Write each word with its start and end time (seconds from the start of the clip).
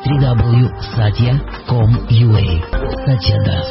www.satya.com.ua 0.00 2.44
Satya 3.04 3.36
Das. 3.44 3.68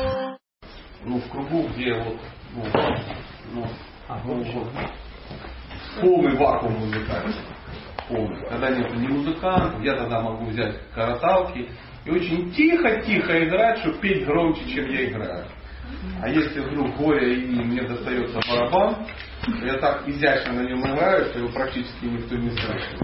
Ну, 1.04 1.18
в 1.18 1.28
кругу, 1.30 1.68
где 1.70 1.96
вот, 1.96 2.20
ну, 2.54 2.64
ну, 3.54 3.66
ну, 4.26 4.44
вот, 4.54 4.68
полный 6.00 6.38
вакуум 6.38 6.74
музыкальный. 6.74 7.34
Полный. 8.08 8.48
Когда 8.48 8.70
нет 8.70 8.96
ни 8.96 9.08
музыкантов, 9.08 9.84
я 9.84 9.96
тогда 9.96 10.22
могу 10.22 10.46
взять 10.46 10.76
караталки 10.94 11.68
и 12.06 12.12
очень 12.12 12.52
тихо-тихо 12.52 13.44
играть, 13.46 13.80
чтобы 13.80 13.98
петь 13.98 14.24
громче, 14.26 14.70
чем 14.70 14.88
я 14.88 15.10
играю. 15.10 15.48
А 16.22 16.30
если 16.30 16.60
вдруг 16.60 16.96
горе 16.98 17.42
и 17.42 17.56
мне 17.56 17.82
достается 17.82 18.40
барабан, 18.48 19.08
я 19.64 19.80
так 19.80 20.08
изящно 20.08 20.54
на 20.54 20.62
нем 20.62 20.82
играю, 20.82 21.26
что 21.26 21.40
его 21.40 21.50
практически 21.50 22.06
никто 22.06 22.36
не 22.36 22.52
слышит. 22.52 23.02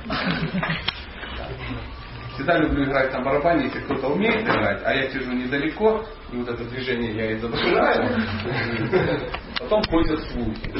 Всегда 2.35 2.57
люблю 2.57 2.83
играть 2.83 3.13
на 3.13 3.21
барабане, 3.21 3.65
если 3.65 3.79
кто-то 3.79 4.09
умеет 4.09 4.43
играть, 4.43 4.81
а 4.83 4.93
я 4.93 5.09
сижу 5.09 5.31
недалеко, 5.31 6.05
и 6.33 6.35
вот 6.35 6.49
это 6.49 6.65
движение 6.65 7.15
я 7.15 7.33
изображаю, 7.37 8.09
потом 9.59 9.81
ходят 9.85 10.19
слухи. 10.31 10.73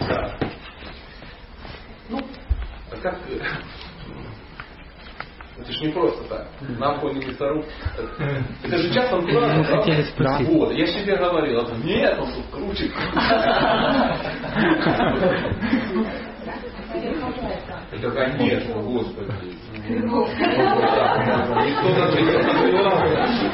Да. 0.00 0.38
Ну, 2.10 2.20
а 2.92 2.96
как... 3.02 3.18
Это 5.56 5.72
же 5.72 5.86
не 5.86 5.92
просто 5.92 6.24
так. 6.24 6.46
На 6.78 6.98
фоне 6.98 7.22
лесоруб. 7.22 7.64
Это 8.64 8.76
же 8.76 8.92
часто 8.92 9.16
он 9.16 9.24
Мы 9.24 9.64
хотели 9.64 10.02
спросить. 10.02 10.48
Вот, 10.48 10.72
я 10.72 10.86
себе 10.86 11.16
говорил, 11.16 11.60
а 11.60 11.76
нет, 11.76 12.18
он 12.18 12.30
тут 12.32 12.44
круче. 12.50 12.90
Это 17.94 18.10
конечно, 18.10 18.74
Господи. 18.82 19.32
Никто 19.86 20.26
даже 21.94 22.22
не 22.22 22.32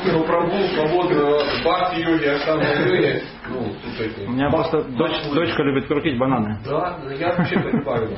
сказал, 0.01 0.25
Прабу, 0.25 0.57
свободно, 0.75 1.39
бхакти 1.63 2.01
йоги, 2.01 2.27
аштанга 2.27 2.69
йоги. 2.87 3.23
Ну, 3.49 3.73
слушайте. 3.83 4.27
У 4.27 4.31
меня 4.31 4.51
просто 4.51 4.83
дочь, 4.83 5.23
дочка 5.35 5.63
любит 5.63 5.87
крутить 5.89 6.19
бананы. 6.19 6.59
Да, 6.65 6.99
я 7.19 7.35
вообще-то 7.35 7.71
не 7.71 7.83
парю. 7.83 8.11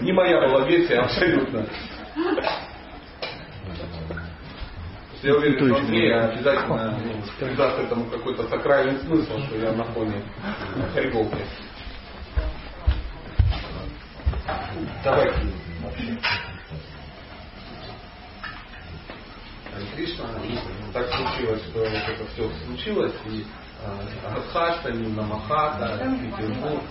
Не 0.00 0.12
моя 0.12 0.40
была 0.48 0.66
версия, 0.66 1.00
абсолютно. 1.00 1.66
Я 5.22 5.36
уверен, 5.36 5.54
что 5.56 5.76
Андрей 5.78 6.12
обязательно 6.12 6.98
ну, 6.98 7.12
придаст 7.38 7.78
этому 7.78 8.04
какой-то 8.06 8.42
сакральный 8.48 8.98
смысл, 9.00 9.38
что 9.46 9.56
я 9.56 9.72
на 9.72 9.84
фоне 9.84 10.22
Харьковки. 10.94 11.38
Давайте 15.04 15.40
вообще. 15.82 16.18
Кришна, 19.94 20.24
ну, 20.38 20.92
так 20.92 21.06
случилось, 21.12 21.62
что 21.64 21.78
вот 21.80 21.88
это 21.88 22.26
все 22.32 22.50
случилось, 22.64 23.14
и 23.26 23.44
э, 23.82 24.34
Радхаштани, 24.34 25.06
Намахата, 25.08 25.98
Петербург, 26.20 26.82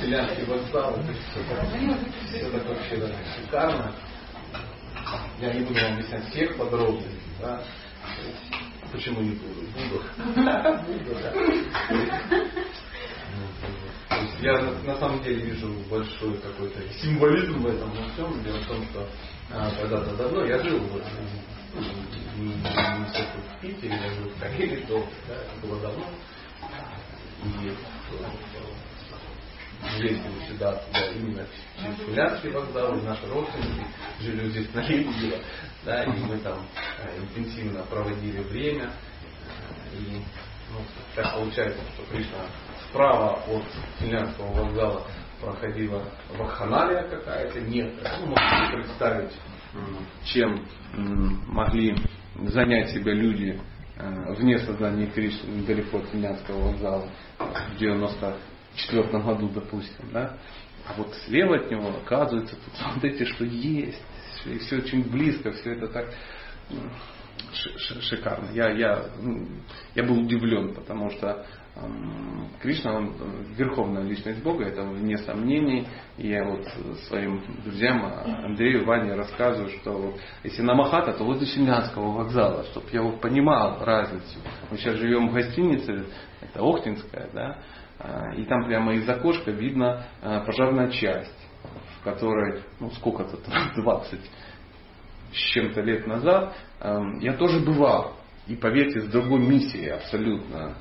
Селянский 0.00 0.44
вокзал, 0.44 0.94
это 0.96 1.12
все 1.12 2.50
так, 2.50 2.66
вообще 2.66 2.96
да, 2.96 3.08
шикарно. 3.34 3.92
Я 5.40 5.52
не 5.54 5.64
буду 5.64 5.80
вам 5.80 5.92
объяснять 5.94 6.28
всех 6.30 6.56
подробностей, 6.56 7.20
да. 7.40 7.62
Почему 8.92 9.20
не 9.20 9.34
буду? 9.36 9.66
Буду. 9.74 10.02
Я 14.40 14.60
на, 14.60 14.72
на 14.82 14.98
самом 14.98 15.22
деле 15.22 15.42
вижу 15.42 15.68
большой 15.90 16.38
какой-то 16.38 16.80
символизм 16.94 17.60
в 17.60 17.66
этом 17.66 17.90
во 17.90 18.08
всем. 18.10 18.42
Дело 18.42 18.58
в 18.60 18.66
том, 18.66 18.84
что 18.86 19.08
а, 19.50 19.70
когда-то 19.70 20.16
давно 20.16 20.44
я 20.44 20.62
жил 20.62 20.78
вот, 20.78 21.02
ну, 21.74 22.52
в 22.52 23.60
Питере, 23.60 23.94
я 23.94 24.14
жил 24.14 24.30
в 24.30 24.40
Карелии, 24.40 24.84
то 24.86 25.06
да, 25.26 25.36
было 25.62 25.80
давно. 25.80 26.04
И 27.44 27.72
ездили 30.02 30.46
сюда, 30.48 30.74
туда 30.74 31.06
именно 31.12 31.46
через 31.80 31.96
Финляндский 31.98 32.50
вокзал, 32.50 32.94
наши 32.96 33.26
родственники 33.26 33.86
жили 34.20 34.48
здесь 34.50 34.74
на 34.74 34.80
Лебедево, 34.80 35.38
да, 35.84 36.04
и 36.04 36.18
мы 36.20 36.38
там 36.38 36.66
э, 37.04 37.18
интенсивно 37.18 37.82
проводили 37.84 38.40
время. 38.42 38.92
И 39.92 40.20
ну, 40.72 40.80
так 41.14 41.34
получается, 41.34 41.80
что 41.94 42.04
Кришна 42.10 42.46
справа 42.88 43.38
от 43.46 43.64
Финляндского 43.98 44.52
вокзала 44.52 45.06
проходила 45.40 46.02
вакханалия 46.36 47.02
какая-то, 47.08 47.60
нет. 47.60 47.92
Ну, 48.20 48.26
можете 48.26 48.76
представить, 48.76 49.32
чем 50.24 50.66
могли 51.46 51.96
занять 52.34 52.90
себя 52.90 53.12
люди 53.12 53.60
э, 53.96 54.34
вне 54.34 54.58
сознания 54.58 55.06
Кришны 55.06 55.48
недалеко 55.48 55.98
от 55.98 56.08
Финляндского 56.08 56.70
вокзала 56.70 57.08
в 57.38 57.78
94 57.78 59.02
году, 59.22 59.48
допустим. 59.50 60.10
Да? 60.12 60.36
А 60.86 60.94
вот 60.96 61.14
слева 61.26 61.56
от 61.56 61.70
него, 61.70 61.88
оказывается, 61.88 62.56
тут 62.56 62.74
смотрите, 62.92 63.24
что 63.26 63.44
есть. 63.44 64.02
И 64.46 64.58
все 64.58 64.78
очень 64.78 65.02
близко, 65.10 65.52
все 65.52 65.74
это 65.74 65.88
так 65.88 66.06
шикарно. 67.52 68.50
Я, 68.52 68.70
я, 68.70 69.06
ну, 69.20 69.46
я 69.94 70.02
был 70.04 70.20
удивлен, 70.20 70.74
потому 70.74 71.10
что 71.10 71.44
Кришна, 72.60 72.96
он 72.96 73.14
э, 73.20 73.54
верховная 73.56 74.02
личность 74.02 74.42
Бога, 74.42 74.64
это 74.64 74.82
вне 74.82 75.16
сомнений. 75.18 75.86
Я 76.16 76.44
вот 76.44 76.66
своим 77.06 77.40
друзьям, 77.62 78.04
а, 78.04 78.46
Андрею, 78.46 78.84
Ване 78.84 79.14
рассказываю, 79.14 79.70
что 79.78 79.92
вот, 79.92 80.20
если 80.42 80.62
на 80.62 80.74
Махата, 80.74 81.12
то 81.12 81.24
возле 81.24 81.46
Финляндского 81.46 82.10
вокзала, 82.10 82.64
чтобы 82.64 82.86
я 82.90 83.02
вот 83.02 83.20
понимал 83.20 83.84
разницу. 83.84 84.38
Мы 84.70 84.76
сейчас 84.76 84.96
живем 84.96 85.28
в 85.28 85.34
гостинице, 85.34 86.06
это 86.40 86.60
Охтинская, 86.60 87.30
да, 87.32 87.58
а, 88.00 88.34
и 88.34 88.44
там 88.44 88.64
прямо 88.64 88.94
из 88.94 89.08
окошка 89.08 89.52
видно 89.52 90.04
пожарная 90.20 90.90
часть, 90.90 91.48
в 92.00 92.04
которой, 92.04 92.62
ну 92.80 92.90
сколько-то, 92.90 93.36
там, 93.36 93.72
20 93.76 94.20
с 95.32 95.36
чем-то 95.52 95.80
лет 95.82 96.06
назад, 96.06 96.54
эм, 96.80 97.18
я 97.18 97.34
тоже 97.34 97.60
бывал. 97.60 98.14
И 98.46 98.56
поверьте, 98.56 99.00
с 99.00 99.08
другой 99.08 99.40
миссией 99.40 99.90
абсолютно. 99.90 100.74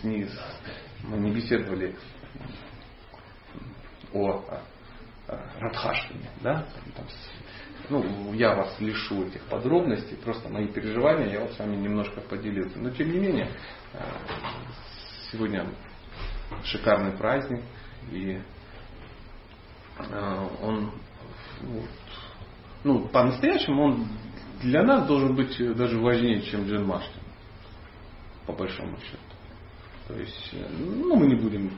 С 0.00 0.04
ней, 0.04 0.28
мы 1.04 1.18
не 1.18 1.30
беседовали 1.30 1.94
о, 4.12 4.44
Радхаштане, 5.58 6.30
да? 6.40 6.66
Там 6.96 7.06
ну, 7.88 8.32
я 8.34 8.54
вас 8.54 8.80
лишу 8.80 9.24
этих 9.24 9.42
подробностей, 9.44 10.16
просто 10.16 10.48
мои 10.48 10.66
переживания, 10.68 11.32
я 11.32 11.40
вот 11.40 11.52
с 11.52 11.58
вами 11.58 11.76
немножко 11.76 12.20
поделился. 12.20 12.78
Но 12.78 12.90
тем 12.90 13.10
не 13.12 13.18
менее, 13.18 13.48
э, 13.92 13.98
сегодня 15.30 15.66
шикарный 16.64 17.12
праздник, 17.12 17.62
и 18.12 18.40
э, 19.98 20.48
он 20.62 20.92
ну, 22.84 23.08
по-настоящему 23.08 23.82
он 23.82 24.08
для 24.62 24.82
нас 24.82 25.06
должен 25.06 25.34
быть 25.34 25.56
даже 25.76 25.98
важнее, 25.98 26.42
чем 26.42 26.66
Джинмаштан, 26.66 27.22
по 28.46 28.52
большому 28.52 28.98
счету. 28.98 29.29
То 30.12 30.18
есть, 30.18 30.50
э, 30.52 30.66
ну, 30.78 31.14
мы 31.14 31.26
не 31.28 31.36
будем 31.36 31.70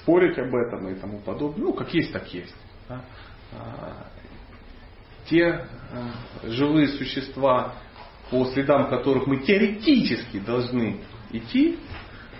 спорить 0.00 0.38
об 0.38 0.54
этом 0.54 0.88
и 0.88 0.94
тому 0.94 1.18
подобное. 1.20 1.66
Ну, 1.66 1.72
как 1.72 1.92
есть, 1.92 2.12
так 2.12 2.32
есть. 2.32 2.54
да. 2.88 3.04
А, 3.52 4.06
Те 5.26 5.40
э, 5.42 5.64
живые 6.44 6.88
существа, 6.88 7.74
по 8.30 8.44
следам 8.52 8.88
которых 8.90 9.26
мы 9.26 9.38
теоретически 9.38 10.38
должны 10.38 11.00
идти, 11.30 11.78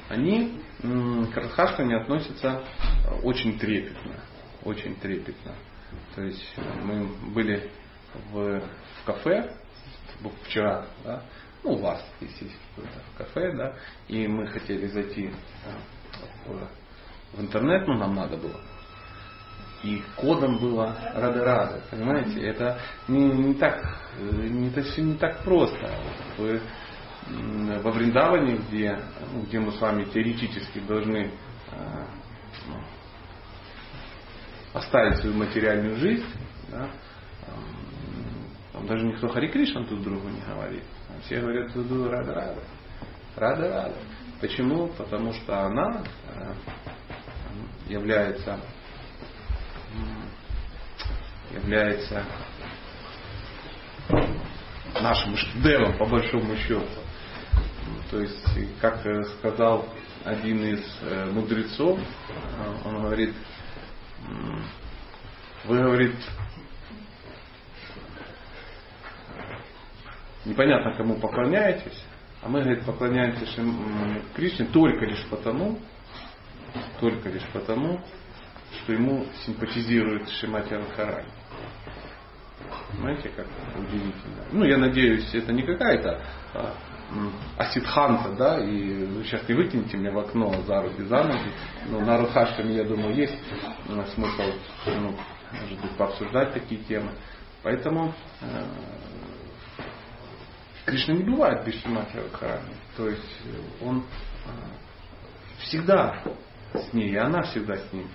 они 0.08 0.60
к 0.80 1.36
Радхаштане 1.36 1.96
относятся 1.96 2.62
э, 3.04 3.20
очень 3.22 3.58
трепетно. 3.58 4.14
Очень 4.62 4.94
трепетно. 4.96 5.54
То 6.14 6.22
есть 6.22 6.54
мы 6.84 7.08
были 7.34 7.70
в, 8.30 8.60
в 8.60 9.04
кафе 9.04 9.52
вчера, 10.44 10.86
да, 11.04 11.22
ну 11.68 11.74
у 11.74 11.78
вас, 11.78 12.02
если 12.20 12.44
есть 12.46 12.56
какое-то 12.74 13.00
кафе, 13.16 13.52
да, 13.56 13.74
и 14.08 14.26
мы 14.26 14.46
хотели 14.46 14.86
зайти 14.86 15.26
э, 15.26 15.30
в, 16.46 17.36
в 17.36 17.40
интернет, 17.40 17.86
ну 17.86 17.94
нам 17.98 18.14
надо 18.14 18.36
было. 18.36 18.60
И 19.84 20.02
кодом 20.16 20.58
было 20.58 20.96
рады-рады, 21.14 21.82
понимаете? 21.90 22.40
Это 22.40 22.80
не, 23.06 23.20
не 23.20 23.54
так, 23.54 23.84
э, 24.18 24.48
не, 24.48 24.68
это 24.68 24.82
все 24.82 25.02
не 25.02 25.14
так 25.14 25.44
просто. 25.44 25.90
Вы, 26.38 26.60
во 27.82 27.90
Вриндаване, 27.90 28.56
где, 28.68 28.98
ну, 29.32 29.42
где 29.42 29.60
мы 29.60 29.72
с 29.72 29.80
вами 29.80 30.04
теоретически 30.04 30.80
должны 30.80 31.30
э, 31.70 32.06
ну, 32.66 32.82
оставить 34.72 35.18
свою 35.18 35.36
материальную 35.36 35.96
жизнь, 35.96 36.26
да, 36.70 36.88
там 38.72 38.86
даже 38.86 39.04
никто 39.04 39.28
Хари 39.28 39.48
Кришна 39.48 39.84
тут 39.84 40.02
другу 40.02 40.28
не 40.28 40.40
говорит. 40.40 40.84
Все 41.24 41.40
говорят 41.40 41.72
другу 41.72 42.08
рада 42.10 42.34
рада. 42.34 42.62
Рада 43.36 43.68
рада. 43.68 43.96
Почему? 44.40 44.88
Потому 44.88 45.32
что 45.32 45.66
она 45.66 46.02
э, 46.34 46.54
является 47.88 48.60
является 51.52 52.24
нашим 55.00 55.36
шедевром 55.36 55.96
по 55.98 56.06
большому 56.06 56.56
счету. 56.56 56.86
То 58.10 58.20
есть, 58.20 58.80
как 58.80 59.00
сказал 59.38 59.88
один 60.24 60.64
из 60.64 60.84
э, 61.02 61.30
мудрецов, 61.30 61.98
э, 61.98 62.74
он 62.84 63.02
говорит, 63.02 63.34
вы, 65.64 65.78
говорит, 65.78 66.14
непонятно 70.48 70.94
кому 70.94 71.16
поклоняетесь, 71.16 72.04
а 72.42 72.48
мы, 72.48 72.62
говорит, 72.62 72.84
поклоняемся 72.84 73.46
Кришне 74.34 74.66
только 74.66 75.04
лишь 75.04 75.24
потому, 75.26 75.78
только 77.00 77.28
лишь 77.28 77.46
потому, 77.52 78.00
что 78.82 78.92
ему 78.92 79.26
симпатизирует 79.44 80.28
Шимати 80.30 80.74
Радхарани. 80.74 81.28
Понимаете, 82.90 83.28
как 83.30 83.46
удивительно. 83.76 84.44
Ну, 84.52 84.64
я 84.64 84.78
надеюсь, 84.78 85.32
это 85.34 85.52
не 85.52 85.62
какая-то 85.62 86.20
а, 86.54 86.74
асидханта, 87.56 88.32
да, 88.36 88.58
и 88.58 89.04
вы 89.04 89.24
сейчас 89.24 89.48
не 89.48 89.54
выкинете 89.54 89.96
меня 89.96 90.12
в 90.12 90.18
окно 90.18 90.52
за 90.62 90.82
руки, 90.82 91.02
за 91.02 91.22
ноги. 91.22 91.52
Но 91.88 92.00
на 92.00 92.18
Рухашками, 92.18 92.72
я 92.72 92.84
думаю, 92.84 93.14
есть 93.14 93.38
смысл, 94.14 94.42
ну, 94.86 95.14
может 95.52 95.80
быть, 95.80 95.90
пообсуждать 95.92 96.54
такие 96.54 96.82
темы. 96.82 97.12
Поэтому 97.62 98.14
э, 98.40 98.64
Кришна 100.88 101.14
не 101.14 101.24
бывает 101.24 101.66
без 101.66 101.80
Шимати 101.82 102.16
Радхарани. 102.16 102.74
То 102.96 103.08
есть 103.08 103.42
он 103.82 103.98
э, 103.98 104.50
всегда 105.64 106.22
с 106.72 106.92
ней, 106.94 107.10
и 107.10 107.16
она 107.16 107.42
всегда 107.42 107.76
с 107.76 107.92
ним. 107.92 108.08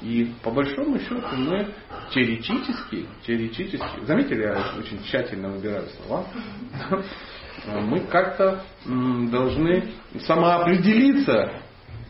И 0.00 0.32
по 0.42 0.50
большому 0.50 0.98
счету 0.98 1.36
мы 1.36 1.74
теоретически, 2.12 3.06
теоретически, 3.26 4.04
заметили, 4.06 4.42
я 4.42 4.74
очень 4.78 5.02
тщательно 5.04 5.50
выбираю 5.50 5.86
слова, 5.90 6.26
мы 7.66 8.00
как-то 8.00 8.64
должны 8.84 9.92
самоопределиться 10.20 11.60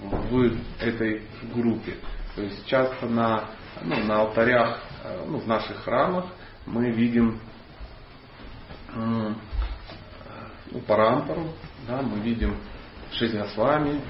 в 0.01 0.57
этой 0.81 1.23
группе. 1.53 1.97
То 2.37 2.43
есть 2.43 2.65
часто 2.67 3.07
на, 3.07 3.51
ну, 3.83 3.97
на 4.05 4.21
алтарях, 4.21 4.81
э, 5.03 5.25
ну, 5.27 5.39
в 5.39 5.47
наших 5.49 5.83
храмах 5.83 6.27
мы 6.67 6.91
видим 6.93 7.41
ну, 10.75 10.81
парампару, 10.81 11.53
да, 11.87 12.03
мы 12.03 12.19
видим 12.19 12.57
шесть 13.13 13.35
Госвами, 13.35 14.01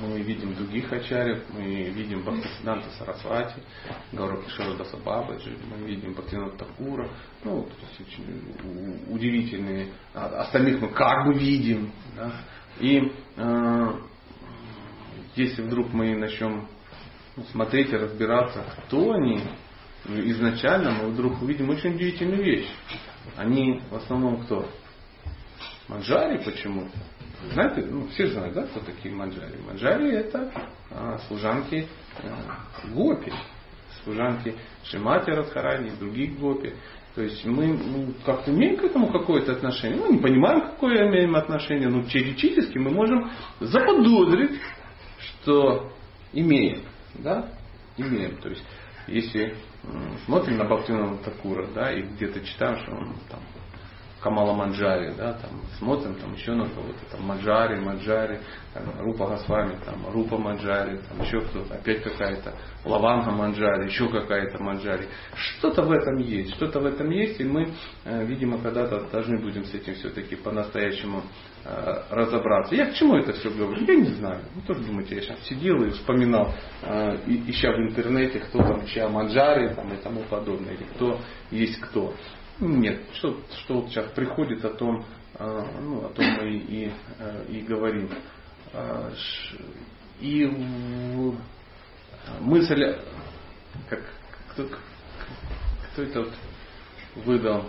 мы 0.00 0.20
видим 0.20 0.54
других 0.54 0.90
ачарьев, 0.92 1.42
мы 1.52 1.62
видим 1.62 2.22
Бхактисиданта 2.22 2.88
Сарасвати, 2.98 3.56
Гауру 4.12 4.42
Кишора 4.42 4.74
Даса 4.74 4.96
Бабаджи, 4.96 5.56
мы 5.68 5.86
видим 5.86 6.14
Бхактинат 6.14 6.56
Такура, 6.56 7.08
ну, 7.44 7.64
то 7.64 7.86
есть 7.86 8.00
очень 8.00 9.04
удивительные, 9.08 9.88
а 10.14 10.42
остальных 10.42 10.80
мы 10.80 10.88
как 10.90 11.26
бы 11.26 11.34
видим. 11.34 11.92
Да? 12.16 12.32
И 12.78 13.12
э, 13.36 13.92
если 15.34 15.62
вдруг 15.62 15.92
мы 15.92 16.16
начнем 16.16 16.68
смотреть 17.50 17.92
и 17.92 17.96
разбираться, 17.96 18.64
кто 18.86 19.12
они, 19.12 19.42
изначально 20.06 20.92
мы 20.92 21.10
вдруг 21.10 21.42
увидим 21.42 21.70
очень 21.70 21.94
удивительную 21.94 22.42
вещь. 22.42 22.68
Они 23.36 23.80
в 23.90 23.96
основном 23.96 24.44
кто? 24.44 24.68
Манджари 25.92 26.42
почему-то. 26.42 26.90
Знаете, 27.52 27.84
ну, 27.84 28.06
все 28.08 28.28
знают, 28.28 28.54
да, 28.54 28.62
кто 28.62 28.80
такие 28.80 29.14
манджари? 29.14 29.58
Манджари 29.66 30.10
это 30.12 30.50
а, 30.90 31.18
служанки 31.26 31.86
а, 32.22 32.88
гопи, 32.94 33.32
служанки 34.02 34.54
Шимати 34.84 35.30
Радхарани 35.30 35.90
других 35.98 36.38
гопи. 36.38 36.72
То 37.14 37.22
есть 37.22 37.44
мы 37.44 37.66
ну, 37.66 38.14
как-то 38.24 38.50
имеем 38.52 38.78
к 38.78 38.84
этому 38.84 39.12
какое-то 39.12 39.52
отношение. 39.52 39.98
Ну, 39.98 40.12
не 40.12 40.18
понимаем, 40.18 40.62
какое 40.62 41.10
имеем 41.10 41.36
отношение, 41.36 41.88
но 41.88 42.04
теоретически 42.04 42.78
мы 42.78 42.90
можем 42.90 43.30
заподозрить, 43.60 44.58
что 45.18 45.92
имеем. 46.32 46.82
Да? 47.16 47.50
Имеем. 47.98 48.36
То 48.36 48.48
есть, 48.48 48.64
если 49.08 49.56
смотрим 50.24 50.56
на 50.56 50.64
Бхактивина 50.64 51.18
Такура, 51.18 51.66
да, 51.74 51.92
и 51.92 52.02
где-то 52.02 52.40
читаем, 52.46 52.78
что 52.78 52.92
он 52.92 53.14
там 53.28 53.40
Камала 54.22 54.52
Манджари, 54.54 55.14
да, 55.16 55.32
там 55.32 55.50
смотрим 55.78 56.14
там 56.14 56.32
еще 56.34 56.52
на 56.52 56.68
кого-то, 56.68 57.00
там 57.10 57.22
Маджари, 57.26 57.80
Маджари, 57.80 58.38
там, 58.72 58.84
Рупа 59.00 59.26
Госвами, 59.26 59.76
там 59.84 60.06
Рупа 60.12 60.38
Маджари, 60.38 61.00
там 61.08 61.20
еще 61.22 61.40
кто-то, 61.40 61.74
опять 61.74 62.04
какая-то 62.04 62.54
Лаванга 62.84 63.32
Манджари, 63.32 63.86
еще 63.86 64.08
какая-то 64.08 64.62
Манджари. 64.62 65.08
Что-то 65.34 65.82
в 65.82 65.90
этом 65.90 66.18
есть, 66.18 66.54
что-то 66.54 66.78
в 66.78 66.86
этом 66.86 67.10
есть, 67.10 67.40
и 67.40 67.44
мы, 67.44 67.72
э, 68.04 68.24
видимо, 68.24 68.58
когда-то 68.58 69.08
должны 69.10 69.40
будем 69.40 69.64
с 69.64 69.74
этим 69.74 69.94
все-таки 69.94 70.36
по-настоящему 70.36 71.22
э, 71.64 72.02
разобраться. 72.10 72.76
Я 72.76 72.86
к 72.86 72.94
чему 72.94 73.16
это 73.16 73.32
все 73.32 73.50
говорю? 73.50 73.84
Я 73.84 73.96
не 73.96 74.14
знаю. 74.14 74.42
Вы 74.54 74.62
тоже 74.62 74.84
думаете, 74.84 75.16
я 75.16 75.22
сейчас 75.22 75.42
сидел 75.48 75.82
и 75.82 75.90
вспоминал, 75.90 76.52
э, 76.82 77.16
ища 77.26 77.72
в 77.72 77.80
интернете, 77.80 78.38
кто 78.38 78.58
там 78.58 78.86
чья 78.86 79.08
Манджари 79.08 79.74
там, 79.74 79.92
и 79.92 79.96
тому 79.96 80.20
подобное, 80.30 80.74
или 80.74 80.84
кто 80.94 81.18
есть 81.50 81.80
кто. 81.80 82.14
Нет, 82.62 83.00
что, 83.14 83.40
что 83.58 83.80
вот 83.80 83.90
сейчас 83.90 84.06
приходит, 84.12 84.64
о 84.64 84.70
том, 84.70 85.04
а, 85.34 85.66
ну, 85.80 86.06
о 86.06 86.10
том 86.10 86.24
мы 86.24 86.50
и, 86.50 86.92
и, 87.48 87.58
и 87.58 87.60
говорим. 87.62 88.08
А, 88.72 89.12
и 90.20 90.46
мысль, 92.40 92.96
как 93.90 94.00
кто, 94.50 94.68
кто 95.92 96.02
это 96.02 96.20
вот 96.20 96.32
выдал, 97.24 97.64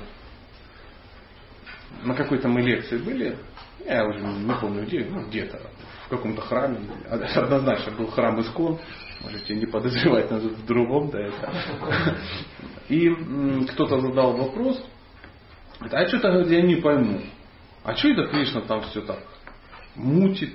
на 2.04 2.13
какой-то 2.13 2.48
мы 2.48 2.62
лекции 2.62 3.00
были, 3.00 3.36
я 3.84 4.06
уже 4.06 4.19
не 4.19 4.54
помню 4.62 4.86
где, 4.86 5.06
ну 5.06 5.25
где-то, 5.28 5.60
в 6.06 6.10
каком-то 6.10 6.42
храме, 6.44 6.81
однозначно 7.10 7.94
был 7.94 8.07
храм 8.12 8.39
Искон, 8.42 8.80
можете 9.22 9.56
не 9.56 9.66
подозревать 9.66 10.30
нас 10.30 10.44
в 10.44 10.66
другом, 10.68 11.10
да, 11.10 11.19
это. 11.19 12.18
И 12.94 13.10
кто-то 13.72 14.00
задал 14.00 14.38
вопрос, 14.38 14.86
а 15.80 16.07
что-то, 16.07 16.31
говорит, 16.31 16.51
я 16.51 16.62
не 16.62 16.75
пойму, 16.75 17.22
а 17.84 17.95
что 17.95 18.10
это 18.10 18.28
Кришна 18.28 18.62
там 18.62 18.81
все 18.84 19.01
так 19.01 19.19
мутит, 19.95 20.54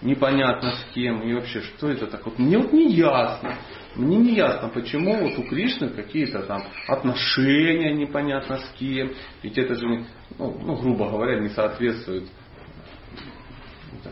непонятно 0.00 0.70
с 0.70 0.94
кем, 0.94 1.22
и 1.22 1.34
вообще, 1.34 1.60
что 1.62 1.90
это 1.90 2.06
так? 2.06 2.24
Вот 2.24 2.38
мне 2.38 2.56
вот 2.56 2.72
не 2.72 2.92
ясно. 2.92 3.56
Мне 3.96 4.18
не 4.18 4.34
ясно, 4.36 4.68
почему 4.68 5.16
вот 5.16 5.36
у 5.38 5.42
Кришны 5.48 5.88
какие-то 5.88 6.42
там 6.42 6.62
отношения 6.86 7.94
непонятно 7.94 8.58
с 8.58 8.68
кем. 8.78 9.12
Ведь 9.42 9.58
это 9.58 9.74
же, 9.74 9.86
ну, 9.88 10.06
ну 10.38 10.76
грубо 10.76 11.10
говоря, 11.10 11.40
не 11.40 11.48
соответствует 11.48 12.28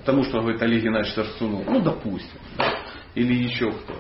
тому, 0.05 0.25
что 0.25 0.41
говорит 0.41 0.61
Олег 0.61 0.83
Геннадьевич 0.83 1.15
Сарсунов. 1.15 1.65
Ну, 1.67 1.81
допустим. 1.81 2.41
Да? 2.57 2.75
Или 3.15 3.35
еще 3.45 3.71
кто. 3.71 3.95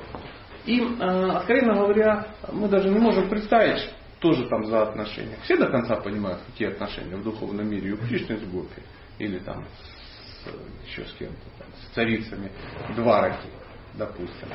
И, 0.68 0.82
э, 0.82 1.30
откровенно 1.30 1.76
говоря, 1.76 2.26
мы 2.52 2.68
даже 2.68 2.90
не 2.90 2.98
можем 2.98 3.30
представить, 3.30 3.88
что 4.18 4.32
же 4.32 4.46
там 4.48 4.66
за 4.66 4.82
отношения. 4.82 5.38
Все 5.44 5.56
до 5.56 5.68
конца 5.68 5.96
понимают, 5.96 6.40
какие 6.46 6.68
отношения 6.68 7.16
в 7.16 7.22
духовном 7.22 7.66
мире 7.70 7.92
у 7.92 7.96
Кришны 7.96 8.36
с 8.36 8.42
Гопи. 8.42 8.82
Или 9.18 9.38
там 9.38 9.64
с, 9.64 10.86
еще 10.86 11.06
с 11.06 11.12
кем-то, 11.14 11.42
там, 11.58 11.68
с 11.72 11.94
царицами 11.94 12.52
Двараки, 12.94 13.48
допустим. 13.94 14.48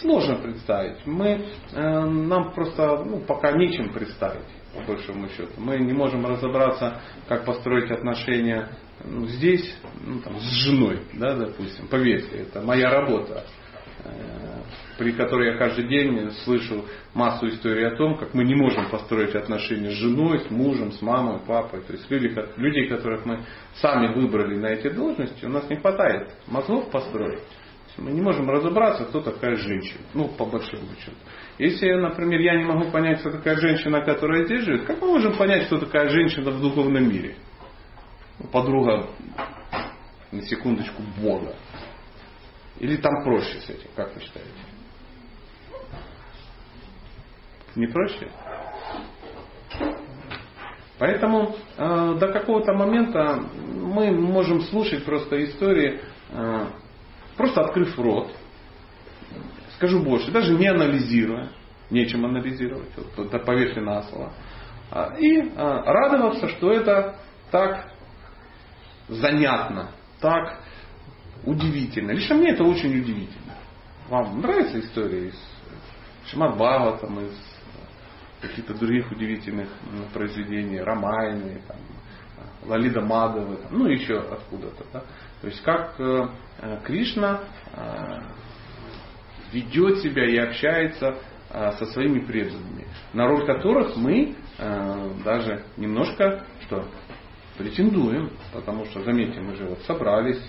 Сложно 0.00 0.36
представить. 0.36 1.04
Мы, 1.04 1.44
э, 1.74 2.00
нам 2.06 2.54
просто 2.54 3.04
ну, 3.04 3.20
пока 3.20 3.52
нечем 3.52 3.92
представить, 3.92 4.48
по 4.74 4.80
большому 4.80 5.28
счету. 5.28 5.52
Мы 5.58 5.76
не 5.76 5.92
можем 5.92 6.24
разобраться, 6.24 7.02
как 7.28 7.44
построить 7.44 7.90
отношения 7.90 8.70
ну, 9.04 9.26
здесь, 9.26 9.76
ну, 10.00 10.20
там, 10.20 10.40
с 10.40 10.64
женой, 10.64 11.02
да, 11.12 11.34
допустим. 11.34 11.86
Поверьте, 11.88 12.38
это 12.38 12.62
моя 12.62 12.88
работа 12.88 13.44
при 14.98 15.12
которой 15.12 15.52
я 15.52 15.58
каждый 15.58 15.88
день 15.88 16.30
слышу 16.44 16.84
массу 17.14 17.48
историй 17.48 17.86
о 17.86 17.96
том, 17.96 18.18
как 18.18 18.34
мы 18.34 18.44
не 18.44 18.56
можем 18.56 18.90
построить 18.90 19.34
отношения 19.34 19.90
с 19.90 19.94
женой, 19.94 20.40
с 20.40 20.50
мужем, 20.50 20.92
с 20.92 21.00
мамой, 21.00 21.38
папой. 21.46 21.82
То 21.82 21.92
есть 21.92 22.10
люди, 22.10 22.34
людей, 22.56 22.88
которых 22.88 23.24
мы 23.24 23.44
сами 23.74 24.12
выбрали 24.12 24.56
на 24.56 24.66
эти 24.66 24.88
должности, 24.88 25.44
у 25.44 25.50
нас 25.50 25.70
не 25.70 25.76
хватает 25.76 26.32
мозгов 26.48 26.90
построить. 26.90 27.42
Мы 27.96 28.12
не 28.12 28.20
можем 28.20 28.48
разобраться, 28.48 29.04
кто 29.06 29.20
такая 29.20 29.56
женщина. 29.56 30.00
Ну, 30.14 30.28
по 30.28 30.44
большому 30.44 30.86
счету. 31.00 31.16
Если, 31.58 31.92
например, 31.94 32.40
я 32.40 32.56
не 32.56 32.64
могу 32.64 32.90
понять, 32.92 33.20
кто 33.20 33.30
такая 33.30 33.56
женщина, 33.56 34.00
которая 34.02 34.44
здесь 34.44 34.62
живет, 34.62 34.84
как 34.84 35.00
мы 35.00 35.08
можем 35.08 35.36
понять, 35.36 35.66
кто 35.66 35.78
такая 35.78 36.08
женщина 36.08 36.52
в 36.52 36.60
духовном 36.60 37.08
мире? 37.08 37.34
Подруга, 38.52 39.08
на 40.30 40.42
секундочку, 40.42 41.02
Бога. 41.20 41.54
Или 42.78 42.96
там 42.96 43.24
проще 43.24 43.60
с 43.60 43.70
этим, 43.70 43.90
как 43.96 44.14
вы 44.14 44.20
считаете? 44.20 44.50
Не 47.74 47.86
проще? 47.86 48.30
Поэтому 50.98 51.56
э, 51.76 52.16
до 52.18 52.32
какого-то 52.32 52.72
момента 52.72 53.44
мы 53.66 54.10
можем 54.10 54.62
слушать 54.62 55.04
просто 55.04 55.44
истории 55.44 56.00
э, 56.30 56.66
просто 57.38 57.62
открыв 57.62 57.96
рот, 57.98 58.30
скажу 59.76 60.02
больше, 60.02 60.30
даже 60.30 60.52
не 60.54 60.66
анализируя, 60.66 61.50
нечем 61.88 62.26
анализировать. 62.26 62.90
Вот 62.96 63.26
это 63.26 63.38
повешли 63.38 63.80
на 63.80 64.02
слово. 64.02 64.32
И 65.18 65.52
а, 65.56 65.82
радоваться, 65.84 66.48
что 66.48 66.72
это 66.72 67.16
так 67.50 67.92
занятно, 69.08 69.90
так 70.20 70.60
удивительно. 71.48 72.12
Лично 72.12 72.36
мне 72.36 72.50
это 72.50 72.64
очень 72.64 72.90
удивительно. 72.90 73.54
Вам 74.08 74.40
нравится 74.40 74.80
история 74.80 75.28
из 75.28 75.34
Шимат 76.26 76.58
там, 77.00 77.20
из 77.20 77.34
каких-то 78.40 78.74
других 78.74 79.10
удивительных 79.10 79.68
произведений, 80.12 80.80
Рамайны, 80.80 81.60
там, 81.66 81.78
Лалида 82.66 83.00
Мадовы, 83.00 83.56
там, 83.56 83.78
ну 83.78 83.86
еще 83.86 84.18
откуда-то. 84.18 84.84
Да? 84.92 85.02
То 85.40 85.46
есть 85.46 85.62
как 85.62 85.98
э, 85.98 86.28
Кришна 86.84 87.40
э, 87.72 88.18
ведет 89.52 89.98
себя 90.00 90.26
и 90.26 90.36
общается 90.36 91.18
э, 91.50 91.72
со 91.78 91.86
своими 91.86 92.20
преданными, 92.20 92.86
на 93.14 93.26
роль 93.26 93.46
которых 93.46 93.96
мы 93.96 94.36
э, 94.58 95.10
даже 95.24 95.64
немножко 95.76 96.44
что 96.66 96.86
претендуем, 97.58 98.30
потому 98.52 98.86
что, 98.86 99.02
заметьте, 99.02 99.40
мы 99.40 99.56
же 99.56 99.64
вот 99.66 99.80
собрались, 99.82 100.40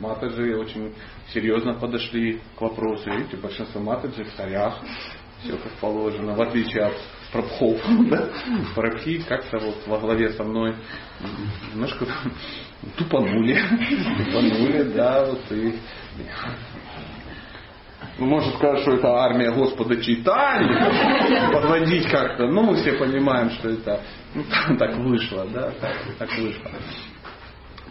матаджи 0.00 0.56
очень 0.56 0.92
серьезно 1.32 1.74
подошли 1.74 2.40
к 2.56 2.60
вопросу, 2.60 3.10
видите, 3.10 3.36
большинство 3.36 3.80
матаджи 3.80 4.24
в 4.24 4.34
царях, 4.34 4.82
все 5.42 5.56
как 5.56 5.72
положено, 5.80 6.34
в 6.34 6.42
отличие 6.42 6.84
от 6.84 6.96
прабхов, 7.32 7.80
да, 8.10 8.28
прабхи 8.74 9.22
как-то 9.22 9.58
вот 9.58 9.86
во 9.86 9.98
главе 9.98 10.30
со 10.30 10.44
мной 10.44 10.74
немножко 11.72 12.06
тупанули, 12.98 13.54
тупанули, 14.24 14.82
да, 14.92 15.24
вот 15.24 15.52
и 15.52 15.74
ну, 18.20 18.26
может 18.26 18.54
сказать, 18.56 18.80
что 18.82 18.92
это 18.92 19.08
армия 19.08 19.50
Господа 19.50 19.96
Читания, 19.96 21.50
подводить 21.52 22.06
как-то. 22.10 22.46
Ну, 22.46 22.62
мы 22.62 22.76
все 22.76 22.92
понимаем, 22.92 23.50
что 23.50 23.70
это 23.70 24.00
ну, 24.34 24.44
так 24.78 24.96
вышло, 24.98 25.46
да, 25.52 25.70
так, 25.80 25.96
так 26.18 26.28
вышло. 26.38 26.70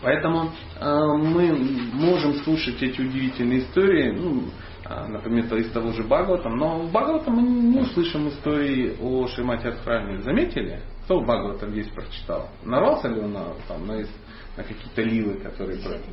Поэтому 0.02 0.52
э, 0.80 0.96
мы 1.18 1.58
можем 1.94 2.36
слушать 2.44 2.82
эти 2.82 3.02
удивительные 3.02 3.62
истории, 3.62 4.12
ну, 4.12 4.44
э, 4.86 5.08
например, 5.08 5.54
из 5.56 5.72
того 5.72 5.92
же 5.94 6.04
Бхагавата, 6.04 6.48
но 6.48 6.84
в 6.84 6.92
Бхагавата 6.92 7.32
мы 7.32 7.42
не 7.42 7.80
услышим 7.80 8.30
истории 8.30 8.96
о 9.02 9.28
Шримате 9.28 9.70
Адхаране. 9.70 10.22
Заметили? 10.22 10.80
Кто 11.06 11.20
в 11.20 11.24
Бхагаватам 11.24 11.72
здесь 11.72 11.88
прочитал? 11.88 12.50
Нарвался 12.64 13.08
ли 13.10 13.20
он 13.20 13.34
на, 13.34 13.46
там, 13.68 13.86
на, 13.88 13.98
на 13.98 14.64
какие-то 14.64 15.02
лилы, 15.02 15.40
которые 15.40 15.82
брали? 15.82 16.04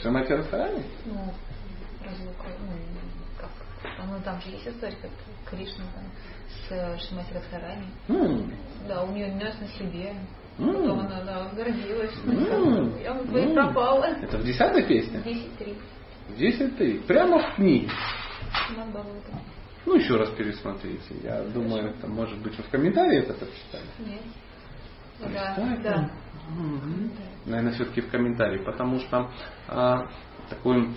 Шримати 0.00 0.32
Адхаране? 0.32 0.84
Ну, 1.04 1.34
разлука, 2.06 2.48
ну, 2.60 2.72
как, 3.38 3.50
ну, 4.06 4.20
там 4.24 4.40
же 4.40 4.50
есть 4.50 4.66
история, 4.66 4.96
как 5.02 5.10
Кришна 5.50 5.84
там, 5.94 6.04
с 6.48 7.08
Шимати 7.08 7.32
Радхарани. 7.34 7.86
Mm. 8.08 8.54
Да, 8.88 9.02
у 9.04 9.12
нее 9.12 9.32
нес 9.34 9.54
на 9.60 9.68
себе. 9.68 10.14
Mm. 10.58 10.72
Потом 10.72 11.00
она 11.00 11.20
да, 11.24 11.50
гордилась. 11.54 12.14
Mm. 12.24 13.02
Я 13.02 13.12
mm. 13.12 13.54
пропала. 13.54 14.04
Это 14.04 14.38
в 14.38 14.44
десятой 14.44 14.84
песне? 14.86 15.20
Десять 15.24 15.58
три. 15.58 15.78
Десять 16.36 16.76
три. 16.76 16.98
Прямо 17.00 17.38
в 17.38 17.54
книге. 17.56 17.90
Ну, 19.84 19.94
еще 19.94 20.16
раз 20.16 20.30
пересмотрите. 20.30 21.14
Я 21.22 21.42
думаю, 21.44 21.90
это 21.90 22.08
может 22.08 22.38
быть 22.42 22.56
вы 22.56 22.64
в 22.64 22.70
комментарии 22.70 23.18
это 23.18 23.34
прочитали. 23.34 23.84
Нет. 24.00 24.22
Да, 25.20 25.78
да. 25.82 26.10
Угу. 26.50 27.10
Наверное, 27.46 27.72
все-таки 27.72 28.00
в 28.00 28.10
комментарии, 28.10 28.64
потому 28.64 28.98
что 29.00 29.30
а, 29.68 30.00
такое 30.48 30.88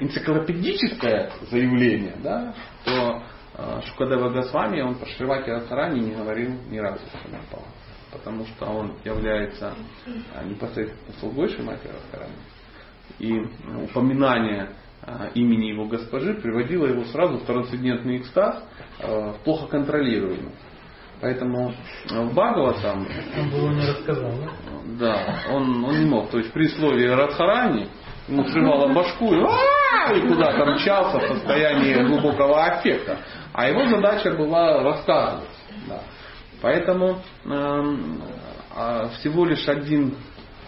энциклопедическое 0.00 1.30
заявление, 1.50 2.16
да, 2.22 2.54
то 2.84 3.22
а, 3.58 3.80
Шукадева 3.82 4.28
Госвами, 4.30 4.82
он 4.82 4.96
про 4.96 5.06
Шривати 5.06 5.50
Асарани 5.50 6.00
не 6.00 6.14
говорил 6.14 6.52
ни 6.70 6.78
разу 6.78 7.00
Шамапала. 7.22 7.64
Потому 8.12 8.44
что 8.46 8.66
он 8.66 8.98
является 9.04 9.74
а, 10.34 10.44
непосредственно 10.44 11.12
слугой 11.18 11.48
Шримати 11.48 11.88
Асарани. 11.88 12.34
И 13.18 13.32
ну, 13.64 13.84
упоминание 13.84 14.72
а, 15.02 15.28
имени 15.34 15.68
его 15.70 15.86
госпожи 15.86 16.34
приводило 16.34 16.86
его 16.86 17.04
сразу 17.04 17.38
в 17.38 17.46
трансцендентный 17.46 18.18
экстаз, 18.18 18.62
плохо 19.44 19.66
контролируемый. 19.68 20.52
Поэтому 21.20 21.72
в 22.10 22.34
Бхагаватам... 22.34 23.08
Он 23.38 23.50
было 23.50 23.70
не 23.70 23.86
рассказал, 23.86 24.32
да? 24.32 24.50
Да, 24.98 25.42
он, 25.50 25.82
он 25.84 25.98
не 25.98 26.06
мог. 26.06 26.30
То 26.30 26.38
есть 26.38 26.52
при 26.52 26.68
слове 26.68 27.14
Радхарани 27.14 27.88
ему 28.28 28.44
срывало 28.48 28.92
башку 28.92 29.32
и, 29.32 29.38
и 29.38 30.28
куда-то 30.28 30.64
мчался 30.66 31.18
в 31.18 31.28
состоянии 31.28 31.94
глубокого 32.02 32.64
аффекта. 32.64 33.18
А 33.52 33.68
его 33.68 33.86
задача 33.86 34.32
была 34.32 34.82
рассказывать. 34.82 35.48
Да. 35.88 36.00
Поэтому 36.60 37.18
э, 37.44 39.08
всего 39.18 39.44
лишь 39.44 39.68
один 39.68 40.16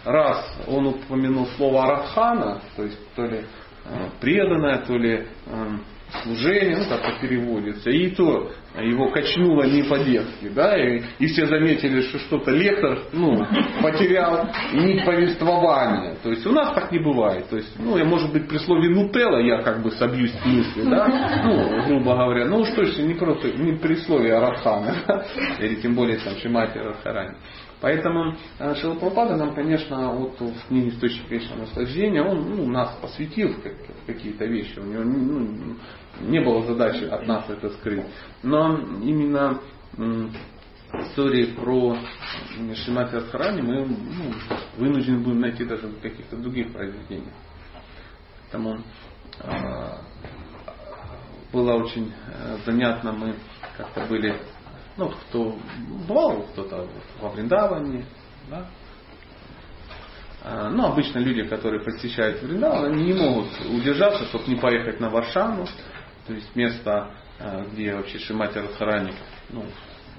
раз 0.04 0.44
он 0.66 0.86
упомянул 0.86 1.46
слово 1.56 1.84
Арадхана, 1.84 2.60
то 2.76 2.84
есть 2.84 3.14
то 3.14 3.24
ли 3.24 3.44
э, 3.84 4.08
преданное, 4.20 4.78
то 4.78 4.96
ли 4.96 5.26
э, 5.46 5.78
служение, 6.22 6.76
ну 6.76 6.84
как 6.88 7.00
это 7.04 7.20
переводится, 7.20 7.90
и 7.90 8.10
то 8.10 8.50
его 8.80 9.10
качнуло 9.10 9.64
не 9.64 9.82
по-детски, 9.82 10.48
да, 10.54 10.76
и, 10.76 11.02
и 11.18 11.26
все 11.26 11.46
заметили, 11.46 12.02
что 12.02 12.18
что-то 12.18 12.50
лектор, 12.50 13.00
ну, 13.12 13.44
потерял 13.82 14.48
нить 14.72 15.04
повествования. 15.04 16.16
То 16.22 16.30
есть 16.30 16.46
у 16.46 16.52
нас 16.52 16.74
так 16.74 16.92
не 16.92 16.98
бывает. 16.98 17.48
То 17.48 17.56
есть, 17.56 17.74
ну, 17.78 17.96
я, 17.96 18.04
может 18.04 18.32
быть, 18.32 18.48
при 18.48 18.58
слове 18.58 18.88
нутелла 18.90 19.38
я 19.38 19.62
как 19.62 19.82
бы 19.82 19.90
собьюсь 19.92 20.32
с 20.32 20.46
мысли, 20.46 20.82
да, 20.82 21.42
ну, 21.44 21.86
грубо 21.86 22.14
говоря, 22.14 22.46
ну 22.46 22.58
уж 22.58 22.70
точно 22.70 23.02
не 23.02 23.14
просто, 23.14 23.50
не 23.52 23.76
при 23.76 23.96
слове 23.96 24.34
Арадхана, 24.34 24.94
да? 25.06 25.24
или 25.60 25.76
тем 25.76 25.94
более 25.94 26.18
там 26.18 26.36
Шимати 26.36 26.78
Радхарани. 26.78 27.36
Поэтому 27.80 28.34
э, 28.58 28.74
Шилапрапада 28.74 29.36
нам, 29.36 29.54
конечно, 29.54 30.12
вот 30.12 30.40
в 30.40 30.66
книге 30.66 30.88
«Источник 30.88 31.30
вечного 31.30 31.60
наслаждения» 31.60 32.22
он 32.22 32.48
ну, 32.48 32.66
нас 32.66 32.96
посвятил 33.00 33.52
в 33.52 34.06
какие-то 34.06 34.46
вещи. 34.46 34.78
У 34.78 34.84
него 34.84 35.04
ну, 35.04 35.76
не 36.22 36.40
было 36.40 36.64
задачи 36.66 37.04
от 37.04 37.26
нас 37.26 37.48
это 37.48 37.70
скрыть. 37.70 38.04
Но 38.42 38.78
именно 39.00 39.60
истории 40.92 41.54
про 41.54 41.96
Шимати 42.84 43.16
Адхарани 43.16 43.62
мы 43.62 43.86
ну, 43.86 44.32
вынуждены 44.76 45.18
будем 45.18 45.40
найти 45.40 45.64
даже 45.64 45.86
в 45.86 46.00
каких-то 46.00 46.36
других 46.36 46.72
произведениях. 46.72 47.34
Поэтому 48.50 48.82
э, 49.40 49.98
было 51.52 51.74
очень 51.74 52.12
э, 52.26 52.58
занятно, 52.64 53.12
мы 53.12 53.34
как-то 53.76 54.04
были 54.06 54.34
ну, 54.98 55.10
кто 55.10 55.56
бывал, 56.06 56.42
кто-то 56.52 56.88
во 57.20 57.30
Вриндаване, 57.30 58.04
да? 58.50 58.66
А, 60.42 60.68
ну, 60.70 60.86
обычно 60.86 61.20
люди, 61.20 61.44
которые 61.44 61.82
посещают 61.82 62.42
Вриндаван, 62.42 62.92
они 62.92 63.04
не 63.04 63.14
могут 63.14 63.48
удержаться, 63.70 64.24
чтобы 64.26 64.48
не 64.48 64.56
поехать 64.56 65.00
на 65.00 65.08
Варшану, 65.08 65.66
то 66.26 66.34
есть 66.34 66.54
место, 66.56 67.12
а, 67.38 67.64
где 67.64 67.94
вообще 67.94 68.18
Шимати 68.18 68.58
Радхарани, 68.58 69.14
ну, 69.50 69.64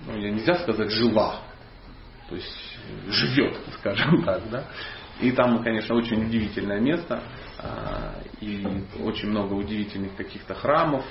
ну, 0.08 0.18
нельзя 0.18 0.56
сказать, 0.56 0.92
жила, 0.92 1.42
то 2.30 2.36
есть 2.36 2.78
живет, 3.08 3.58
скажем 3.80 4.24
так, 4.24 4.50
да. 4.50 4.66
И 5.20 5.32
там, 5.32 5.62
конечно, 5.62 5.96
очень 5.96 6.26
удивительное 6.26 6.80
место. 6.80 7.22
А, 7.62 8.14
и 8.40 8.66
очень 9.04 9.30
много 9.30 9.54
удивительных 9.54 10.16
каких-то 10.16 10.56
храмов, 10.56 11.04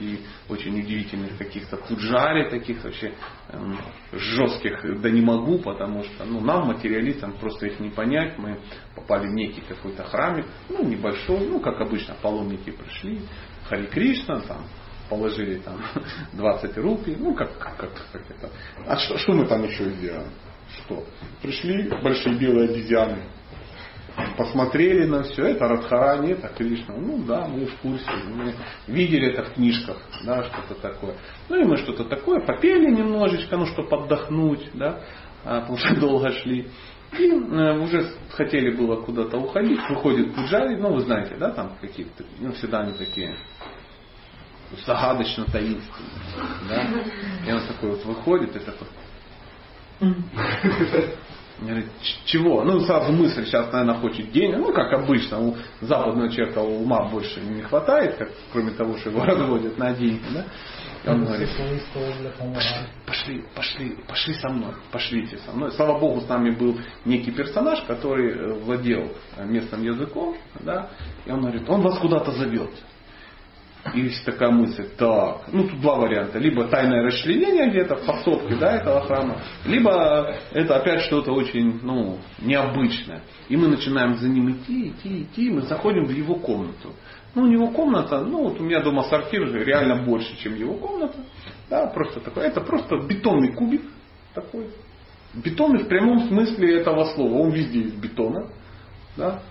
и 0.00 0.18
очень 0.48 0.76
удивительных 0.80 1.38
каких-то 1.38 1.76
пуджари, 1.76 2.50
таких 2.50 2.82
вообще 2.82 3.14
эм, 3.50 3.78
жестких, 4.10 5.00
да 5.00 5.08
не 5.08 5.20
могу, 5.20 5.58
потому 5.58 6.02
что 6.02 6.24
ну, 6.24 6.40
нам, 6.40 6.66
материалистам, 6.66 7.34
просто 7.38 7.66
их 7.66 7.78
не 7.78 7.90
понять. 7.90 8.36
Мы 8.38 8.58
попали 8.96 9.28
в 9.28 9.34
некий 9.34 9.60
какой-то 9.60 10.02
храмик, 10.02 10.46
ну, 10.68 10.84
небольшой, 10.84 11.46
ну, 11.46 11.60
как 11.60 11.80
обычно, 11.80 12.16
паломники 12.20 12.70
пришли, 12.70 13.20
Хари 13.68 13.86
Кришна, 13.86 14.40
там, 14.40 14.64
положили 15.08 15.58
там 15.58 15.80
20 16.32 16.76
рупий, 16.78 17.14
ну, 17.14 17.34
как, 17.34 17.56
как, 17.56 17.76
как, 17.76 17.92
как 18.12 18.30
это. 18.30 18.50
А 18.84 18.96
что, 18.96 19.16
что 19.16 19.32
мы 19.32 19.46
там 19.46 19.62
еще 19.62 19.90
сделаем? 19.90 20.32
Что? 20.76 21.04
Пришли 21.40 21.88
большие 22.02 22.36
белые 22.36 22.68
обезьяны, 22.68 23.22
посмотрели 24.36 25.04
на 25.04 25.22
все, 25.24 25.46
это 25.46 25.66
Радхарани, 25.66 26.32
это 26.32 26.48
Кришна. 26.48 26.94
Ну 26.96 27.24
да, 27.24 27.46
мы 27.46 27.66
в 27.66 27.76
курсе, 27.76 28.10
мы 28.28 28.54
видели 28.86 29.32
это 29.32 29.44
в 29.44 29.54
книжках, 29.54 29.96
да, 30.24 30.44
что-то 30.44 30.80
такое. 30.80 31.16
Ну 31.48 31.60
и 31.60 31.64
мы 31.64 31.76
что-то 31.76 32.04
такое 32.04 32.40
попели 32.44 32.90
немножечко, 32.90 33.56
ну 33.56 33.66
чтобы 33.66 33.96
отдохнуть, 33.96 34.70
да, 34.74 35.00
а, 35.44 35.60
потому 35.60 35.78
что 35.78 35.96
долго 36.00 36.30
шли. 36.32 36.68
И 37.18 37.30
э, 37.30 37.78
уже 37.78 38.10
хотели 38.30 38.74
было 38.74 38.96
куда-то 38.96 39.38
уходить, 39.38 39.78
выходит 39.88 40.34
Пуджари, 40.34 40.76
ну 40.76 40.92
вы 40.94 41.00
знаете, 41.02 41.36
да, 41.36 41.52
там 41.52 41.76
какие-то, 41.80 42.24
ну 42.40 42.52
всегда 42.52 42.80
они 42.80 42.92
такие 42.92 43.36
загадочно 44.84 45.44
таинственные, 45.44 46.10
да. 46.68 46.88
И 47.46 47.52
он 47.52 47.60
такой 47.68 47.90
вот 47.90 48.04
выходит 48.04 48.56
и 48.56 48.58
такой, 48.58 48.88
Говорит, 51.60 51.86
чего? 52.24 52.64
Ну, 52.64 52.80
сразу 52.80 53.12
мысль, 53.12 53.44
сейчас, 53.44 53.72
наверное, 53.72 54.00
хочет 54.00 54.32
денег. 54.32 54.58
Ну, 54.58 54.72
как 54.72 54.92
обычно, 54.92 55.40
у 55.40 55.56
западного 55.80 56.28
человека 56.28 56.58
ума 56.58 57.08
больше 57.08 57.40
не 57.40 57.62
хватает, 57.62 58.16
как, 58.16 58.28
кроме 58.52 58.72
того, 58.72 58.96
что 58.96 59.10
его 59.10 59.20
разводят 59.24 59.78
на 59.78 59.92
деньги. 59.94 60.22
Да? 60.32 60.44
И 61.04 61.08
он 61.08 61.24
говорит, 61.24 61.48
пошли, 63.06 63.44
пошли, 63.54 63.96
пошли 64.08 64.34
со 64.34 64.48
мной, 64.48 64.72
пошлите 64.90 65.38
со 65.38 65.52
мной. 65.52 65.70
Слава 65.72 65.98
Богу, 65.98 66.22
с 66.22 66.28
нами 66.28 66.50
был 66.50 66.78
некий 67.04 67.30
персонаж, 67.30 67.82
который 67.82 68.32
э, 68.32 68.52
владел 68.60 69.12
э, 69.36 69.44
местным 69.44 69.82
языком, 69.82 70.36
да, 70.60 70.90
и 71.26 71.30
он 71.30 71.42
говорит, 71.42 71.68
он 71.68 71.82
вас 71.82 71.98
куда-то 71.98 72.32
зовет. 72.32 72.70
Есть 73.92 74.24
такая 74.24 74.50
мысль, 74.50 74.88
так, 74.96 75.42
ну 75.52 75.68
тут 75.68 75.80
два 75.80 75.96
варианта. 75.96 76.38
Либо 76.38 76.66
тайное 76.68 77.02
расчленение 77.02 77.68
где-то 77.68 77.96
в 77.96 78.06
подсобке 78.06 78.56
да, 78.56 78.76
этого 78.76 79.02
храма, 79.02 79.42
либо 79.66 80.34
это 80.52 80.76
опять 80.76 81.02
что-то 81.02 81.32
очень 81.32 81.80
ну, 81.82 82.18
необычное. 82.40 83.22
И 83.48 83.56
мы 83.56 83.68
начинаем 83.68 84.16
за 84.16 84.28
ним 84.28 84.50
идти, 84.52 84.88
идти, 84.88 85.22
идти, 85.22 85.48
и 85.48 85.50
мы 85.50 85.62
заходим 85.62 86.06
в 86.06 86.10
его 86.10 86.36
комнату. 86.36 86.94
Ну, 87.34 87.42
у 87.42 87.46
него 87.46 87.68
комната, 87.68 88.20
ну 88.20 88.44
вот 88.44 88.60
у 88.60 88.64
меня 88.64 88.80
дома 88.80 89.02
сортир 89.04 89.48
же 89.48 89.62
реально 89.64 90.04
больше, 90.04 90.34
чем 90.38 90.54
его 90.54 90.74
комната. 90.74 91.18
Да, 91.68 91.86
просто 91.88 92.20
такой. 92.20 92.44
Это 92.46 92.60
просто 92.60 92.96
бетонный 93.06 93.52
кубик 93.52 93.82
такой. 94.32 94.68
Бетонный 95.34 95.82
в 95.82 95.88
прямом 95.88 96.28
смысле 96.28 96.80
этого 96.80 97.04
слова. 97.14 97.38
Он 97.38 97.50
везде 97.50 97.80
из 97.80 97.92
бетона. 97.92 98.48
Да. 99.16 99.42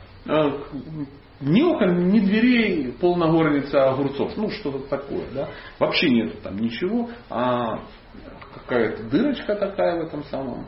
Ни 1.41 1.61
окон, 1.61 2.09
ни 2.09 2.19
дверей, 2.19 2.93
полная 2.99 3.29
горница 3.29 3.89
огурцов. 3.89 4.37
Ну, 4.37 4.49
что-то 4.49 4.87
такое. 4.87 5.25
Да? 5.33 5.49
Вообще 5.79 6.09
нет 6.09 6.41
там 6.41 6.57
ничего. 6.57 7.09
А 7.29 7.83
какая-то 8.53 9.03
дырочка 9.03 9.55
такая 9.55 10.01
в 10.01 10.07
этом 10.07 10.23
самом. 10.25 10.67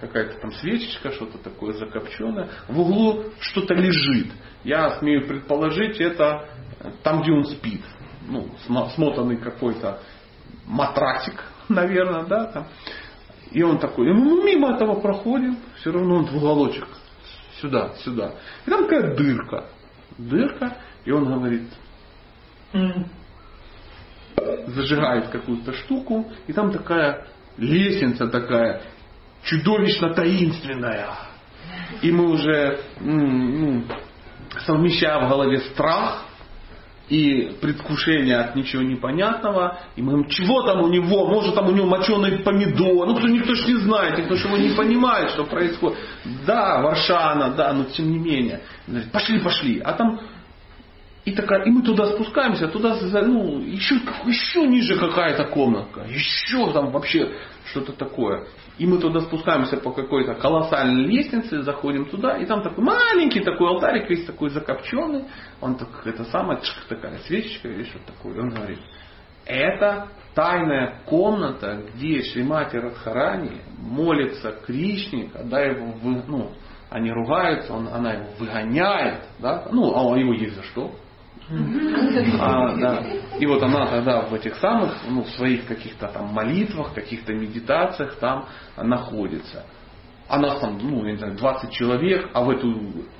Какая-то 0.00 0.38
там 0.40 0.52
свечечка, 0.52 1.10
что-то 1.12 1.38
такое 1.38 1.72
закопченное. 1.72 2.48
В 2.68 2.80
углу 2.80 3.24
что-то 3.40 3.74
лежит. 3.74 4.28
Я 4.62 4.98
смею 4.98 5.26
предположить, 5.26 6.00
это 6.00 6.48
там, 7.02 7.22
где 7.22 7.32
он 7.32 7.44
спит. 7.44 7.82
Ну, 8.28 8.48
смотанный 8.94 9.38
какой-то 9.38 10.00
матрасик, 10.66 11.42
наверное, 11.68 12.24
да, 12.26 12.44
там. 12.46 12.66
И 13.50 13.62
он 13.62 13.78
такой, 13.78 14.12
мы 14.12 14.44
мимо 14.44 14.74
этого 14.74 15.00
проходим, 15.00 15.56
все 15.76 15.90
равно 15.90 16.16
он 16.16 16.26
в 16.26 16.36
уголочек. 16.36 16.86
Сюда, 17.60 17.94
сюда. 18.04 18.34
И 18.66 18.70
там 18.70 18.84
такая 18.84 19.16
дырка 19.16 19.64
дырка, 20.18 20.76
и 21.04 21.10
он 21.10 21.24
говорит, 21.24 21.68
зажигает 24.66 25.28
какую-то 25.28 25.72
штуку, 25.72 26.30
и 26.46 26.52
там 26.52 26.72
такая 26.72 27.28
лестница 27.56 28.28
такая, 28.28 28.82
чудовищно 29.42 30.14
таинственная. 30.14 31.10
И 32.02 32.10
мы 32.10 32.30
уже 32.30 32.80
ну, 33.00 33.84
совмещаем 34.66 35.26
в 35.26 35.28
голове 35.30 35.58
страх 35.58 36.26
и 37.08 37.56
предвкушение 37.60 38.36
от 38.36 38.54
ничего 38.54 38.82
непонятного. 38.82 39.78
И 39.96 40.02
мы 40.02 40.12
говорим, 40.12 40.30
чего 40.30 40.62
там 40.62 40.82
у 40.82 40.88
него? 40.88 41.26
Может 41.26 41.54
там 41.54 41.68
у 41.68 41.72
него 41.72 41.86
моченый 41.86 42.38
помидор? 42.38 43.06
Ну, 43.06 43.16
кто 43.16 43.28
никто 43.28 43.54
ж 43.54 43.66
не 43.66 43.76
знает, 43.76 44.18
никто 44.18 44.36
же 44.36 44.46
его 44.46 44.56
не 44.56 44.70
понимает, 44.70 45.30
что 45.30 45.44
происходит. 45.44 45.98
Да, 46.46 46.80
Варшана, 46.82 47.50
да, 47.50 47.72
но 47.72 47.84
тем 47.84 48.10
не 48.10 48.18
менее. 48.18 48.60
Пошли, 49.12 49.40
пошли. 49.40 49.80
А 49.80 49.92
там 49.94 50.20
и, 51.24 51.32
такая, 51.32 51.64
и 51.64 51.70
мы 51.70 51.82
туда 51.82 52.06
спускаемся, 52.06 52.68
туда 52.68 52.96
ну, 53.22 53.60
еще, 53.60 53.96
еще 54.24 54.66
ниже 54.66 54.96
какая-то 54.96 55.44
комнатка, 55.44 56.06
еще 56.08 56.72
там 56.72 56.90
вообще 56.90 57.30
что-то 57.66 57.92
такое. 57.92 58.46
И 58.78 58.86
мы 58.86 58.98
туда 58.98 59.20
спускаемся 59.22 59.76
по 59.76 59.90
какой-то 59.90 60.34
колоссальной 60.34 61.04
лестнице, 61.04 61.62
заходим 61.62 62.06
туда, 62.06 62.38
и 62.38 62.46
там 62.46 62.62
такой 62.62 62.84
маленький 62.84 63.40
такой 63.40 63.68
алтарик, 63.68 64.08
весь 64.08 64.24
такой 64.24 64.50
закопченный. 64.50 65.24
Он 65.60 65.76
так, 65.76 65.88
это 66.04 66.24
самая 66.24 66.60
такая 66.88 67.18
свечечка 67.18 67.68
или 67.68 67.82
что-то 67.82 68.12
такое. 68.12 68.40
Он 68.40 68.50
говорит, 68.50 68.78
это 69.44 70.08
тайная 70.34 71.00
комната, 71.06 71.82
где 71.94 72.22
Шримати 72.22 72.76
Радхарани 72.76 73.62
молится 73.78 74.52
Кришне, 74.64 75.28
когда 75.32 75.60
его, 75.60 75.86
вы, 76.00 76.22
ну, 76.28 76.52
они 76.90 77.10
ругаются, 77.10 77.72
он, 77.72 77.88
она 77.88 78.12
его 78.12 78.26
выгоняет, 78.38 79.24
да, 79.40 79.66
ну, 79.72 79.92
а 79.96 80.16
его 80.16 80.32
есть 80.34 80.54
за 80.54 80.62
что, 80.62 80.92
а, 81.50 82.76
да. 82.76 83.04
И 83.38 83.46
вот 83.46 83.62
она 83.62 83.86
тогда 83.86 84.22
в 84.22 84.34
этих 84.34 84.56
самых, 84.56 84.94
ну, 85.08 85.22
в 85.22 85.28
своих 85.30 85.66
каких-то 85.66 86.08
там 86.08 86.26
молитвах, 86.26 86.94
каких-то 86.94 87.32
медитациях 87.32 88.16
там 88.16 88.46
находится. 88.76 89.64
А 90.28 90.38
нас 90.38 90.60
там, 90.60 90.78
ну, 90.82 91.06
я 91.06 91.12
не 91.12 91.16
знаю, 91.16 91.36
20 91.36 91.70
человек, 91.70 92.28
а 92.34 92.42
в 92.42 92.50
эту, 92.50 92.68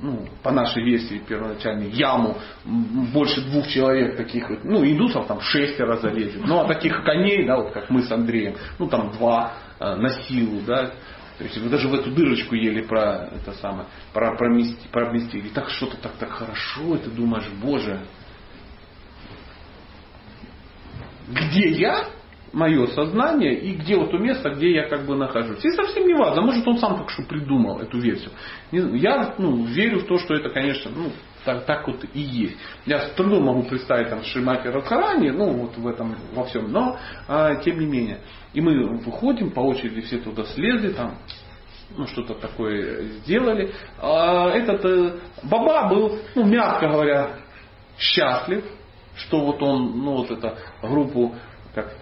ну, 0.01 0.27
по 0.43 0.51
нашей 0.51 0.85
версии 0.85 1.23
первоначальной, 1.27 1.89
яму 1.89 2.37
больше 2.65 3.41
двух 3.49 3.67
человек 3.69 4.19
таких 4.19 4.51
вот, 4.51 4.63
ну, 4.65 4.85
индусов 4.85 5.27
там 5.27 5.41
шестеро 5.41 5.97
залезет. 5.97 6.47
Ну, 6.47 6.61
а 6.61 6.67
таких 6.67 7.03
коней, 7.05 7.47
да, 7.47 7.57
вот 7.57 7.73
как 7.73 7.89
мы 7.89 8.03
с 8.03 8.13
Андреем, 8.13 8.57
ну, 8.79 8.89
там 8.89 9.13
два 9.13 9.55
э, 9.81 9.95
на 9.95 10.11
силу, 10.11 10.61
да, 10.67 10.91
то 11.39 11.45
есть 11.45 11.57
вы 11.57 11.71
даже 11.71 11.89
в 11.89 11.95
эту 11.95 12.11
дырочку 12.11 12.57
еле 12.57 12.83
про 12.83 13.29
это 13.33 13.53
самое, 13.53 13.87
про, 14.13 14.37
промести, 14.37 14.89
проместили. 14.91 15.47
И 15.47 15.51
так 15.51 15.71
что-то 15.71 15.97
так, 15.97 16.13
так 16.19 16.31
хорошо, 16.31 16.97
и 16.97 16.99
ты 16.99 17.11
думаешь, 17.11 17.49
Боже, 17.63 18.01
где 21.29 21.69
я, 21.71 22.09
мое 22.53 22.87
сознание, 22.89 23.59
и 23.59 23.75
где 23.75 23.97
вот 23.97 24.11
то 24.11 24.19
место, 24.19 24.51
где 24.51 24.73
я 24.73 24.89
как 24.89 25.05
бы 25.07 25.17
нахожусь. 25.17 25.65
И 25.65 25.71
совсем 25.71 26.07
не 26.07 26.15
важно, 26.15 26.43
может 26.43 26.67
он 26.67 26.79
сам 26.79 26.97
только 26.97 27.13
что 27.13 27.23
придумал 27.25 27.79
эту 27.81 28.01
версию. 28.01 28.31
Я 28.71 29.35
ну, 29.39 29.65
верю 29.65 30.01
в 30.01 30.07
то, 30.07 30.19
что 30.19 30.35
это, 30.35 30.49
конечно, 30.51 30.91
ну, 30.95 31.11
так, 31.45 31.67
так 31.67 31.87
вот 31.87 32.05
и 32.15 32.21
есть. 32.21 32.57
Я 32.87 33.01
с 33.01 33.13
трудом 33.13 33.45
могу 33.45 33.65
представить 33.65 34.09
там 34.09 34.23
Шимати 34.23 34.69
Радхарани, 34.69 35.31
ну 35.31 35.53
вот 35.53 35.77
в 35.77 35.87
этом 35.87 36.17
во 36.35 36.45
всем, 36.45 36.71
но 36.73 36.99
а, 37.27 37.57
тем 37.57 37.79
не 37.79 37.87
менее. 37.87 38.21
И 38.55 38.61
мы 38.61 38.99
выходим, 38.99 39.51
по 39.51 39.61
очереди 39.61 40.01
все 40.03 40.19
туда 40.19 40.45
слезли, 40.45 40.93
там 40.93 41.17
ну, 41.97 42.07
что-то 42.07 42.35
такое 42.35 43.05
сделали. 43.21 43.73
А 43.99 44.51
этот 44.51 44.85
э, 44.85 45.19
Баба 45.45 45.89
был, 45.89 46.19
ну, 46.35 46.45
мягко 46.45 46.89
говоря, 46.89 47.39
счастлив, 47.99 48.65
что 49.19 49.41
вот 49.41 49.63
он, 49.63 49.99
ну 49.99 50.17
вот 50.17 50.31
эту 50.31 50.55
группу, 50.83 51.35
как 51.75 51.97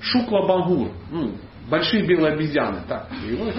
Шукла 0.00 0.46
Бангур, 0.46 0.90
ну, 1.10 1.32
большие 1.70 2.06
белые 2.06 2.34
обезьяны, 2.34 2.82
так, 2.86 3.08
его, 3.24 3.50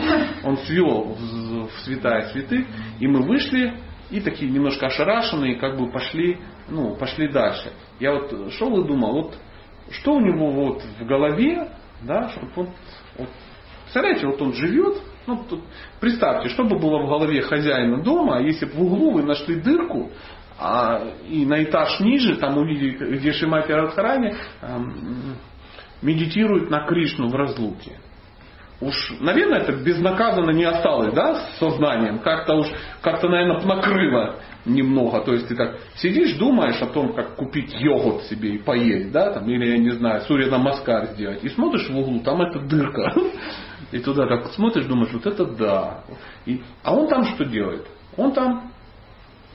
он 0.44 0.58
свел 0.58 1.16
в, 1.16 1.68
в 1.68 1.80
святая 1.84 2.30
святых, 2.30 2.66
и 3.00 3.08
мы 3.08 3.24
вышли, 3.24 3.80
и 4.10 4.22
такие 4.22 4.52
немножко 4.52 4.88
ошарашенные, 4.88 5.58
как 5.58 5.78
бы 5.78 5.92
пошли, 5.92 6.38
ну, 6.70 6.96
пошли 6.96 7.30
дальше. 7.30 7.74
Я 8.00 8.14
вот 8.14 8.54
шел 8.54 8.82
и 8.82 8.88
думал, 8.88 9.14
вот 9.14 9.38
что 9.92 10.14
у 10.14 10.20
него 10.20 10.52
вот 10.52 10.84
в 11.00 11.06
голове, 11.06 11.72
да, 12.02 12.30
чтобы 12.30 12.52
он, 12.56 12.70
вот, 13.18 13.30
представляете, 13.84 14.28
вот 14.28 14.42
он 14.42 14.54
живет, 14.54 15.02
ну, 15.26 15.44
тут, 15.44 15.62
представьте, 16.00 16.50
что 16.50 16.64
бы 16.64 16.80
было 16.80 17.00
в 17.00 17.08
голове 17.08 17.42
хозяина 17.42 18.02
дома, 18.02 18.42
если 18.42 18.66
бы 18.66 18.74
в 18.74 18.84
углу 18.84 19.12
вы 19.12 19.24
нашли 19.24 19.56
дырку, 19.56 20.12
а, 20.60 21.04
и 21.28 21.46
на 21.46 21.64
этаж 21.64 22.00
ниже, 22.00 22.38
там 22.38 22.58
увидели, 22.58 23.18
где 23.18 23.32
Шимати 23.32 23.72
Радхарани 23.72 24.36
эм, 24.62 25.36
медитирует 26.02 26.70
на 26.70 26.86
Кришну 26.86 27.30
в 27.30 27.36
разлуке. 27.36 28.00
Уж, 28.80 28.96
наверное, 29.20 29.62
это 29.62 29.72
безнаказанно 29.72 30.52
не 30.52 30.64
осталось, 30.64 31.12
да, 31.14 31.36
с 31.36 31.58
сознанием. 31.58 32.20
Как-то 32.20 32.56
уж, 32.56 32.68
как-то, 33.02 33.28
наверное, 33.28 33.60
накрыло 33.66 34.36
немного. 34.66 35.22
То 35.22 35.34
есть 35.34 35.48
ты 35.48 35.56
так 35.56 35.78
сидишь, 35.96 36.38
думаешь 36.38 36.80
о 36.82 36.88
том, 36.88 37.14
как 37.14 37.36
купить 37.36 37.74
йогурт 37.74 38.24
себе 38.24 38.52
и 38.52 38.58
поесть, 38.60 39.12
да, 39.12 39.34
там, 39.34 39.50
или, 39.50 39.68
я 39.68 39.78
не 39.80 39.92
знаю, 39.92 40.22
сурья 40.22 40.52
намаскар 40.52 41.08
сделать. 41.14 41.44
И 41.44 41.50
смотришь 41.50 41.90
в 41.90 41.98
углу, 41.98 42.20
там 42.20 42.42
эта 42.42 42.60
дырка. 42.60 43.14
И 43.92 44.00
туда 44.00 44.28
так 44.28 44.48
смотришь, 44.48 44.86
думаешь, 44.86 45.14
вот 45.14 45.26
это 45.26 45.46
да. 45.46 46.04
И, 46.46 46.62
а 46.84 46.94
он 46.94 47.08
там 47.08 47.24
что 47.24 47.46
делает? 47.46 47.88
Он 48.18 48.34
там 48.34 48.72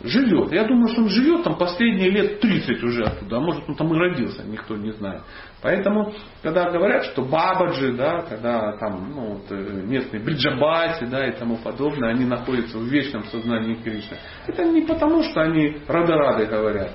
живет. 0.00 0.52
Я 0.52 0.64
думаю, 0.64 0.88
что 0.88 1.02
он 1.02 1.08
живет 1.08 1.44
там 1.44 1.56
последние 1.56 2.10
лет 2.10 2.40
30 2.40 2.82
уже 2.82 3.04
оттуда, 3.04 3.36
а 3.36 3.40
может 3.40 3.68
он 3.68 3.74
там 3.76 3.92
и 3.94 3.98
родился, 3.98 4.42
никто 4.44 4.76
не 4.76 4.92
знает. 4.92 5.22
Поэтому, 5.62 6.12
когда 6.42 6.70
говорят, 6.70 7.04
что 7.04 7.22
бабаджи, 7.22 7.92
да, 7.92 8.22
когда 8.22 8.76
там 8.78 9.12
ну, 9.14 9.34
вот, 9.34 9.44
э, 9.50 9.82
местные 9.84 10.22
бриджабати 10.22 11.04
да, 11.04 11.26
и 11.28 11.32
тому 11.32 11.56
подобное, 11.58 12.10
они 12.10 12.24
находятся 12.24 12.78
в 12.78 12.84
вечном 12.84 13.24
сознании 13.24 13.74
Кришны, 13.74 14.16
это 14.46 14.64
не 14.64 14.82
потому, 14.82 15.22
что 15.22 15.42
они 15.42 15.78
рады-рады 15.86 16.46
говорят 16.46 16.90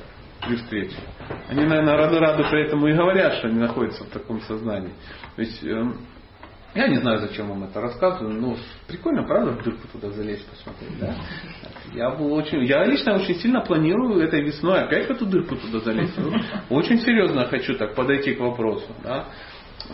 при 0.46 0.56
встрече. 0.56 0.98
Они, 1.50 1.66
наверное, 1.66 1.96
рады-рады 1.96 2.44
при 2.50 2.66
этом 2.66 2.86
и 2.88 2.94
говорят, 2.94 3.36
что 3.36 3.48
они 3.48 3.60
находятся 3.60 4.04
в 4.04 4.10
таком 4.10 4.42
сознании. 4.42 4.94
То 5.36 5.42
есть, 5.42 5.64
эм, 5.64 5.96
я 6.78 6.88
не 6.88 6.98
знаю, 6.98 7.20
зачем 7.20 7.50
вам 7.50 7.63
это 7.63 7.82
рассказываю, 7.82 8.40
но 8.40 8.56
прикольно, 8.88 9.24
правда, 9.24 9.52
в 9.54 9.63
дырку 9.63 9.88
туда 9.88 10.12
залезть, 10.12 10.48
посмотреть, 10.48 11.00
да? 11.00 11.16
Я 11.94 12.12
был 12.12 12.32
очень, 12.34 12.63
я 12.66 12.86
лично 12.86 13.16
очень 13.16 13.36
сильно 13.36 13.62
планирую 13.62 14.22
этой 14.22 14.44
весной 14.44 14.84
опять 14.84 15.08
в 15.08 15.12
эту 15.12 15.26
дырку 15.26 15.56
туда 15.56 15.80
залезть. 15.80 16.18
Очень 16.70 17.00
серьезно 17.00 17.46
хочу 17.46 17.76
так 17.76 17.96
подойти 17.96 18.36
к 18.36 18.40
вопросу, 18.40 18.88
да? 19.04 19.28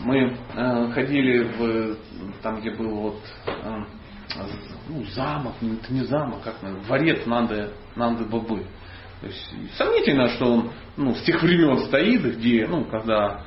Мы 0.02 0.36
э, 0.54 0.90
ходили 0.92 1.44
в, 1.44 1.96
там, 2.42 2.60
где 2.60 2.70
был 2.70 2.90
вот 2.96 3.20
э, 3.46 3.84
ну, 4.88 5.04
замок, 5.04 5.54
это 5.62 5.92
не 5.92 6.04
замок, 6.04 6.42
как 6.42 6.62
наверное, 6.62 6.84
дворец 6.84 7.26
Нанды, 7.26 7.70
Нанды 7.96 8.24
Бабы. 8.24 8.64
То 9.20 9.26
есть 9.26 9.76
сомнительно, 9.76 10.28
что 10.28 10.52
он 10.52 10.70
ну, 10.96 11.14
с 11.14 11.22
тех 11.22 11.42
времен 11.42 11.78
стоит, 11.86 12.36
где, 12.36 12.66
ну, 12.66 12.84
когда 12.84 13.42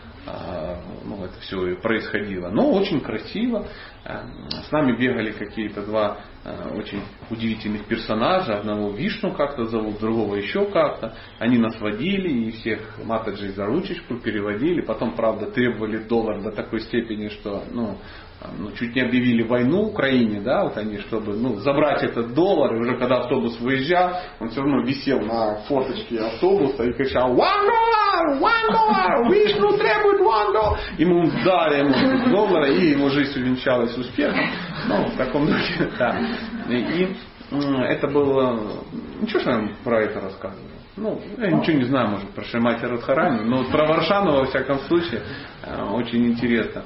ну, 1.05 1.23
это 1.23 1.39
все 1.39 1.75
происходило. 1.77 2.49
Но 2.49 2.71
очень 2.71 2.99
красиво. 2.99 3.67
А, 4.03 4.25
с 4.67 4.71
нами 4.71 4.97
бегали 4.97 5.31
какие-то 5.31 5.85
два 5.85 6.19
а, 6.43 6.73
очень 6.75 7.01
удивительных 7.29 7.85
персонажа. 7.85 8.59
Одного 8.59 8.91
Вишну 8.91 9.33
как-то 9.33 9.65
зовут, 9.65 9.99
другого 9.99 10.35
еще 10.35 10.65
как-то. 10.65 11.15
Они 11.39 11.57
нас 11.57 11.79
водили 11.79 12.29
и 12.29 12.51
всех 12.51 12.79
матаджей 13.03 13.49
за 13.49 13.65
ручечку 13.65 14.17
переводили. 14.17 14.81
Потом, 14.81 15.15
правда, 15.15 15.51
требовали 15.51 15.97
доллар 15.97 16.41
до 16.41 16.51
такой 16.51 16.81
степени, 16.81 17.29
что 17.29 17.63
ну, 17.71 17.97
ну, 18.57 18.71
чуть 18.73 18.95
не 18.95 19.01
объявили 19.01 19.43
войну 19.43 19.87
Украине, 19.87 20.41
да, 20.41 20.63
вот 20.63 20.77
они, 20.77 20.99
чтобы 20.99 21.33
ну, 21.33 21.55
забрать 21.57 22.03
этот 22.03 22.33
доллар, 22.33 22.75
и 22.75 22.79
уже 22.79 22.97
когда 22.97 23.17
автобус 23.17 23.59
выезжал, 23.59 24.11
он 24.39 24.49
все 24.49 24.61
равно 24.61 24.83
висел 24.83 25.19
на 25.21 25.57
форточке 25.67 26.19
автобуса 26.19 26.83
и 26.83 26.93
кричал 26.93 27.31
«One 27.31 27.37
dollar! 27.37 28.39
One 28.39 28.71
dollar! 28.71 29.31
Вишну 29.31 29.77
требует 29.77 30.21
one 30.21 30.53
dollar!» 30.53 30.77
Ему 30.97 31.29
дали 31.43 31.79
ему 31.79 32.29
доллара, 32.29 32.69
и 32.69 32.91
его 32.91 33.09
жизнь 33.09 33.39
увенчалась 33.39 33.97
успехом. 33.97 34.45
Ну, 34.87 35.07
в 35.07 35.17
таком 35.17 35.47
духе, 35.47 35.89
да. 35.97 36.19
И, 36.69 37.15
это 37.49 38.07
было... 38.07 38.83
Ничего, 39.21 39.39
что 39.39 39.51
я 39.51 39.69
про 39.83 40.01
это 40.01 40.19
рассказываю. 40.19 40.77
Ну, 40.97 41.21
я 41.37 41.51
ничего 41.51 41.77
не 41.77 41.85
знаю, 41.85 42.09
может, 42.09 42.29
про 42.31 42.43
Шимати 42.43 42.83
Радхарани, 42.83 43.47
но 43.47 43.63
про 43.65 43.85
Варшану, 43.85 44.31
во 44.31 44.45
всяком 44.45 44.79
случае, 44.79 45.21
э, 45.63 45.83
очень 45.91 46.25
интересно. 46.25 46.83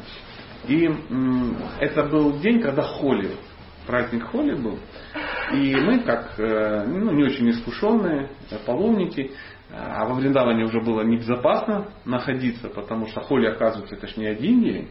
И 0.68 0.90
это 1.80 2.04
был 2.04 2.40
день, 2.40 2.62
когда 2.62 2.84
Холи, 2.84 3.32
праздник 3.88 4.24
Холи 4.28 4.56
был. 4.56 4.80
И 5.54 5.76
мы, 5.76 6.00
как 6.00 6.40
э, 6.40 6.86
ну, 6.88 7.12
не 7.12 7.24
очень 7.24 7.50
искушенные 7.50 8.30
э, 8.50 8.58
паломники, 8.66 9.32
а 9.70 10.06
во 10.06 10.16
Вриндаване 10.16 10.66
уже 10.66 10.82
было 10.82 11.02
небезопасно 11.02 11.92
находиться, 12.06 12.70
потому 12.70 13.08
что 13.08 13.22
Холи, 13.22 13.48
оказывается, 13.48 13.96
это 13.96 14.08
ж 14.08 14.18
не 14.18 14.28
один 14.28 14.62
день. 14.62 14.90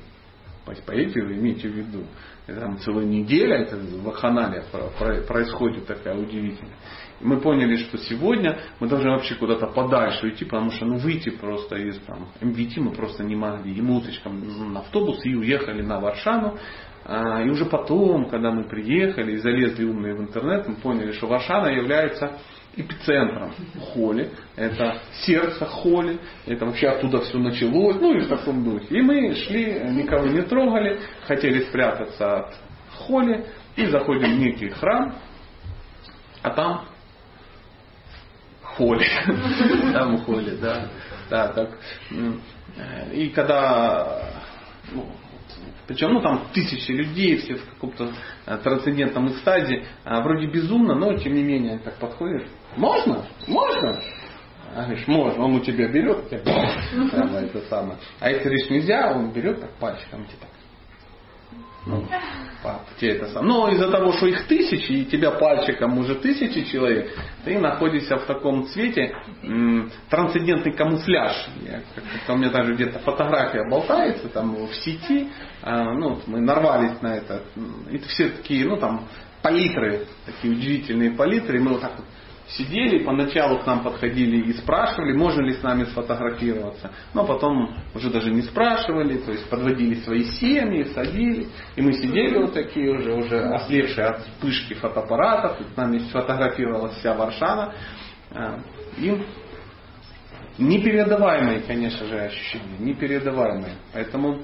Поверьте, 0.86 1.22
вы 1.22 1.34
имейте 1.34 1.68
в 1.68 1.72
виду. 1.72 2.04
Там 2.46 2.78
целая 2.78 3.04
неделя, 3.04 3.56
это 3.56 3.76
в 3.76 4.02
Ваханале 4.02 4.64
происходит 5.26 5.86
такая 5.86 6.16
удивительная 6.16 6.76
мы 7.20 7.40
поняли, 7.40 7.76
что 7.76 7.98
сегодня 7.98 8.58
мы 8.80 8.88
должны 8.88 9.10
вообще 9.10 9.34
куда-то 9.34 9.66
подальше 9.68 10.26
уйти, 10.26 10.44
потому 10.44 10.70
что 10.70 10.86
ну, 10.86 10.96
выйти 10.96 11.30
просто 11.30 11.76
из 11.76 11.98
там, 12.00 12.28
МВТ 12.40 12.78
мы 12.78 12.92
просто 12.92 13.24
не 13.24 13.36
могли. 13.36 13.72
И 13.74 13.80
мы 13.80 13.98
уточком 13.98 14.72
на 14.72 14.80
автобус 14.80 15.24
и 15.24 15.34
уехали 15.34 15.82
на 15.82 16.00
Варшану. 16.00 16.58
А, 17.04 17.42
и 17.42 17.48
уже 17.48 17.64
потом, 17.64 18.28
когда 18.28 18.50
мы 18.50 18.64
приехали 18.64 19.32
и 19.32 19.36
залезли 19.36 19.84
умные 19.84 20.14
в 20.14 20.20
интернет, 20.20 20.68
мы 20.68 20.76
поняли, 20.76 21.12
что 21.12 21.26
Варшана 21.26 21.68
является 21.68 22.38
эпицентром 22.76 23.52
Холи, 23.92 24.30
это 24.56 24.98
сердце 25.22 25.66
Холи, 25.66 26.20
это 26.46 26.66
вообще 26.66 26.88
оттуда 26.88 27.20
все 27.20 27.38
началось, 27.38 27.96
ну 28.00 28.16
и 28.16 28.20
в 28.20 28.28
таком 28.28 28.62
духе. 28.62 28.86
И 28.90 29.02
мы 29.02 29.34
шли, 29.34 29.80
никого 29.90 30.26
не 30.26 30.42
трогали, 30.42 31.00
хотели 31.26 31.64
спрятаться 31.64 32.40
от 32.40 32.54
Холи, 32.96 33.44
и 33.76 33.86
заходим 33.86 34.36
в 34.36 34.38
некий 34.38 34.68
храм, 34.68 35.14
а 36.42 36.50
там 36.50 36.84
холле. 38.80 39.06
Там 39.92 40.16
в 40.16 40.24
холле, 40.24 40.56
да. 40.56 40.88
Да, 41.28 41.48
так. 41.48 41.78
И 43.12 43.28
когда 43.28 44.22
ну, 44.92 45.06
причем, 45.86 46.12
ну, 46.12 46.20
там 46.20 46.46
тысячи 46.54 46.92
людей, 46.92 47.36
все 47.36 47.56
в 47.56 47.68
каком-то 47.70 48.12
э, 48.46 48.56
трансцендентном 48.58 49.32
экстазе, 49.32 49.84
а, 50.04 50.20
вроде 50.20 50.46
безумно, 50.46 50.94
но 50.94 51.14
тем 51.14 51.34
не 51.34 51.42
менее 51.42 51.78
так 51.80 51.94
подходит. 51.96 52.46
Можно? 52.76 53.26
Можно? 53.48 54.00
А 54.72 54.84
говоришь, 54.84 55.06
можно, 55.08 55.44
он 55.44 55.56
у 55.56 55.60
тебя 55.60 55.88
берет, 55.88 56.28
тебя, 56.30 56.44
прямо 57.10 57.38
это 57.38 57.60
самое. 57.62 57.98
А 58.20 58.30
если 58.30 58.44
говоришь 58.44 58.70
нельзя, 58.70 59.12
он 59.12 59.32
берет 59.32 59.60
так 59.60 59.72
пальчиком, 59.80 60.26
типа, 60.26 60.46
ну, 61.86 62.04
те 62.98 63.12
это 63.12 63.28
сам. 63.28 63.46
Но 63.46 63.68
из-за 63.70 63.90
того, 63.90 64.12
что 64.12 64.26
их 64.26 64.46
тысячи, 64.46 64.92
и 64.92 65.04
тебя 65.06 65.30
пальчиком 65.30 65.98
уже 65.98 66.16
тысячи 66.16 66.64
человек, 66.64 67.10
ты 67.44 67.58
находишься 67.58 68.18
в 68.18 68.26
таком 68.26 68.66
цвете 68.66 69.14
м, 69.42 69.90
трансцендентный 70.10 70.72
камуфляж. 70.72 71.48
Я, 71.62 71.80
у 72.32 72.36
меня 72.36 72.50
даже 72.50 72.74
где-то 72.74 72.98
фотография 72.98 73.68
болтается 73.68 74.28
там 74.28 74.54
в 74.54 74.74
сети. 74.74 75.28
А, 75.62 75.94
ну, 75.94 76.20
мы 76.26 76.40
нарвались 76.40 77.00
на 77.00 77.16
это. 77.16 77.42
Это 77.90 78.08
все 78.08 78.28
такие, 78.28 78.66
ну 78.66 78.76
там, 78.76 79.08
палитры, 79.42 80.06
такие 80.26 80.52
удивительные 80.52 81.12
палитры. 81.12 81.56
И 81.56 81.60
мы 81.60 81.72
вот 81.72 81.80
так 81.80 81.96
вот 81.96 82.06
сидели, 82.56 83.04
поначалу 83.04 83.58
к 83.58 83.66
нам 83.66 83.82
подходили 83.82 84.50
и 84.50 84.52
спрашивали, 84.54 85.12
можно 85.16 85.42
ли 85.42 85.54
с 85.54 85.62
нами 85.62 85.84
сфотографироваться. 85.84 86.90
Но 87.14 87.24
потом 87.24 87.76
уже 87.94 88.10
даже 88.10 88.30
не 88.30 88.42
спрашивали, 88.42 89.18
то 89.18 89.32
есть 89.32 89.48
подводили 89.48 89.96
свои 89.96 90.24
семьи, 90.24 90.84
садили. 90.94 91.48
И 91.76 91.82
мы 91.82 91.92
сидели 91.92 92.38
вот 92.38 92.54
такие 92.54 92.90
уже, 92.90 93.14
уже 93.14 93.40
ослепшие 93.40 94.06
от 94.06 94.22
вспышки 94.22 94.74
фотоаппаратов. 94.74 95.60
И 95.60 95.64
с 95.64 95.76
нами 95.76 95.98
сфотографировалась 95.98 96.96
вся 96.96 97.14
Варшава. 97.14 97.74
А, 98.32 98.60
и 98.96 99.22
непередаваемые, 100.58 101.60
конечно 101.60 102.06
же, 102.06 102.18
ощущения, 102.18 102.78
непередаваемые. 102.78 103.74
Поэтому 103.92 104.42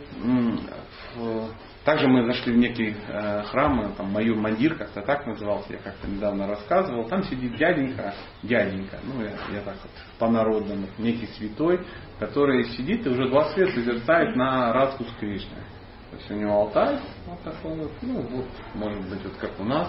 также 1.86 2.08
мы 2.08 2.26
зашли 2.26 2.52
в 2.52 2.56
некий 2.56 2.96
э, 3.08 3.42
храм, 3.44 3.94
там 3.96 4.10
Маюр 4.10 4.36
Мандир, 4.36 4.74
как-то 4.74 5.02
так 5.02 5.24
назывался, 5.24 5.74
я 5.74 5.78
как-то 5.78 6.08
недавно 6.08 6.48
рассказывал. 6.48 7.08
Там 7.08 7.22
сидит 7.22 7.56
дяденька, 7.56 8.12
дяденька, 8.42 8.98
ну 9.04 9.22
я, 9.22 9.30
я 9.54 9.60
так 9.64 9.76
вот 9.80 9.92
по-народному, 10.18 10.88
некий 10.98 11.28
святой, 11.38 11.86
который 12.18 12.64
сидит 12.64 13.06
и 13.06 13.10
уже 13.10 13.28
20 13.28 13.56
лет 13.58 13.70
созерцает 13.70 14.34
на 14.34 14.72
Радху 14.72 15.04
с 15.04 15.12
Кришной. 15.20 15.62
То 16.10 16.16
есть 16.16 16.30
у 16.32 16.34
него 16.34 16.54
алтарь 16.54 16.98
вот 17.24 17.40
такой 17.42 17.76
вот, 17.76 17.92
ну 18.02 18.20
вот, 18.20 18.48
может 18.74 19.08
быть, 19.08 19.22
вот 19.22 19.36
как 19.36 19.52
у 19.60 19.64
нас, 19.64 19.88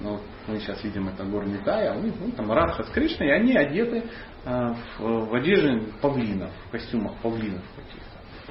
ну, 0.00 0.20
мы 0.46 0.58
сейчас 0.60 0.82
видим 0.82 1.08
это 1.08 1.24
гор 1.24 1.46
Нитай, 1.46 1.88
а 1.88 1.94
у 1.94 2.00
них 2.00 2.14
ну, 2.18 2.30
там 2.32 2.50
Радха 2.50 2.84
с 2.84 2.88
Кришной, 2.88 3.28
и 3.28 3.32
они 3.32 3.54
одеты 3.54 4.02
э, 4.46 4.74
в, 4.98 5.26
в 5.26 5.34
одежде 5.34 5.92
павлинов, 6.00 6.52
в 6.68 6.70
костюмах 6.70 7.16
павлинов 7.16 7.64
каких 7.76 8.07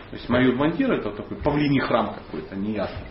то 0.10 0.16
есть 0.16 0.30
Майор 0.30 0.56
Бандир 0.56 0.92
это 0.94 1.12
такой 1.12 1.38
павлиний 1.38 1.82
храм 1.82 2.14
какой-то, 2.14 2.56
неясно. 2.56 3.06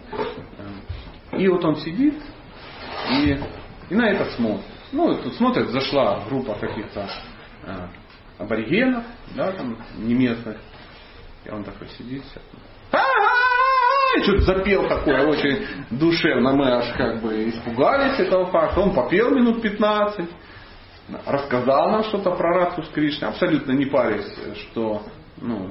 И 1.33 1.47
вот 1.49 1.65
он 1.65 1.77
сидит 1.77 2.15
и, 3.13 3.39
и 3.91 3.95
на 3.95 4.11
это 4.11 4.31
смотрит. 4.33 4.65
Ну, 4.93 5.15
тут 5.15 5.35
смотрит, 5.35 5.69
зашла 5.69 6.25
группа 6.29 6.55
каких-то 6.55 7.09
э, 7.65 7.89
аборигенов, 8.39 9.05
да, 9.35 9.53
там, 9.53 9.77
не 9.97 10.15
местных. 10.15 10.57
И 11.45 11.51
он 11.51 11.65
такой 11.65 11.89
сидит, 11.89 12.23
и 14.17 14.23
что-то 14.23 14.43
запел 14.43 14.89
такое 14.89 15.27
очень 15.27 15.67
душевно. 15.91 16.53
Мы 16.53 16.71
аж 16.71 16.93
как 16.97 17.21
бы 17.21 17.49
испугались 17.49 18.19
этого 18.19 18.47
факта. 18.47 18.81
Он 18.81 18.95
попел 18.95 19.31
минут 19.31 19.63
15, 19.63 20.29
рассказал 21.27 21.91
нам 21.91 22.05
что-то 22.05 22.31
про 22.33 22.55
Радху 22.55 22.83
с 22.83 23.23
абсолютно 23.23 23.73
не 23.73 23.87
парясь, 23.87 24.33
что 24.55 25.03
ну, 25.39 25.71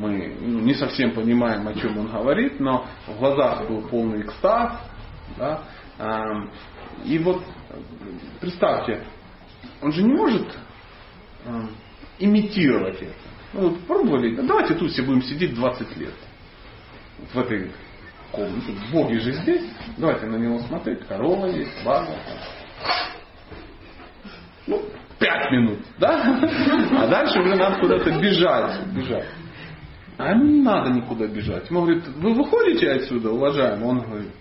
мы 0.00 0.34
ну, 0.40 0.60
не 0.60 0.74
совсем 0.74 1.12
понимаем, 1.12 1.68
о 1.68 1.74
чем 1.74 1.98
он 1.98 2.08
говорит, 2.08 2.58
но 2.58 2.86
в 3.06 3.18
глазах 3.18 3.68
был 3.68 3.82
полный 3.82 4.22
экстаз. 4.22 4.80
Да? 5.36 5.62
И 7.04 7.18
вот 7.18 7.42
представьте, 8.40 9.04
он 9.82 9.92
же 9.92 10.02
не 10.02 10.14
может 10.14 10.58
имитировать 12.18 13.02
это. 13.02 13.14
Ну, 13.52 13.68
вот 13.68 13.80
пробовали, 13.86 14.34
давайте 14.36 14.74
тут 14.74 14.90
все 14.92 15.02
будем 15.02 15.22
сидеть 15.22 15.54
20 15.54 15.96
лет. 15.96 16.14
В 17.34 17.38
этой 17.38 17.70
комнате. 18.32 18.72
Боги 18.92 19.18
же 19.18 19.32
здесь. 19.32 19.64
Давайте 19.98 20.26
на 20.26 20.36
него 20.36 20.60
смотреть. 20.60 21.06
Корова 21.06 21.46
есть, 21.46 21.84
баба. 21.84 22.14
Ну, 24.66 24.82
пять 25.18 25.50
минут, 25.50 25.80
да? 25.98 26.40
А 26.98 27.06
дальше 27.08 27.40
уже 27.40 27.56
надо 27.56 27.80
куда-то 27.80 28.10
бежать. 28.18 28.86
бежать. 28.86 29.28
А 30.20 30.32
ему 30.32 30.44
не 30.44 30.60
надо 30.60 30.90
никуда 30.90 31.26
бежать. 31.26 31.70
Ему 31.70 31.82
говорит, 31.82 32.06
вы 32.08 32.34
выходите 32.34 32.90
отсюда, 32.90 33.30
уважаемый? 33.30 33.86
Он 33.86 34.00
говорит, 34.00 34.32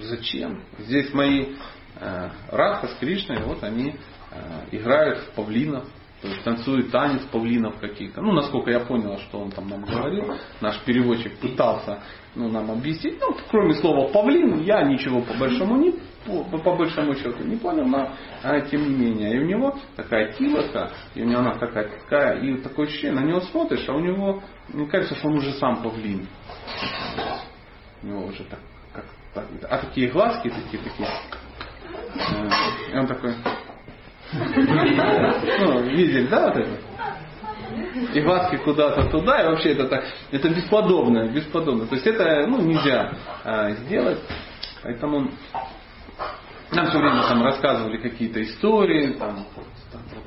зачем? 0.00 0.62
Здесь 0.78 1.14
мои 1.14 1.54
э, 2.00 2.30
Радха 2.50 2.88
с 2.88 2.98
Кришной, 2.98 3.44
вот 3.44 3.62
они 3.62 3.94
э, 4.32 4.66
играют 4.72 5.20
в 5.20 5.30
павлинов, 5.36 5.84
то 6.20 6.28
есть 6.28 6.42
танцуют 6.42 6.90
танец 6.90 7.22
павлинов 7.30 7.78
каких-то. 7.78 8.20
Ну, 8.20 8.32
насколько 8.32 8.72
я 8.72 8.80
понял, 8.80 9.16
что 9.18 9.38
он 9.38 9.52
там 9.52 9.68
нам 9.68 9.84
говорил, 9.84 10.34
наш 10.60 10.80
переводчик 10.80 11.38
пытался 11.38 12.02
ну, 12.34 12.48
нам 12.48 12.70
объяснить. 12.70 13.18
Ну, 13.20 13.36
кроме 13.50 13.74
слова 13.74 14.10
павлин, 14.10 14.60
я 14.62 14.82
ничего 14.82 15.20
по 15.20 15.34
большому 15.34 15.76
не 15.76 15.94
по, 16.26 16.58
по 16.58 16.76
большому 16.76 17.14
счету 17.14 17.44
не 17.44 17.56
понял, 17.56 17.86
но 17.86 18.10
а, 18.42 18.60
тем 18.62 18.82
не 18.82 18.94
менее. 18.94 19.34
И 19.34 19.38
у 19.38 19.44
него 19.44 19.78
такая 19.96 20.32
тилока, 20.32 20.90
и 21.14 21.22
у 21.22 21.26
него 21.26 21.40
она 21.40 21.54
такая, 21.54 21.88
такая, 21.88 22.40
и 22.40 22.56
такое 22.58 22.86
ощущение, 22.86 23.20
на 23.20 23.24
него 23.24 23.40
смотришь, 23.40 23.88
а 23.88 23.94
у 23.94 24.00
него, 24.00 24.42
мне 24.68 24.86
кажется, 24.86 25.14
что 25.14 25.28
он 25.28 25.38
уже 25.38 25.52
сам 25.52 25.82
павлин. 25.82 26.26
У 28.02 28.06
него 28.06 28.26
уже 28.26 28.44
так, 28.44 28.60
как, 28.92 29.04
так 29.34 29.46
а 29.68 29.78
такие 29.78 30.10
глазки 30.10 30.48
такие, 30.48 30.82
такие. 30.82 31.08
Э, 32.16 32.92
и 32.92 32.96
он 32.96 33.06
такой, 33.06 33.34
Ну, 34.32 35.82
видели, 35.82 36.26
да, 36.26 36.48
вот 36.48 36.56
это? 36.56 36.78
И 38.12 38.20
васки 38.20 38.56
куда-то 38.56 39.08
туда, 39.10 39.42
и 39.42 39.46
вообще 39.46 39.70
это 39.70 39.86
так, 39.88 40.04
это 40.30 40.48
бесподобно, 40.48 41.28
бесподобно. 41.28 41.86
То 41.86 41.94
есть 41.94 42.06
это 42.06 42.46
ну, 42.46 42.60
нельзя 42.60 43.12
а, 43.44 43.70
сделать. 43.70 44.18
Поэтому 44.82 45.30
нам 46.74 46.86
все 46.86 46.98
время 46.98 47.22
там 47.22 47.42
рассказывали 47.42 47.98
какие-то 47.98 48.42
истории, 48.42 49.14
там, 49.14 49.46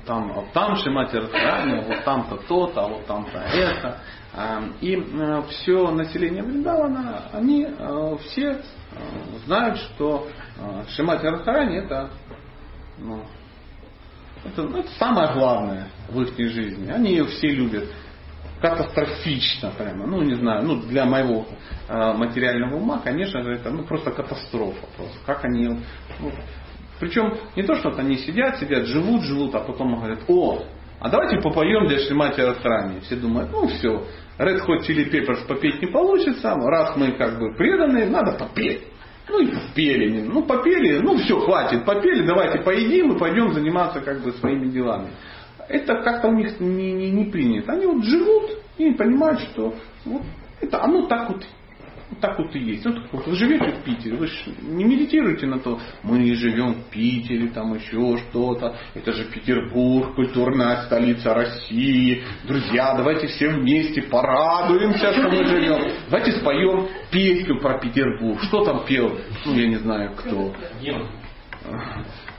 там, 0.06 0.34
вот 0.34 0.52
там 0.54 0.76
Шимати 0.78 1.18
Радхарани, 1.18 1.84
вот 1.88 2.04
там-то 2.04 2.38
то-то, 2.48 2.86
а 2.86 2.88
вот 2.88 3.06
там-то 3.06 3.38
это. 3.38 4.00
А, 4.34 4.62
и 4.82 4.96
э, 4.96 5.44
все 5.50 5.92
население 5.92 6.44
Вриндавана, 6.44 7.24
они 7.34 7.66
э, 7.68 8.18
все 8.22 8.52
э, 8.52 8.60
знают, 9.46 9.78
что 9.80 10.28
Шимати 10.90 11.26
Радхарани 11.26 11.78
это, 11.78 12.10
ну, 12.98 13.24
это, 14.44 14.64
ну, 14.64 14.78
это 14.78 14.90
самое 15.00 15.34
главное 15.34 15.88
в 16.10 16.22
их 16.22 16.52
жизни. 16.52 16.90
Они 16.92 17.12
ее 17.12 17.26
все 17.26 17.48
любят 17.48 17.86
катастрофично 18.62 19.72
прямо. 19.78 20.06
Ну, 20.08 20.22
не 20.22 20.36
знаю, 20.36 20.63
ну, 20.65 20.82
для 20.82 21.06
моего 21.06 21.46
э, 21.88 22.13
материального 22.13 22.76
ума, 22.76 23.00
конечно 23.04 23.43
же, 23.43 23.54
это 23.54 23.70
ну, 23.70 23.84
просто 23.84 24.12
катастрофа. 24.12 24.86
Просто. 24.96 25.17
Как 25.26 25.46
они... 25.46 25.67
Ну, 26.20 26.32
причем 27.00 27.34
не 27.56 27.63
то, 27.63 27.76
что 27.76 27.89
они 27.89 28.17
сидят, 28.17 28.58
сидят, 28.58 28.86
живут, 28.86 29.24
живут, 29.24 29.54
а 29.56 29.60
потом 29.60 29.96
говорят, 29.96 30.20
о, 30.28 30.63
а 31.00 31.10
давайте 31.10 31.39
попоем 31.41 31.88
для 31.88 32.00
Шримати 32.00 32.41
Растрани. 32.41 33.00
Все 33.02 33.15
думают, 33.15 33.52
ну 33.52 33.67
все, 33.67 34.04
Red 34.39 34.65
Hot 34.65 34.88
Chili 34.88 35.12
Peppers 35.12 35.46
попеть 35.48 35.80
не 35.82 35.88
получится, 35.88 36.56
раз 36.56 36.96
мы 36.96 37.12
как 37.12 37.39
бы 37.39 37.56
преданные, 37.56 38.08
надо 38.08 38.32
попеть. 38.34 38.82
Ну 39.30 39.39
и 39.41 39.48
попели. 39.48 40.22
Ну 40.22 40.43
попели, 40.43 41.00
ну 41.00 41.17
все, 41.17 41.39
хватит, 41.39 41.86
попели, 41.86 42.26
давайте 42.26 42.60
поедим 42.60 43.13
и 43.13 43.20
пойдем 43.20 43.52
заниматься 43.54 44.00
как 44.00 44.24
бы 44.24 44.32
своими 44.34 44.70
делами. 44.70 45.10
Это 45.68 46.02
как-то 46.02 46.30
у 46.30 46.34
них 46.34 46.60
не, 46.60 46.92
не, 46.94 47.12
не 47.12 47.26
принято. 47.26 47.74
Они 47.74 47.86
вот 47.86 48.04
живут 48.04 48.52
и 48.78 48.92
понимают, 48.92 49.40
что 49.42 49.76
вот 50.06 50.22
это 50.62 50.84
оно 50.84 51.08
так 51.08 51.30
вот 51.30 51.46
вот 52.10 52.20
так 52.20 52.40
вот 52.40 52.56
и 52.56 52.60
есть. 52.60 52.86
Ну, 52.86 52.96
вот 53.12 53.28
вы 53.28 53.36
живете 53.36 53.72
в 53.72 53.84
Питере, 53.84 54.16
вы 54.16 54.28
же 54.28 54.34
не 54.62 54.84
медитируете 54.86 55.46
на 55.46 55.60
то, 55.60 55.80
мы 56.04 56.24
живем 56.36 56.74
в 56.74 56.84
Питере, 56.90 57.50
там 57.50 57.74
еще 57.74 58.18
что-то, 58.30 58.76
это 58.94 59.12
же 59.12 59.26
Петербург, 59.26 60.16
культурная 60.16 60.84
столица 60.86 61.34
России. 61.34 62.24
Друзья, 62.46 62.94
давайте 62.96 63.28
все 63.28 63.50
вместе 63.50 64.04
порадуемся, 64.04 65.14
что 65.14 65.30
мы 65.30 65.46
живем. 65.46 65.92
Давайте 66.10 66.32
споем 66.40 66.88
песню 67.12 67.60
про 67.60 67.80
Петербург. 67.80 68.42
Что 68.44 68.64
там 68.64 68.86
пел? 68.86 69.18
Ну, 69.46 69.56
я 69.56 69.68
не 69.68 69.78
знаю, 69.78 70.14
кто. 70.16 70.54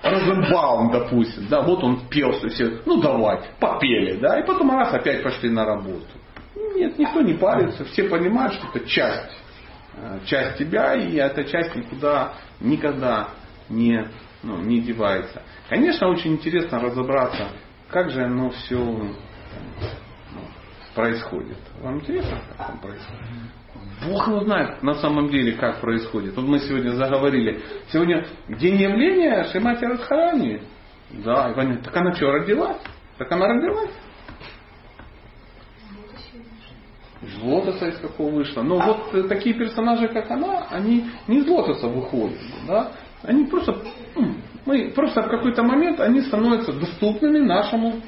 Розенбаум, 0.03 0.91
допустим, 0.93 1.49
да, 1.49 1.63
вот 1.63 1.83
он 1.83 2.09
пел, 2.09 2.33
что 2.35 2.49
все, 2.49 2.81
ну 2.87 3.01
давай, 3.01 3.41
попели, 3.61 4.19
да, 4.19 4.39
и 4.39 4.47
потом 4.47 4.71
раз 4.71 4.93
опять 4.93 5.23
пошли 5.23 5.51
на 5.51 5.65
работу. 5.65 6.07
Нет, 6.75 6.99
никто 6.99 7.21
не 7.21 7.35
парится, 7.35 7.85
все 7.87 8.05
понимают, 8.05 8.55
что 8.55 8.69
это 8.69 8.89
часть 8.89 9.39
Э, 10.01 10.21
часть 10.27 10.59
тебя, 10.59 10.95
и 10.95 11.17
эта 11.17 11.45
часть 11.45 11.75
никуда 11.75 12.35
никогда 12.61 13.31
не, 13.69 14.09
ну, 14.43 14.59
не 14.59 14.81
девается. 14.81 15.43
Конечно, 15.69 16.09
очень 16.09 16.35
интересно 16.35 16.79
разобраться, 16.79 17.49
как 17.89 18.11
же 18.11 18.23
оно 18.23 18.51
все 18.51 18.77
ну, 18.77 19.15
происходит. 20.95 21.59
Вам 21.81 21.97
интересно, 21.97 22.41
как 22.57 22.71
оно 22.71 22.79
происходит? 22.81 23.23
Бог 24.07 24.29
его 24.29 24.45
знает 24.45 24.83
на 24.83 24.95
самом 24.95 25.29
деле, 25.29 25.53
как 25.53 25.81
происходит. 25.81 26.37
Вот 26.37 26.45
мы 26.47 26.61
сегодня 26.61 26.91
заговорили. 26.91 27.61
Сегодня 27.91 28.27
день 28.49 28.77
явления 28.77 29.45
Шимати 29.53 29.85
Радхарани. 29.85 30.63
Да, 31.25 31.53
Иван, 31.53 31.83
так 31.83 31.97
она 31.97 32.13
что, 32.13 32.31
родилась? 32.31 32.81
Так 33.17 33.33
она 33.33 33.47
родилась? 33.49 33.91
из 37.23 37.43
лотоса 37.43 37.89
из 37.89 37.99
какого 37.99 38.31
вышла. 38.31 38.63
Но 38.63 38.79
вот 38.79 39.29
такие 39.29 39.55
персонажи, 39.55 40.09
как 40.09 40.31
она, 40.31 40.67
они 40.71 41.07
не 41.27 41.39
из 41.39 41.47
лотоса 41.47 41.89
выходят. 41.89 42.39
Да? 42.67 42.93
Они 43.23 43.47
просто, 43.47 43.77
мы, 44.65 44.93
просто 44.95 45.23
в 45.23 45.29
какой-то 45.29 45.63
момент 45.63 46.01
они 46.01 46.21
становятся 46.23 46.73
доступными 46.73 47.39
нашему 47.39 48.01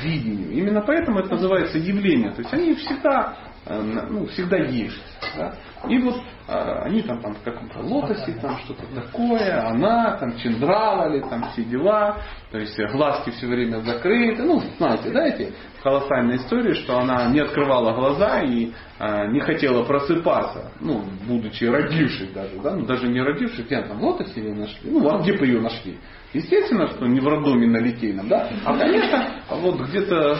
видению. 0.00 0.52
Именно 0.52 0.82
поэтому 0.82 1.18
это 1.18 1.30
называется 1.30 1.78
явление. 1.78 2.30
То 2.30 2.42
есть 2.42 2.52
они 2.52 2.74
всегда, 2.74 3.36
ну, 3.66 4.26
всегда 4.26 4.56
есть. 4.56 5.02
Да? 5.36 5.54
И 5.88 5.98
вот 5.98 6.16
а, 6.48 6.84
они 6.84 7.02
там, 7.02 7.20
там 7.20 7.34
в 7.34 7.42
каком-то 7.42 7.80
лотосе, 7.80 8.32
там 8.40 8.56
что-то 8.64 8.82
такое, 8.94 9.68
она, 9.68 10.16
там 10.16 10.36
Чендравали, 10.38 11.20
там 11.20 11.50
все 11.52 11.62
дела, 11.62 12.22
то 12.50 12.58
есть 12.58 12.78
глазки 12.90 13.30
все 13.30 13.46
время 13.46 13.80
закрыты. 13.80 14.42
Ну, 14.42 14.62
знаете, 14.78 15.10
да, 15.10 15.26
эти 15.26 15.52
колоссальные 15.82 16.38
истории, 16.38 16.72
что 16.72 16.98
она 16.98 17.26
не 17.26 17.40
открывала 17.40 17.92
глаза 17.92 18.40
и 18.40 18.72
а, 18.98 19.26
не 19.26 19.40
хотела 19.40 19.84
просыпаться, 19.84 20.72
ну, 20.80 21.04
будучи 21.26 21.64
родившей 21.64 22.32
даже, 22.32 22.58
да, 22.62 22.74
ну, 22.74 22.86
даже 22.86 23.08
не 23.08 23.20
родившей, 23.20 23.64
где 23.64 23.82
там 23.82 23.98
в 23.98 24.02
лотосе 24.02 24.40
ее 24.40 24.54
нашли, 24.54 24.90
ну, 24.90 25.06
а 25.08 25.20
где 25.20 25.34
бы 25.34 25.46
ее 25.46 25.60
нашли? 25.60 25.98
Естественно, 26.32 26.88
что 26.88 27.06
не 27.06 27.20
в 27.20 27.28
роддоме 27.28 27.66
на 27.66 27.78
Литейном, 27.78 28.28
да? 28.28 28.48
А, 28.64 28.76
конечно, 28.76 29.42
вот 29.50 29.80
где-то 29.80 30.38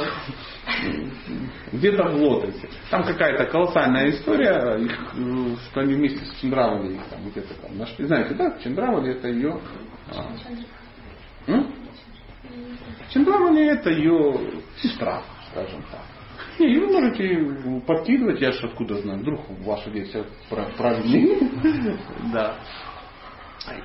где-то 1.73 2.05
в 2.05 2.17
Лотосе. 2.17 2.69
Там 2.91 3.05
какая-то 3.05 3.47
колоссальная 3.47 4.11
история, 4.11 4.77
их, 4.77 4.99
э, 5.17 5.57
что 5.71 5.81
они 5.81 5.95
вместе 5.95 6.25
с 6.25 6.41
Чендравали 6.41 6.99
там 7.11 7.29
где-то 7.31 7.55
там 7.55 7.77
нашли. 7.79 8.07
Знаете, 8.07 8.35
да, 8.35 8.59
Чендравали 8.63 9.13
это 9.13 9.29
ее... 9.29 9.61
А, 10.11 10.33
Чендравали 13.11 13.67
это 13.67 13.91
ее 13.91 14.35
сестра, 14.77 15.23
скажем 15.51 15.83
так. 15.91 16.03
Не, 16.59 16.79
вы 16.79 16.89
можете 16.89 17.81
подкидывать, 17.87 18.41
я 18.41 18.53
же 18.53 18.67
откуда 18.67 19.01
знаю, 19.01 19.21
вдруг 19.21 19.49
ваша 19.61 19.91
версия 19.91 20.25
правильная. 20.49 21.49
Да. 22.33 22.59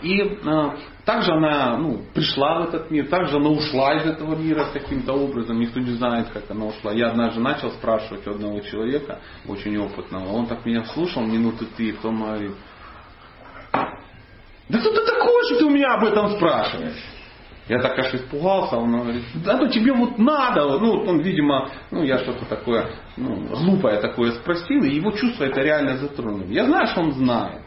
И 0.01 0.21
э, 0.21 0.69
также 1.05 1.33
она 1.33 1.77
ну, 1.77 2.01
пришла 2.13 2.59
в 2.59 2.69
этот 2.69 2.91
мир, 2.91 3.07
также 3.07 3.37
она 3.37 3.49
ушла 3.49 3.95
из 3.95 4.05
этого 4.05 4.35
мира 4.35 4.67
каким-то 4.71 5.13
образом, 5.13 5.59
никто 5.59 5.79
не 5.79 5.91
знает, 5.91 6.29
как 6.29 6.49
она 6.49 6.65
ушла. 6.65 6.93
Я 6.93 7.09
однажды 7.09 7.39
начал 7.41 7.71
спрашивать 7.71 8.25
у 8.27 8.31
одного 8.31 8.59
человека, 8.61 9.19
очень 9.47 9.77
опытного, 9.77 10.29
он 10.29 10.47
так 10.47 10.65
меня 10.65 10.85
слушал 10.85 11.23
минуты 11.23 11.65
три, 11.77 11.93
потом 11.93 12.23
говорит, 12.23 12.51
да 13.71 14.79
кто 14.79 14.91
ты 14.91 15.05
такой, 15.05 15.43
что 15.45 15.59
ты 15.59 15.65
у 15.65 15.69
меня 15.69 15.95
об 15.95 16.03
этом 16.05 16.29
спрашиваешь? 16.37 17.03
Я 17.67 17.79
так 17.79 17.97
аж 17.97 18.13
испугался, 18.13 18.75
он 18.75 18.91
говорит, 18.91 19.23
да 19.35 19.57
ну 19.57 19.67
тебе 19.69 19.93
вот 19.93 20.17
надо. 20.17 20.79
Ну, 20.79 21.05
он, 21.05 21.21
видимо, 21.21 21.69
ну 21.91 22.03
я 22.03 22.17
что-то 22.19 22.45
такое, 22.45 22.89
ну, 23.15 23.35
глупое 23.55 24.01
такое 24.01 24.33
спросил, 24.33 24.83
и 24.83 24.95
его 24.95 25.11
чувства 25.11 25.45
это 25.45 25.61
реально 25.61 25.97
затронули. 25.97 26.53
Я 26.53 26.65
знаю, 26.65 26.87
что 26.87 27.01
он 27.01 27.13
знает. 27.13 27.61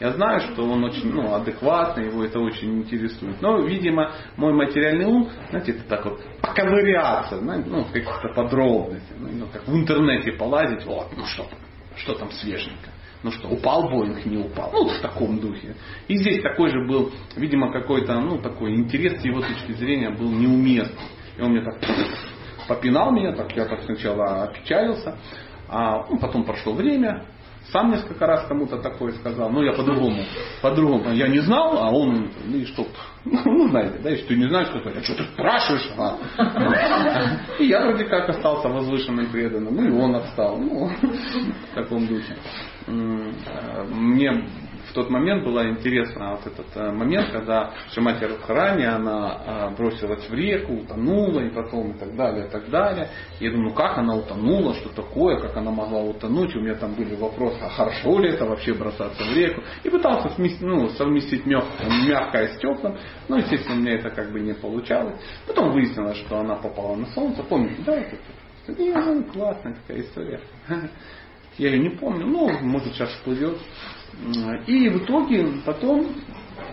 Я 0.00 0.12
знаю, 0.12 0.40
что 0.40 0.64
он 0.64 0.84
очень 0.84 1.12
ну, 1.12 1.34
адекватный, 1.34 2.06
его 2.06 2.24
это 2.24 2.38
очень 2.38 2.78
интересует. 2.78 3.42
Но, 3.42 3.58
видимо, 3.62 4.12
мой 4.36 4.52
материальный 4.52 5.06
ум, 5.06 5.28
знаете, 5.50 5.72
это 5.72 5.82
так 5.88 6.04
вот 6.04 6.20
поковыряться, 6.40 7.40
ну, 7.40 7.84
в 7.84 7.92
каких-то 7.92 8.28
подробностях. 8.28 9.16
Ну, 9.18 9.28
ну, 9.32 9.46
как 9.52 9.66
в 9.66 9.74
интернете 9.74 10.32
полазить, 10.32 10.84
вот, 10.86 11.08
ну 11.16 11.24
что, 11.24 11.48
что 11.96 12.14
там 12.14 12.30
свеженько. 12.30 12.90
Ну 13.24 13.32
что, 13.32 13.48
упал 13.48 13.88
Боинг, 13.88 14.24
не 14.26 14.36
упал. 14.36 14.70
Ну, 14.72 14.88
в 14.88 15.00
таком 15.00 15.40
духе. 15.40 15.74
И 16.06 16.16
здесь 16.18 16.40
такой 16.40 16.70
же 16.70 16.86
был, 16.86 17.10
видимо, 17.34 17.72
какой-то, 17.72 18.20
ну, 18.20 18.38
такой 18.38 18.76
интерес 18.76 19.20
с 19.20 19.24
его 19.24 19.40
точки 19.40 19.72
зрения 19.72 20.10
был 20.10 20.30
неуместный. 20.30 21.08
И 21.36 21.42
он 21.42 21.50
мне 21.50 21.62
так 21.62 21.76
попинал 22.68 23.10
меня, 23.10 23.32
так 23.32 23.50
я 23.56 23.64
так 23.64 23.82
сначала 23.82 24.44
опечалился, 24.44 25.18
а 25.68 26.06
ну, 26.08 26.18
потом 26.18 26.44
прошло 26.44 26.74
время, 26.74 27.24
сам 27.72 27.90
несколько 27.90 28.26
раз 28.26 28.46
кому-то 28.46 28.78
такое 28.78 29.12
сказал, 29.12 29.50
но 29.50 29.62
я 29.62 29.72
по-другому, 29.72 30.22
по-другому, 30.62 31.12
я 31.12 31.28
не 31.28 31.40
знал, 31.40 31.78
а 31.78 31.90
он, 31.90 32.30
ну 32.44 32.56
и 32.56 32.64
что, 32.64 32.86
ну 33.24 33.68
знаете, 33.68 33.98
да, 34.02 34.10
если 34.10 34.26
ты 34.26 34.36
не 34.36 34.48
знаешь, 34.48 34.68
что 34.68 34.78
а 34.78 35.02
что 35.02 35.14
ты 35.14 35.24
спрашиваешь, 35.24 35.90
а? 35.98 36.16
И 37.58 37.66
я 37.66 37.82
вроде 37.82 38.04
как 38.04 38.28
остался 38.28 38.68
возвышенным 38.68 39.30
преданным, 39.30 39.74
ну 39.74 39.84
и 39.84 39.90
он 39.90 40.16
отстал, 40.16 40.58
ну, 40.58 40.86
в 41.72 41.74
таком 41.74 42.06
духе. 42.06 42.36
Мне 42.86 44.44
в 44.88 44.92
тот 44.92 45.10
момент 45.10 45.44
было 45.44 45.68
интересно 45.68 46.30
вот 46.32 46.46
этот 46.46 46.66
э, 46.74 46.90
момент, 46.90 47.30
когда 47.30 47.72
Шимати 47.92 48.24
Радхарани, 48.24 48.84
она 48.84 49.42
э, 49.46 49.76
бросилась 49.76 50.28
в 50.28 50.34
реку, 50.34 50.74
утонула 50.74 51.40
и 51.40 51.50
потом 51.50 51.92
и 51.92 51.98
так 51.98 52.16
далее, 52.16 52.46
и 52.46 52.50
так 52.50 52.70
далее. 52.70 53.08
Я 53.40 53.50
думаю, 53.50 53.70
ну 53.70 53.74
как 53.74 53.98
она 53.98 54.14
утонула, 54.14 54.74
что 54.74 54.88
такое, 54.90 55.38
как 55.40 55.56
она 55.56 55.70
могла 55.70 56.00
утонуть. 56.00 56.54
У 56.56 56.60
меня 56.60 56.74
там 56.74 56.94
были 56.94 57.14
вопросы, 57.16 57.58
а 57.60 57.68
хорошо 57.68 58.18
ли 58.18 58.30
это 58.30 58.46
вообще 58.46 58.72
бросаться 58.74 59.22
в 59.22 59.36
реку. 59.36 59.62
И 59.84 59.90
пытался 59.90 60.30
сместить, 60.30 60.62
ну, 60.62 60.88
совместить 60.90 61.44
мягкое 61.44 62.48
с 62.48 62.58
теплым. 62.58 62.96
Но, 63.28 63.36
естественно, 63.36 63.76
меня 63.76 63.96
это 63.96 64.10
как 64.10 64.32
бы 64.32 64.40
не 64.40 64.54
получалось. 64.54 65.20
Потом 65.46 65.72
выяснилось, 65.72 66.16
что 66.18 66.38
она 66.38 66.56
попала 66.56 66.96
на 66.96 67.06
солнце. 67.08 67.42
Помните, 67.42 67.82
да, 67.84 67.94
это? 67.94 68.16
Ну, 68.68 69.24
классная 69.24 69.74
такая 69.74 70.00
история. 70.02 70.40
Я 71.58 71.70
ее 71.70 71.80
не 71.80 71.90
помню, 71.90 72.26
ну, 72.26 72.48
может 72.60 72.94
сейчас 72.94 73.10
всплывет. 73.10 73.58
И 74.66 74.88
в 74.88 75.04
итоге 75.04 75.46
потом 75.64 76.08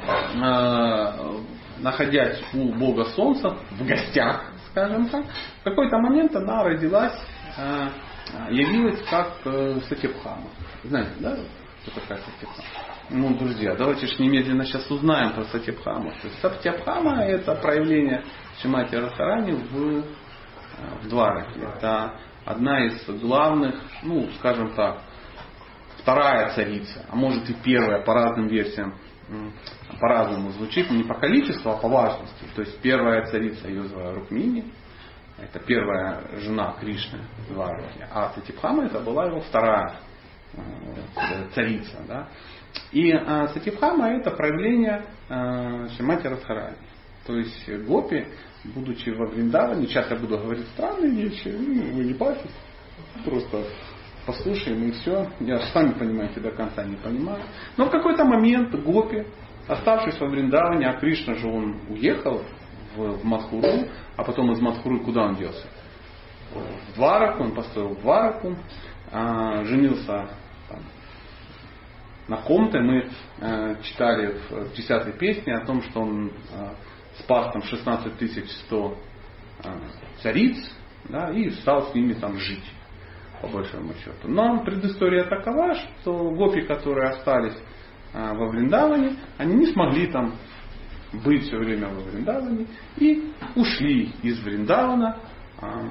э, 0.08 1.42
находясь 1.80 2.42
у 2.54 2.74
Бога 2.74 3.06
Солнца, 3.06 3.58
в 3.72 3.86
гостях, 3.86 4.52
скажем 4.72 5.08
так, 5.10 5.26
в 5.62 5.64
какой-то 5.64 5.98
момент 5.98 6.36
она 6.36 6.64
родилась, 6.64 7.18
э, 7.58 7.88
явилась 8.50 9.02
как 9.10 9.34
э, 9.46 9.80
Сатипхама. 9.88 10.48
Знаете, 10.84 11.12
да, 11.20 11.38
что 11.84 12.00
такая 12.00 12.20
Сатипхама? 12.20 12.68
Ну, 13.10 13.38
друзья, 13.38 13.76
давайте 13.76 14.08
же 14.08 14.22
немедленно 14.22 14.66
сейчас 14.66 14.90
узнаем 14.90 15.34
про 15.34 15.44
Сатипхаму. 15.46 16.12
Сатипхама 16.42 17.24
это 17.24 17.54
проявление 17.56 18.24
Шимати 18.62 18.96
Радхарани 18.96 19.52
в, 19.52 20.04
в 21.04 21.08
Двараке. 21.08 21.60
Это 21.62 22.16
одна 22.46 22.86
из 22.86 23.06
главных, 23.22 23.76
ну, 24.02 24.28
скажем 24.40 24.74
так, 24.74 25.02
вторая 26.06 26.54
царица, 26.54 27.04
а 27.10 27.16
может 27.16 27.50
и 27.50 27.54
первая 27.56 28.04
по 28.04 28.14
разным 28.14 28.48
версиям, 28.48 28.94
по-разному 30.00 30.52
звучит, 30.52 30.92
не 30.92 31.04
по 31.04 31.16
количеству, 31.16 31.72
а 31.72 31.78
по 31.78 31.88
важности. 31.90 32.46
То 32.56 32.62
есть 32.62 32.80
первая 32.82 33.26
царица 33.26 33.68
ее 33.68 33.86
звала 33.86 34.14
Рукмини, 34.14 34.72
это 35.40 35.60
первая 35.60 36.22
жена 36.42 36.76
Кришны 36.80 37.22
а 38.12 38.32
Сатипхама 38.36 38.86
это 38.86 39.00
была 39.00 39.26
его 39.26 39.42
вторая 39.42 39.96
э, 40.54 41.48
царица. 41.56 41.98
Да? 42.08 42.28
И 42.92 43.12
э, 43.12 43.48
Сатипхама 43.54 44.12
это 44.12 44.30
проявление 44.30 45.06
э, 45.28 45.88
Шимати 45.98 46.28
Радхарани. 46.28 46.78
То 47.26 47.36
есть 47.36 47.68
гопи, 47.86 48.28
будучи 48.64 49.10
во 49.10 49.26
Вриндаване, 49.26 49.88
сейчас 49.88 50.12
я 50.12 50.18
буду 50.18 50.38
говорить 50.38 50.68
странные 50.68 51.12
вещи, 51.12 51.48
ну, 51.48 51.96
вы 51.96 52.04
не 52.04 52.14
парьтесь, 52.14 52.52
просто 53.26 53.66
послушаем 54.26 54.84
и 54.90 54.92
все. 54.92 55.30
Я 55.40 55.60
сами 55.68 55.94
понимаете, 55.94 56.40
до 56.40 56.52
конца 56.52 56.84
не 56.84 56.96
понимаю. 56.96 57.44
Но 57.78 57.86
в 57.86 57.90
какой-то 57.90 58.26
момент 58.26 58.74
Гопи, 58.84 59.26
оставшись 59.68 60.20
во 60.20 60.28
Вриндаване, 60.28 60.88
а 60.88 61.00
Кришна 61.00 61.36
же 61.36 61.48
он 61.48 61.80
уехал 61.90 62.44
в, 62.96 63.18
в 63.18 63.26
Мадхуру, 63.26 63.88
а 64.16 64.24
потом 64.24 64.52
из 64.52 64.60
Мадхуры 64.60 65.00
куда 65.00 65.24
он 65.24 65.36
делся? 65.36 65.68
В 66.54 66.96
Двараку, 66.96 67.44
он 67.44 67.54
построил 67.54 67.96
Двараку, 67.96 68.56
а, 69.12 69.64
женился 69.66 70.30
там, 70.70 70.80
на 72.28 72.38
ком-то. 72.38 72.80
Мы 72.80 73.10
а, 73.42 73.76
читали 73.84 74.38
в, 74.50 74.70
в 74.70 74.74
10 74.76 75.18
песне 75.18 75.56
о 75.56 75.66
том, 75.66 75.82
что 75.82 76.02
он 76.02 76.32
а, 76.54 76.76
спас 77.20 77.52
там 77.52 77.64
16 77.64 78.52
100 78.66 78.98
а, 79.64 79.78
цариц 80.22 80.58
да, 81.10 81.32
и 81.32 81.50
стал 81.50 81.92
с 81.92 81.94
ними 81.94 82.14
там 82.14 82.38
жить 82.38 82.66
по 83.42 83.48
большому 83.48 83.94
счету. 83.94 84.28
Но 84.28 84.64
предыстория 84.64 85.26
такова, 85.26 85.76
что 85.76 86.32
гопи, 86.32 86.62
которые 86.62 87.10
остались 87.10 87.58
а, 88.14 88.34
во 88.34 88.48
Вриндаване, 88.50 89.18
они 89.38 89.56
не 89.56 89.66
смогли 89.68 90.08
там 90.08 90.36
быть 91.24 91.44
все 91.44 91.58
время 91.58 91.90
во 91.90 92.02
Вриндаване 92.02 92.68
и 92.98 93.32
ушли 93.56 94.12
из 94.24 94.40
Вриндавана. 94.44 95.18
А, 95.62 95.90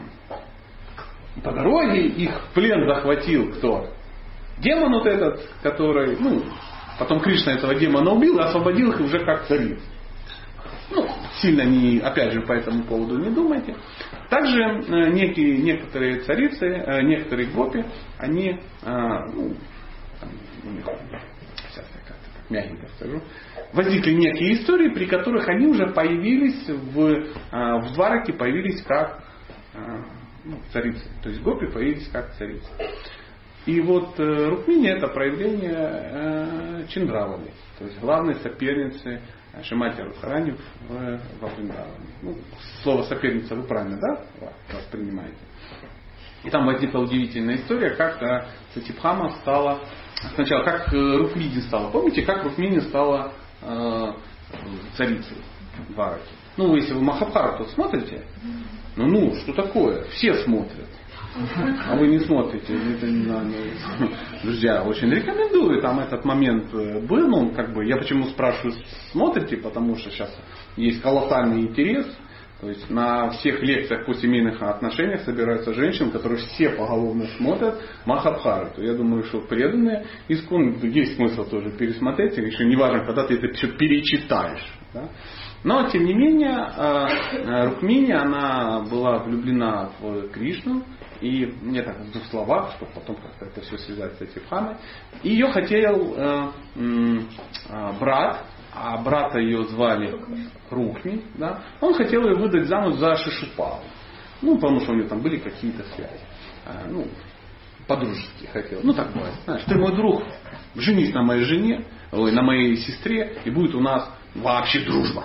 по 1.43 1.53
дороге 1.53 2.07
их 2.07 2.31
плен 2.55 2.87
захватил 2.87 3.53
кто? 3.53 3.89
Демон 4.59 4.93
вот 4.93 5.07
этот, 5.07 5.41
который, 5.63 6.17
ну, 6.19 6.45
потом 6.99 7.21
Кришна 7.21 7.55
этого 7.55 7.75
демона 7.75 8.13
убил 8.13 8.39
и 8.39 8.43
освободил 8.43 8.93
их 8.93 9.01
уже 9.01 9.25
как 9.25 9.47
цариц. 9.47 9.81
Ну, 10.91 11.09
сильно 11.41 11.63
не, 11.63 11.99
опять 11.99 12.33
же, 12.33 12.43
по 12.43 12.53
этому 12.53 12.85
поводу 12.85 13.19
не 13.19 13.31
думайте. 13.31 13.75
Также 14.29 14.61
э, 14.61 15.11
некие, 15.11 15.59
некоторые 15.59 16.21
царицы, 16.21 16.67
э, 16.67 17.03
некоторые 17.03 17.49
гопи, 17.49 17.85
они, 18.19 18.51
э, 18.51 18.59
ну, 19.33 19.55
сейчас 21.69 21.87
я 21.95 22.01
как-то 22.07 22.31
так 22.35 22.51
мягенько 22.51 22.87
скажу, 22.97 23.23
возникли 23.73 24.13
некие 24.13 24.55
истории, 24.55 24.91
при 24.91 25.07
которых 25.07 25.49
они 25.49 25.67
уже 25.67 25.87
появились 25.89 26.69
в, 26.69 27.27
в 27.51 27.95
Двараке, 27.95 28.33
появились 28.33 28.83
как 28.83 29.23
ну, 30.45 30.59
царицы. 30.73 31.05
То 31.23 31.31
есть 31.31 31.43
гопи 31.43 31.67
появились 31.67 32.09
как 32.09 32.35
царицы. 32.37 32.69
И 33.67 33.81
вот 33.81 34.19
Рукмини 34.19 34.89
это 34.89 35.09
проявление 35.09 36.87
Чиндравали, 36.89 37.51
то 37.79 37.85
есть 37.87 37.99
главной 37.99 38.35
соперницы 38.37 39.21
Шимати 39.63 40.03
Радхарани 40.03 40.57
в, 40.89 41.21
во 41.41 41.49
Вриндаване. 41.49 42.07
Ну, 42.23 42.37
слово 42.83 43.03
соперница 43.03 43.55
вы 43.55 43.63
правильно, 43.63 43.99
да, 43.99 44.53
воспринимаете? 44.73 45.39
И 46.45 46.51
там 46.51 46.67
возникла 46.67 47.01
удивительная 47.01 47.57
история, 47.57 47.91
как 47.91 48.23
э, 48.23 48.47
Сатипхама 48.75 49.31
стала, 49.41 49.81
сначала 50.35 50.63
как 50.63 50.93
э, 50.93 51.17
Рукмини 51.17 51.61
стала. 51.61 51.91
Помните, 51.91 52.23
как 52.23 52.45
Рукмини 52.45 52.81
стала 52.81 53.33
э, 53.63 54.13
царицей 54.97 55.39
Вараки? 55.97 56.29
Ну, 56.57 56.77
если 56.77 56.93
вы 56.93 57.01
Махабхарату 57.01 57.65
смотрите, 57.71 58.27
ну, 58.97 59.07
ну, 59.07 59.35
что 59.37 59.55
такое? 59.55 60.05
Все 60.11 60.35
смотрят. 60.45 60.87
А 61.89 61.97
вы 61.97 62.09
не 62.09 62.21
смотрите, 62.21 62.75
это. 62.75 63.07
Друзья, 64.43 64.83
очень 64.85 65.11
рекомендую, 65.11 65.81
там 65.83 65.99
этот 65.99 66.25
момент 66.25 66.73
э, 66.73 67.01
был, 67.01 67.27
ну, 67.29 67.51
как 67.51 67.75
бы, 67.75 67.85
я 67.85 67.97
почему 67.97 68.27
спрашиваю, 68.27 68.75
смотрите, 69.11 69.57
потому 69.57 69.97
что 69.97 70.11
сейчас 70.11 70.33
есть 70.77 71.03
колоссальный 71.03 71.63
интерес, 71.63 72.07
то 72.61 72.69
есть 72.69 72.89
на 72.89 73.31
всех 73.31 73.61
лекциях 73.63 74.07
по 74.07 74.15
семейных 74.15 74.63
отношениях 74.63 75.23
собираются 75.23 75.75
женщины, 75.75 76.11
которые 76.13 76.39
все 76.39 76.71
поголовно 76.71 77.27
смотрят 77.37 77.83
Махабхарату. 78.07 78.83
Я 78.83 78.95
думаю, 78.95 79.25
что 79.25 79.41
преданные 79.41 80.07
искон 80.29 80.79
есть 80.83 81.17
смысл 81.17 81.45
тоже 81.45 81.71
пересмотреть, 81.71 82.37
еще 82.37 82.65
не 82.65 82.77
важно, 82.77 83.05
когда 83.05 83.27
ты 83.27 83.35
это 83.35 83.53
все 83.55 83.69
перечитаешь. 83.69 84.65
Да? 84.93 85.09
Но, 85.65 85.89
тем 85.89 86.05
не 86.05 86.15
менее, 86.15 86.69
э, 86.77 87.07
э, 87.39 87.65
Рукмини, 87.71 88.13
она 88.13 88.81
была 88.89 89.19
влюблена 89.25 89.91
в 89.99 90.29
Кришну, 90.29 90.85
и 91.25 91.47
мне 91.63 91.83
так 91.83 91.99
в 91.99 92.13
двух 92.13 92.27
словах, 92.27 92.73
чтобы 92.77 92.93
потом 92.93 93.17
как-то 93.17 93.47
это 93.47 93.63
все 93.63 93.79
связать 93.79 94.19
с 94.19 94.21
этим 94.21 94.43
Хамой. 94.51 94.77
Ее 95.23 95.51
хотел 95.51 96.15
э, 96.17 96.51
э, 96.77 97.93
брат, 97.99 98.45
а 98.73 98.99
брата 98.99 99.39
ее 99.39 99.65
звали 99.65 100.21
Рухми, 100.69 101.23
да, 101.37 101.63
он 101.81 101.95
хотел 101.95 102.27
ее 102.27 102.35
выдать 102.37 102.67
замуж 102.67 102.97
за 102.97 103.17
Шишупалу. 103.17 103.81
Ну, 104.43 104.57
потому 104.57 104.81
что 104.81 104.93
у 104.93 104.97
него 104.97 105.09
там 105.09 105.23
были 105.23 105.39
какие-то 105.39 105.85
связи. 105.95 106.21
А, 106.67 106.87
ну, 106.91 107.07
по-дружески 107.87 108.47
хотел. 108.53 108.81
Ну, 108.83 108.93
так 108.93 109.13
бывает. 109.15 109.35
Знаешь, 109.45 109.65
ты 109.65 109.77
мой 109.77 109.97
друг, 109.97 110.25
женись 110.75 111.15
на 111.15 111.23
моей 111.23 111.45
жене, 111.45 111.87
ой, 112.13 112.33
на 112.33 112.43
моей 112.43 112.77
сестре, 112.77 113.39
и 113.47 113.51
будет 113.51 113.75
у 113.75 113.81
нас 113.81 114.11
вообще 114.35 114.81
дружба 114.81 115.25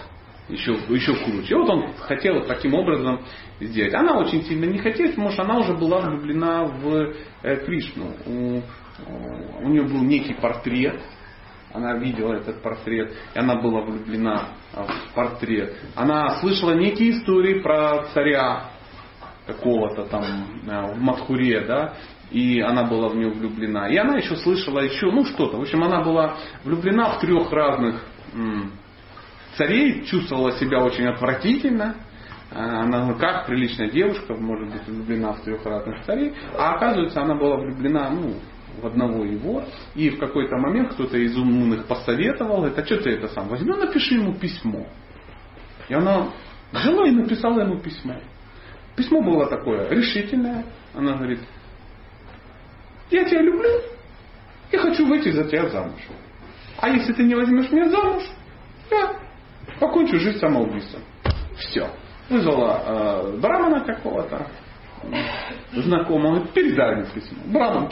еще, 0.49 0.73
еще 0.89 1.15
круче. 1.23 1.53
И 1.53 1.57
вот 1.57 1.69
он 1.69 1.93
хотел 1.99 2.45
таким 2.45 2.73
образом 2.73 3.21
сделать. 3.59 3.93
Она 3.93 4.17
очень 4.17 4.43
сильно 4.43 4.65
не 4.65 4.79
хотела, 4.79 5.09
потому 5.09 5.31
что 5.31 5.43
она 5.43 5.57
уже 5.59 5.73
была 5.73 6.01
влюблена 6.01 6.63
в 6.65 7.13
э, 7.43 7.65
Кришну. 7.65 8.13
У, 8.25 8.61
у 9.61 9.69
нее 9.69 9.83
был 9.83 10.01
некий 10.01 10.33
портрет, 10.33 10.99
она 11.73 11.97
видела 11.97 12.33
этот 12.33 12.61
портрет, 12.61 13.13
и 13.35 13.39
она 13.39 13.55
была 13.61 13.81
влюблена 13.81 14.49
в 14.73 15.13
портрет. 15.13 15.75
Она 15.95 16.39
слышала 16.39 16.73
некие 16.73 17.11
истории 17.11 17.61
про 17.61 18.05
царя 18.13 18.71
какого-то 19.45 20.05
там 20.05 20.23
э, 20.67 20.93
в 20.93 20.99
Мадхуре, 20.99 21.61
да, 21.61 21.93
и 22.31 22.59
она 22.59 22.83
была 22.83 23.09
в 23.09 23.15
него 23.15 23.31
влюблена. 23.31 23.89
И 23.89 23.97
она 23.97 24.17
еще 24.17 24.35
слышала 24.35 24.79
еще, 24.79 25.11
ну 25.11 25.25
что-то. 25.25 25.57
В 25.57 25.61
общем, 25.61 25.83
она 25.83 26.01
была 26.01 26.37
влюблена 26.63 27.11
в 27.11 27.19
трех 27.19 27.51
разных 27.51 28.03
царей, 29.59 30.05
чувствовала 30.05 30.53
себя 30.53 30.79
очень 30.79 31.05
отвратительно. 31.05 31.95
А, 32.51 32.83
она, 32.83 33.05
ну 33.05 33.15
как 33.15 33.45
приличная 33.45 33.91
девушка 33.91 34.33
может 34.33 34.71
быть 34.71 34.87
влюблена 34.87 35.33
в 35.33 35.41
трех 35.41 35.63
разных 35.65 36.03
царей, 36.05 36.33
а 36.57 36.75
оказывается 36.75 37.21
она 37.21 37.35
была 37.35 37.57
влюблена 37.57 38.09
ну, 38.09 38.35
в 38.81 38.87
одного 38.87 39.25
его, 39.25 39.63
и 39.93 40.09
в 40.09 40.19
какой-то 40.19 40.55
момент 40.55 40.93
кто-то 40.93 41.17
из 41.17 41.37
умных 41.37 41.85
посоветовал, 41.85 42.65
это 42.65 42.83
что 42.85 42.97
ты 42.97 43.11
это 43.11 43.27
сам, 43.27 43.49
возьми, 43.49 43.71
напиши 43.71 44.15
ему 44.15 44.33
письмо. 44.33 44.87
И 45.89 45.93
она 45.93 46.29
взяла 46.71 47.07
и 47.07 47.11
написала 47.11 47.59
ему 47.59 47.79
письмо. 47.79 48.15
Письмо 48.95 49.21
было 49.21 49.47
такое 49.47 49.89
решительное. 49.89 50.65
Она 50.93 51.13
говорит, 51.17 51.39
я 53.11 53.25
тебя 53.25 53.41
люблю 53.41 53.69
и 54.71 54.77
хочу 54.77 55.05
выйти 55.05 55.29
за 55.29 55.43
тебя 55.43 55.69
замуж. 55.69 56.01
А 56.77 56.89
если 56.89 57.13
ты 57.13 57.23
не 57.23 57.35
возьмешь 57.35 57.71
меня 57.71 57.89
замуж, 57.89 58.23
я 58.91 59.28
покончу 59.79 60.19
жизнь 60.19 60.39
самоубийством. 60.39 61.03
Все. 61.57 61.89
Вызвала 62.29 62.81
э, 62.85 63.37
брамана 63.39 63.81
какого-то, 63.81 64.47
знакомого, 65.73 66.45
передай 66.47 66.95
мне 66.95 67.05
письмо. 67.05 67.39
Браман 67.45 67.89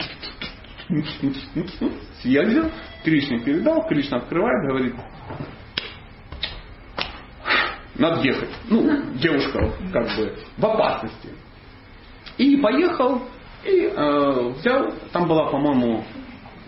съездил, 2.22 2.70
Кришне 3.04 3.40
передал, 3.40 3.86
Кришна 3.88 4.18
открывает, 4.18 4.68
говорит, 4.68 4.94
надо 7.96 8.22
ехать. 8.22 8.50
Ну, 8.68 9.12
девушка 9.14 9.72
как 9.92 10.16
бы 10.16 10.36
в 10.56 10.64
опасности. 10.64 11.30
И 12.36 12.56
поехал, 12.56 13.22
и 13.64 13.90
э, 13.92 14.48
взял, 14.50 14.92
там 15.12 15.26
была, 15.26 15.50
по-моему, 15.50 16.04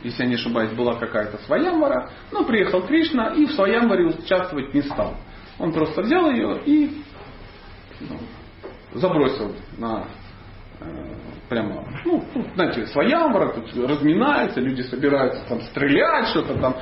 если 0.02 0.22
я 0.22 0.28
не 0.28 0.34
ошибаюсь, 0.36 0.72
была 0.72 0.94
какая-то 0.96 1.38
своямвара, 1.44 2.10
но 2.32 2.44
приехал 2.44 2.82
Кришна 2.86 3.34
и 3.34 3.46
в 3.46 3.52
своямваре 3.52 4.06
участвовать 4.06 4.74
не 4.74 4.82
стал. 4.82 5.16
Он 5.58 5.72
просто 5.72 6.02
взял 6.02 6.30
ее 6.30 6.60
и 6.64 7.02
ну, 8.00 8.18
забросил 8.94 9.54
на 9.76 10.06
э, 10.80 10.84
прямо, 11.48 11.84
ну, 12.04 12.24
тут, 12.32 12.46
знаете, 12.54 12.86
своя 12.86 13.24
амбара, 13.24 13.52
тут 13.52 13.76
разминается, 13.88 14.60
люди 14.60 14.82
собираются 14.82 15.44
там 15.48 15.60
стрелять, 15.62 16.28
что-то 16.28 16.54
там, 16.54 16.76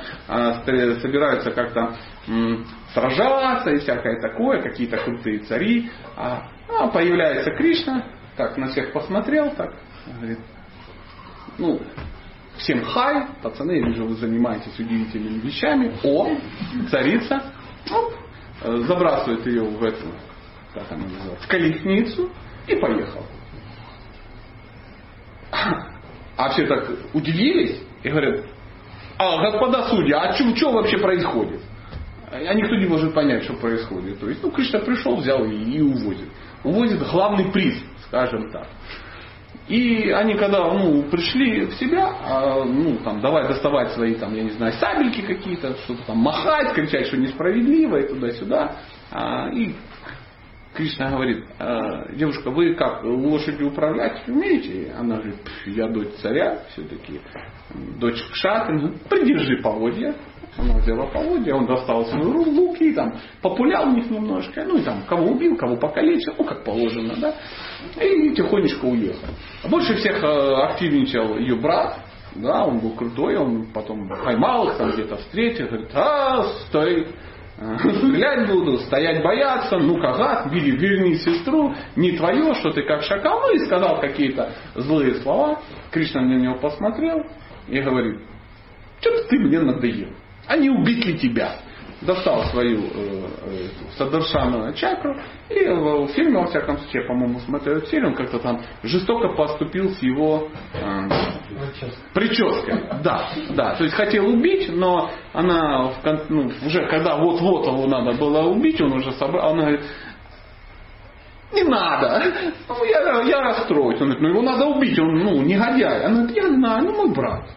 стр- 0.61 0.99
собираются 1.01 1.51
как-то 1.51 1.95
м, 2.27 2.65
сражаться 2.93 3.71
и 3.71 3.79
всякое 3.79 4.21
такое, 4.21 4.61
какие-то 4.61 4.97
крутые 4.97 5.39
цари. 5.39 5.91
А, 6.15 6.49
а 6.69 6.87
появляется 6.87 7.51
Кришна, 7.51 8.05
так 8.37 8.57
на 8.57 8.67
всех 8.67 8.93
посмотрел, 8.93 9.51
так, 9.55 9.73
говорит, 10.15 10.39
ну, 11.57 11.81
всем 12.59 12.83
хай, 12.83 13.27
пацаны, 13.41 13.71
я 13.71 13.87
вижу, 13.87 14.05
вы 14.05 14.15
занимаетесь 14.15 14.77
удивительными 14.77 15.39
вещами. 15.39 15.93
О, 16.03 16.37
царица, 16.89 17.53
оп, 17.91 18.13
э, 18.61 18.77
забрасывает 18.87 19.45
ее 19.47 19.63
в 19.63 19.83
эту, 19.83 20.05
как 20.73 20.91
она 20.91 21.05
называется, 21.05 21.47
колесницу 21.47 22.29
и 22.67 22.75
поехал. 22.75 23.25
А 26.37 26.49
все 26.51 26.67
так 26.67 26.89
удивились 27.13 27.81
и 28.03 28.09
говорят, 28.09 28.45
а 29.17 29.41
господа 29.41 29.89
судьи, 29.89 30.13
а 30.13 30.31
что 30.33 30.71
вообще 30.71 30.97
происходит? 30.97 31.61
А 32.31 32.53
никто 32.53 32.75
не 32.75 32.85
может 32.85 33.13
понять, 33.13 33.43
что 33.43 33.53
происходит. 33.53 34.19
То 34.19 34.29
есть, 34.29 34.41
ну, 34.43 34.51
Кришна 34.51 34.79
пришел, 34.79 35.17
взял 35.17 35.43
и, 35.43 35.55
и 35.55 35.81
увозит. 35.81 36.29
Увозит 36.63 36.99
главный 37.11 37.51
приз, 37.51 37.75
скажем 38.05 38.51
так. 38.51 38.67
И 39.69 40.09
они 40.09 40.33
когда 40.33 40.73
ну, 40.73 41.03
пришли 41.03 41.67
в 41.67 41.75
себя, 41.75 42.11
а, 42.25 42.63
ну 42.65 42.97
там 43.03 43.21
давай 43.21 43.47
доставать 43.47 43.91
свои 43.91 44.15
там, 44.15 44.33
я 44.33 44.41
не 44.41 44.49
знаю, 44.49 44.73
сабельки 44.73 45.21
какие-то, 45.21 45.75
что-то 45.83 46.07
там 46.07 46.17
махать, 46.17 46.73
кричать, 46.73 47.05
что 47.05 47.17
несправедливо 47.17 47.97
и 47.97 48.07
туда-сюда. 48.07 48.77
А, 49.11 49.47
и 49.49 49.75
Кришна 50.79 51.09
говорит, 51.09 51.43
«А, 51.59 52.09
девушка, 52.13 52.49
вы 52.51 52.73
как, 52.73 53.03
лошадью 53.03 53.67
управлять 53.67 54.25
умеете? 54.29 54.93
Она 54.97 55.17
говорит, 55.17 55.35
я 55.65 55.89
дочь 55.89 56.13
царя 56.21 56.59
все-таки, 56.71 57.19
дочь 57.99 58.23
Кшаты, 58.31 58.71
ну, 58.71 58.93
придержи 59.09 59.61
поводья. 59.61 60.15
Она 60.57 60.77
взяла 60.77 61.07
поводья, 61.07 61.55
он 61.55 61.65
достал 61.65 62.05
свою 62.05 62.31
ру- 62.31 62.49
лук 62.49 62.79
и 62.79 62.93
там 62.93 63.13
популял 63.41 63.89
в 63.89 63.93
них 63.93 64.09
немножко, 64.09 64.63
ну 64.65 64.77
и 64.77 64.81
там 64.81 65.03
кого 65.05 65.31
убил, 65.31 65.57
кого 65.57 65.75
покалечил, 65.75 66.33
ну 66.37 66.45
как 66.45 66.63
положено, 66.63 67.13
да, 67.17 67.35
и 68.01 68.33
тихонечко 68.33 68.85
уехал. 68.85 69.27
Больше 69.69 69.95
всех 69.95 70.23
э, 70.23 70.53
активничал 70.63 71.37
ее 71.37 71.55
брат, 71.55 71.99
да, 72.35 72.65
он 72.65 72.79
был 72.79 72.91
крутой, 72.91 73.35
он 73.35 73.67
потом 73.73 74.07
поймал 74.23 74.69
их, 74.69 74.77
там 74.77 74.91
где-то 74.91 75.17
встретил, 75.17 75.67
говорит, 75.67 75.89
а, 75.93 76.43
стой, 76.67 77.07
стрелять 77.59 78.47
буду, 78.47 78.77
стоять 78.79 79.21
бояться, 79.21 79.77
ну-ка, 79.77 80.47
бери, 80.51 80.71
верни 80.71 81.15
сестру, 81.15 81.75
не 81.95 82.13
твое, 82.13 82.53
что 82.55 82.71
ты 82.71 82.83
как 82.83 83.03
шакал, 83.03 83.41
ну 83.41 83.53
и 83.53 83.65
сказал 83.65 83.99
какие-то 83.99 84.53
злые 84.75 85.15
слова. 85.15 85.59
Кришна 85.91 86.21
на 86.21 86.35
него 86.35 86.55
посмотрел 86.55 87.25
и 87.67 87.79
говорит, 87.81 88.21
что-то 89.01 89.27
ты 89.27 89.39
мне 89.39 89.59
надоел, 89.59 90.13
а 90.47 90.57
не 90.57 90.69
убить 90.69 91.05
ли 91.05 91.17
тебя? 91.17 91.57
Достал 92.01 92.43
свою 92.45 92.79
э, 92.79 92.87
э, 92.93 93.67
садаршану 93.97 94.73
чакру 94.73 95.17
и 95.49 95.67
в 95.67 96.07
фильме, 96.09 96.39
во 96.39 96.45
всяком 96.47 96.77
случае, 96.77 97.01
я, 97.01 97.07
по-моему, 97.07 97.39
смотрел 97.39 97.77
этот 97.77 97.89
фильм, 97.89 98.07
он 98.07 98.13
как-то 98.15 98.39
там 98.39 98.61
жестоко 98.83 99.29
поступил 99.35 99.89
с 99.89 100.01
его 100.01 100.47
э, 100.73 101.09
прической. 102.13 102.85
Да, 103.03 103.29
да. 103.49 103.75
То 103.75 103.83
есть 103.83 103.95
хотел 103.95 104.27
убить, 104.27 104.69
но 104.71 105.11
она 105.33 105.87
в 105.87 106.29
ну, 106.29 106.51
уже 106.65 106.87
когда 106.87 107.17
вот-вот 107.17 107.65
его 107.65 107.85
надо 107.87 108.13
было 108.17 108.43
убить, 108.43 108.79
он 108.79 108.93
уже 108.93 109.11
собрал, 109.13 109.53
она 109.53 109.61
говорит, 109.63 109.85
не 111.51 111.63
надо, 111.63 112.23
ну, 112.67 112.83
я, 112.85 113.21
я 113.23 113.41
расстроюсь. 113.41 113.99
Он 113.99 114.09
говорит, 114.09 114.21
ну 114.21 114.29
его 114.29 114.41
надо 114.41 114.65
убить, 114.65 114.97
он 114.99 115.15
ну, 115.15 115.41
негодяй. 115.41 116.05
Она 116.05 116.17
говорит, 116.17 116.37
я 116.37 116.47
знаю, 116.47 116.85
ну 116.85 116.95
мой 116.95 117.13
брат. 117.13 117.49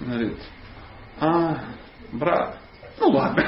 Она 0.00 0.14
говорит, 0.14 0.38
а, 1.20 1.58
брат. 2.12 2.58
Ну 3.00 3.08
ладно, 3.10 3.42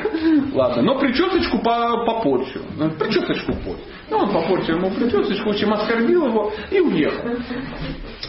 ладно, 0.54 0.82
но 0.82 0.98
причесочку 0.98 1.58
по- 1.58 2.04
попорчу. 2.04 2.60
Причесочку 2.98 3.52
порть. 3.64 3.80
Ну, 4.10 4.18
он 4.18 4.32
попортил 4.32 4.76
ему 4.76 4.90
причесочку, 4.90 5.50
очень 5.50 5.70
оскорбил 5.70 6.26
его 6.26 6.52
и 6.70 6.80
уехал. 6.80 7.30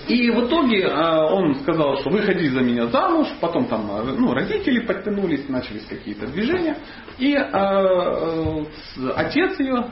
И 0.07 0.30
в 0.32 0.45
итоге 0.47 0.84
э, 0.84 1.20
он 1.32 1.55
сказал, 1.55 1.97
что 1.97 2.09
выходи 2.09 2.47
за 2.49 2.61
меня 2.61 2.88
замуж, 2.88 3.28
потом 3.41 3.65
там 3.65 3.89
э, 3.91 4.03
ну, 4.18 4.34
родители 4.34 4.80
подтянулись, 4.86 5.47
начались 5.49 5.86
какие-то 5.86 6.28
движения. 6.28 6.78
И 7.20 7.36
с- 7.36 9.11
отец 9.15 9.59
ее 9.59 9.86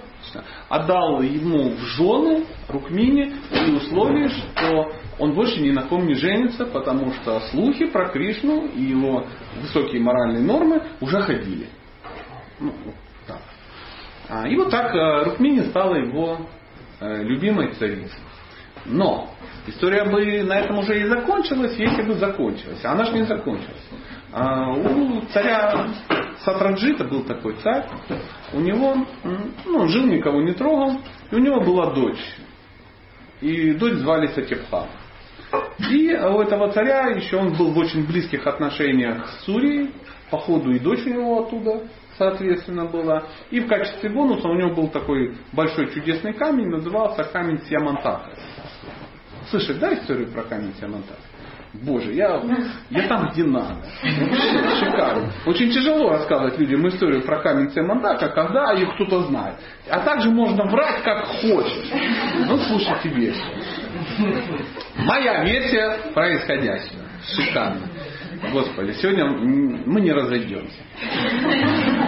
отдал 0.70 1.22
ему 1.22 1.72
в 1.72 1.80
жены 1.98 2.46
Рукмине 2.68 3.34
при 3.52 3.74
условии, 3.76 4.28
что 4.28 4.92
он 5.18 5.34
больше 5.34 5.62
ни 5.62 5.72
на 5.72 5.84
ком 5.84 6.06
не 6.06 6.16
женится, 6.16 6.66
потому 6.66 7.14
что 7.14 7.40
слухи 7.52 7.86
про 7.86 8.10
Кришну 8.10 8.68
и 8.68 8.82
его 8.82 9.26
высокие 9.62 10.02
моральные 10.02 10.44
нормы 10.44 10.82
уже 11.00 11.22
ходили. 11.22 11.68
Ну, 12.60 12.74
так. 13.26 13.40
А, 14.30 14.48
И 14.48 14.56
вот 14.56 14.70
так 14.72 14.94
э, 14.94 15.24
Рукмини 15.24 15.62
стала 15.70 15.96
его 15.96 16.40
э, 17.00 17.24
любимой 17.24 17.74
царицей. 17.74 18.20
Но 18.86 19.30
история 19.68 20.04
бы 20.06 20.44
на 20.44 20.60
этом 20.60 20.80
уже 20.80 21.00
и 21.00 21.06
закончилась, 21.06 21.76
если 21.78 22.04
бы 22.04 22.14
закончилась. 22.16 22.84
Она 22.84 23.06
же 23.06 23.14
не 23.14 23.24
закончилась. 23.24 23.90
А, 24.32 24.72
У 24.72 25.22
царя 25.34 25.88
Сатраджита 26.44 27.06
был 27.06 27.24
такой 27.24 27.56
царь. 27.64 27.88
У 28.54 28.60
него, 28.60 28.96
ну, 29.66 29.88
жил, 29.88 30.06
никого 30.06 30.42
не 30.42 30.54
трогал. 30.54 31.00
И 31.32 31.36
у 31.36 31.40
него 31.40 31.62
была 31.62 31.94
дочь. 31.94 32.24
И 33.42 33.74
дочь 33.74 33.96
звали 33.96 34.28
Сатипха. 34.28 34.88
И 35.90 36.14
у 36.14 36.42
этого 36.42 36.72
царя 36.72 37.08
еще 37.10 37.38
он 37.38 37.56
был 37.56 37.72
в 37.72 37.78
очень 37.78 38.06
близких 38.06 38.46
отношениях 38.48 39.28
с 39.28 39.46
Сурией. 39.46 39.92
Походу 40.32 40.72
и 40.72 40.80
дочь 40.80 41.06
у 41.06 41.10
него 41.10 41.46
оттуда, 41.46 41.84
соответственно, 42.18 42.86
была. 42.86 43.24
И 43.52 43.60
в 43.60 43.68
качестве 43.68 44.10
бонуса 44.10 44.48
у 44.48 44.56
него 44.56 44.74
был 44.74 44.88
такой 44.90 45.38
большой 45.54 45.94
чудесный 45.94 46.34
камень, 46.34 46.70
назывался 46.70 47.24
камень 47.26 47.60
Сиамантаха. 47.70 48.32
Слышали, 49.50 49.78
да, 49.78 49.94
историю 49.94 50.32
про 50.32 50.44
камень 50.44 50.74
Сиамантаха? 50.80 51.22
Боже, 51.84 52.14
я, 52.14 52.42
я 52.90 53.08
там, 53.08 53.30
где 53.32 53.44
надо. 53.44 53.84
Шикарно. 54.02 55.32
Очень 55.46 55.72
тяжело 55.72 56.10
рассказывать 56.10 56.58
людям 56.58 56.88
историю 56.88 57.22
про 57.24 57.42
камень 57.42 57.70
Сиамантаха, 57.72 58.30
когда 58.30 58.72
ее 58.74 58.88
кто-то 58.96 59.24
знает. 59.24 59.56
А 59.90 60.00
также 60.00 60.30
можно 60.30 60.66
врать 60.66 61.04
как 61.04 61.26
хочешь. 61.26 61.92
Ну, 62.48 62.58
слушайте 62.58 63.10
версию. 63.10 63.62
Моя 64.98 65.44
версия 65.44 66.12
происходящего. 66.14 67.02
Шикарно. 67.28 67.82
Господи, 68.52 68.92
сегодня 68.94 69.26
мы 69.26 70.02
не 70.02 70.12
разойдемся. 70.12 70.76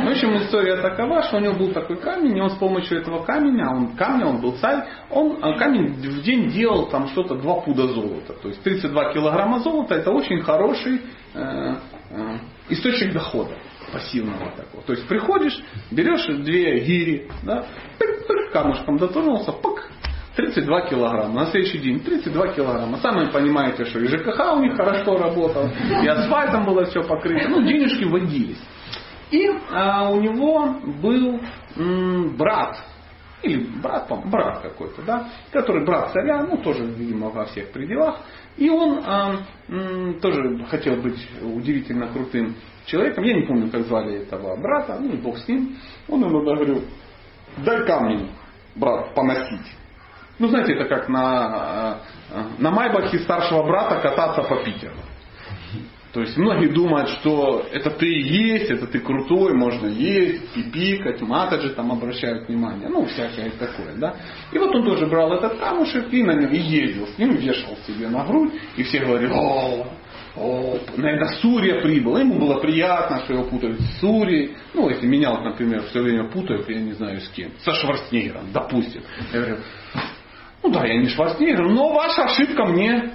В 0.03 0.09
общем, 0.09 0.37
история 0.37 0.77
такова, 0.77 1.23
что 1.23 1.37
у 1.37 1.39
него 1.39 1.53
был 1.53 1.71
такой 1.71 1.97
камень, 1.97 2.37
и 2.37 2.41
он 2.41 2.49
с 2.51 2.55
помощью 2.55 2.99
этого 2.99 3.23
камня, 3.23 3.69
он, 3.69 3.95
камня, 3.95 4.25
он 4.25 4.41
был 4.41 4.53
царь, 4.57 4.85
он 5.09 5.39
а, 5.41 5.57
камень 5.57 5.93
в 5.93 6.21
день 6.21 6.49
делал 6.49 6.87
там 6.89 7.07
что-то 7.09 7.35
2 7.35 7.61
пуда 7.61 7.87
золота. 7.87 8.33
То 8.33 8.49
есть 8.49 8.61
32 8.61 9.13
килограмма 9.13 9.59
золота 9.59 9.95
это 9.95 10.11
очень 10.11 10.41
хороший 10.41 11.01
э, 11.33 11.75
э, 12.11 12.37
источник 12.69 13.13
дохода 13.13 13.57
пассивного 13.91 14.51
такого. 14.51 14.83
То 14.83 14.93
есть 14.93 15.07
приходишь, 15.07 15.57
берешь 15.91 16.25
две 16.43 16.79
гири, 16.81 17.29
да, 17.43 17.65
камушком 18.51 18.97
дотронулся, 18.97 19.51
пык, 19.51 19.89
32 20.37 20.81
килограмма. 20.81 21.33
На 21.33 21.45
следующий 21.47 21.79
день 21.79 21.99
32 21.99 22.47
килограмма. 22.53 22.97
Сами 22.99 23.31
понимаете, 23.31 23.85
что 23.85 23.99
и 23.99 24.07
ЖКХ 24.07 24.53
у 24.53 24.59
них 24.61 24.77
хорошо 24.77 25.17
работал, 25.17 25.67
и 26.03 26.07
асфальтом 26.07 26.63
было 26.63 26.85
все 26.85 27.01
покрыто. 27.03 27.49
Ну, 27.49 27.63
денежки 27.63 28.03
водились. 28.03 28.61
И 29.31 29.49
а, 29.71 30.09
у 30.11 30.21
него 30.21 30.75
был 31.01 31.41
м, 31.75 32.37
брат, 32.37 32.77
или 33.41 33.65
брат, 33.81 34.07
по 34.07 34.15
брат 34.15 34.61
какой-то, 34.61 35.01
да, 35.01 35.27
который 35.51 35.83
брат 35.83 36.11
царя, 36.13 36.43
ну 36.43 36.57
тоже, 36.57 36.85
видимо, 36.85 37.29
во 37.29 37.45
всех 37.45 37.71
пределах. 37.71 38.19
И 38.57 38.69
он 38.69 39.01
а, 39.03 39.37
м, 39.67 40.19
тоже 40.21 40.63
хотел 40.69 40.97
быть 40.97 41.27
удивительно 41.41 42.07
крутым 42.09 42.55
человеком. 42.85 43.23
Я 43.23 43.33
не 43.33 43.47
помню, 43.47 43.71
как 43.71 43.81
звали 43.81 44.21
этого 44.21 44.55
брата, 44.55 44.99
ну 45.01 45.13
и 45.13 45.17
бог 45.17 45.39
с 45.39 45.47
ним. 45.47 45.77
Он 46.07 46.21
ему 46.21 46.43
говорил, 46.43 46.83
дай 47.65 47.85
камни, 47.87 48.29
брат, 48.75 49.15
поносить. 49.15 49.75
Ну, 50.39 50.47
знаете, 50.47 50.73
это 50.73 50.85
как 50.85 51.09
на, 51.09 51.99
э, 52.31 52.43
на 52.59 52.71
Майбахе 52.71 53.19
старшего 53.19 53.63
брата 53.63 53.99
кататься 54.01 54.43
по 54.43 54.63
Питеру. 54.63 54.93
То 56.13 56.21
есть 56.21 56.37
многие 56.37 56.69
думают, 56.69 57.09
что 57.09 57.65
это 57.71 57.91
ты 57.91 58.07
есть, 58.07 58.71
это 58.71 58.87
ты 58.87 58.99
крутой, 58.99 59.53
можно 59.53 59.87
есть, 59.87 60.51
пипикать, 60.53 61.21
матаджи 61.21 61.69
там 61.75 61.91
обращают 61.91 62.47
внимание, 62.47 62.89
ну 62.89 63.05
всякое 63.05 63.51
такое, 63.51 63.93
да. 63.97 64.15
И 64.51 64.57
вот 64.57 64.73
он 64.73 64.83
тоже 64.83 65.05
брал 65.05 65.33
этот 65.33 65.59
камушек 65.59 66.11
и 66.11 66.23
на 66.23 66.31
нем 66.31 66.49
и 66.49 66.57
ездил 66.57 67.07
с 67.07 67.17
ним, 67.17 67.35
вешал 67.35 67.77
себе 67.85 68.07
на 68.07 68.25
грудь, 68.25 68.53
и 68.77 68.83
все 68.83 68.99
говорили, 68.99 69.31
о, 69.31 69.85
о, 70.37 70.77
наверное, 70.95 71.35
Сурия 71.39 71.81
прибыл. 71.81 72.17
Ему 72.17 72.39
было 72.39 72.59
приятно, 72.59 73.19
что 73.19 73.33
его 73.33 73.43
путают 73.43 73.79
с 73.79 73.99
Сурией. 73.99 74.55
Ну, 74.73 74.89
если 74.89 75.05
меня, 75.05 75.37
например, 75.39 75.83
все 75.89 76.01
время 76.01 76.29
путают, 76.29 76.69
я 76.69 76.79
не 76.79 76.93
знаю 76.93 77.19
с 77.19 77.27
кем, 77.29 77.51
со 77.59 77.73
Шварценеггером, 77.73 78.51
допустим. 78.53 79.03
Я 79.33 79.39
говорю, 79.39 79.57
ну 80.63 80.71
да, 80.71 80.85
я 80.85 80.99
не 80.99 81.07
Шварценеггер, 81.09 81.69
но 81.69 81.93
ваша 81.93 82.23
ошибка 82.23 82.65
мне 82.65 83.13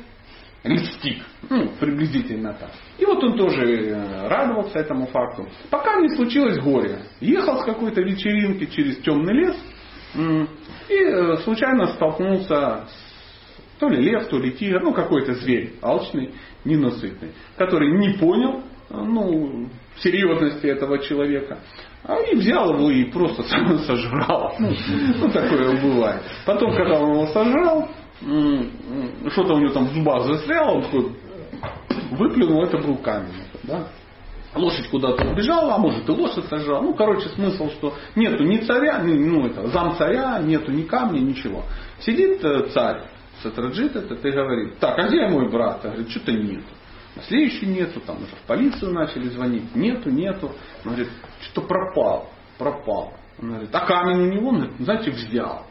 льстит. 0.65 1.23
Ну, 1.51 1.69
приблизительно 1.81 2.55
так. 2.55 2.71
И 2.99 3.05
вот 3.05 3.23
он 3.23 3.37
тоже 3.37 3.63
э, 3.65 4.29
радовался 4.29 4.79
этому 4.79 5.07
факту. 5.07 5.49
Пока 5.71 5.97
не 6.01 6.09
случилось 6.11 6.59
горе. 6.59 7.01
Ехал 7.21 7.61
с 7.61 7.65
какой-то 7.65 8.01
вечеринки 8.01 8.67
через 8.67 8.99
темный 8.99 9.35
лес 9.35 9.57
и 10.89 10.95
э, 10.95 11.37
случайно 11.39 11.87
столкнулся 11.89 12.87
с 12.87 13.13
то 13.81 13.89
ли 13.89 14.01
лев, 14.01 14.29
то 14.29 14.39
ли 14.39 14.53
тигр, 14.53 14.81
ну 14.81 14.93
какой-то 14.93 15.35
зверь 15.35 15.75
алчный, 15.83 16.33
ненасытный, 16.65 17.33
который 17.57 17.99
не 17.99 18.11
понял 18.19 18.61
э, 18.91 18.97
ну, 18.97 19.69
серьезности 19.97 20.67
этого 20.67 20.99
человека. 20.99 21.59
А 22.05 22.17
и 22.17 22.35
взял 22.35 22.75
его 22.75 22.91
и 22.91 23.05
просто 23.05 23.43
сожрал. 23.87 24.55
Ну, 24.59 24.73
ну 25.19 25.29
такое 25.31 25.81
бывает. 25.81 26.23
Потом, 26.45 26.75
когда 26.75 26.99
он 26.99 27.13
его 27.13 27.27
сожрал, 27.27 27.89
что-то 29.31 29.55
у 29.55 29.59
него 29.59 29.73
там 29.73 29.87
в 29.87 29.95
зубах 29.95 30.25
застряло, 30.25 30.77
он 30.77 30.83
такой 30.83 31.13
выплюнул, 32.11 32.65
это 32.65 32.79
был 32.79 32.97
камень. 32.97 33.33
Да? 33.65 33.87
Лошадь 34.55 34.89
куда-то 34.91 35.25
убежала, 35.25 35.77
а 35.77 35.79
может 35.79 36.07
и 36.07 36.13
лошадь 36.13 36.45
сожрала. 36.47 36.83
Ну, 36.83 36.95
короче, 36.95 37.29
смысл, 37.31 37.71
что 37.71 37.95
нету 38.17 38.43
ни 38.45 38.59
царя, 38.59 38.99
ни, 38.99 39.15
ну, 39.15 39.47
это, 39.47 39.69
зам 39.69 39.97
царя, 39.97 40.41
нету 40.41 40.73
ни 40.73 40.83
камня, 40.83 41.21
ничего. 41.21 41.65
Сидит 42.01 42.45
э, 42.45 42.69
царь, 42.75 43.05
Сатраджит 43.43 43.97
этот, 43.97 44.25
и 44.25 44.31
говорит, 44.31 44.79
так, 44.79 44.99
а 44.99 45.09
где 45.09 45.27
мой 45.27 45.51
брат? 45.51 45.83
Говорит, 45.83 46.11
что-то 46.11 46.33
нету. 46.33 46.63
Следующий 47.33 47.65
нету, 47.65 47.99
там 48.01 48.17
уже 48.19 48.37
в 48.37 48.47
полицию 48.47 48.93
начали 48.93 49.31
звонить, 49.31 49.75
нету, 49.75 50.11
нету. 50.11 50.53
Он 50.85 50.93
говорит, 50.93 51.09
что-то 51.41 51.67
пропал, 51.67 52.29
пропал. 52.59 53.15
Он 53.41 53.53
говорит, 53.53 53.71
а 53.73 53.87
камень 53.87 54.21
у 54.21 54.31
него, 54.31 54.49
он 54.51 54.57
говорит, 54.57 54.77
знаете, 54.81 55.11
взял. 55.13 55.65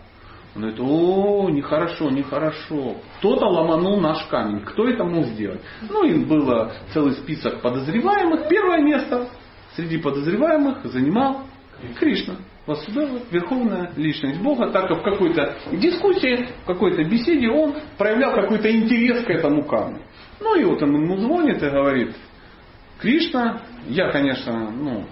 Он 0.55 0.61
говорит, 0.63 0.79
о, 0.79 1.49
нехорошо, 1.51 2.09
нехорошо. 2.09 2.95
Кто-то 3.19 3.45
ломанул 3.45 4.01
наш 4.01 4.23
камень. 4.25 4.61
Кто 4.61 4.87
это 4.87 5.03
мог 5.03 5.25
сделать? 5.27 5.61
Ну, 5.87 6.03
и 6.03 6.25
было 6.25 6.73
целый 6.93 7.13
список 7.13 7.61
подозреваемых. 7.61 8.47
Первое 8.49 8.81
место 8.81 9.29
среди 9.75 9.99
подозреваемых 9.99 10.83
занимал 10.85 11.43
Кришна. 11.99 12.37
Васудева, 12.67 13.21
верховная 13.31 13.91
личность 13.95 14.39
Бога, 14.41 14.69
так 14.71 14.87
как 14.87 14.99
в 14.99 15.03
какой-то 15.03 15.55
дискуссии, 15.71 16.47
в 16.63 16.67
какой-то 16.67 17.03
беседе 17.03 17.49
он 17.49 17.75
проявлял 17.97 18.35
какой-то 18.35 18.71
интерес 18.71 19.25
к 19.25 19.29
этому 19.29 19.63
камню. 19.63 20.01
Ну 20.39 20.55
и 20.55 20.63
вот 20.63 20.81
он 20.83 20.95
ему 20.95 21.17
звонит 21.17 21.61
и 21.61 21.69
говорит, 21.69 22.15
Кришна, 22.99 23.61
я, 23.87 24.11
конечно, 24.11 24.69
ну, 24.69 25.05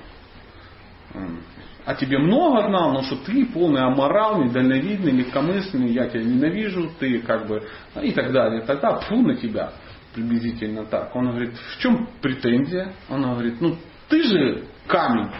о 1.85 1.95
тебе 1.95 2.19
много 2.19 2.67
знал, 2.67 2.93
но 2.93 3.01
что 3.01 3.15
ты 3.15 3.47
полный 3.47 3.81
аморал, 3.81 4.43
недальновидный, 4.43 5.11
легкомысленный, 5.11 5.91
я 5.91 6.07
тебя 6.07 6.23
ненавижу, 6.23 6.91
ты 6.99 7.17
как 7.19 7.47
бы, 7.47 7.63
и 7.99 8.11
так 8.11 8.31
далее. 8.31 8.61
Тогда 8.61 8.99
фу 8.99 9.15
на 9.15 9.35
тебя, 9.35 9.73
приблизительно 10.13 10.85
так. 10.85 11.15
Он 11.15 11.29
говорит, 11.29 11.55
в 11.57 11.81
чем 11.81 12.07
претензия? 12.21 12.93
Он 13.09 13.23
говорит, 13.23 13.59
ну 13.59 13.75
ты 14.07 14.21
же 14.21 14.65
камень 14.85 15.31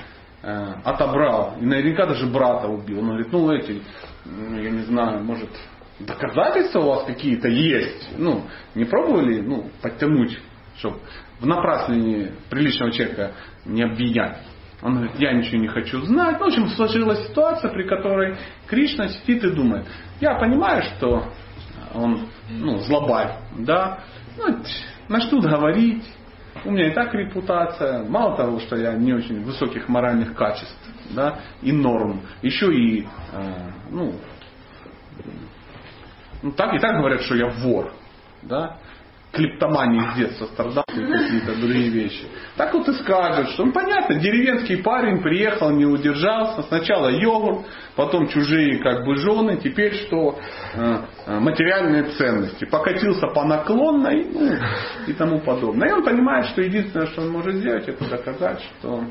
отобрал, 0.41 1.55
и 1.59 1.65
наверняка 1.65 2.05
даже 2.05 2.25
брата 2.25 2.67
убил. 2.67 2.99
Он 2.99 3.07
говорит, 3.07 3.31
ну 3.31 3.51
эти, 3.51 3.81
я 4.25 4.69
не 4.69 4.83
знаю, 4.83 5.23
может, 5.23 5.49
доказательства 5.99 6.79
у 6.79 6.87
вас 6.87 7.03
какие-то 7.05 7.47
есть? 7.47 8.09
Ну, 8.17 8.43
не 8.75 8.85
пробовали, 8.85 9.41
ну, 9.41 9.69
подтянуть, 9.81 10.39
чтобы 10.77 10.99
в 11.39 11.45
напраслине 11.45 12.33
приличного 12.49 12.91
человека 12.91 13.33
не 13.65 13.83
обвинять. 13.83 14.39
Он 14.81 14.95
говорит, 14.95 15.19
я 15.19 15.33
ничего 15.33 15.57
не 15.57 15.67
хочу 15.67 15.99
знать. 16.03 16.37
Ну, 16.39 16.45
в 16.45 16.47
общем, 16.47 16.69
сложилась 16.69 17.27
ситуация, 17.27 17.69
при 17.71 17.83
которой 17.83 18.37
Кришна 18.67 19.09
сидит 19.09 19.43
и 19.43 19.51
думает, 19.51 19.85
я 20.21 20.35
понимаю, 20.35 20.83
что 20.83 21.25
он 21.93 22.29
ну, 22.49 22.77
злобарь, 22.77 23.39
да, 23.57 24.03
ну, 24.37 25.19
что 25.19 25.39
говорить, 25.39 26.03
у 26.65 26.71
меня 26.71 26.87
и 26.87 26.91
так 26.91 27.13
репутация, 27.13 28.03
мало 28.03 28.35
того, 28.35 28.59
что 28.59 28.75
я 28.75 28.93
не 28.93 29.13
очень 29.13 29.43
высоких 29.43 29.87
моральных 29.87 30.35
качеств, 30.35 30.77
да, 31.11 31.39
и 31.61 31.71
норм, 31.71 32.21
еще 32.41 32.73
и, 32.73 33.07
э, 33.31 33.71
ну, 33.89 34.13
ну, 36.41 36.51
так 36.51 36.73
и 36.73 36.79
так 36.79 36.97
говорят, 36.97 37.21
что 37.21 37.35
я 37.35 37.47
вор, 37.47 37.91
да, 38.41 38.77
клептомании 39.31 40.11
с 40.11 40.15
детства 40.15 40.45
страдал 40.47 40.83
и 40.89 41.05
какие-то 41.05 41.55
другие 41.59 41.89
вещи. 41.89 42.25
Так 42.57 42.73
вот 42.73 42.87
и 42.87 42.93
скажет, 42.93 43.49
что 43.49 43.65
ну, 43.65 43.71
понятно, 43.71 44.15
деревенский 44.15 44.81
парень 44.81 45.21
приехал, 45.21 45.69
не 45.69 45.85
удержался, 45.85 46.63
сначала 46.63 47.09
йогурт, 47.09 47.65
потом 47.95 48.27
чужие 48.27 48.79
как 48.79 49.05
бы 49.05 49.15
жены, 49.17 49.57
теперь 49.57 49.93
что 49.93 50.39
э, 50.73 50.97
э, 51.27 51.39
материальные 51.39 52.03
ценности. 52.17 52.65
Покатился 52.65 53.27
по 53.27 53.45
наклонной 53.45 54.25
ну, 54.25 54.51
и 55.07 55.13
тому 55.13 55.39
подобное. 55.41 55.89
И 55.89 55.91
он 55.91 56.03
понимает, 56.03 56.47
что 56.47 56.61
единственное, 56.61 57.07
что 57.07 57.21
он 57.21 57.29
может 57.29 57.55
сделать, 57.55 57.87
это 57.87 58.09
доказать, 58.09 58.61
что 58.79 59.03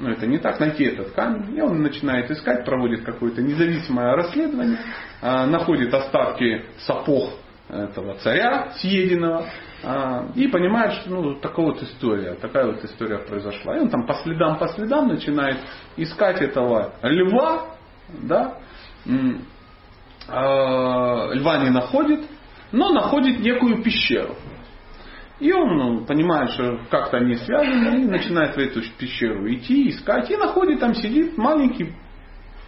ну, 0.00 0.08
это 0.10 0.26
не 0.26 0.38
так, 0.38 0.58
найти 0.58 0.84
этот 0.84 1.12
камень. 1.12 1.56
И 1.56 1.60
он 1.60 1.80
начинает 1.80 2.28
искать, 2.30 2.64
проводит 2.64 3.04
какое-то 3.04 3.40
независимое 3.40 4.16
расследование, 4.16 4.78
э, 5.22 5.46
находит 5.46 5.94
остатки 5.94 6.64
сапог 6.78 7.30
этого 7.68 8.14
царя 8.16 8.72
съеденного, 8.76 9.46
а, 9.82 10.26
и 10.34 10.48
понимает, 10.48 10.94
что 10.94 11.10
ну, 11.10 11.34
такая 11.34 11.66
вот 11.66 11.82
история, 11.82 12.34
такая 12.34 12.66
вот 12.66 12.84
история 12.84 13.18
произошла. 13.18 13.76
И 13.76 13.80
он 13.80 13.90
там 13.90 14.06
по 14.06 14.14
следам, 14.14 14.58
по 14.58 14.68
следам 14.68 15.08
начинает 15.08 15.58
искать 15.96 16.40
этого 16.40 16.94
льва, 17.02 17.76
да, 18.08 18.58
а, 20.28 21.30
льва 21.32 21.58
не 21.58 21.70
находит, 21.70 22.20
но 22.72 22.92
находит 22.92 23.40
некую 23.40 23.82
пещеру. 23.82 24.34
И 25.40 25.52
он 25.52 25.76
ну, 25.76 26.04
понимает, 26.04 26.50
что 26.50 26.80
как-то 26.90 27.18
они 27.18 27.36
связаны, 27.36 28.02
и 28.02 28.06
начинает 28.06 28.56
в 28.56 28.58
эту 28.58 28.80
пещеру 28.98 29.48
идти, 29.52 29.90
искать, 29.90 30.28
и 30.30 30.36
находит, 30.36 30.80
там 30.80 30.94
сидит 30.94 31.38
маленький 31.38 31.94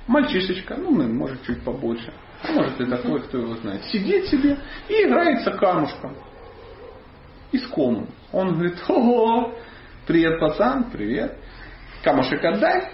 мальчишечка, 0.06 0.76
ну, 0.76 0.90
может, 1.12 1.44
чуть 1.44 1.64
побольше, 1.64 2.12
может 2.48 2.80
и 2.80 2.86
такой, 2.86 3.20
кто 3.22 3.38
его 3.38 3.54
знает. 3.56 3.84
Сидит 3.84 4.26
себе 4.26 4.58
и 4.88 4.92
играется 5.06 5.52
камушком. 5.52 6.16
Искомым. 7.52 8.08
Он 8.32 8.54
говорит, 8.54 8.78
ого, 8.88 9.54
привет, 10.06 10.38
пацан, 10.40 10.90
привет. 10.90 11.36
Камушек 12.02 12.42
отдай. 12.44 12.88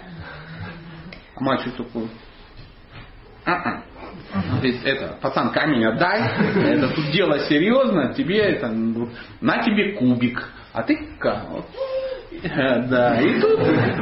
А 1.35 1.39
мальчик 1.41 1.75
такой, 1.75 2.09
а-а. 3.47 3.81
Говорит, 4.51 4.81
это, 4.83 5.17
пацан, 5.21 5.51
камень 5.51 5.85
отдай. 5.85 6.21
Это 6.65 6.89
тут 6.89 7.11
дело 7.11 7.39
серьезно. 7.47 8.13
Тебе 8.13 8.39
это, 8.39 8.67
на 8.67 9.63
тебе 9.63 9.93
кубик. 9.93 10.51
А 10.73 10.83
ты 10.83 10.97
камень. 11.17 11.63
Да, 12.89 13.21
и 13.21 13.39
тут, 13.39 13.59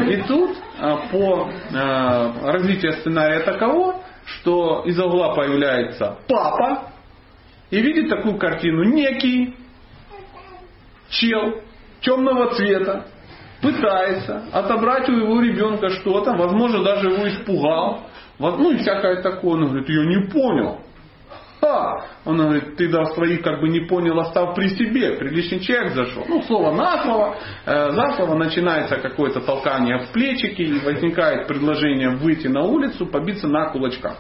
и 0.10 0.22
тут 0.28 0.58
а, 0.80 0.98
по 1.10 1.50
а, 1.74 2.34
развитию 2.52 2.91
сценария 2.93 3.39
таково, 3.41 3.95
что 4.26 4.84
из 4.86 4.99
угла 4.99 5.36
появляется 5.36 6.17
папа 6.28 6.91
и 7.69 7.80
видит 7.82 8.09
такую 8.09 8.38
картину. 8.38 8.84
Некий 8.84 9.55
чел 11.09 11.61
темного 12.01 12.53
цвета 12.55 13.05
пытается 13.61 14.45
отобрать 14.51 15.07
у 15.09 15.13
его 15.13 15.41
ребенка 15.41 15.89
что-то, 15.89 16.34
возможно, 16.34 16.84
даже 16.84 17.09
его 17.09 17.28
испугал, 17.28 18.01
ну 18.39 18.71
и 18.71 18.78
всякое 18.78 19.21
такое. 19.21 19.53
Он 19.53 19.67
говорит, 19.67 19.89
я 19.89 20.05
не 20.05 20.28
понял. 20.30 20.82
Ха! 21.62 22.06
Он 22.26 22.38
говорит, 22.38 22.76
ты 22.76 22.89
да 22.89 23.06
своих 23.06 23.41
как 23.41 23.62
бы 23.62 23.70
не 23.70 23.82
понял, 23.82 24.20
остав 24.20 24.56
при 24.56 24.70
себе. 24.70 25.14
Приличный 25.14 25.60
человек 25.60 25.93
зашел. 25.93 26.26
Ну, 26.28 26.41
слово 26.43 26.72
на 26.72 27.03
слово. 27.03 27.36
Э, 27.66 27.91
за 27.91 28.16
слово 28.16 28.36
начинается 28.36 28.97
какое-то 28.97 29.41
толкание 29.41 29.99
в 29.99 30.12
плечики 30.12 30.62
и 30.62 30.80
возникает 30.80 31.47
предложение 31.47 32.10
выйти 32.10 32.47
на 32.47 32.64
улицу, 32.64 33.06
побиться 33.08 33.47
на 33.47 33.70
кулачках. 33.70 34.18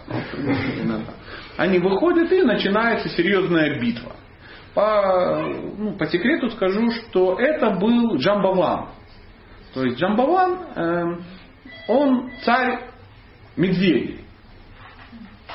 Они 1.57 1.79
выходят 1.79 2.31
и 2.31 2.41
начинается 2.41 3.09
серьезная 3.09 3.79
битва. 3.79 4.13
По, 4.73 5.47
ну, 5.77 5.97
по 5.97 6.05
секрету 6.07 6.49
скажу, 6.49 6.91
что 6.91 7.39
это 7.39 7.71
был 7.71 8.17
Джамбаван. 8.17 8.89
То 9.73 9.83
есть 9.83 9.97
Джамбаван, 9.97 10.59
э, 10.75 11.03
он 11.87 12.29
царь 12.43 12.89
медведей. 13.55 14.24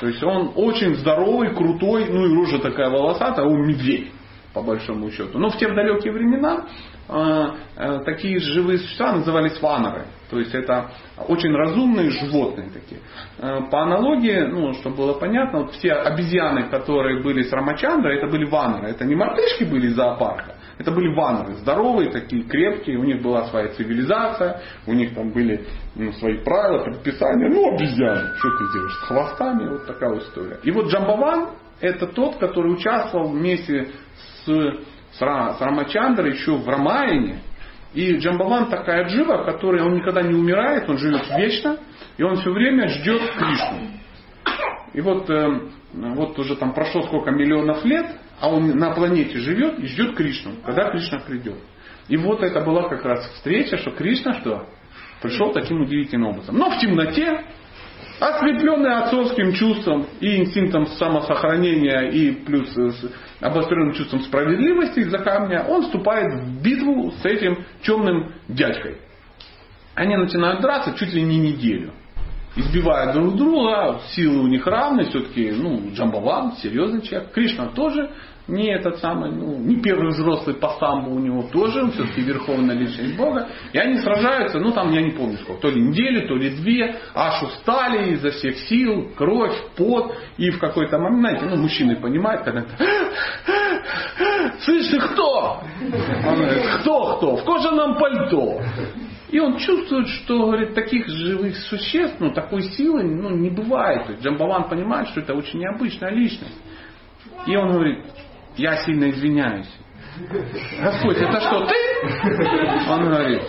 То 0.01 0.07
есть 0.07 0.23
он 0.23 0.53
очень 0.55 0.95
здоровый, 0.95 1.53
крутой, 1.53 2.07
ну 2.09 2.25
и 2.25 2.35
рожа 2.35 2.57
такая 2.57 2.89
волосатая, 2.89 3.45
он 3.45 3.67
медведь. 3.67 4.11
по 4.51 4.63
большому 4.63 5.11
счету. 5.11 5.37
Но 5.37 5.49
в 5.49 5.57
те 5.57 5.71
далекие 5.71 6.11
времена 6.11 6.65
э, 7.07 7.45
э, 7.77 7.99
такие 8.03 8.39
живые 8.39 8.79
существа 8.79 9.13
назывались 9.13 9.61
ваноры. 9.61 10.07
То 10.31 10.39
есть 10.39 10.53
это 10.55 10.89
очень 11.27 11.53
разумные 11.53 12.09
животные 12.09 12.69
такие. 12.73 12.99
Э, 13.37 13.69
по 13.69 13.83
аналогии, 13.83 14.39
ну, 14.49 14.73
чтобы 14.73 14.97
было 14.97 15.13
понятно, 15.13 15.59
вот 15.59 15.73
все 15.73 15.93
обезьяны, 15.93 16.63
которые 16.63 17.21
были 17.21 17.43
с 17.43 17.51
Рамачандра, 17.53 18.09
это 18.09 18.27
были 18.27 18.45
ваноры. 18.45 18.89
Это 18.89 19.05
не 19.05 19.15
мартышки 19.15 19.65
были 19.65 19.87
из 19.87 19.95
зоопарка, 19.95 20.55
это 20.81 20.91
были 20.91 21.13
ваноры, 21.13 21.53
здоровые, 21.57 22.11
такие 22.11 22.43
крепкие, 22.43 22.97
у 22.97 23.03
них 23.03 23.21
была 23.21 23.45
своя 23.45 23.69
цивилизация, 23.69 24.61
у 24.87 24.93
них 24.93 25.13
там 25.13 25.31
были 25.31 25.63
ну, 25.95 26.11
свои 26.13 26.39
правила, 26.43 26.83
предписания, 26.83 27.49
ну 27.49 27.75
обезьяны, 27.75 28.35
что 28.37 28.49
ты 28.49 28.73
делаешь, 28.73 28.93
с 28.93 29.07
хвостами, 29.07 29.69
вот 29.69 29.85
такая 29.85 30.17
история. 30.17 30.59
И 30.63 30.71
вот 30.71 30.87
Джамбаван 30.87 31.51
это 31.79 32.07
тот, 32.07 32.37
который 32.37 32.73
участвовал 32.73 33.29
вместе 33.29 33.89
с, 34.45 34.77
с, 35.17 35.21
Рамачандрой 35.21 36.33
еще 36.33 36.55
в 36.55 36.67
Рамаяне. 36.67 37.41
И 37.93 38.17
Джамбаван 38.17 38.69
такая 38.69 39.05
джива, 39.07 39.43
который 39.43 39.83
он 39.83 39.95
никогда 39.95 40.21
не 40.21 40.33
умирает, 40.33 40.89
он 40.89 40.97
живет 40.97 41.29
вечно, 41.37 41.77
и 42.17 42.23
он 42.23 42.37
все 42.37 42.51
время 42.51 42.87
ждет 42.87 43.21
Кришну. 43.21 43.87
И 44.93 45.01
вот, 45.01 45.29
э, 45.29 45.69
вот 45.93 46.39
уже 46.39 46.55
там 46.55 46.73
прошло 46.73 47.03
сколько 47.03 47.31
миллионов 47.31 47.83
лет, 47.85 48.07
а 48.41 48.49
он 48.49 48.75
на 48.77 48.91
планете 48.91 49.37
живет 49.37 49.79
и 49.79 49.85
ждет 49.85 50.15
Кришну, 50.15 50.53
когда 50.65 50.89
Кришна 50.89 51.19
придет. 51.19 51.57
И 52.07 52.17
вот 52.17 52.41
это 52.41 52.59
была 52.61 52.89
как 52.89 53.05
раз 53.05 53.23
встреча, 53.35 53.77
что 53.77 53.91
Кришна 53.91 54.33
что? 54.41 54.67
Пришел 55.21 55.53
таким 55.53 55.81
удивительным 55.81 56.29
образом. 56.29 56.57
Но 56.57 56.71
в 56.71 56.79
темноте, 56.79 57.43
ослепленный 58.19 58.95
отцовским 58.95 59.53
чувством 59.53 60.07
и 60.19 60.37
инстинктом 60.37 60.87
самосохранения 60.87 62.09
и 62.09 62.31
плюс 62.31 62.75
обостренным 63.39 63.93
чувством 63.93 64.21
справедливости 64.21 65.01
из-за 65.01 65.19
камня, 65.19 65.63
он 65.63 65.83
вступает 65.83 66.33
в 66.33 66.63
битву 66.63 67.11
с 67.21 67.23
этим 67.23 67.63
темным 67.83 68.33
дядькой. 68.47 68.97
Они 69.93 70.17
начинают 70.17 70.61
драться 70.61 70.95
чуть 70.97 71.13
ли 71.13 71.21
не 71.21 71.37
неделю. 71.37 71.93
Избивают 72.55 73.13
друг 73.13 73.35
друга, 73.37 74.01
силы 74.09 74.41
у 74.41 74.47
них 74.47 74.67
равны, 74.67 75.05
все-таки, 75.05 75.51
ну, 75.51 75.91
Джамбаван, 75.93 76.57
серьезный 76.57 77.01
человек. 77.01 77.31
Кришна 77.31 77.67
тоже 77.67 78.11
не 78.51 78.73
этот 78.73 78.99
самый, 78.99 79.31
ну, 79.31 79.57
не 79.57 79.77
первый 79.81 80.09
взрослый 80.09 80.55
по 80.55 80.69
самбу 80.79 81.11
у 81.11 81.19
него 81.19 81.43
тоже, 81.51 81.83
он 81.83 81.91
все-таки 81.91 82.21
верховная 82.21 82.75
личность 82.75 83.17
Бога. 83.17 83.47
И 83.73 83.77
они 83.77 83.97
сражаются, 83.97 84.59
ну 84.59 84.71
там 84.71 84.91
я 84.91 85.01
не 85.01 85.11
помню 85.11 85.37
сколько, 85.37 85.61
то 85.61 85.69
ли 85.69 85.81
неделю, 85.81 86.27
то 86.27 86.35
ли 86.35 86.49
две, 86.51 86.95
аж 87.13 87.41
устали 87.43 88.13
изо 88.13 88.31
всех 88.31 88.57
сил, 88.59 89.11
кровь, 89.15 89.55
пот. 89.75 90.15
И 90.37 90.49
в 90.51 90.59
какой-то 90.59 90.97
момент, 90.97 91.19
знаете, 91.21 91.45
ну 91.45 91.61
мужчины 91.61 91.95
понимают, 91.95 92.43
когда 92.43 92.65
Слышь, 94.61 94.87
ты 94.89 94.99
кто? 94.99 95.61
Он 96.27 96.35
говорит, 96.35 96.63
кто 96.81 97.17
кто? 97.17 97.35
В 97.37 97.43
кожаном 97.43 97.97
пальто. 97.97 98.61
И 99.29 99.39
он 99.39 99.57
чувствует, 99.57 100.07
что 100.07 100.45
говорит, 100.45 100.73
таких 100.73 101.07
живых 101.07 101.55
существ, 101.55 102.17
ну, 102.19 102.31
такой 102.31 102.63
силы 102.63 103.03
ну, 103.03 103.29
не 103.29 103.49
бывает. 103.49 104.05
То 104.07 104.11
понимает, 104.69 105.07
что 105.09 105.21
это 105.21 105.33
очень 105.33 105.59
необычная 105.59 106.11
личность. 106.11 106.59
И 107.47 107.55
он 107.55 107.71
говорит, 107.71 108.05
я 108.57 108.77
сильно 108.77 109.09
извиняюсь. 109.09 109.69
Господь, 110.81 111.17
это 111.17 111.39
что, 111.39 111.65
ты? 111.67 111.75
Он 112.89 113.05
говорит, 113.05 113.43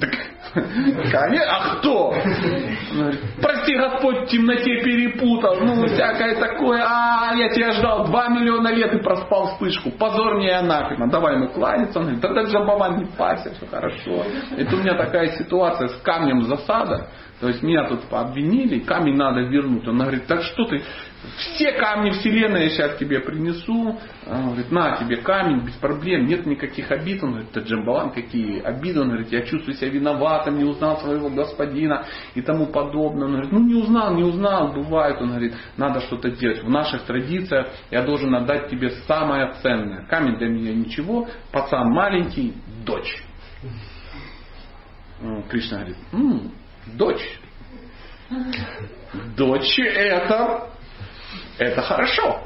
так, 0.00 0.10
конечно, 0.54 1.56
а 1.56 1.76
кто? 1.76 2.08
Он 2.10 2.98
говорит, 2.98 3.20
прости, 3.40 3.76
Господь, 3.76 4.24
в 4.24 4.26
темноте 4.26 4.82
перепутал, 4.82 5.56
ну, 5.60 5.86
всякое 5.86 6.36
такое, 6.36 6.82
а, 6.86 7.34
я 7.34 7.48
тебя 7.50 7.72
ждал 7.72 8.06
два 8.06 8.28
миллиона 8.28 8.68
лет 8.68 8.94
и 8.94 9.02
проспал 9.02 9.48
вспышку, 9.48 9.90
позор 9.90 10.36
мне 10.36 10.48
и 10.48 10.52
анафема, 10.52 11.10
давай 11.10 11.34
ему 11.34 11.48
кланяться, 11.48 11.98
он 11.98 12.04
говорит, 12.04 12.22
тогда 12.22 12.42
Джамбаван 12.42 12.98
не 12.98 13.04
парься, 13.16 13.52
все 13.54 13.66
хорошо. 13.66 14.24
Это 14.56 14.76
у 14.76 14.78
меня 14.78 14.94
такая 14.94 15.28
ситуация 15.36 15.88
с 15.88 15.96
камнем 16.02 16.42
засада, 16.42 17.08
то 17.42 17.48
есть 17.48 17.60
меня 17.60 17.88
тут 17.88 18.04
обвинили, 18.12 18.78
камень 18.78 19.16
надо 19.16 19.40
вернуть. 19.40 19.84
Он 19.88 19.98
говорит, 19.98 20.28
так 20.28 20.42
что 20.42 20.64
ты, 20.66 20.80
все 21.36 21.72
камни 21.72 22.10
вселенной 22.10 22.66
я 22.66 22.70
сейчас 22.70 22.96
тебе 22.98 23.18
принесу. 23.18 23.98
Он 24.28 24.44
говорит, 24.44 24.70
на 24.70 24.98
тебе 24.98 25.16
камень, 25.16 25.64
без 25.64 25.72
проблем, 25.72 26.26
нет 26.26 26.46
никаких 26.46 26.92
обид. 26.92 27.20
Он 27.20 27.30
говорит, 27.30 27.50
это 27.50 27.66
Джамбалан, 27.66 28.12
какие 28.12 28.60
обиды. 28.60 29.00
Он 29.00 29.08
говорит, 29.08 29.32
я 29.32 29.42
чувствую 29.42 29.74
себя 29.74 29.90
виноватым, 29.90 30.56
не 30.56 30.62
узнал 30.62 31.00
своего 31.00 31.30
господина 31.30 32.06
и 32.36 32.42
тому 32.42 32.66
подобное. 32.66 33.24
Он 33.24 33.32
говорит, 33.32 33.50
ну 33.50 33.58
не 33.58 33.74
узнал, 33.74 34.14
не 34.14 34.22
узнал, 34.22 34.72
бывает. 34.72 35.20
Он 35.20 35.30
говорит, 35.30 35.56
надо 35.76 35.98
что-то 36.02 36.30
делать. 36.30 36.62
В 36.62 36.70
наших 36.70 37.02
традициях 37.06 37.70
я 37.90 38.02
должен 38.02 38.32
отдать 38.36 38.68
тебе 38.68 38.90
самое 39.08 39.52
ценное. 39.62 40.06
Камень 40.06 40.36
для 40.38 40.48
меня 40.48 40.72
ничего, 40.74 41.26
пацан 41.50 41.90
маленький, 41.90 42.54
дочь. 42.86 43.20
Кришна 45.50 45.78
говорит, 45.78 45.96
м-м, 46.12 46.52
Дочь. 46.86 47.38
Дочь 49.36 49.78
это, 49.78 50.70
это 51.58 51.82
хорошо. 51.82 52.40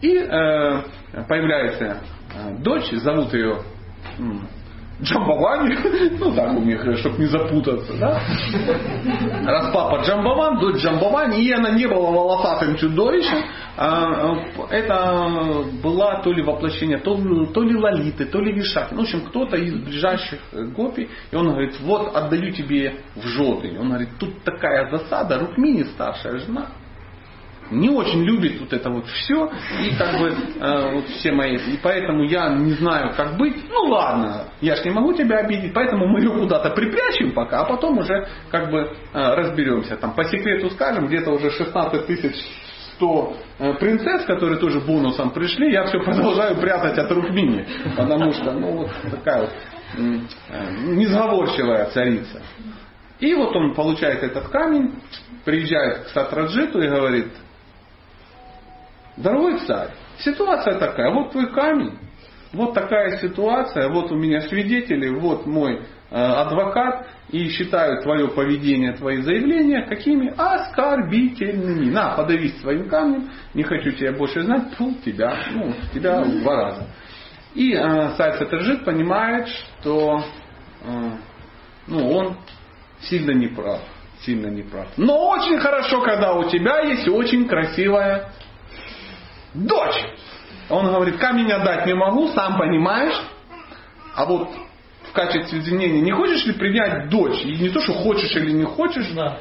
И 0.00 0.16
э, 0.16 0.82
появляется 1.28 2.02
э, 2.34 2.56
дочь, 2.58 2.90
зовут 2.92 3.32
ее 3.32 3.62
Джамбавани, 5.02 5.76
ну 6.18 6.32
так 6.34 6.56
у 6.56 6.60
них, 6.62 6.80
чтобы 6.98 7.18
не 7.18 7.26
запутаться, 7.26 7.94
да? 7.98 8.20
Раз 9.44 9.72
папа 9.72 10.02
Джамбаван, 10.02 10.60
дочь 10.60 10.82
Джамбавани, 10.82 11.42
и 11.42 11.52
она 11.52 11.70
не 11.70 11.86
была 11.86 12.10
волосатым 12.10 12.76
чудовищем, 12.76 13.44
а, 13.76 14.36
это 14.70 15.64
была 15.82 16.20
то 16.22 16.32
ли 16.32 16.42
воплощение, 16.42 16.98
то, 16.98 17.16
то 17.52 17.62
ли 17.62 17.76
Лолиты, 17.76 18.26
то 18.26 18.38
ли 18.38 18.52
Вишахи. 18.52 18.94
Ну, 18.94 19.00
в 19.00 19.02
общем, 19.02 19.22
кто-то 19.22 19.56
из 19.56 19.74
ближайших 19.74 20.40
гопи, 20.52 21.08
и 21.30 21.36
он 21.36 21.48
говорит, 21.48 21.80
вот 21.80 22.14
отдаю 22.14 22.52
тебе 22.52 23.00
в 23.16 23.26
жоты. 23.26 23.76
Он 23.78 23.88
говорит, 23.88 24.10
тут 24.20 24.44
такая 24.44 24.90
засада, 24.90 25.40
Рукмини 25.40 25.82
старшая 25.82 26.38
жена, 26.38 26.68
не 27.70 27.88
очень 27.90 28.22
любит 28.22 28.60
вот 28.60 28.72
это 28.72 28.90
вот 28.90 29.06
все 29.06 29.50
и 29.82 29.94
как 29.96 30.18
бы 30.18 30.28
э, 30.28 30.94
вот 30.94 31.08
все 31.08 31.32
мои. 31.32 31.56
И 31.56 31.78
поэтому 31.82 32.24
я 32.24 32.50
не 32.50 32.72
знаю 32.72 33.12
как 33.16 33.36
быть. 33.36 33.56
Ну 33.68 33.90
ладно 33.90 34.44
я 34.60 34.76
ж 34.76 34.84
не 34.84 34.90
могу 34.90 35.12
тебя 35.14 35.38
обидеть 35.38 35.72
поэтому 35.72 36.06
мы 36.06 36.20
ее 36.20 36.30
куда-то 36.30 36.70
припрячем 36.70 37.32
пока 37.32 37.60
а 37.60 37.64
потом 37.64 37.98
уже 37.98 38.28
как 38.50 38.70
бы 38.70 38.78
э, 38.78 38.94
разберемся 39.12 39.96
там 39.96 40.14
по 40.14 40.24
секрету 40.24 40.70
скажем 40.70 41.06
где-то 41.06 41.30
уже 41.30 41.50
16 41.50 42.06
тысяч 42.06 42.34
100 42.96 43.36
э, 43.58 43.74
принцесс, 43.74 44.24
которые 44.24 44.58
тоже 44.58 44.80
бонусом 44.80 45.30
пришли, 45.30 45.72
я 45.72 45.84
все 45.84 45.98
продолжаю 46.00 46.56
прятать 46.56 46.98
от 46.98 47.10
Рукмини, 47.10 47.66
потому 47.96 48.32
что, 48.32 48.52
ну, 48.52 48.78
вот 48.78 48.90
такая 49.10 49.42
вот 49.42 49.50
э, 49.96 50.70
несговорчивая 50.86 51.86
царица. 51.86 52.42
И 53.20 53.34
вот 53.34 53.54
он 53.54 53.74
получает 53.74 54.22
этот 54.22 54.48
камень, 54.48 54.94
приезжает 55.44 56.04
к 56.04 56.08
Сатраджиту 56.08 56.80
и 56.80 56.88
говорит, 56.88 57.32
Дорогой 59.16 59.58
царь, 59.60 59.90
ситуация 60.18 60.78
такая, 60.78 61.12
вот 61.12 61.32
твой 61.32 61.52
камень, 61.52 61.98
вот 62.52 62.74
такая 62.74 63.18
ситуация, 63.18 63.88
вот 63.88 64.10
у 64.12 64.16
меня 64.16 64.42
свидетели, 64.42 65.08
вот 65.08 65.46
мой 65.46 65.82
э, 66.10 66.14
адвокат, 66.14 67.06
и 67.30 67.48
считают 67.48 68.02
твое 68.02 68.28
поведение, 68.28 68.92
твои 68.92 69.22
заявления 69.22 69.86
какими 69.86 70.32
оскорбительными. 70.36 71.90
На, 71.90 72.10
подавись 72.10 72.60
своим 72.60 72.88
камнем, 72.88 73.30
не 73.54 73.62
хочу 73.62 73.90
тебя 73.92 74.12
больше 74.12 74.42
знать, 74.42 74.74
фу, 74.76 74.94
тебя, 75.04 75.36
ну, 75.52 75.74
тебя 75.92 76.22
в 76.22 76.40
два 76.42 76.56
раза. 76.56 76.86
И 77.54 77.72
э, 77.72 78.14
царь 78.16 78.38
Сатержит 78.38 78.84
понимает, 78.84 79.48
что 79.48 80.24
э, 80.84 81.10
ну, 81.86 82.10
он 82.10 82.36
сильно 83.00 83.32
не 83.32 83.48
прав. 83.48 83.80
Сильно 84.22 84.46
не 84.46 84.62
прав. 84.62 84.88
Но 84.96 85.28
очень 85.28 85.58
хорошо, 85.58 86.00
когда 86.00 86.34
у 86.34 86.48
тебя 86.48 86.80
есть 86.80 87.06
очень 87.08 87.46
красивая 87.46 88.30
дочь. 89.54 90.04
Он 90.68 90.86
говорит, 90.86 91.16
камень 91.18 91.52
отдать 91.52 91.86
не 91.86 91.94
могу, 91.94 92.28
сам 92.28 92.58
понимаешь. 92.58 93.20
А 94.14 94.24
вот 94.24 94.48
в 95.02 95.12
качестве 95.12 95.58
извинения 95.58 96.00
не 96.00 96.12
хочешь 96.12 96.44
ли 96.46 96.52
принять 96.54 97.10
дочь? 97.10 97.44
И 97.44 97.56
не 97.56 97.68
то, 97.68 97.80
что 97.80 97.92
хочешь 97.92 98.34
или 98.36 98.52
не 98.52 98.64
хочешь. 98.64 99.08
Да. 99.14 99.40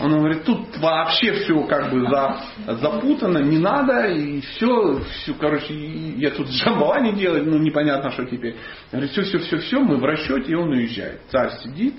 Он 0.00 0.18
говорит, 0.18 0.44
тут 0.44 0.78
вообще 0.78 1.32
все 1.32 1.62
как 1.64 1.90
бы 1.90 2.08
за, 2.08 2.40
запутано, 2.76 3.38
не 3.38 3.58
надо, 3.58 4.06
и 4.06 4.40
все, 4.40 5.00
все, 5.00 5.34
короче, 5.34 5.74
я 5.74 6.30
тут 6.30 6.46
не 7.02 7.12
делаю, 7.12 7.44
ну 7.44 7.58
непонятно, 7.58 8.10
что 8.12 8.24
теперь. 8.24 8.56
Говорит, 8.90 9.10
все, 9.10 9.22
все, 9.22 9.38
все, 9.38 9.58
все, 9.58 9.80
мы 9.80 9.96
в 9.96 10.04
расчете, 10.04 10.52
и 10.52 10.54
он 10.54 10.70
уезжает. 10.70 11.20
Царь 11.30 11.50
сидит, 11.62 11.94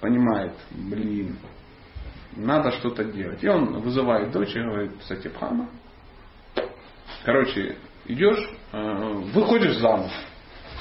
понимает, 0.00 0.52
блин, 0.70 1.36
надо 2.36 2.72
что-то 2.72 3.04
делать. 3.04 3.42
И 3.42 3.48
он 3.48 3.80
вызывает 3.80 4.32
дочь 4.32 4.54
и 4.54 4.60
говорит, 4.60 4.92
Сатипхама, 5.02 5.68
Короче, 7.24 7.76
идешь, 8.06 8.48
э, 8.72 9.12
выходишь 9.34 9.76
замуж. 9.76 10.10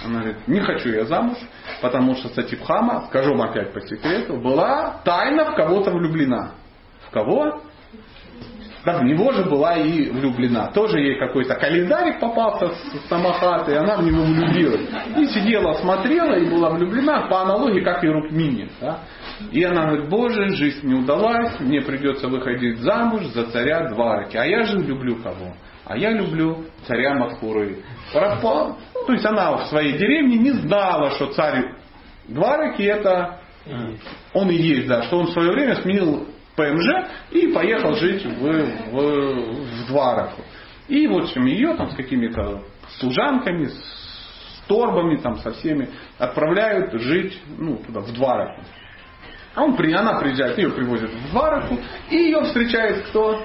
Она 0.04 0.22
говорит, 0.22 0.48
не 0.48 0.60
хочу 0.60 0.90
я 0.90 1.06
замуж, 1.06 1.38
потому 1.82 2.16
что 2.16 2.30
Сатипхама, 2.30 3.06
скажу 3.08 3.32
вам 3.36 3.50
опять 3.50 3.74
по 3.74 3.82
секрету, 3.82 4.38
была 4.38 5.02
тайно 5.04 5.52
в 5.52 5.56
кого-то 5.56 5.92
влюблена. 5.92 6.54
В 7.08 7.12
кого? 7.12 7.62
да, 8.86 8.98
в 8.98 9.04
него 9.04 9.32
же 9.32 9.44
была 9.44 9.76
и 9.76 10.10
влюблена. 10.10 10.72
Тоже 10.72 11.00
ей 11.00 11.20
какой-то 11.20 11.56
календарик 11.56 12.20
попался 12.20 12.70
с 12.70 13.08
самохаты, 13.08 13.74
и 13.74 13.76
она 13.76 13.98
в 13.98 14.04
него 14.04 14.24
влюбилась. 14.24 14.90
И 15.18 15.26
сидела, 15.28 15.74
смотрела 15.74 16.34
и 16.34 16.50
была 16.50 16.72
влюблена 16.72 17.28
по 17.28 17.42
аналогии, 17.42 17.82
как 17.82 18.04
и 18.04 18.08
Рукмини. 18.08 18.70
Да? 18.80 19.00
И 19.52 19.64
она 19.64 19.86
говорит, 19.86 20.10
боже, 20.10 20.50
жизнь 20.56 20.88
не 20.88 20.96
удалась, 20.96 21.60
мне 21.60 21.82
придется 21.82 22.28
выходить 22.28 22.80
замуж 22.80 23.26
за 23.28 23.46
царя 23.52 23.90
Двараки. 23.90 24.38
А 24.38 24.46
я 24.46 24.64
же 24.64 24.78
люблю 24.78 25.18
кого? 25.18 25.54
А 25.92 25.98
я 25.98 26.12
люблю 26.12 26.66
царя 26.88 27.16
Мадхуры. 27.16 27.84
Пропал. 28.14 28.78
То 29.06 29.12
есть 29.12 29.26
она 29.26 29.58
в 29.58 29.68
своей 29.68 29.98
деревне 29.98 30.38
не 30.38 30.52
знала, 30.52 31.12
что 31.12 31.34
царь 31.34 31.76
Двараки 32.28 32.84
это 32.84 33.42
он 34.34 34.50
и 34.50 34.56
есть, 34.56 34.88
да, 34.88 35.04
что 35.04 35.20
он 35.20 35.28
в 35.28 35.32
свое 35.32 35.52
время 35.52 35.76
сменил 35.76 36.28
ПМЖ 36.56 37.10
и 37.32 37.48
поехал 37.48 37.94
жить 37.96 38.26
в, 38.26 38.40
в, 38.40 39.84
в 39.84 39.88
Двараку. 39.88 40.42
И 40.88 41.08
в 41.08 41.18
общем 41.18 41.46
ее 41.46 41.76
там 41.76 41.92
с 41.92 41.96
какими-то 41.96 42.64
служанками, 43.00 43.66
с 43.66 44.64
торбами, 44.68 45.18
там, 45.18 45.38
со 45.40 45.52
всеми 45.52 45.90
отправляют 46.18 46.94
жить 47.02 47.38
ну, 47.58 47.78
туда, 47.78 48.00
в 48.00 48.14
Двараку. 48.14 48.62
А 49.54 49.64
он, 49.64 49.76
она 49.94 50.20
приезжает, 50.20 50.58
ее 50.58 50.70
привозят 50.70 51.12
в 51.12 51.32
Двараку, 51.32 51.78
и 52.10 52.16
ее 52.16 52.42
встречает 52.44 53.08
кто? 53.08 53.44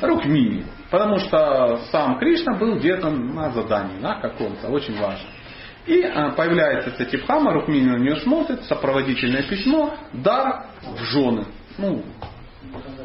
Рукмини. 0.00 0.64
Потому 0.90 1.18
что 1.18 1.78
сам 1.90 2.18
Кришна 2.18 2.54
был 2.54 2.76
где-то 2.76 3.10
на 3.10 3.50
задании, 3.50 3.98
на 3.98 4.20
каком-то, 4.20 4.68
очень 4.68 4.98
важном. 4.98 5.30
И 5.86 6.02
а, 6.02 6.30
появляется 6.30 6.90
Сатипхама, 6.96 7.52
Рукмини 7.52 7.86
на 7.86 7.96
нее 7.96 8.16
смотрит, 8.16 8.64
сопроводительное 8.64 9.42
письмо, 9.42 9.96
дар 10.12 10.66
в 10.82 10.98
жены. 11.04 11.44
Ну, 11.78 12.04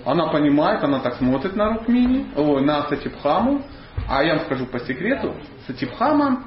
она 0.06 0.28
понимает, 0.28 0.84
она 0.84 1.00
так 1.00 1.16
смотрит 1.16 1.56
на 1.56 1.74
Рукмини, 1.74 2.32
ой, 2.36 2.64
на 2.64 2.88
Сатипхаму. 2.88 3.64
А 4.08 4.24
я 4.24 4.36
вам 4.36 4.46
скажу 4.46 4.66
по 4.68 4.80
секрету, 4.80 5.36
Сатипхама 5.68 6.44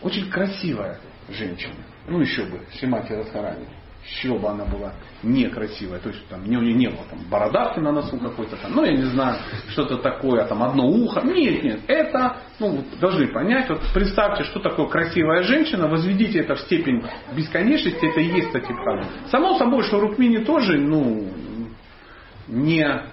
очень 0.00 0.28
красивая 0.30 0.98
женщина. 1.28 1.74
Ну 2.08 2.20
еще 2.20 2.44
бы, 2.44 2.60
Шимати 2.78 3.12
Радхарани 3.12 3.66
еще 4.04 4.36
бы 4.36 4.48
она 4.48 4.64
была 4.64 4.94
некрасивая. 5.22 6.00
То 6.00 6.08
есть 6.10 6.26
там, 6.28 6.42
у 6.42 6.46
нее 6.46 6.74
не 6.74 6.88
было 6.88 7.04
там 7.08 7.20
бородавки 7.30 7.78
на 7.78 7.92
носу 7.92 8.18
какой-то 8.18 8.56
там, 8.56 8.72
ну 8.74 8.84
я 8.84 8.92
не 8.92 9.04
знаю, 9.04 9.38
что-то 9.68 9.98
такое, 9.98 10.44
там 10.46 10.62
одно 10.62 10.86
ухо. 10.86 11.20
Нет, 11.22 11.62
нет, 11.62 11.80
это, 11.86 12.38
ну, 12.58 12.84
должны 13.00 13.28
понять, 13.28 13.68
вот 13.68 13.80
представьте, 13.94 14.44
что 14.44 14.60
такое 14.60 14.86
красивая 14.88 15.42
женщина, 15.44 15.88
возведите 15.88 16.40
это 16.40 16.54
в 16.56 16.60
степень 16.60 17.04
бесконечности, 17.34 18.04
это 18.04 18.20
и 18.20 18.26
есть 18.26 18.52
Татипхана. 18.52 19.06
Само 19.30 19.56
собой, 19.58 19.84
что 19.84 20.00
Рукмини 20.00 20.44
тоже, 20.44 20.78
ну, 20.78 21.28
не, 22.48 23.04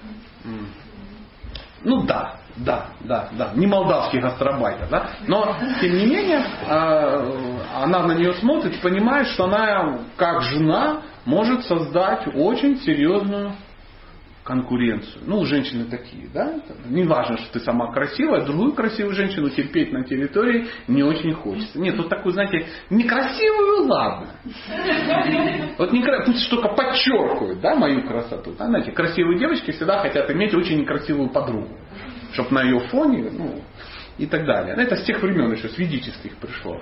ну 1.84 2.04
да, 2.04 2.39
да, 2.60 2.88
да, 3.02 3.30
да. 3.38 3.52
Не 3.56 3.68
молдавский 3.68 4.20
гастробайтер, 4.20 4.88
да. 4.90 5.12
Но, 5.28 5.56
тем 5.82 5.98
не 5.98 6.06
менее, 6.06 6.44
а, 6.68 7.84
она 7.84 8.04
на 8.04 8.14
нее 8.14 8.34
смотрит 8.34 8.76
и 8.76 8.82
понимает, 8.82 9.28
что 9.28 9.46
она, 9.46 10.00
как 10.18 10.42
жена, 10.42 11.02
может 11.26 11.64
создать 11.66 12.28
очень 12.36 12.78
серьезную 12.80 13.54
конкуренцию. 14.44 15.24
Ну, 15.28 15.46
женщины 15.46 15.86
такие, 15.86 16.28
да? 16.34 16.56
Не 16.86 17.04
важно, 17.04 17.38
что 17.38 17.54
ты 17.54 17.60
сама 17.60 17.92
красивая, 17.94 18.46
другую 18.46 18.74
красивую 18.74 19.14
женщину 19.14 19.50
терпеть 19.52 19.94
на 19.94 20.04
территории 20.04 20.68
не 20.88 21.04
очень 21.04 21.34
хочется. 21.34 21.80
Нет, 21.80 21.96
вот 21.98 22.10
такую, 22.10 22.34
знаете, 22.34 22.66
некрасивую, 22.90 23.88
ладно. 23.88 24.28
Вот 25.78 25.94
некрасивую, 25.94 26.34
пусть 26.34 26.50
только 26.50 26.70
подчеркивают, 26.70 27.62
да, 27.62 27.76
мою 27.76 28.04
красоту. 28.08 28.54
Да? 28.58 28.66
Знаете, 28.66 28.92
красивые 28.92 29.38
девочки 29.38 29.72
всегда 29.72 30.00
хотят 30.00 30.30
иметь 30.32 30.54
очень 30.56 30.80
некрасивую 30.80 31.30
подругу 31.30 31.78
чтобы 32.34 32.52
на 32.52 32.64
ее 32.64 32.80
фоне, 32.88 33.30
ну, 33.32 33.62
и 34.20 34.26
так 34.26 34.46
далее. 34.46 34.76
Это 34.76 34.98
с 34.98 35.04
тех 35.04 35.22
времен 35.22 35.52
еще, 35.52 35.70
с 35.70 35.78
ведических 35.78 36.36
пришло. 36.38 36.82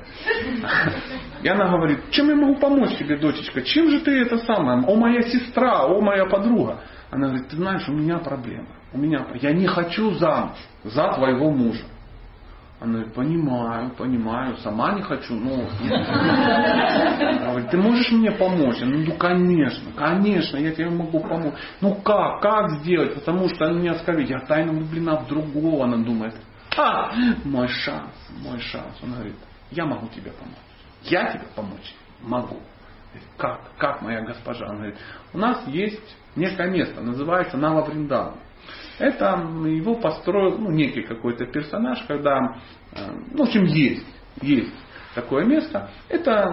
И 1.44 1.48
она 1.48 1.70
говорит, 1.70 2.00
чем 2.10 2.30
я 2.30 2.36
могу 2.36 2.56
помочь 2.56 2.98
тебе, 2.98 3.18
дочечка? 3.18 3.62
Чем 3.62 3.90
же 3.92 4.00
ты 4.00 4.22
это 4.22 4.40
самое? 4.40 4.84
О, 4.86 4.96
моя 4.96 5.22
сестра, 5.22 5.86
о, 5.86 6.02
моя 6.02 6.26
подруга. 6.26 6.82
Она 7.12 7.28
говорит, 7.28 7.48
ты 7.50 7.56
знаешь, 7.56 7.88
у 7.88 7.94
меня 7.94 8.18
проблема. 8.18 8.68
У 8.92 8.98
меня, 8.98 9.28
я 9.36 9.54
не 9.54 9.68
хочу 9.68 10.16
замуж 10.16 10.58
за 10.84 11.14
твоего 11.14 11.52
мужа. 11.52 11.84
Она 12.80 12.94
говорит, 12.94 13.14
понимаю, 13.16 13.90
понимаю, 13.98 14.58
сама 14.58 14.94
не 14.94 15.02
хочу, 15.02 15.34
но... 15.34 15.54
Она 15.82 17.50
говорит, 17.50 17.72
ты 17.72 17.78
можешь 17.78 18.12
мне 18.12 18.32
помочь? 18.32 18.80
Она 18.82 18.92
говорит, 18.92 19.08
ну, 19.08 19.16
конечно, 19.16 19.92
конечно, 19.96 20.58
я 20.58 20.72
тебе 20.72 20.92
могу 20.92 21.20
помочь. 21.20 21.56
Ну 21.82 21.96
как, 21.96 22.40
как 22.42 22.70
сделать? 22.82 23.16
Потому 23.16 23.50
что 23.50 23.66
они 23.66 23.80
мне 23.80 23.96
сказали, 23.96 24.28
я 24.28 24.42
тайно 24.42 24.74
влюблена 24.74 25.16
в 25.18 25.28
другого. 25.28 25.86
Она 25.86 25.98
думает, 25.98 26.36
а, 26.78 27.14
мой 27.44 27.68
шанс, 27.68 28.14
мой 28.44 28.60
шанс. 28.60 28.96
Он 29.02 29.14
говорит, 29.14 29.36
я 29.72 29.86
могу 29.86 30.08
тебе 30.10 30.32
помочь. 30.32 30.56
Я 31.02 31.32
тебе 31.32 31.46
помочь 31.56 31.96
могу. 32.22 32.60
Как? 33.38 33.62
Как, 33.80 34.04
моя 34.04 34.22
госпожа? 34.22 34.68
Она 34.68 34.76
говорит, 34.76 34.98
у 35.34 35.38
нас 35.40 35.66
есть 35.68 36.16
некое 36.36 36.70
место, 36.70 37.02
называется 37.02 37.58
Нава 37.58 37.84
Вриндава. 37.84 38.38
Это 39.00 39.48
его 39.66 39.96
построил 39.96 40.58
ну, 40.58 40.72
некий 40.72 41.02
какой-то 41.02 41.46
персонаж, 41.46 42.04
когда, 42.08 42.58
ну, 43.32 43.38
в 43.38 43.48
общем, 43.48 43.66
есть, 43.66 44.06
есть 44.42 44.74
такое 45.14 45.46
место. 45.46 45.90
Это 46.10 46.52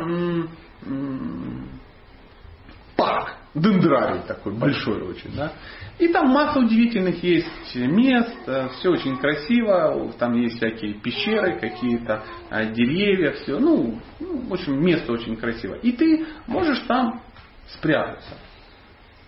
парк, 2.97 3.37
дендрарий 3.55 4.23
такой 4.27 4.53
большой 4.53 5.03
очень, 5.03 5.35
да. 5.35 5.53
И 5.99 6.09
там 6.09 6.29
масса 6.29 6.59
удивительных 6.59 7.23
есть 7.23 7.75
мест, 7.75 8.37
э, 8.47 8.69
все 8.71 8.91
очень 8.91 9.17
красиво, 9.19 10.13
там 10.19 10.35
есть 10.35 10.57
всякие 10.57 10.95
пещеры, 10.95 11.59
какие-то 11.59 12.25
э, 12.51 12.73
деревья, 12.73 13.33
все, 13.33 13.59
ну, 13.59 14.01
ну, 14.19 14.49
в 14.49 14.53
общем, 14.53 14.85
место 14.85 15.13
очень 15.13 15.37
красиво. 15.37 15.75
И 15.77 15.93
ты 15.93 16.27
можешь 16.47 16.81
там 16.81 17.23
спрятаться. 17.69 18.37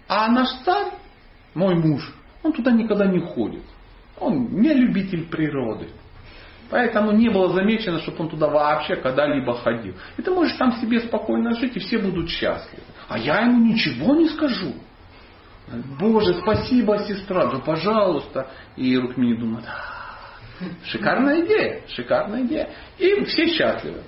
А 0.09 0.29
наш 0.29 0.49
царь, 0.65 0.93
мой 1.55 1.77
муж, 1.77 2.03
он 2.47 2.53
туда 2.53 2.71
никогда 2.73 3.07
не 3.07 3.21
ходит. 3.21 3.63
Он 4.19 4.49
не 4.51 4.73
любитель 4.73 5.27
природы. 5.27 5.89
Поэтому 6.71 7.13
не 7.13 7.29
было 7.29 7.53
замечено, 7.53 8.01
чтобы 8.01 8.25
он 8.25 8.29
туда 8.29 8.49
вообще 8.49 8.97
когда-либо 8.97 9.55
ходил. 9.55 9.95
И 10.17 10.23
ты 10.23 10.31
можешь 10.31 10.57
там 10.57 10.73
себе 10.81 11.01
спокойно 11.01 11.53
жить, 11.55 11.77
и 11.77 11.81
все 11.81 11.99
будут 11.99 12.29
счастливы. 12.29 12.83
А 13.09 13.19
я 13.19 13.43
ему 13.43 13.65
ничего 13.65 14.17
не 14.17 14.29
скажу. 14.29 14.73
Боже, 15.99 16.35
спасибо, 16.35 16.99
сестра, 16.99 17.47
да 17.47 17.59
пожалуйста. 17.59 18.51
И 18.77 18.97
Рукмини 18.97 19.39
думает, 19.39 19.65
шикарная 20.85 21.45
идея, 21.45 21.83
шикарная 21.89 22.43
идея. 22.43 22.71
И 22.99 23.25
все 23.25 23.47
счастливы. 23.47 24.03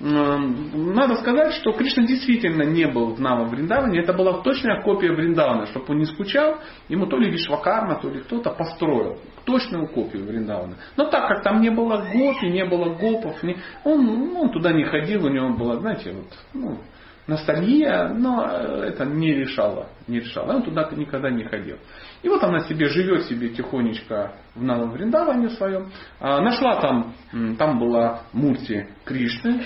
Надо 0.00 1.16
сказать, 1.16 1.54
что 1.54 1.72
Кришна 1.72 2.06
действительно 2.06 2.62
не 2.62 2.86
был 2.86 3.14
в 3.14 3.20
Нава 3.20 3.46
Вриндаване. 3.46 4.00
Это 4.00 4.12
была 4.12 4.42
точная 4.42 4.80
копия 4.82 5.12
Вриндавана. 5.12 5.66
Чтобы 5.66 5.86
он 5.88 5.98
не 5.98 6.06
скучал, 6.06 6.58
ему 6.88 7.06
то 7.06 7.18
ли 7.18 7.30
Вишвакарма, 7.30 8.00
то 8.00 8.08
ли 8.08 8.20
кто-то 8.20 8.50
построил 8.50 9.18
точную 9.44 9.88
копию 9.88 10.24
Вриндавана. 10.24 10.76
Но 10.96 11.06
так 11.06 11.26
как 11.26 11.42
там 11.42 11.60
не 11.60 11.70
было 11.70 11.96
гопи, 12.12 12.46
не 12.48 12.64
было 12.64 12.94
гопов, 12.94 13.42
он, 13.84 14.36
он 14.36 14.50
туда 14.50 14.72
не 14.72 14.84
ходил, 14.84 15.24
у 15.24 15.30
него 15.30 15.50
было, 15.54 15.80
знаете, 15.80 16.12
вот, 16.12 16.28
ну, 16.54 16.78
ностальгия, 17.26 18.08
но 18.08 18.44
это 18.44 19.04
не 19.04 19.34
решало. 19.34 19.88
Не 20.06 20.20
решало. 20.20 20.54
Он 20.54 20.62
туда 20.62 20.88
никогда 20.92 21.30
не 21.30 21.44
ходил. 21.44 21.78
И 22.22 22.28
вот 22.28 22.42
она 22.42 22.60
себе 22.60 22.88
живет 22.88 23.24
себе 23.24 23.50
тихонечко 23.50 24.32
в 24.54 24.62
Навам 24.62 24.90
Вриндаване 24.90 25.50
своем. 25.50 25.90
А, 26.18 26.40
нашла 26.40 26.80
там, 26.80 27.14
там 27.58 27.78
была 27.78 28.22
Мурти 28.32 28.86
Кришны, 29.04 29.62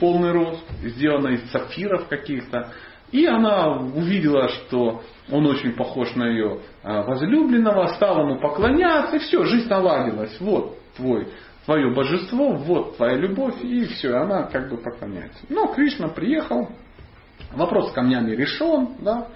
полный 0.00 0.32
рост, 0.32 0.64
сделана 0.82 1.28
из 1.28 1.50
сапфиров 1.50 2.08
каких-то. 2.08 2.72
И 3.12 3.26
она 3.26 3.72
увидела, 3.72 4.48
что 4.48 5.02
он 5.30 5.46
очень 5.46 5.74
похож 5.74 6.14
на 6.14 6.28
ее 6.28 6.60
а, 6.82 7.02
возлюбленного, 7.02 7.88
стала 7.88 8.22
ему 8.22 8.40
поклоняться, 8.40 9.16
и 9.16 9.20
все, 9.20 9.44
жизнь 9.44 9.68
наладилась. 9.68 10.36
Вот 10.40 10.78
твой, 10.96 11.28
твое 11.66 11.92
божество, 11.94 12.52
вот 12.52 12.96
твоя 12.96 13.16
любовь, 13.16 13.62
и 13.62 13.84
все, 13.84 14.16
она 14.16 14.44
как 14.44 14.70
бы 14.70 14.78
поклоняется. 14.78 15.38
Но 15.48 15.72
Кришна 15.72 16.08
приехал, 16.08 16.70
вопрос 17.52 17.90
с 17.90 17.92
камнями 17.92 18.34
решен, 18.34 18.96
да, 19.00 19.28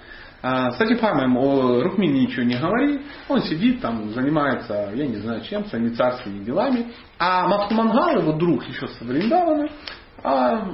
а, 0.43 0.71
с 0.71 0.81
о 1.37 1.83
Рухмине 1.83 2.23
ничего 2.23 2.45
не 2.45 2.57
говорит. 2.57 3.03
Он 3.29 3.43
сидит 3.43 3.81
там, 3.81 4.11
занимается, 4.15 4.91
я 4.95 5.07
не 5.07 5.17
знаю 5.17 5.43
чем, 5.43 5.67
своими 5.67 5.91
царскими 5.91 6.45
делами. 6.45 6.93
А 7.19 7.47
Махтумангал, 7.47 8.21
его 8.21 8.33
друг 8.33 8.67
еще 8.67 8.89
с 8.89 9.01
Вриндавана, 9.01 9.69
а, 10.23 10.67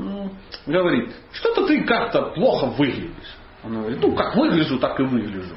говорит, 0.66 1.14
что-то 1.32 1.66
ты 1.66 1.82
как-то 1.84 2.32
плохо 2.34 2.66
выглядишь. 2.66 3.35
Он 3.66 3.80
говорит, 3.80 3.98
ну 4.00 4.14
как 4.14 4.36
выгляжу, 4.36 4.78
так 4.78 4.98
и 5.00 5.02
выгляжу. 5.02 5.54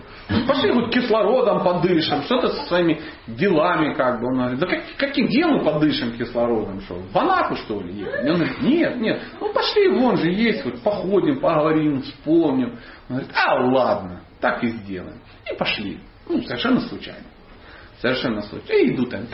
Пошли 0.47 0.71
вот 0.71 0.91
кислородом 0.91 1.63
подышим, 1.63 2.23
что-то 2.23 2.49
со 2.49 2.65
своими 2.65 3.01
делами 3.27 3.93
как 3.93 4.19
бы. 4.19 4.27
Он 4.27 4.37
говорит, 4.37 4.59
да 4.59 4.67
как, 4.67 4.79
каким 4.97 5.27
делом 5.27 5.63
подышим 5.63 6.17
кислородом? 6.17 6.81
Что, 6.81 6.95
в 6.95 7.17
Анапу 7.17 7.55
что 7.55 7.81
ли 7.81 7.93
ехать? 7.93 8.27
Он 8.29 8.35
говорит, 8.35 8.61
нет, 8.61 8.97
нет, 8.97 9.21
ну 9.39 9.53
пошли, 9.53 9.89
вон 9.89 10.17
же 10.17 10.29
есть, 10.29 10.65
вот 10.65 10.81
походим, 10.81 11.39
поговорим, 11.39 12.01
вспомним. 12.01 12.79
Он 13.09 13.17
говорит, 13.17 13.31
а 13.35 13.55
ладно, 13.63 14.21
так 14.39 14.63
и 14.63 14.67
сделаем. 14.67 15.19
И 15.51 15.55
пошли. 15.55 15.99
Ну, 16.27 16.41
совершенно 16.43 16.81
случайно. 16.81 17.25
Совершенно 18.01 18.41
случайно. 18.43 18.81
И 18.81 18.95
идут 18.95 19.09
там, 19.09 19.25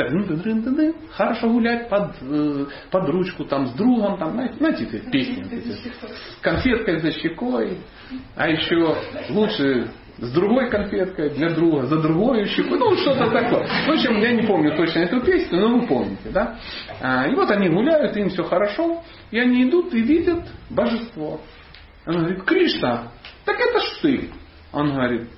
хорошо 1.12 1.50
гулять 1.50 1.88
под, 1.88 2.16
э, 2.22 2.66
под 2.90 3.10
ручку, 3.10 3.46
там, 3.46 3.68
с 3.68 3.74
другом, 3.74 4.18
там, 4.18 4.32
знаете, 4.32 4.56
знаете 4.56 4.84
эти 4.86 5.10
песни, 5.12 5.46
эти, 5.52 5.94
конфеткой 6.42 7.00
за 7.00 7.12
щекой, 7.12 7.78
а 8.36 8.50
еще 8.50 8.96
лучше 9.30 9.88
с 10.18 10.32
другой 10.32 10.70
конфеткой 10.72 11.30
для 11.32 11.52
друга, 11.52 11.86
за 11.86 12.02
другой 12.02 12.46
щеку, 12.46 12.76
ну 12.76 12.96
что-то 12.98 13.30
такое. 13.30 13.68
В 13.68 13.90
общем, 13.90 14.20
я 14.20 14.32
не 14.32 14.48
помню 14.48 14.76
точно 14.76 15.00
эту 15.00 15.22
песню, 15.22 15.60
но 15.60 15.78
вы 15.78 15.86
помните, 15.86 16.30
да? 16.32 16.58
А, 17.02 17.28
и 17.28 17.36
вот 17.36 17.52
они 17.52 17.70
гуляют, 17.70 18.18
им 18.18 18.30
все 18.30 18.44
хорошо, 18.44 19.04
и 19.30 19.38
они 19.38 19.70
идут 19.70 19.94
и 19.94 20.02
видят 20.02 20.44
божество. 20.72 21.42
Он 22.08 22.18
говорит, 22.18 22.44
Кришна, 22.44 23.12
так 23.46 23.60
это 23.60 23.80
ж 23.80 24.00
ты. 24.02 24.30
Он 24.72 24.94
говорит, 24.94 25.30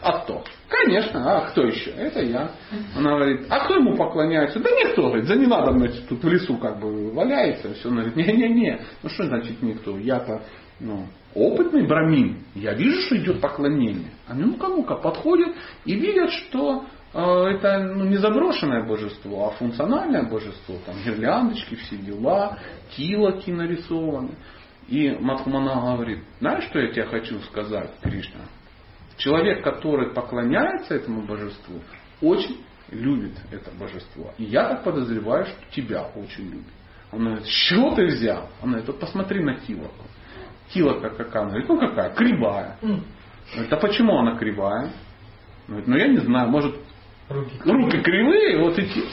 а 0.00 0.20
кто? 0.20 0.44
Конечно, 0.72 1.20
а 1.24 1.50
кто 1.50 1.64
еще? 1.64 1.90
Это 1.90 2.22
я. 2.22 2.50
Она 2.96 3.16
говорит, 3.16 3.46
а 3.50 3.64
кто 3.64 3.74
ему 3.74 3.94
поклоняется? 3.94 4.58
Да 4.58 4.70
никто, 4.70 5.08
говорит, 5.08 5.26
за 5.26 5.36
не 5.36 5.46
надо, 5.46 5.72
значит, 5.72 6.08
тут 6.08 6.24
в 6.24 6.28
лесу 6.28 6.56
как 6.56 6.80
бы 6.80 7.12
валяется. 7.12 7.74
Все, 7.74 7.88
она 7.88 8.02
говорит, 8.02 8.16
не-не-не. 8.16 8.80
Ну 9.02 9.08
что 9.10 9.24
значит 9.24 9.60
никто? 9.60 9.98
Я-то 9.98 10.42
ну, 10.80 11.06
опытный 11.34 11.86
брамин. 11.86 12.44
Я 12.54 12.72
вижу, 12.72 13.00
что 13.02 13.16
идет 13.18 13.40
поклонение. 13.40 14.12
Они 14.26 14.44
ну-ка, 14.44 14.68
ну-ка, 14.68 14.94
подходят 14.96 15.54
и 15.84 15.94
видят, 15.94 16.30
что 16.30 16.86
э, 17.12 17.20
это 17.20 17.92
ну, 17.94 18.06
не 18.06 18.16
заброшенное 18.16 18.86
божество, 18.86 19.48
а 19.48 19.50
функциональное 19.50 20.22
божество. 20.22 20.76
Там 20.86 20.96
гирляндочки, 21.04 21.74
все 21.74 21.96
дела, 21.96 22.58
килоки 22.96 23.50
нарисованы. 23.50 24.36
И 24.88 25.10
Мадхумана 25.20 25.94
говорит, 25.96 26.24
знаешь, 26.40 26.64
что 26.64 26.78
я 26.78 26.90
тебе 26.92 27.04
хочу 27.04 27.38
сказать, 27.40 27.90
Кришна? 28.02 28.40
Человек, 29.22 29.62
который 29.62 30.12
поклоняется 30.12 30.96
этому 30.96 31.22
божеству, 31.22 31.80
очень 32.20 32.58
любит 32.90 33.38
это 33.52 33.70
божество. 33.70 34.32
И 34.36 34.44
я 34.44 34.68
так 34.68 34.82
подозреваю, 34.82 35.46
что 35.46 35.56
тебя 35.70 36.08
очень 36.16 36.50
любит. 36.50 36.72
Он 37.12 37.24
говорит, 37.24 37.46
чего 37.46 37.94
ты 37.94 38.06
взял? 38.06 38.48
Он 38.60 38.70
говорит, 38.70 38.88
вот 38.88 38.98
посмотри 38.98 39.44
на 39.44 39.54
Тилоку. 39.60 40.06
Тилока 40.70 41.10
какая? 41.10 41.42
Он 41.44 41.48
говорит, 41.50 41.68
ну 41.68 41.78
какая? 41.78 42.10
Кривая. 42.14 42.78
Он 42.82 43.04
говорит, 43.52 43.72
а 43.72 43.76
почему 43.76 44.18
она 44.18 44.36
кривая? 44.36 44.90
Он 45.68 45.68
говорит, 45.68 45.86
ну 45.86 45.96
я 45.96 46.08
не 46.08 46.18
знаю, 46.18 46.48
может 46.48 46.74
руки, 47.28 47.60
руки 47.64 48.00
кривые, 48.00 48.58
вот 48.58 48.76
эти. 48.76 49.04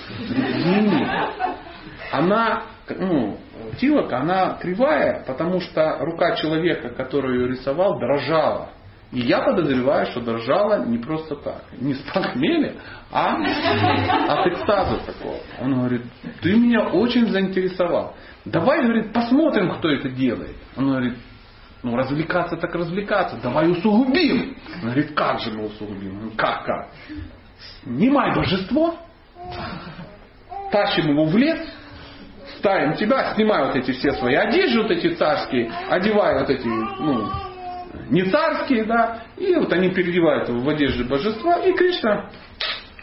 Она, 2.12 2.64
ну, 2.98 3.38
Тилока, 3.80 4.22
она 4.22 4.58
кривая, 4.60 5.24
потому 5.28 5.60
что 5.62 6.00
рука 6.00 6.36
человека, 6.36 6.90
который 6.90 7.38
ее 7.38 7.50
рисовал, 7.50 8.00
дрожала. 8.00 8.72
И 9.12 9.22
я 9.22 9.42
подозреваю, 9.42 10.06
что 10.08 10.22
дрожала 10.22 10.86
не 10.86 11.00
просто 11.00 11.36
так. 11.36 11.64
Не 11.80 11.96
с 11.96 12.02
похмелья, 12.14 12.76
а 13.12 13.38
от 13.38 14.48
экстаза 14.48 15.00
такого. 15.06 15.38
Он 15.60 15.74
говорит, 15.74 16.04
ты 16.42 16.56
меня 16.56 16.90
очень 16.90 17.28
заинтересовал. 17.28 18.16
Давай, 18.46 18.84
говорит, 18.84 19.12
посмотрим, 19.12 19.78
кто 19.78 19.90
это 19.90 20.10
делает. 20.10 20.56
Он 20.78 20.90
говорит, 20.90 21.16
ну 21.82 21.96
развлекаться 21.96 22.58
так 22.58 22.74
развлекаться, 22.76 23.38
давай 23.42 23.72
усугубим. 23.72 24.56
Он 24.76 24.82
говорит, 24.82 25.16
как 25.16 25.40
же 25.40 25.52
мы 25.52 25.66
усугубим? 25.66 26.32
Как, 26.36 26.66
как? 26.66 26.90
Снимай 27.82 28.36
божество, 28.36 28.96
тащим 30.72 31.12
его 31.12 31.26
в 31.26 31.36
лес, 31.36 31.60
ставим 32.58 32.94
тебя, 32.94 33.34
снимай 33.34 33.66
вот 33.66 33.76
эти 33.76 33.92
все 33.92 34.12
свои 34.14 34.36
одежды, 34.36 34.82
вот 34.82 34.92
эти 34.92 35.16
царские, 35.16 35.72
одевай 35.90 36.40
вот 36.40 36.50
эти, 36.50 36.68
ну, 36.68 37.30
не 38.10 38.24
царские, 38.30 38.86
да, 38.86 39.24
и 39.38 39.56
вот 39.56 39.72
они 39.74 39.90
переодевают 39.90 40.50
его 40.50 40.60
в 40.60 40.70
одежды 40.70 41.04
божества, 41.04 41.58
и 41.66 41.74
Кришна 41.74 42.30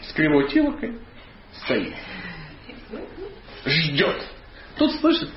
с 0.01 0.13
кривой 0.13 0.47
тилокой 0.49 0.99
стоит. 1.51 1.93
Ждет. 3.65 4.36
Тут 4.77 4.91
слышит, 4.93 5.29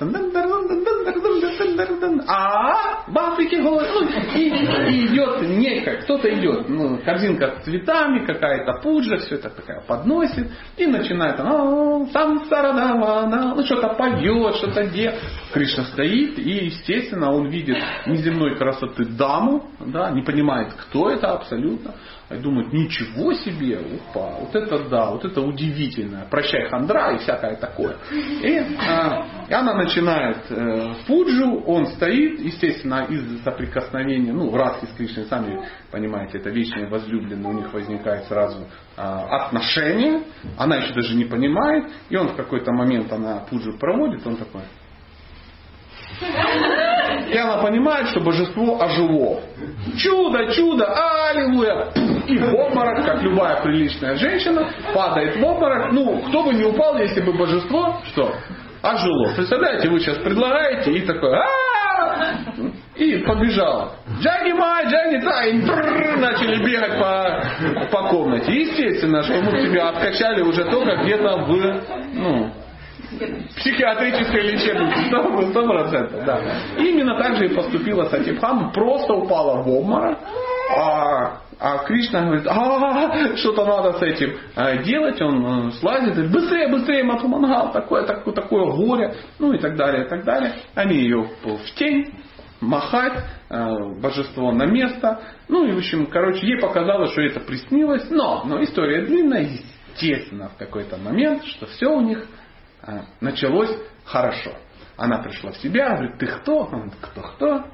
а 2.27 3.03
в 3.07 3.17
Африке 3.17 3.61
голод, 3.61 3.87
ну, 3.93 4.07
и, 4.35 5.07
идет 5.07 5.41
некая, 5.41 6.01
кто-то 6.03 6.29
идет, 6.31 6.69
ну, 6.69 6.99
корзинка 7.03 7.59
с 7.59 7.63
цветами, 7.63 8.25
какая-то 8.25 8.81
пуджа, 8.83 9.17
все 9.17 9.35
это 9.35 9.49
такая 9.49 9.81
подносит, 9.81 10.51
и 10.77 10.85
начинает, 10.85 11.37
там 11.37 12.45
сарадавана, 12.47 13.55
ну, 13.55 13.63
что-то 13.65 13.89
поет, 13.95 14.55
что-то 14.55 14.85
делает. 14.87 15.19
Кришна 15.53 15.85
стоит, 15.85 16.37
и, 16.37 16.65
естественно, 16.65 17.31
он 17.31 17.47
видит 17.47 17.77
неземной 18.05 18.55
красоты 18.57 19.05
даму, 19.05 19.69
да, 19.79 20.11
не 20.11 20.21
понимает, 20.21 20.73
кто 20.73 21.09
это 21.09 21.33
абсолютно, 21.33 21.95
и 22.33 22.39
думают, 22.39 22.73
ничего 22.73 23.33
себе, 23.33 23.79
упа, 23.79 24.37
вот 24.39 24.55
это 24.55 24.89
да, 24.89 25.11
вот 25.11 25.25
это 25.25 25.41
удивительно, 25.41 26.27
прощай 26.29 26.69
хандра 26.69 27.13
и 27.15 27.19
всякое 27.19 27.55
такое. 27.55 27.97
И, 28.11 28.59
а, 28.79 29.45
и 29.47 29.53
она 29.53 29.73
начинает 29.73 30.45
э, 30.49 30.93
пуджу, 31.07 31.63
он 31.65 31.87
стоит, 31.87 32.39
естественно, 32.39 33.05
из 33.09 33.43
соприкосновения, 33.43 34.33
ну, 34.33 34.55
Радхи 34.55 34.85
с 34.85 34.95
Кришной, 34.95 35.25
сами 35.25 35.65
понимаете, 35.91 36.37
это 36.37 36.49
вечные 36.49 36.87
возлюбленные, 36.87 37.49
у 37.49 37.57
них 37.57 37.73
возникает 37.73 38.25
сразу 38.25 38.67
а, 38.97 39.45
отношения, 39.45 40.23
она 40.57 40.77
еще 40.77 40.93
даже 40.93 41.15
не 41.15 41.25
понимает, 41.25 41.91
и 42.09 42.15
он 42.15 42.29
в 42.29 42.35
какой-то 42.35 42.71
момент, 42.71 43.11
она 43.11 43.45
пуджу 43.49 43.77
проводит, 43.77 44.25
он 44.25 44.37
такой, 44.37 44.61
и 47.31 47.37
она 47.37 47.57
понимает, 47.57 48.09
что 48.09 48.19
божество 48.19 48.77
ожило. 48.77 49.39
Чудо, 49.97 50.51
чудо, 50.51 50.85
аллилуйя. 51.29 51.91
И 52.27 52.37
в 52.37 52.53
обморок, 52.53 53.05
как 53.05 53.21
любая 53.21 53.61
приличная 53.61 54.15
женщина, 54.15 54.69
падает 54.93 55.37
в 55.37 55.43
обморок. 55.43 55.93
Ну, 55.93 56.21
кто 56.27 56.43
бы 56.43 56.53
не 56.53 56.65
упал, 56.65 56.97
если 56.97 57.21
бы 57.21 57.33
божество, 57.33 58.01
что? 58.11 58.33
Ожило. 58.83 59.33
Представляете, 59.35 59.89
вы 59.89 59.99
сейчас 59.99 60.17
предлагаете 60.17 60.91
и 60.91 61.01
такой, 61.05 61.31
и 62.95 63.17
побежал. 63.19 63.93
Джаги 64.19 64.51
май, 64.51 64.85
джаги 64.87 65.23
та, 65.23 65.45
и 65.45 65.53
начали 66.17 66.63
бегать 66.65 66.99
по, 66.99 67.87
по 67.91 68.09
комнате. 68.09 68.51
Естественно, 68.51 69.23
что 69.23 69.41
мы 69.41 69.61
тебя 69.61 69.89
откачали 69.89 70.41
уже 70.41 70.65
только 70.65 70.97
где-то 70.97 71.37
в, 71.37 71.81
ну, 72.13 72.51
психиатрической 73.57 74.41
лечебнице, 74.41 75.05
сто 75.51 75.63
процентов, 75.63 76.25
да. 76.25 76.41
Именно 76.77 77.17
так 77.17 77.35
же 77.37 77.45
и 77.45 77.55
поступила 77.55 78.05
Сатипхам, 78.05 78.71
просто 78.71 79.13
упала 79.13 79.61
в 79.61 79.69
обморок, 79.69 80.17
а, 80.77 81.41
а 81.59 81.77
Кришна 81.85 82.23
говорит, 82.23 82.47
а, 82.47 83.37
что-то 83.37 83.65
надо 83.65 83.99
с 83.99 84.01
этим 84.01 84.35
а, 84.55 84.77
делать, 84.77 85.21
он 85.21 85.67
э, 85.67 85.71
слазит, 85.73 86.13
говорит, 86.13 86.31
быстрее, 86.31 86.67
быстрее, 86.69 87.03
Матхумангал, 87.03 87.71
такое, 87.71 88.03
такое, 88.05 88.33
такое 88.33 88.65
горе, 88.71 89.13
ну 89.39 89.53
и 89.53 89.59
так 89.59 89.75
далее, 89.75 90.05
и 90.05 90.09
так 90.09 90.23
далее. 90.23 90.53
Они 90.73 90.95
ее 90.95 91.29
в 91.43 91.75
тень, 91.75 92.13
махать, 92.61 93.23
э, 93.49 93.75
божество 93.99 94.51
на 94.51 94.65
место. 94.65 95.21
Ну 95.49 95.65
и, 95.65 95.73
в 95.73 95.77
общем, 95.77 96.05
короче, 96.05 96.45
ей 96.47 96.59
показалось, 96.59 97.11
что 97.11 97.21
это 97.21 97.41
приснилось, 97.41 98.09
но, 98.09 98.43
но 98.45 98.63
история 98.63 99.01
длинная, 99.01 99.49
естественно, 99.93 100.49
в 100.49 100.57
какой-то 100.57 100.97
момент, 100.97 101.43
что 101.45 101.65
все 101.65 101.87
у 101.87 102.01
них 102.01 102.25
началось 103.19 103.75
хорошо. 104.05 104.51
Она 104.97 105.19
пришла 105.19 105.51
в 105.51 105.57
себя, 105.57 105.95
говорит, 105.95 106.17
ты 106.17 106.27
кто? 106.27 106.65
Он 106.65 106.91
кто, 107.01 107.21
кто? 107.21 107.65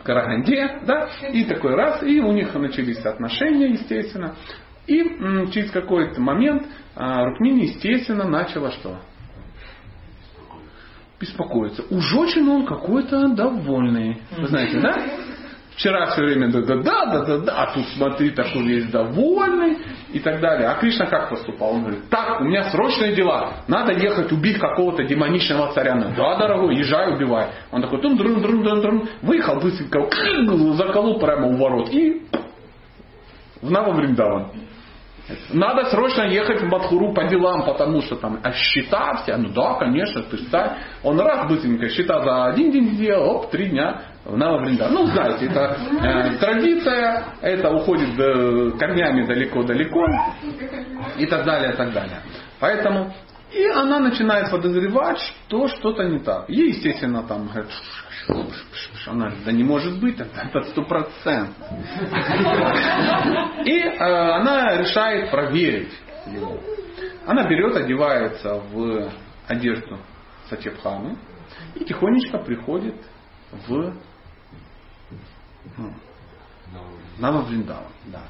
В 0.00 0.02
Караганде, 0.02 0.80
да? 0.86 1.08
И 1.32 1.44
такой 1.44 1.74
раз, 1.74 2.02
и 2.02 2.20
у 2.20 2.32
них 2.32 2.54
начались 2.54 3.04
отношения, 3.04 3.70
естественно. 3.70 4.34
И 4.86 5.02
через 5.50 5.70
какой-то 5.72 6.20
момент 6.20 6.66
а, 6.94 7.24
Рукмини, 7.24 7.64
естественно, 7.64 8.28
начала 8.28 8.70
что? 8.70 9.00
Беспокоиться. 11.18 11.82
Уж 11.90 12.14
очень 12.14 12.48
он 12.48 12.66
какой-то 12.66 13.28
довольный. 13.28 14.22
Вы 14.36 14.46
знаете, 14.46 14.80
да? 14.80 14.94
Вчера 15.76 16.06
все 16.06 16.22
время 16.22 16.50
да-да-да, 16.50 17.04
да-да-да, 17.04 17.52
а 17.52 17.74
тут 17.74 17.86
смотри, 17.88 18.30
такой 18.30 18.62
весь 18.62 18.90
довольный 18.90 19.76
и 20.10 20.18
так 20.20 20.40
далее. 20.40 20.68
А 20.68 20.74
Кришна 20.76 21.04
как 21.04 21.28
поступал? 21.28 21.74
Он 21.74 21.82
говорит, 21.82 22.08
так, 22.08 22.40
у 22.40 22.44
меня 22.44 22.70
срочные 22.70 23.14
дела, 23.14 23.52
надо 23.68 23.92
ехать 23.92 24.32
убить 24.32 24.58
какого-то 24.58 25.04
демоничного 25.04 25.74
царя. 25.74 25.94
Да, 26.16 26.36
дорогой, 26.36 26.76
езжай, 26.76 27.14
убивай. 27.14 27.48
Он 27.70 27.82
такой, 27.82 28.00
тун 28.00 28.16
друн 28.16 28.40
друн 28.40 28.62
друн 28.62 28.80
друн 28.80 29.08
выехал 29.20 29.60
быстренько, 29.60 30.00
заколол 30.76 31.20
прямо 31.20 31.48
у 31.48 31.56
ворот 31.56 31.90
и 31.90 32.22
в 33.60 33.70
Нававриндаван. 33.70 34.52
Надо 35.52 35.90
срочно 35.90 36.22
ехать 36.22 36.62
в 36.62 36.70
Бадхуру 36.70 37.12
по 37.12 37.24
делам, 37.24 37.66
потому 37.66 38.00
что 38.00 38.16
там 38.16 38.38
а 38.42 38.52
счета 38.52 39.16
все, 39.22 39.36
ну 39.36 39.48
да, 39.50 39.74
конечно, 39.74 40.22
ты 40.22 40.38
ставь. 40.38 40.78
Он 41.02 41.20
раз 41.20 41.48
быстренько 41.48 41.88
счета 41.90 42.22
за 42.22 42.46
один 42.46 42.70
день 42.70 42.94
сделал, 42.94 43.36
оп, 43.36 43.50
три 43.50 43.68
дня 43.68 44.15
в 44.26 44.36
Нававринда. 44.36 44.88
Ну, 44.88 45.06
знаете, 45.06 45.46
это 45.46 45.76
э, 46.02 46.36
традиция, 46.38 47.24
это 47.40 47.70
уходит 47.70 48.18
э, 48.18 48.72
корнями 48.78 49.24
далеко-далеко 49.24 50.04
и 51.16 51.26
так 51.26 51.44
далее, 51.44 51.72
и 51.72 51.76
так 51.76 51.92
далее. 51.92 52.20
Поэтому 52.58 53.14
И 53.52 53.64
она 53.64 54.00
начинает 54.00 54.50
подозревать, 54.50 55.18
что 55.18 55.68
что-то 55.68 56.02
не 56.04 56.18
так. 56.18 56.48
Ей, 56.48 56.70
естественно, 56.70 57.22
там 57.22 57.48
она 59.06 59.26
говорит, 59.26 59.44
да 59.44 59.52
не 59.52 59.62
может 59.62 60.00
быть, 60.00 60.18
это 60.18 60.62
сто 60.64 60.82
процентов. 60.82 61.54
И 63.64 63.78
э, 63.78 63.98
она 63.98 64.76
решает 64.76 65.30
проверить 65.30 65.92
его. 66.26 66.58
Она 67.24 67.44
берет, 67.48 67.76
одевается 67.76 68.54
в 68.72 69.12
одежду 69.46 69.98
Сатьябхамы 70.48 71.16
и 71.76 71.84
тихонечко 71.84 72.38
приходит 72.38 72.96
в 73.68 73.94
ну, 75.76 75.92
Нававриндава. 77.18 77.86
Да. 78.06 78.22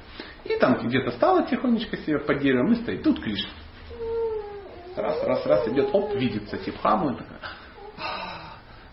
И 0.45 0.59
там 0.59 0.87
где-то 0.87 1.11
стала 1.13 1.47
тихонечко 1.47 1.97
себе 1.99 2.19
под 2.19 2.39
деревом 2.39 2.73
и 2.73 2.77
стоит. 2.77 3.03
Тут 3.03 3.21
Кришна. 3.21 3.51
Раз, 4.97 5.23
раз, 5.25 5.47
раз 5.47 5.69
идет, 5.69 5.91
оп, 5.93 6.15
видит 6.15 6.49
Сатипхаму 6.49 7.11
и 7.11 7.17
такая, 7.19 7.39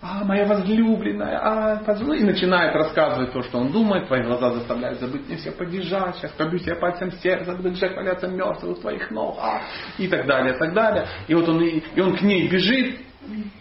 а, 0.05 0.25
моя 0.25 0.45
возлюбленная, 0.45 1.39
а, 1.41 1.77
позвони. 1.77 2.19
И 2.19 2.23
начинает 2.25 2.75
рассказывать 2.75 3.31
то, 3.31 3.41
что 3.41 3.59
он 3.59 3.71
думает, 3.71 4.07
твои 4.07 4.21
глаза 4.21 4.51
заставляют 4.51 4.99
забыть 4.99 5.25
мне 5.27 5.37
все 5.37 5.51
побежать, 5.51 6.17
сейчас 6.17 6.31
побью 6.31 6.59
тебя 6.59 6.75
пальцем 6.75 7.09
сердца, 7.13 7.55
буду 7.55 7.69
бежать 7.69 7.95
валяться 7.95 8.27
мертвый 8.27 8.73
у 8.73 8.75
твоих 8.75 9.09
ног, 9.11 9.37
а, 9.39 9.61
и 9.97 10.09
так 10.09 10.27
далее, 10.27 10.55
и 10.55 10.59
так 10.59 10.73
далее. 10.73 11.07
И 11.29 11.33
вот 11.33 11.47
он, 11.47 11.61
и, 11.61 11.81
и 11.95 12.01
он 12.01 12.17
к 12.17 12.21
ней 12.21 12.49
бежит, 12.49 12.99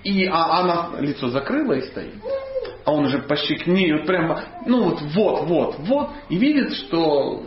и 0.02 0.26
а 0.26 0.60
она 0.60 1.00
лицо 1.00 1.28
закрыла 1.28 1.74
и 1.74 1.82
стоит. 1.82 2.20
А 2.84 2.92
он 2.92 3.04
уже 3.04 3.20
почти 3.20 3.56
к 3.56 3.66
ней, 3.66 3.92
вот 3.92 4.06
прямо, 4.06 4.42
ну 4.66 4.84
вот, 4.84 5.00
вот, 5.02 5.44
вот, 5.44 5.74
вот, 5.78 6.10
и 6.28 6.36
видит, 6.36 6.72
что 6.74 7.42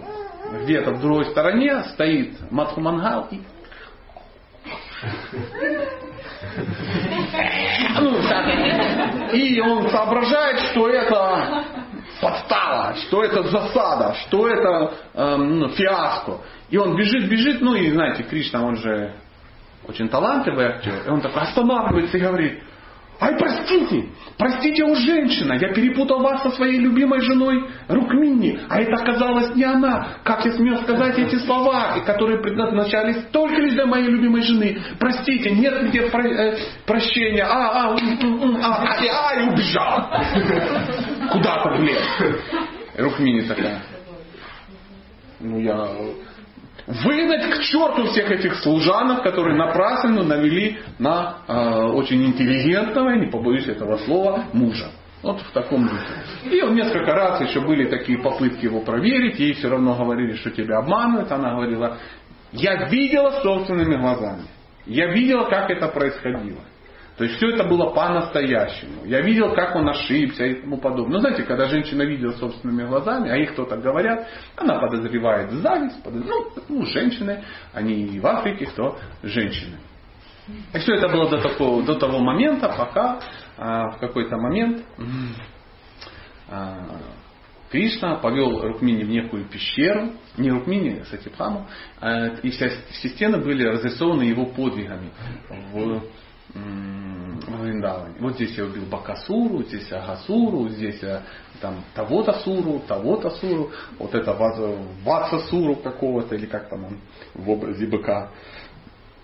где-то 0.63 0.91
в 0.91 1.01
другой 1.01 1.25
стороне 1.25 1.83
стоит 1.93 2.51
Мадхумангал 2.51 3.27
и 3.31 3.41
ну, 7.99 8.21
так. 8.27 9.33
И 9.33 9.59
он 9.59 9.89
соображает, 9.89 10.59
что 10.71 10.89
это 10.89 11.65
подстава, 12.21 12.95
что 13.07 13.23
это 13.23 13.43
засада, 13.43 14.15
что 14.25 14.47
это 14.47 14.93
эм, 15.13 15.59
ну, 15.59 15.69
фиаско. 15.69 16.39
И 16.69 16.77
он 16.77 16.95
бежит, 16.95 17.29
бежит, 17.29 17.61
ну 17.61 17.75
и 17.75 17.91
знаете, 17.91 18.23
Кришна, 18.23 18.65
он 18.65 18.77
же 18.77 19.13
очень 19.88 20.09
талантливый 20.09 20.65
актер. 20.65 21.03
И 21.05 21.09
он 21.09 21.21
такой 21.21 21.43
останавливается 21.43 22.17
и 22.17 22.21
говорит, 22.21 22.63
Ай, 23.20 23.34
простите, 23.38 24.09
простите, 24.38 24.84
у 24.84 24.93
женщина, 24.95 25.53
я 25.53 25.74
перепутал 25.74 26.22
вас 26.22 26.43
со 26.43 26.51
своей 26.51 26.80
любимой 26.80 27.22
женой 27.22 27.70
Рукмини, 27.88 28.59
а 28.68 28.82
это 28.82 28.95
оказалась 28.95 29.55
не 29.55 29.63
она. 29.63 30.18
Как 30.24 30.45
я 30.45 30.51
смел 30.51 30.78
сказать 30.84 31.18
эти 31.18 31.36
слова, 31.45 31.97
которые 32.05 32.41
предназначались 32.41 33.24
только 33.32 33.55
лишь 33.55 33.74
для 33.74 33.86
моей 33.86 34.07
любимой 34.07 34.41
жены. 34.41 34.82
Простите, 34.99 35.51
нет 35.51 35.88
где 35.88 36.09
про, 36.09 36.28
э, 36.28 36.57
прощения. 36.86 37.43
А, 37.43 37.88
а, 37.88 37.95
а, 37.95 38.16
а, 38.63 39.30
а, 39.30 39.34
и 39.36 39.49
убежал. 39.49 40.09
Куда-то 41.32 41.70
в. 41.70 43.01
Рукмини 43.01 43.41
такая. 43.41 43.82
Ну, 45.39 45.59
я 45.59 45.88
выгнать 46.88 47.49
к 47.49 47.61
черту 47.63 48.05
всех 48.05 48.29
этих 48.31 48.55
служанок, 48.55 49.23
которые 49.23 49.57
напрасно 49.57 50.23
навели 50.23 50.79
на 50.99 51.38
э, 51.47 51.83
очень 51.93 52.23
интеллигентного, 52.25 53.11
не 53.15 53.27
побоюсь 53.27 53.67
этого 53.67 53.97
слова, 53.97 54.45
мужа. 54.53 54.91
Вот 55.23 55.41
в 55.41 55.51
таком 55.53 55.88
духе. 55.88 56.51
И 56.51 56.61
он 56.61 56.75
несколько 56.75 57.13
раз 57.13 57.41
еще 57.41 57.59
были 57.61 57.86
такие 57.86 58.19
попытки 58.19 58.65
его 58.65 58.81
проверить, 58.81 59.39
ей 59.39 59.53
все 59.53 59.69
равно 59.69 59.95
говорили, 59.95 60.33
что 60.33 60.51
тебя 60.51 60.77
обманывают. 60.77 61.31
Она 61.31 61.55
говорила, 61.55 61.97
я 62.51 62.88
видела 62.89 63.41
собственными 63.41 63.95
глазами. 63.95 64.43
Я 64.86 65.11
видела, 65.11 65.45
как 65.45 65.71
это 65.71 65.88
происходило. 65.88 66.61
То 67.18 67.24
есть 67.24 67.38
все 67.38 67.51
это 67.51 67.63
было 67.63 67.91
по-настоящему. 67.91 69.05
Я 69.05 69.22
видел, 69.22 69.53
как 69.53 69.74
он 69.76 69.88
ошибся 69.88 70.45
и 70.45 70.61
тому 70.61 70.78
подобное. 70.78 71.13
Но 71.13 71.20
знаете, 71.22 71.43
когда 71.43 71.68
женщина 71.68 72.01
видела 72.01 72.34
собственными 72.34 72.86
глазами, 72.86 73.30
а 73.30 73.38
их 73.38 73.53
кто-то 73.53 73.78
говорят, 73.78 74.28
она 74.57 74.80
подозревает 74.80 75.49
зависть. 75.51 76.03
Подозревает, 76.03 76.47
ну, 76.68 76.80
ну, 76.80 76.86
женщины, 76.86 77.43
они 77.74 78.03
и 78.03 78.20
в 78.20 78.28
Африке, 78.28 78.66
кто 78.66 78.97
женщины. 79.24 79.78
И 80.74 80.78
все 80.78 80.95
это 80.95 81.07
было 81.07 81.30
до, 81.30 81.41
такого, 81.41 81.84
до 81.84 81.95
того 81.95 82.20
момента, 82.20 82.68
пока 82.78 83.20
а, 83.57 83.91
в 83.91 83.97
какой-то 83.97 84.38
момент 84.38 84.84
а, 86.49 86.99
Кришна 87.72 88.16
повел 88.18 88.61
Рукмини 88.61 89.03
в 89.03 89.09
некую 89.09 89.45
пещеру, 89.45 90.11
не 90.38 90.51
Рукмини, 90.51 90.99
а 91.01 91.05
Сатипхаму, 91.05 91.68
а, 91.99 92.28
и 92.43 92.51
все, 92.51 92.70
все 92.91 93.09
стены 93.09 93.39
были 93.39 93.66
разрисованы 93.66 94.24
его 94.24 94.45
подвигами 94.45 95.09
в 95.72 96.03
Вриндаване. 96.56 98.16
Вот 98.20 98.36
здесь 98.36 98.58
я 98.58 98.66
убил 98.66 98.86
Бакасуру, 98.86 99.64
здесь 99.64 99.91
Агасуру, 99.91 100.70
здесь 100.70 101.01
я 101.01 101.24
там 101.62 101.84
того-то 101.93 102.34
суру, 102.39 102.82
того-то 102.88 103.30
суру, 103.32 103.72
вот 103.99 104.14
это 104.14 104.34
Ватсасуру 105.03 105.76
какого-то, 105.76 106.36
или 106.36 106.45
как 106.45 106.70
там 106.70 106.86
он 106.86 106.99
в 107.34 107.49
образе 107.49 107.88
быка. 107.88 108.32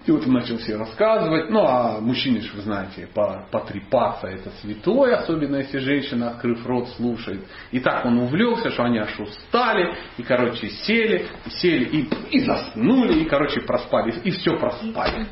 И 0.06 0.12
вот 0.12 0.26
он 0.26 0.34
начал 0.34 0.58
все 0.58 0.78
рассказывать. 0.78 1.52
Ну, 1.52 1.64
а 1.64 2.00
мужчине, 2.00 2.42
вы 2.56 2.62
знаете, 2.64 3.08
потрепаться 3.52 4.28
это 4.28 4.50
святое, 4.62 5.16
особенно 5.16 5.58
если 5.58 5.78
женщина, 5.78 6.32
открыв 6.32 6.66
рот, 6.66 6.90
слушает. 6.98 7.46
И 7.72 7.80
так 7.80 8.04
он 8.06 8.18
увлекся, 8.18 8.72
что 8.72 8.84
они 8.84 8.98
аж 8.98 9.20
устали, 9.20 9.96
и, 10.18 10.24
короче, 10.24 10.70
сели, 10.70 11.28
сели 11.50 11.86
и, 11.86 12.38
и 12.38 12.40
заснули, 12.40 13.20
и, 13.20 13.26
короче, 13.26 13.62
проспали, 13.62 14.20
и 14.24 14.32
все 14.32 14.58
проспали. 14.58 15.28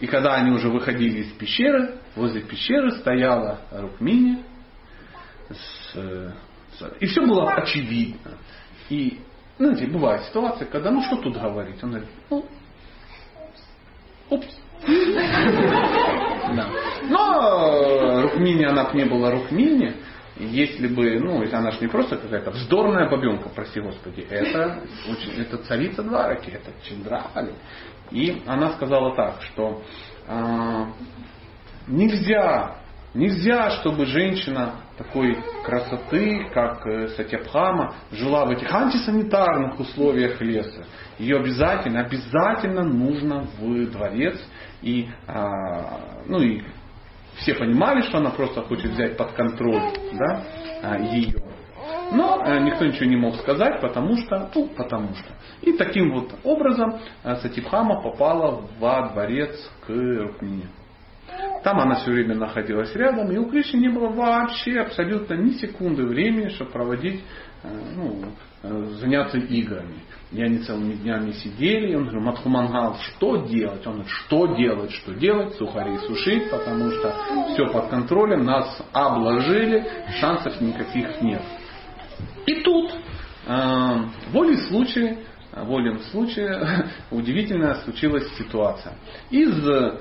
И 0.00 0.06
когда 0.06 0.34
они 0.34 0.52
уже 0.52 0.68
выходили 0.68 1.20
из 1.20 1.32
пещеры, 1.32 1.98
возле 2.14 2.42
пещеры 2.42 2.92
стояла 2.92 3.60
Рукмини. 3.72 4.44
С, 5.50 5.92
с, 5.94 6.92
и 7.00 7.06
все 7.06 7.22
было 7.22 7.52
очевидно. 7.54 8.32
И, 8.90 9.18
знаете, 9.58 9.86
бывает 9.86 10.22
ситуация, 10.24 10.66
когда, 10.66 10.90
ну 10.90 11.02
что 11.02 11.16
тут 11.16 11.36
говорить? 11.36 11.82
Он 11.82 11.90
говорит, 11.90 12.08
ну, 12.30 12.46
упс. 14.30 14.46
Да. 16.48 16.66
Но 17.10 18.22
Рукмини, 18.22 18.64
она 18.64 18.84
бы 18.84 18.96
не 18.96 19.04
была 19.04 19.30
Рукмини, 19.32 19.96
если 20.38 20.86
бы, 20.86 21.18
ну, 21.18 21.42
она 21.52 21.70
же 21.72 21.80
не 21.80 21.88
просто 21.88 22.16
какая-то 22.16 22.52
вздорная 22.52 23.10
бабенка, 23.10 23.48
прости 23.48 23.80
господи, 23.80 24.20
это, 24.30 24.82
очень, 25.08 25.32
это 25.40 25.58
царица 25.58 26.02
Двараки, 26.02 26.50
это 26.50 26.70
Чиндрали. 26.82 27.54
И 28.10 28.42
она 28.46 28.72
сказала 28.72 29.14
так, 29.14 29.42
что 29.42 29.82
э, 30.26 30.84
нельзя, 31.86 32.76
нельзя, 33.14 33.70
чтобы 33.70 34.06
женщина 34.06 34.76
такой 34.96 35.38
красоты, 35.64 36.48
как 36.52 36.86
э, 36.86 37.08
Сатябхама, 37.08 37.94
жила 38.10 38.44
в 38.46 38.50
этих 38.50 38.72
антисанитарных 38.72 39.78
условиях 39.78 40.40
леса. 40.40 40.84
Ее 41.18 41.38
обязательно, 41.38 42.00
обязательно 42.00 42.84
нужно 42.84 43.46
в 43.58 43.90
дворец. 43.90 44.38
И, 44.82 45.08
э, 45.26 45.34
ну 46.26 46.40
и 46.40 46.62
все 47.40 47.54
понимали, 47.54 48.02
что 48.02 48.18
она 48.18 48.30
просто 48.30 48.62
хочет 48.62 48.92
взять 48.92 49.16
под 49.16 49.32
контроль 49.32 49.92
да, 50.12 50.42
а, 50.82 50.98
ее. 50.98 51.47
Но 52.10 52.42
э, 52.44 52.60
никто 52.60 52.86
ничего 52.86 53.06
не 53.06 53.16
мог 53.16 53.36
сказать, 53.36 53.80
потому 53.80 54.16
что, 54.16 54.50
ну, 54.54 54.68
потому 54.76 55.14
что. 55.14 55.32
И 55.62 55.72
таким 55.72 56.12
вот 56.12 56.32
образом 56.44 56.98
э, 57.24 57.36
Сатипхама 57.36 58.02
попала 58.02 58.62
во 58.78 59.10
дворец 59.10 59.50
к 59.86 59.90
Рукмине. 59.90 60.68
Там 61.62 61.80
она 61.80 61.96
все 61.96 62.10
время 62.10 62.34
находилась 62.34 62.94
рядом, 62.94 63.30
и 63.30 63.36
у 63.36 63.50
Кришны 63.50 63.78
не 63.78 63.88
было 63.88 64.08
вообще 64.08 64.80
абсолютно 64.80 65.34
ни 65.34 65.50
секунды 65.50 66.06
времени, 66.06 66.48
чтобы 66.48 66.70
проводить, 66.70 67.22
э, 67.62 67.68
ну, 67.96 68.24
заняться 68.98 69.38
играми. 69.38 70.02
И 70.30 70.42
они 70.42 70.58
целыми 70.58 70.94
днями 70.94 71.30
сидели, 71.32 71.92
и 71.92 71.94
он 71.94 72.04
говорит, 72.04 72.22
Мадхумангал, 72.22 72.96
что 72.96 73.46
делать? 73.46 73.86
Он 73.86 73.94
говорит, 73.94 74.10
что 74.10 74.46
делать, 74.56 74.90
что 74.92 75.14
делать, 75.14 75.54
сухари 75.54 75.96
сушить, 76.06 76.50
потому 76.50 76.90
что 76.90 77.14
все 77.52 77.66
под 77.66 77.88
контролем, 77.88 78.44
нас 78.44 78.82
обложили, 78.92 79.86
шансов 80.20 80.60
никаких 80.60 81.22
нет. 81.22 81.42
И 82.48 82.62
тут 82.62 82.90
э, 83.46 83.96
волей 84.32 84.56
случая, 84.68 85.18
волем 85.54 86.00
случая 86.10 86.86
удивительная 87.10 87.74
случилась 87.84 88.26
ситуация. 88.38 88.94
Из, 89.28 89.68
э, 89.68 89.98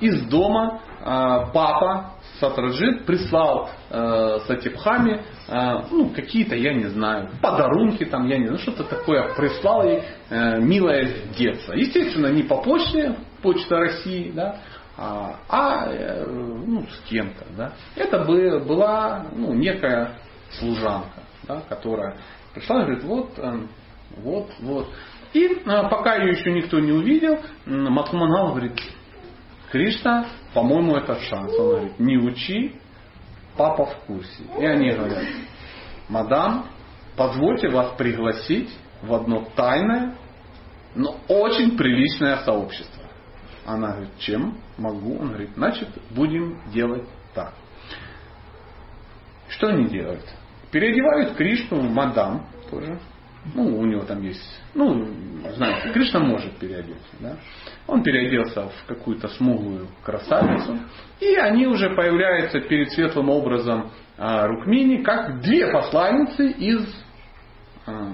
из 0.00 0.22
дома 0.28 0.80
э, 0.80 1.04
папа 1.52 2.12
Сатраджит 2.38 3.04
прислал 3.04 3.70
э, 3.90 4.38
Сатипхаме 4.46 5.24
э, 5.48 5.78
ну, 5.90 6.10
какие-то, 6.10 6.54
я 6.54 6.72
не 6.72 6.86
знаю, 6.86 7.30
подарунки 7.42 8.04
там, 8.04 8.28
я 8.28 8.38
не 8.38 8.46
знаю, 8.46 8.60
что-то 8.60 8.84
такое 8.84 9.34
прислал 9.34 9.82
ей 9.84 10.02
милое 10.30 11.14
детство. 11.36 11.72
Естественно, 11.72 12.28
не 12.28 12.44
по 12.44 12.58
почте, 12.58 13.16
почта 13.42 13.76
России, 13.76 14.30
да, 14.30 14.60
а, 14.96 15.40
а 15.48 15.86
ну, 16.28 16.86
с 16.88 17.08
кем-то. 17.08 17.44
Да. 17.56 17.72
Это 17.96 18.20
бы, 18.20 18.60
была 18.60 19.26
ну, 19.34 19.52
некая 19.52 20.12
служанка 20.52 21.22
да, 21.48 21.62
которая 21.68 22.16
пришла 22.54 22.82
и 22.82 22.84
говорит, 22.84 23.04
вот, 23.04 23.38
э, 23.38 23.66
вот, 24.18 24.50
вот. 24.60 24.88
И 25.32 25.46
э, 25.46 25.64
пока 25.64 26.16
ее 26.16 26.32
еще 26.38 26.52
никто 26.52 26.78
не 26.78 26.92
увидел, 26.92 27.40
Матхумангал 27.66 28.50
говорит, 28.50 28.80
Кришна, 29.70 30.26
по-моему, 30.54 30.96
это 30.96 31.20
шанс. 31.20 31.52
Он 31.58 31.68
говорит, 31.68 31.98
не 31.98 32.16
учи, 32.16 32.80
папа 33.56 33.86
в 33.86 33.96
курсе. 34.06 34.44
И 34.58 34.64
они 34.64 34.90
говорят, 34.92 35.24
мадам, 36.08 36.66
позвольте 37.16 37.68
вас 37.68 37.94
пригласить 37.98 38.70
в 39.02 39.12
одно 39.12 39.46
тайное, 39.54 40.14
но 40.94 41.16
очень 41.28 41.76
приличное 41.76 42.38
сообщество. 42.44 43.04
Она 43.66 43.92
говорит, 43.92 44.18
чем 44.18 44.58
могу? 44.78 45.18
Он 45.18 45.28
говорит, 45.28 45.50
значит, 45.54 45.88
будем 46.10 46.62
делать 46.70 47.06
так. 47.34 47.52
Что 49.48 49.68
они 49.68 49.86
делают? 49.88 50.24
Переодевают 50.70 51.34
Кришну, 51.34 51.82
мадам 51.82 52.46
тоже. 52.70 52.98
Ну, 53.54 53.78
у 53.78 53.86
него 53.86 54.02
там 54.02 54.22
есть, 54.22 54.42
ну, 54.74 55.06
знаете, 55.54 55.92
Кришна 55.92 56.20
может 56.20 56.56
переодеться. 56.58 57.16
Да? 57.20 57.36
Он 57.86 58.02
переоделся 58.02 58.68
в 58.68 58.86
какую-то 58.86 59.28
смуглую 59.28 59.88
красавицу. 60.02 60.78
И 61.20 61.34
они 61.34 61.66
уже 61.66 61.90
появляются 61.90 62.60
перед 62.60 62.90
светлым 62.92 63.30
образом 63.30 63.90
а, 64.18 64.46
Рукмини, 64.46 65.02
как 65.02 65.40
две 65.40 65.70
посланницы 65.72 66.50
из 66.50 66.86
а, 67.86 68.12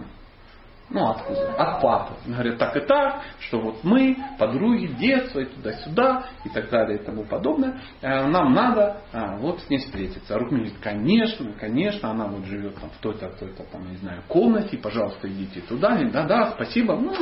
ну, 0.91 1.09
откуда? 1.09 1.55
От 1.55 1.81
папы. 1.81 2.15
Говорят, 2.27 2.59
так 2.59 2.77
и 2.77 2.81
так, 2.81 3.23
что 3.41 3.59
вот 3.59 3.83
мы, 3.85 4.17
подруги, 4.39 4.87
детства, 4.87 5.41
и 5.41 5.47
туда-сюда, 5.47 6.27
и 6.45 6.51
так 6.51 6.69
далее, 6.69 6.99
и 6.99 7.03
тому 7.03 7.25
подобное. 7.25 7.81
Э, 8.03 8.27
нам 8.27 8.53
надо 8.53 8.99
а, 9.13 9.37
вот 9.37 9.61
с 9.61 9.71
ней 9.71 9.79
встретиться. 9.79 10.35
А 10.35 10.39
Рукми 10.39 10.59
говорит, 10.59 10.79
конечно, 10.83 11.53
конечно, 11.59 12.11
она 12.11 12.27
вот 12.27 12.45
живет 12.45 12.75
там 12.77 12.91
в 12.91 12.99
той-то, 12.99 13.29
той-то, 13.31 13.65
там, 13.65 13.91
не 13.91 13.97
знаю, 13.97 14.23
комнате, 14.29 14.77
пожалуйста, 14.77 15.27
идите 15.27 15.61
туда. 15.63 15.99
Да-да, 16.13 16.53
спасибо. 16.55 16.97
Ну, 16.97 17.13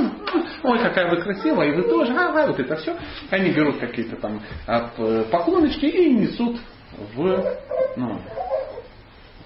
ой, 0.64 0.78
какая 0.80 1.08
вы 1.08 1.22
красивая, 1.22 1.68
и 1.68 1.76
вы 1.76 1.84
тоже. 1.84 2.12
Ага, 2.12 2.48
вот 2.48 2.58
это 2.58 2.76
все. 2.76 2.96
Они 3.30 3.52
берут 3.52 3.78
какие-то 3.78 4.16
там 4.16 4.40
а, 4.66 4.90
поклоночки 5.30 5.86
и 5.86 6.12
несут 6.12 6.58
в, 7.14 7.56
ну, 7.96 8.18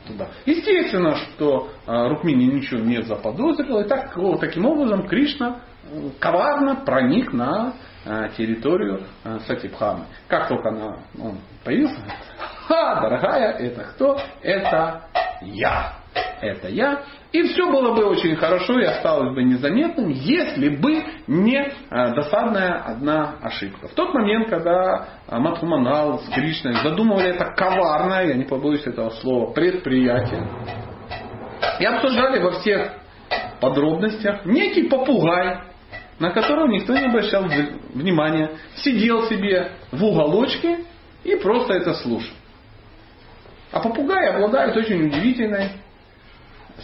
туда. 0.06 0.28
Естественно, 0.44 1.14
что 1.16 1.70
а, 1.86 2.08
Рукмини 2.08 2.44
ничего 2.44 2.80
не 2.80 3.02
заподозрил, 3.02 3.80
и 3.80 3.84
так, 3.88 4.16
таким 4.40 4.66
образом 4.66 5.06
Кришна 5.06 5.60
э, 5.90 6.10
коварно 6.18 6.76
проник 6.76 7.32
на 7.32 7.74
а, 8.04 8.28
территорию 8.30 9.02
а, 9.24 9.38
Сатипхамы. 9.40 10.04
Как 10.28 10.48
только 10.48 10.68
она, 10.68 10.98
он 11.20 11.38
появился, 11.64 12.00
ха, 12.66 13.00
дорогая, 13.00 13.52
это 13.52 13.84
кто? 13.84 14.18
Это 14.42 15.02
я. 15.42 15.92
Это 16.40 16.68
я. 16.68 17.02
И 17.32 17.42
все 17.42 17.70
было 17.70 17.94
бы 17.94 18.04
очень 18.04 18.36
хорошо 18.36 18.78
и 18.78 18.84
осталось 18.84 19.34
бы 19.34 19.42
незаметным, 19.42 20.10
если 20.10 20.68
бы 20.68 21.04
не 21.26 21.58
э, 21.58 21.70
досадная 22.14 22.82
одна 22.82 23.36
ошибка. 23.42 23.88
В 23.88 23.94
тот 23.94 24.14
момент, 24.14 24.48
когда 24.48 25.08
э, 25.28 25.38
Матхуманал 25.38 26.20
с 26.20 26.28
Кришной 26.28 26.74
задумывали 26.82 27.30
это 27.30 27.46
коварное, 27.54 28.28
я 28.28 28.34
не 28.34 28.44
побоюсь 28.44 28.86
этого 28.86 29.10
слова, 29.10 29.52
предприятие, 29.52 30.46
и 31.80 31.84
обсуждали 31.84 32.42
во 32.42 32.52
всех 32.52 32.92
подробностях 33.60 34.44
некий 34.44 34.88
попугай, 34.88 35.60
на 36.18 36.30
которого 36.30 36.68
никто 36.68 36.94
не 36.94 37.06
обращал 37.06 37.44
внимания, 37.94 38.52
сидел 38.76 39.24
себе 39.24 39.72
в 39.92 40.02
уголочке 40.02 40.84
и 41.24 41.36
просто 41.36 41.74
это 41.74 41.94
слушал. 41.94 42.34
А 43.72 43.80
попугаи 43.80 44.28
обладают 44.28 44.76
очень 44.76 45.06
удивительной 45.06 45.70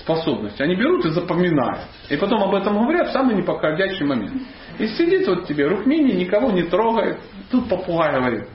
способностью. 0.00 0.64
Они 0.64 0.74
берут 0.74 1.04
и 1.04 1.10
запоминают. 1.10 1.84
И 2.08 2.16
потом 2.16 2.42
об 2.42 2.54
этом 2.54 2.78
говорят 2.78 3.08
в 3.08 3.12
самый 3.12 3.36
неподходящий 3.36 4.04
момент. 4.04 4.42
И 4.78 4.86
сидит 4.88 5.26
вот 5.26 5.46
тебе 5.46 5.66
Рухмини, 5.66 6.12
никого 6.12 6.50
не 6.50 6.64
трогает. 6.64 7.18
Тут 7.50 7.68
попугай 7.68 8.12
говорит. 8.12 8.48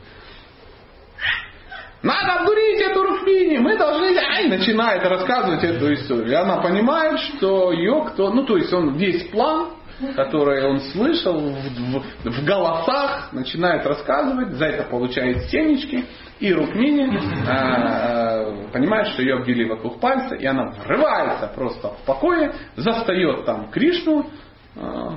Надо 2.03 2.41
обдурить 2.41 2.81
эту 2.81 3.03
Рухмини, 3.03 3.57
мы 3.57 3.77
должны... 3.77 4.15
Ай, 4.17 4.47
начинает 4.47 5.03
рассказывать 5.03 5.63
эту 5.63 5.93
историю. 5.93 6.29
И 6.29 6.33
она 6.33 6.57
понимает, 6.57 7.19
что 7.19 7.71
ее 7.71 8.05
кто... 8.09 8.31
Ну, 8.31 8.45
то 8.45 8.57
есть 8.57 8.71
он 8.71 8.97
весь 8.97 9.27
план, 9.29 9.71
который 10.15 10.63
он 10.67 10.79
слышал 10.79 11.39
в, 11.39 11.55
в, 11.55 12.31
в 12.31 12.45
голосах, 12.45 13.29
начинает 13.33 13.85
рассказывать, 13.85 14.53
за 14.53 14.65
это 14.65 14.83
получает 14.83 15.43
стенечки. 15.45 16.05
И 16.39 16.53
Рукмини 16.53 17.09
э, 17.47 18.71
понимает, 18.71 19.07
что 19.07 19.23
ее 19.23 19.37
обвели 19.37 19.65
вокруг 19.65 19.99
пальца, 19.99 20.35
и 20.35 20.45
она 20.45 20.69
врывается 20.85 21.47
просто 21.47 21.89
в 21.89 22.05
покое, 22.05 22.53
застает 22.75 23.45
там 23.45 23.71
Кришну, 23.71 24.27
э, 24.75 25.09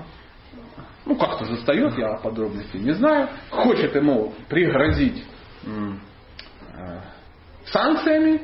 ну 1.05 1.17
как-то 1.17 1.45
застает, 1.45 1.99
я 1.99 2.15
подробностей 2.15 2.81
не 2.81 2.93
знаю, 2.93 3.29
хочет 3.51 3.95
ему 3.95 4.33
пригрозить 4.49 5.23
э, 5.67 7.01
санкциями. 7.67 8.41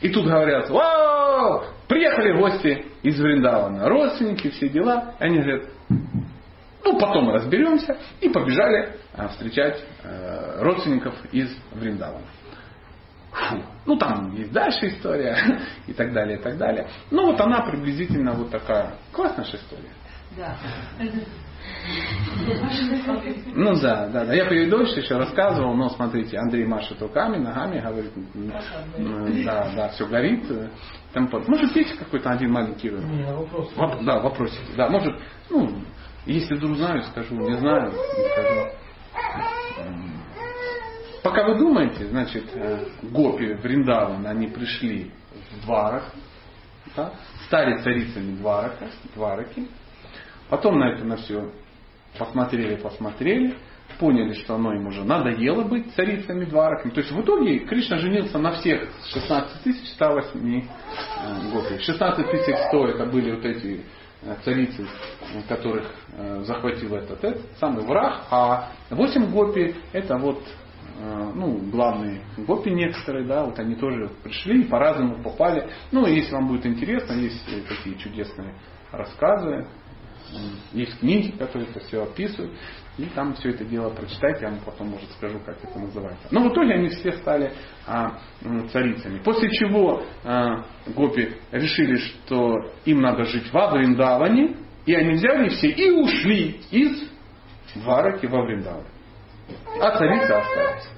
И 0.00 0.08
тут 0.08 0.26
говорят, 0.26 0.70
вау, 0.70 1.64
приехали 1.86 2.38
гости 2.38 2.86
из 3.02 3.20
Вриндавана, 3.20 3.88
родственники, 3.88 4.48
все 4.50 4.68
дела. 4.68 5.14
Они 5.18 5.38
говорят, 5.38 5.64
ну 6.84 6.98
потом 6.98 7.30
разберемся. 7.30 7.98
И 8.20 8.28
побежали 8.28 8.96
а, 9.14 9.28
встречать 9.28 9.82
э, 10.02 10.62
родственников 10.62 11.14
из 11.32 11.54
Вриндавана. 11.72 12.26
Фу. 13.32 13.62
Ну 13.86 13.96
там 13.96 14.34
есть 14.34 14.52
дальше 14.52 14.88
история 14.88 15.36
и 15.86 15.92
так 15.92 16.12
далее, 16.12 16.38
и 16.38 16.42
так 16.42 16.56
далее. 16.56 16.88
Ну 17.10 17.26
вот 17.26 17.40
она 17.40 17.60
приблизительно 17.62 18.32
вот 18.32 18.50
такая. 18.50 18.94
Классная 19.12 19.44
же 19.44 19.56
история. 19.56 19.90
Да. 20.36 20.56
Ну 23.54 23.74
да, 23.80 24.08
да, 24.08 24.24
да. 24.24 24.34
Я 24.34 24.44
по 24.44 24.70
дольше 24.70 25.00
еще 25.00 25.16
рассказывал, 25.16 25.74
но 25.74 25.88
смотрите, 25.90 26.38
Андрей 26.38 26.64
машет 26.64 27.00
руками, 27.00 27.38
ногами, 27.38 27.80
говорит, 27.80 28.12
да, 29.44 29.70
да, 29.74 29.88
все 29.90 30.06
горит. 30.06 30.44
Там, 31.12 31.28
может, 31.46 31.74
есть 31.74 31.98
какой-то 31.98 32.30
один 32.30 32.52
маленький 32.52 32.90
вопрос? 32.90 33.72
Воп, 33.74 34.04
да, 34.04 34.20
вопросик. 34.20 34.60
Да, 34.76 34.88
может, 34.88 35.14
ну, 35.50 35.70
если 36.34 36.54
вдруг 36.54 36.76
знаю, 36.76 37.02
скажу, 37.04 37.34
не 37.36 37.56
знаю, 37.58 37.90
не 37.90 38.30
скажу. 38.30 38.68
Пока 41.22 41.46
вы 41.48 41.58
думаете, 41.58 42.06
значит, 42.06 42.44
э, 42.54 42.86
гопи 43.02 43.54
Вриндаван, 43.54 44.26
они 44.26 44.46
пришли 44.46 45.10
в 45.52 45.64
дварах, 45.64 46.12
да, 46.96 47.12
стали 47.46 47.82
царицами 47.82 48.36
дварака, 48.36 48.88
двараки, 49.14 49.68
потом 50.48 50.78
на 50.78 50.92
это 50.92 51.04
на 51.04 51.16
все 51.16 51.50
посмотрели, 52.18 52.76
посмотрели, 52.76 53.56
поняли, 53.98 54.34
что 54.34 54.54
оно 54.54 54.74
им 54.74 54.86
уже 54.86 55.04
надоело 55.04 55.64
быть 55.64 55.92
царицами 55.94 56.44
двараками. 56.44 56.92
То 56.92 57.00
есть 57.00 57.12
в 57.12 57.20
итоге 57.20 57.60
Кришна 57.60 57.98
женился 57.98 58.38
на 58.38 58.52
всех 58.52 58.88
16 59.12 59.86
108 59.94 60.60
э, 60.60 61.52
гопи. 61.52 61.78
16 61.78 62.26
100 62.68 62.88
это 62.88 63.06
были 63.06 63.34
вот 63.34 63.44
эти 63.44 63.82
царицы, 64.36 64.86
которых 65.48 65.90
э, 66.12 66.42
захватил 66.44 66.94
этот, 66.96 67.22
этот 67.22 67.58
самый 67.58 67.84
враг, 67.84 68.24
а 68.30 68.72
восемь 68.90 69.30
гопи 69.30 69.74
это 69.92 70.16
вот 70.18 70.42
э, 70.98 71.32
ну, 71.34 71.58
главные 71.70 72.22
гопи 72.36 72.70
некоторые, 72.70 73.26
да, 73.26 73.44
вот 73.44 73.58
они 73.58 73.74
тоже 73.74 74.10
пришли 74.22 74.64
по-разному 74.64 75.22
попали. 75.22 75.68
Ну, 75.92 76.06
если 76.06 76.32
вам 76.32 76.48
будет 76.48 76.66
интересно, 76.66 77.14
есть 77.14 77.44
такие 77.68 77.96
чудесные 77.96 78.54
рассказы, 78.92 79.66
есть 80.72 80.98
книги, 80.98 81.30
которые 81.36 81.70
это 81.70 81.80
все 81.80 82.02
описывают. 82.02 82.52
И 82.98 83.04
там 83.14 83.32
все 83.34 83.50
это 83.50 83.64
дело 83.64 83.90
прочитайте, 83.90 84.40
я 84.42 84.50
вам 84.50 84.58
потом, 84.64 84.88
может, 84.88 85.08
скажу, 85.12 85.38
как 85.46 85.56
это 85.62 85.78
называется. 85.78 86.26
Но 86.32 86.48
в 86.48 86.52
итоге 86.52 86.74
они 86.74 86.88
все 86.88 87.12
стали 87.12 87.52
а, 87.86 88.18
царицами. 88.72 89.20
После 89.20 89.48
чего 89.50 90.02
а, 90.24 90.64
гопи 90.88 91.36
решили, 91.52 91.96
что 91.96 92.56
им 92.84 93.00
надо 93.00 93.24
жить 93.24 93.52
в 93.52 93.70
Вриндаване, 93.70 94.56
и 94.84 94.94
они 94.94 95.12
взяли 95.12 95.48
все 95.50 95.68
и 95.68 95.90
ушли 95.90 96.60
из 96.72 97.08
Двараки 97.76 98.26
во 98.26 98.42
Вриндаван. 98.44 98.84
А 99.80 99.96
царицы 99.96 100.32
остались. 100.32 100.88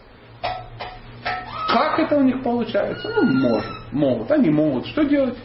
Как 1.69 1.99
это 1.99 2.16
у 2.16 2.23
них 2.23 2.43
получается? 2.43 3.12
Ну, 3.15 3.24
может, 3.24 3.93
могут. 3.93 4.31
Они 4.31 4.49
могут. 4.49 4.87
Что 4.87 5.03
делать? 5.03 5.37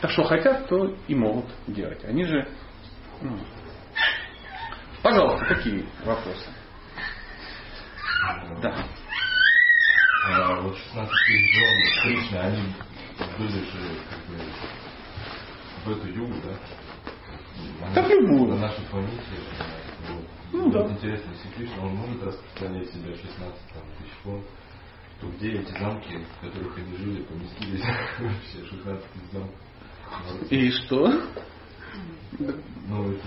Так 0.00 0.10
что 0.10 0.24
хотят, 0.24 0.68
то 0.68 0.94
и 1.08 1.14
могут 1.14 1.46
делать. 1.66 2.04
Они 2.04 2.24
же 2.24 2.46
ну, 3.22 3.38
Пожалуйста, 5.06 5.46
какие 5.46 5.86
вопросы? 6.04 6.50
Да. 8.60 8.74
А, 10.24 10.60
вот 10.62 10.76
16 10.76 11.26
тысяч 11.26 11.52
дрон 11.52 11.80
Кришны, 12.02 12.36
они 12.36 12.72
были 13.38 13.64
же 13.66 14.00
как 14.10 14.18
бы 14.26 14.42
в 15.84 15.90
эту 15.96 16.08
югу, 16.08 16.34
да? 16.42 17.94
Как 17.94 18.10
любую. 18.10 18.54
На 18.54 18.62
нашей 18.62 18.84
планете. 18.86 19.22
Вот. 20.08 20.24
Ну, 20.52 20.72
да. 20.72 20.90
Интересно, 20.90 21.30
если 21.30 21.56
Кришна, 21.56 21.84
он 21.84 21.94
может 21.94 22.24
распространять 22.24 22.90
себя 22.90 23.14
16 23.14 23.38
там, 23.38 23.82
тысяч 24.00 24.12
фон, 24.24 24.42
то 25.20 25.28
где 25.36 25.52
эти 25.52 25.70
замки, 25.78 26.18
в 26.18 26.40
которых 26.40 26.78
они 26.78 26.96
жили, 26.96 27.22
поместились 27.22 27.84
вообще 28.18 28.66
16 28.70 29.04
тысяч 29.12 29.30
замков? 29.30 30.50
И 30.50 30.70
что? 30.72 31.22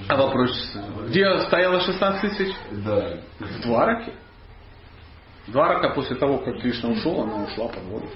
А 0.07 0.15
вопрос, 0.15 0.77
где 1.07 1.41
стояло 1.47 1.81
16 1.81 2.37
тысяч? 2.37 2.55
Да. 2.71 3.17
В 3.39 3.61
Двараке. 3.61 4.13
Дварака 5.47 5.89
после 5.95 6.15
того, 6.15 6.39
как 6.39 6.61
Кришна 6.61 6.89
ушел, 6.89 7.21
она 7.21 7.43
ушла 7.43 7.67
под 7.67 7.83
воду. 7.83 8.07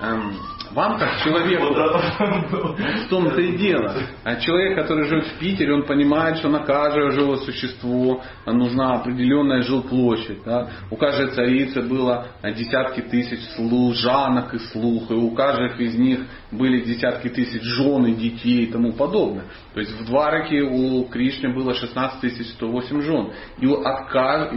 Эм, 0.00 0.34
вам 0.72 0.98
как 0.98 1.22
человеку, 1.22 1.72
в 1.72 3.08
том-то 3.08 3.40
и 3.40 3.56
дело. 3.56 3.94
А 4.24 4.36
человек, 4.36 4.76
который 4.76 5.04
живет 5.04 5.26
в 5.28 5.38
Питере, 5.38 5.72
он 5.72 5.84
понимает, 5.84 6.38
что 6.38 6.48
на 6.48 6.60
каждое 6.60 7.12
живое 7.12 7.36
существо 7.36 8.20
нужна 8.44 8.94
определенная 8.94 9.62
жилплощадь. 9.62 10.42
Да? 10.44 10.68
У 10.90 10.96
каждой 10.96 11.30
царицы 11.30 11.80
было 11.80 12.26
десятки 12.42 13.02
тысяч 13.02 13.40
служанок 13.54 14.52
и 14.54 14.58
слух, 14.58 15.10
и 15.12 15.14
у 15.14 15.30
каждых 15.30 15.78
из 15.78 15.94
них 15.94 16.20
были 16.50 16.80
десятки 16.80 17.28
тысяч 17.28 17.62
жен 17.62 18.06
и 18.06 18.14
детей 18.14 18.64
и 18.64 18.72
тому 18.72 18.94
подобное. 18.94 19.44
То 19.74 19.80
есть 19.80 19.92
в 20.00 20.06
Двараке 20.06 20.62
у 20.62 21.04
Кришны 21.04 21.54
было 21.54 21.72
16 21.72 22.46
108 22.54 23.00
жен. 23.00 23.30
И 23.60 23.66
у, 23.66 23.80
от, 23.80 24.08
ка- 24.08 24.50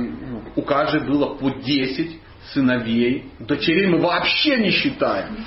у 0.55 0.61
каждой 0.63 1.05
было 1.07 1.35
по 1.35 1.51
10 1.51 2.21
сыновей. 2.53 3.31
Дочерей 3.39 3.87
мы 3.87 3.99
вообще 3.99 4.57
не 4.57 4.71
считаем. 4.71 5.37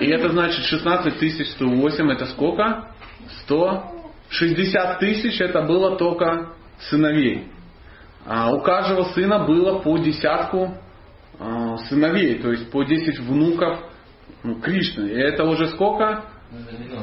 И 0.00 0.06
это 0.06 0.30
значит 0.30 0.64
16 0.64 1.18
тысяч 1.18 1.46
108 1.52 2.10
это 2.12 2.26
сколько? 2.26 2.90
160 3.44 4.98
тысяч 4.98 5.40
это 5.40 5.62
было 5.62 5.96
только 5.96 6.54
сыновей. 6.90 7.48
А 8.26 8.50
у 8.52 8.60
каждого 8.62 9.04
сына 9.12 9.40
было 9.40 9.80
по 9.80 9.98
десятку 9.98 10.78
а, 11.38 11.76
сыновей, 11.88 12.38
то 12.38 12.50
есть 12.50 12.70
по 12.70 12.84
10 12.84 13.20
внуков 13.20 13.80
ну, 14.42 14.60
Кришны. 14.60 15.08
И 15.08 15.14
это 15.14 15.44
уже 15.44 15.68
сколько? 15.68 16.24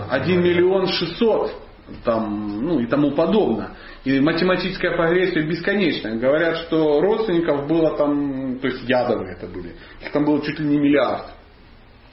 1 0.09 0.41
миллион 0.41 0.87
600 0.87 1.70
там, 2.03 2.61
ну 2.63 2.79
и 2.79 2.87
тому 2.87 3.11
подобное. 3.11 3.71
И 4.03 4.19
математическая 4.19 4.95
прогрессия 4.95 5.43
бесконечная. 5.43 6.17
Говорят, 6.17 6.57
что 6.57 6.99
родственников 7.01 7.67
было 7.67 7.97
там, 7.97 8.59
то 8.59 8.67
есть 8.67 8.83
ядовые 8.87 9.33
это 9.33 9.47
были, 9.47 9.75
их 10.01 10.11
там 10.11 10.25
было 10.25 10.43
чуть 10.43 10.59
ли 10.59 10.65
не 10.65 10.79
миллиард. 10.79 11.25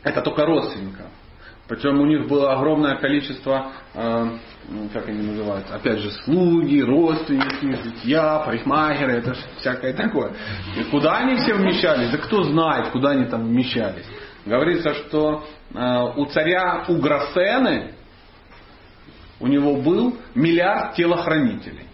Это 0.02 0.22
только 0.22 0.44
родственников. 0.46 1.06
Причем 1.68 2.00
у 2.00 2.06
них 2.06 2.26
было 2.26 2.54
огромное 2.54 2.96
количество, 2.96 3.72
э, 3.92 4.26
ну, 4.70 4.88
как 4.90 5.06
они 5.06 5.26
называются, 5.26 5.74
опять 5.74 5.98
же, 5.98 6.10
слуги, 6.24 6.80
родственники, 6.80 7.76
зятья, 7.84 8.38
парикмахеры, 8.38 9.18
это 9.18 9.36
всякое 9.58 9.92
такое. 9.92 10.32
И 10.78 10.84
куда 10.84 11.18
они 11.18 11.36
все 11.36 11.54
вмещались? 11.54 12.10
Да 12.10 12.18
кто 12.18 12.42
знает, 12.44 12.88
куда 12.88 13.10
они 13.10 13.26
там 13.26 13.44
вмещались. 13.44 14.06
Говорится, 14.46 14.94
что 14.94 15.44
э, 15.74 16.02
у 16.16 16.24
царя 16.26 16.84
Уграсены 16.88 17.92
у 19.40 19.46
него 19.46 19.76
был 19.76 20.16
миллиард 20.34 20.94
телохранителей. 20.94 21.86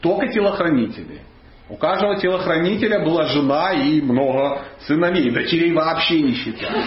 Только 0.00 0.28
телохранителей. 0.28 1.20
У 1.68 1.76
каждого 1.76 2.16
телохранителя 2.16 3.04
была 3.04 3.24
жена 3.24 3.72
и 3.72 4.00
много 4.00 4.62
сыновей. 4.86 5.30
Дочерей 5.30 5.72
вообще 5.72 6.20
не 6.22 6.34
считали. 6.34 6.84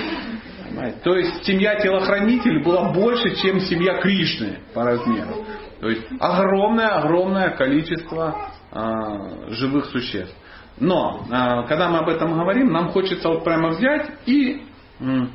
То 1.03 1.15
есть 1.15 1.43
семья 1.45 1.75
телохранителей 1.75 2.63
была 2.63 2.93
больше, 2.93 3.35
чем 3.35 3.59
семья 3.59 3.99
Кришны 3.99 4.59
по 4.73 4.83
размеру. 4.83 5.45
То 5.81 5.89
есть 5.89 6.03
огромное-огромное 6.19 7.51
количество 7.51 8.51
а, 8.71 9.49
живых 9.49 9.85
существ. 9.87 10.35
Но, 10.79 11.25
а, 11.29 11.63
когда 11.63 11.89
мы 11.89 11.99
об 11.99 12.09
этом 12.09 12.33
говорим, 12.33 12.71
нам 12.71 12.89
хочется 12.89 13.27
вот 13.29 13.43
прямо 13.43 13.69
взять 13.69 14.11
и 14.25 14.61
м, 14.99 15.31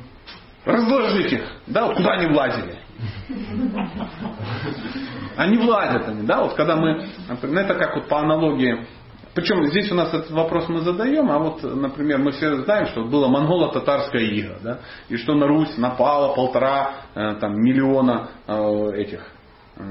разложить 0.63 1.33
их, 1.33 1.43
да, 1.67 1.85
вот 1.85 1.97
куда 1.97 2.13
они 2.13 2.27
влазили. 2.27 2.79
Они 5.37 5.57
влазят 5.57 6.07
они, 6.07 6.25
да, 6.25 6.43
вот 6.43 6.53
когда 6.53 6.77
мы, 6.77 7.07
например, 7.27 7.65
это 7.65 7.75
как 7.75 7.95
вот 7.95 8.07
по 8.07 8.19
аналогии, 8.19 8.85
причем 9.33 9.65
здесь 9.65 9.91
у 9.91 9.95
нас 9.95 10.13
этот 10.13 10.31
вопрос 10.31 10.69
мы 10.69 10.79
задаем, 10.79 11.29
а 11.29 11.39
вот, 11.39 11.61
например, 11.61 12.19
мы 12.19 12.31
все 12.31 12.63
знаем, 12.63 12.85
что 12.87 13.03
было 13.03 13.27
монголо-татарская 13.27 14.21
ига, 14.21 14.59
да, 14.63 14.79
и 15.09 15.17
что 15.17 15.35
на 15.35 15.45
Русь 15.45 15.77
напало 15.77 16.33
полтора 16.33 16.91
э, 17.13 17.35
там, 17.41 17.61
миллиона 17.61 18.29
э, 18.47 18.91
этих 18.95 19.27
э, 19.75 19.83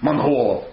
монголов, 0.00 0.66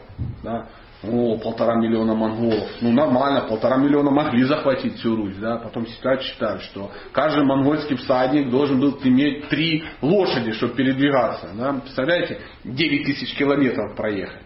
да, 0.44 0.68
о, 1.03 1.38
полтора 1.38 1.76
миллиона 1.76 2.15
монголов. 2.15 2.69
Ну, 2.82 2.91
нормально, 2.91 3.41
полтора 3.41 3.78
миллиона 3.78 4.10
могли 4.10 4.44
захватить 4.44 4.95
всю 4.95 5.15
Русь. 5.15 5.36
Да? 5.36 5.57
Потом 5.57 5.86
считают, 5.86 6.24
считают, 6.24 6.64
что 6.64 6.91
каждый 7.11 7.45
монгольский 7.45 7.95
всадник 7.98 8.49
должен 8.49 8.80
был 8.80 8.98
иметь 9.03 9.48
три 9.49 9.84
лошади, 10.02 10.53
чтобы 10.53 10.74
передвигаться. 10.74 11.49
Да? 11.56 11.74
Представляете, 11.74 12.40
9 12.64 13.06
тысяч 13.06 13.36
километров 13.36 13.95
проехать. 13.95 14.41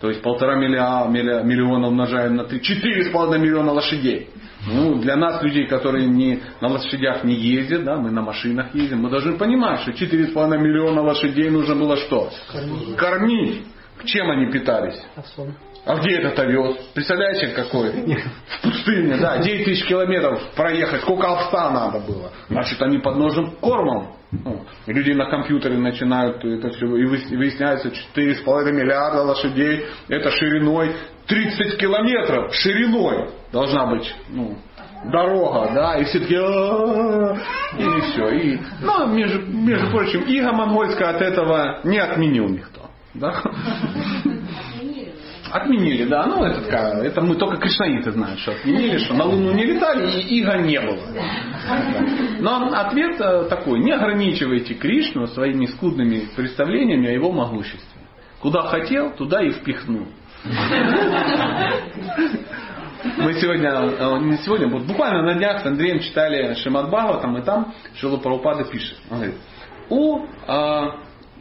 То 0.00 0.10
есть 0.10 0.22
полтора 0.22 0.56
миллиона, 0.56 1.08
миллиона 1.42 1.88
умножаем 1.88 2.36
на 2.36 2.44
три, 2.44 2.60
четыре 2.60 3.04
с 3.04 3.08
половиной 3.08 3.38
миллиона 3.38 3.72
лошадей. 3.72 4.28
Ну, 4.66 4.96
для 4.96 5.16
нас, 5.16 5.42
людей, 5.42 5.66
которые 5.66 6.06
не, 6.06 6.40
на 6.60 6.68
лошадях 6.68 7.24
не 7.24 7.34
ездят, 7.34 7.84
да, 7.84 7.96
мы 7.96 8.10
на 8.10 8.20
машинах 8.20 8.74
ездим, 8.74 9.00
мы 9.00 9.10
должны 9.10 9.38
понимать, 9.38 9.80
что 9.80 9.92
четыре 9.92 10.26
с 10.26 10.32
половиной 10.32 10.58
миллиона 10.58 11.02
лошадей 11.02 11.48
нужно 11.50 11.76
было 11.76 11.96
что? 11.96 12.30
Кормить. 12.50 12.96
Кормить. 12.96 13.62
Чем 14.04 14.30
они 14.30 14.50
питались? 14.52 15.00
Овсом. 15.16 15.54
А 15.84 15.96
где 15.98 16.16
этот 16.16 16.38
овес? 16.38 16.76
Представляете, 16.94 17.48
какой? 17.48 17.90
В 17.90 18.62
пустыне, 18.62 19.16
да, 19.18 19.38
9 19.38 19.64
тысяч 19.64 19.86
километров 19.86 20.42
проехать. 20.56 21.00
Сколько 21.02 21.28
овса 21.28 21.70
надо 21.70 22.00
было? 22.00 22.32
Значит, 22.48 22.82
они 22.82 22.98
под 22.98 23.16
нужным 23.16 23.52
кормом. 23.56 24.16
Ну, 24.32 24.64
люди 24.88 25.12
на 25.12 25.30
компьютере 25.30 25.78
начинают 25.78 26.44
это 26.44 26.70
все, 26.70 26.86
и 26.96 27.04
выяс- 27.04 27.30
и 27.30 27.36
выясняется 27.36 27.90
4,5 27.90 28.72
миллиарда 28.72 29.22
лошадей, 29.22 29.86
это 30.08 30.30
шириной 30.32 30.96
30 31.28 31.78
километров, 31.78 32.52
шириной 32.52 33.30
должна 33.52 33.86
быть, 33.86 34.12
ну, 34.28 34.56
дорога, 35.12 35.70
да, 35.72 35.96
и 35.98 36.04
все 36.04 36.18
таки 36.18 36.34
и 36.34 38.00
все. 38.10 38.28
И, 38.30 38.58
ну, 38.80 39.06
между, 39.06 39.40
между 39.46 39.90
прочим, 39.90 40.22
иго 40.22 40.52
монгольское 40.52 41.08
от 41.10 41.22
этого 41.22 41.80
не 41.84 41.98
отменил 41.98 42.48
никто. 42.48 42.85
Да? 43.20 43.42
Отменили, 45.52 46.04
да. 46.04 46.26
Ну, 46.26 46.44
это, 46.44 46.60
это 47.02 47.20
мы 47.20 47.36
только 47.36 47.56
кришнаиты 47.56 48.10
знают, 48.10 48.40
что 48.40 48.52
отменили, 48.52 48.98
что 48.98 49.14
на 49.14 49.24
Луну 49.24 49.52
не 49.52 49.64
летали 49.64 50.20
и 50.20 50.40
иго 50.40 50.58
не 50.58 50.80
было. 50.80 51.00
Но 52.40 52.72
ответ 52.74 53.20
э, 53.20 53.44
такой. 53.48 53.78
Не 53.80 53.92
ограничивайте 53.92 54.74
Кришну 54.74 55.26
своими 55.28 55.66
скудными 55.66 56.28
представлениями 56.34 57.08
о 57.08 57.12
его 57.12 57.30
могуществе. 57.32 58.02
Куда 58.40 58.62
хотел, 58.62 59.14
туда 59.14 59.42
и 59.42 59.52
впихнул. 59.52 60.08
Мы 63.18 63.34
сегодня, 63.34 63.70
э, 63.70 64.18
не 64.20 64.36
сегодня, 64.38 64.68
буквально 64.68 65.22
на 65.22 65.34
днях 65.34 65.62
с 65.62 65.66
Андреем 65.66 66.00
читали 66.00 66.54
Шимат 66.54 66.88
Бхагаватам, 66.88 67.38
и 67.38 67.42
там 67.42 67.72
Шила 67.94 68.16
Прабхупада 68.16 68.64
пишет. 68.64 68.98
Он 69.10 69.18
говорит, 69.18 69.36
у 69.88 70.24
э, 70.24 70.88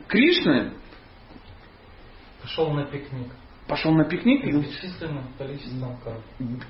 Кришны 0.07 0.73
Пошел 2.45 2.71
на 2.71 2.85
пикник. 2.85 3.31
пошел 3.67 3.91
на 3.91 4.03
пикник, 4.03 4.45
и 4.45 4.51
бесчисленным 4.51 5.33
количеством 5.35 5.97
коров. 5.97 6.21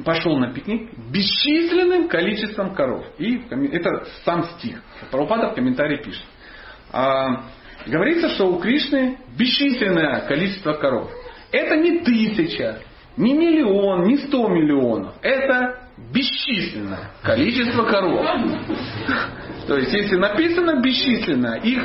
пошел 0.06 0.38
на 0.38 0.54
пикник 0.54 0.90
бесчисленным 1.12 2.08
количеством 2.08 2.74
коров. 2.74 3.06
И 3.18 3.42
это 3.74 4.08
сам 4.24 4.46
стих. 4.52 4.82
Прабхупада 5.12 5.50
в 5.50 5.56
комментарии 5.56 6.02
пишет. 6.02 6.24
А, 6.94 7.44
говорится, 7.86 8.30
что 8.30 8.46
у 8.48 8.60
Кришны 8.60 9.18
бесчисленное 9.38 10.22
количество 10.22 10.76
коров. 10.76 11.12
Это 11.52 11.76
не 11.76 12.00
тысяча, 12.00 12.80
не 13.18 13.34
миллион, 13.34 14.04
не 14.04 14.18
сто 14.20 14.48
миллионов. 14.48 15.16
Это 15.22 15.90
бесчисленное 16.14 17.12
количество 17.22 17.84
коров. 17.84 18.26
То 19.68 19.78
есть, 19.78 19.92
если 19.92 20.16
написано 20.16 20.82
бесчисленное, 20.82 21.60
их 21.60 21.84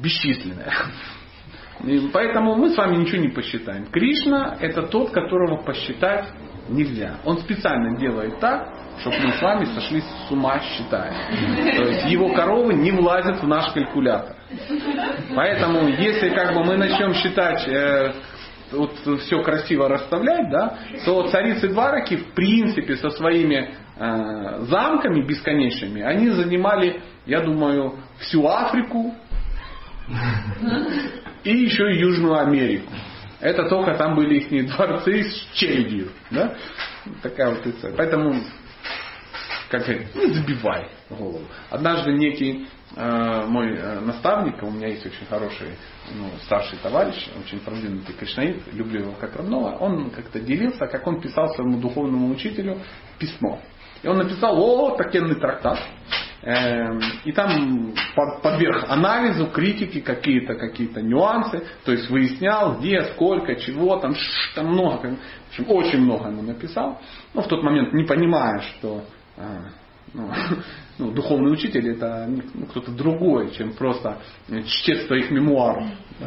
бесчисленное. 0.00 0.72
Поэтому 2.12 2.56
мы 2.56 2.70
с 2.70 2.76
вами 2.76 2.96
ничего 2.96 3.22
не 3.22 3.28
посчитаем. 3.28 3.86
Кришна 3.86 4.56
это 4.60 4.82
тот, 4.82 5.10
которого 5.10 5.62
посчитать 5.62 6.26
нельзя. 6.68 7.18
Он 7.24 7.38
специально 7.38 7.96
делает 7.98 8.40
так, 8.40 8.68
чтобы 9.00 9.16
мы 9.18 9.32
с 9.32 9.42
вами 9.42 9.64
сошли 9.66 10.00
с 10.00 10.30
ума 10.30 10.58
считая. 10.60 11.12
То 11.76 11.82
есть 11.82 12.06
его 12.06 12.32
коровы 12.32 12.74
не 12.74 12.90
влазят 12.90 13.42
в 13.42 13.46
наш 13.46 13.72
калькулятор. 13.72 14.36
Поэтому 15.34 15.88
если 15.88 16.30
как 16.30 16.54
бы 16.54 16.64
мы 16.64 16.76
начнем 16.76 17.12
считать 17.14 17.66
э, 17.68 18.12
вот 18.72 18.92
все 19.20 19.42
красиво 19.42 19.88
расставлять, 19.88 20.50
да, 20.50 20.78
то 21.04 21.28
царицы 21.28 21.68
Двараки 21.68 22.16
в 22.16 22.32
принципе 22.32 22.96
со 22.96 23.10
своими 23.10 23.74
э, 23.96 24.64
замками 24.68 25.22
бесконечными, 25.22 26.02
они 26.02 26.30
занимали, 26.30 27.02
я 27.26 27.40
думаю, 27.40 27.98
всю 28.20 28.46
Африку, 28.46 29.14
и 31.46 31.64
еще 31.64 31.84
Южную 31.98 32.38
Америку. 32.38 32.92
Это 33.40 33.68
только 33.68 33.94
там 33.94 34.16
были 34.16 34.38
их 34.38 34.66
дворцы 34.74 35.24
с 35.24 35.48
челядью. 35.54 36.10
Да? 36.30 36.56
Такая 37.22 37.50
вот 37.50 37.66
история. 37.66 37.94
Поэтому 37.96 38.34
как 39.68 39.82
говорит, 39.82 40.14
не 40.14 40.32
забивай 40.32 40.88
голову. 41.10 41.42
Однажды 41.70 42.12
некий 42.12 42.68
э, 42.94 43.46
мой 43.46 43.76
э, 43.76 44.00
наставник, 44.00 44.62
у 44.62 44.70
меня 44.70 44.88
есть 44.88 45.04
очень 45.04 45.26
хороший 45.28 45.70
ну, 46.14 46.30
старший 46.44 46.78
товарищ, 46.78 47.28
очень 47.44 47.58
продвинутый 47.60 48.14
кришнаит, 48.14 48.62
люблю 48.72 49.00
его 49.00 49.12
как 49.12 49.34
родного, 49.34 49.76
он 49.76 50.10
как-то 50.10 50.38
делился, 50.40 50.86
как 50.86 51.06
он 51.06 51.20
писал 51.20 51.48
своему 51.54 51.80
духовному 51.80 52.32
учителю 52.32 52.80
письмо. 53.18 53.60
И 54.06 54.08
он 54.08 54.18
написал, 54.18 54.56
о, 54.56 54.96
такенный 54.96 55.34
трактат, 55.34 55.80
Эм, 56.46 57.00
и 57.24 57.32
там 57.32 57.92
под, 58.14 58.40
подверг 58.40 58.84
анализу, 58.88 59.48
критики, 59.48 60.00
какие-то 60.00 60.54
какие-то 60.54 61.02
нюансы, 61.02 61.66
то 61.84 61.90
есть 61.90 62.08
выяснял, 62.08 62.78
где, 62.78 63.02
сколько, 63.06 63.56
чего, 63.56 63.96
там, 63.96 64.14
там 64.54 64.68
много, 64.68 65.16
в 65.16 65.48
общем, 65.48 65.64
очень 65.68 66.00
много 66.02 66.28
ему 66.28 66.42
написал. 66.42 67.00
Ну, 67.34 67.42
в 67.42 67.48
тот 67.48 67.64
момент 67.64 67.92
не 67.94 68.04
понимая, 68.04 68.60
что 68.60 69.02
а, 69.36 69.70
ну, 70.14 70.30
ну, 70.98 71.10
духовный 71.10 71.52
учитель 71.52 71.90
это 71.90 72.28
ну, 72.28 72.66
кто-то 72.66 72.92
другой, 72.92 73.50
чем 73.50 73.72
просто 73.72 74.18
чтец 74.66 75.04
своих 75.08 75.32
мемуаров. 75.32 75.84
Да. 76.20 76.26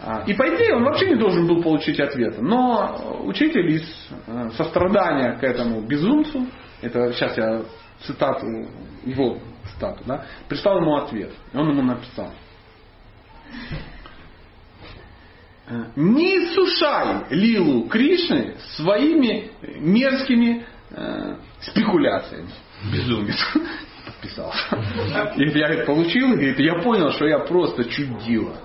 А, 0.00 0.24
и 0.26 0.32
по 0.32 0.44
идее 0.48 0.76
он 0.76 0.84
вообще 0.84 1.10
не 1.10 1.16
должен 1.16 1.46
был 1.46 1.62
получить 1.62 2.00
ответа. 2.00 2.40
Но 2.40 3.20
учитель 3.24 3.70
из 3.70 4.10
э, 4.26 4.50
сострадания 4.56 5.36
к 5.38 5.44
этому 5.44 5.82
безумцу, 5.82 6.46
это 6.82 7.12
сейчас 7.12 7.36
я 7.36 7.62
цитату, 8.04 8.46
его 9.04 9.38
цитату, 9.72 10.02
да, 10.04 10.26
прислал 10.48 10.80
ему 10.80 10.96
ответ. 10.96 11.32
И 11.52 11.56
он 11.56 11.70
ему 11.70 11.82
написал. 11.82 12.32
Не 15.96 16.38
иссушай 16.38 17.24
лилу 17.30 17.88
Кришны 17.88 18.56
своими 18.74 19.52
мерзкими 19.78 20.66
э, 20.90 21.36
спекуляциями. 21.60 22.50
Безумец. 22.92 23.36
Подписался. 24.04 24.76
И 25.36 25.48
я 25.56 25.68
говорит, 25.68 25.86
получил, 25.86 26.32
и 26.32 26.34
говорит, 26.34 26.58
я 26.58 26.74
понял, 26.82 27.12
что 27.12 27.26
я 27.26 27.38
просто 27.38 27.84
чудила. 27.84 28.56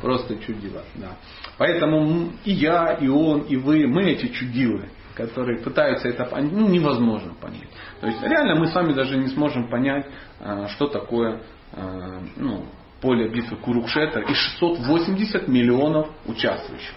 Просто 0.00 0.36
чудила. 0.38 0.82
Да. 0.94 1.18
Поэтому 1.58 2.32
и 2.44 2.52
я, 2.52 2.94
и 2.94 3.08
он, 3.08 3.42
и 3.42 3.56
вы, 3.56 3.86
мы 3.86 4.10
эти 4.10 4.28
чудилы 4.28 4.88
которые 5.18 5.58
пытаются 5.58 6.08
это 6.08 6.24
понять, 6.24 6.52
ну, 6.52 6.68
невозможно 6.68 7.34
понять. 7.34 7.68
То 8.00 8.06
есть 8.06 8.22
реально 8.22 8.54
мы 8.54 8.68
сами 8.68 8.92
даже 8.92 9.16
не 9.16 9.26
сможем 9.26 9.68
понять, 9.68 10.06
а, 10.40 10.68
что 10.68 10.86
такое 10.86 11.42
а, 11.72 12.20
ну, 12.36 12.64
поле 13.00 13.28
битвы 13.28 13.56
Курукшета 13.56 14.20
и 14.20 14.32
680 14.32 15.48
миллионов 15.48 16.08
участвующих. 16.24 16.94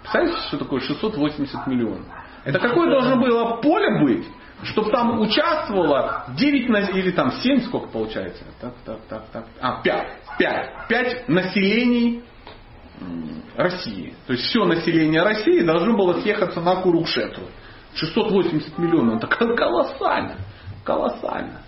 Представляете, 0.00 0.38
что 0.48 0.58
такое 0.58 0.80
680 0.80 1.66
миллионов? 1.66 2.06
Это 2.44 2.58
какое 2.58 2.90
должно 2.90 3.16
было 3.16 3.56
поле 3.60 4.02
быть, 4.02 4.26
чтобы 4.62 4.90
там 4.90 5.20
участвовало 5.20 6.24
9 6.36 6.68
на, 6.70 6.78
или 6.78 7.10
там 7.10 7.30
7, 7.30 7.60
сколько 7.60 7.88
получается? 7.88 8.42
Так, 8.58 8.72
так, 8.86 9.00
так, 9.06 9.28
так. 9.30 9.44
А, 9.60 9.82
5. 9.82 10.06
5. 10.38 10.88
5 10.88 11.28
населений 11.28 12.24
России. 13.56 14.14
То 14.26 14.32
есть 14.32 14.46
все 14.46 14.64
население 14.64 15.22
России 15.22 15.60
должно 15.60 15.96
было 15.96 16.20
съехаться 16.20 16.60
на 16.60 16.76
Курукшетру. 16.76 17.44
680 17.94 18.78
миллионов. 18.78 19.22
Это 19.22 19.26
колоссально. 19.26 20.36
Колоссально. 20.84 21.62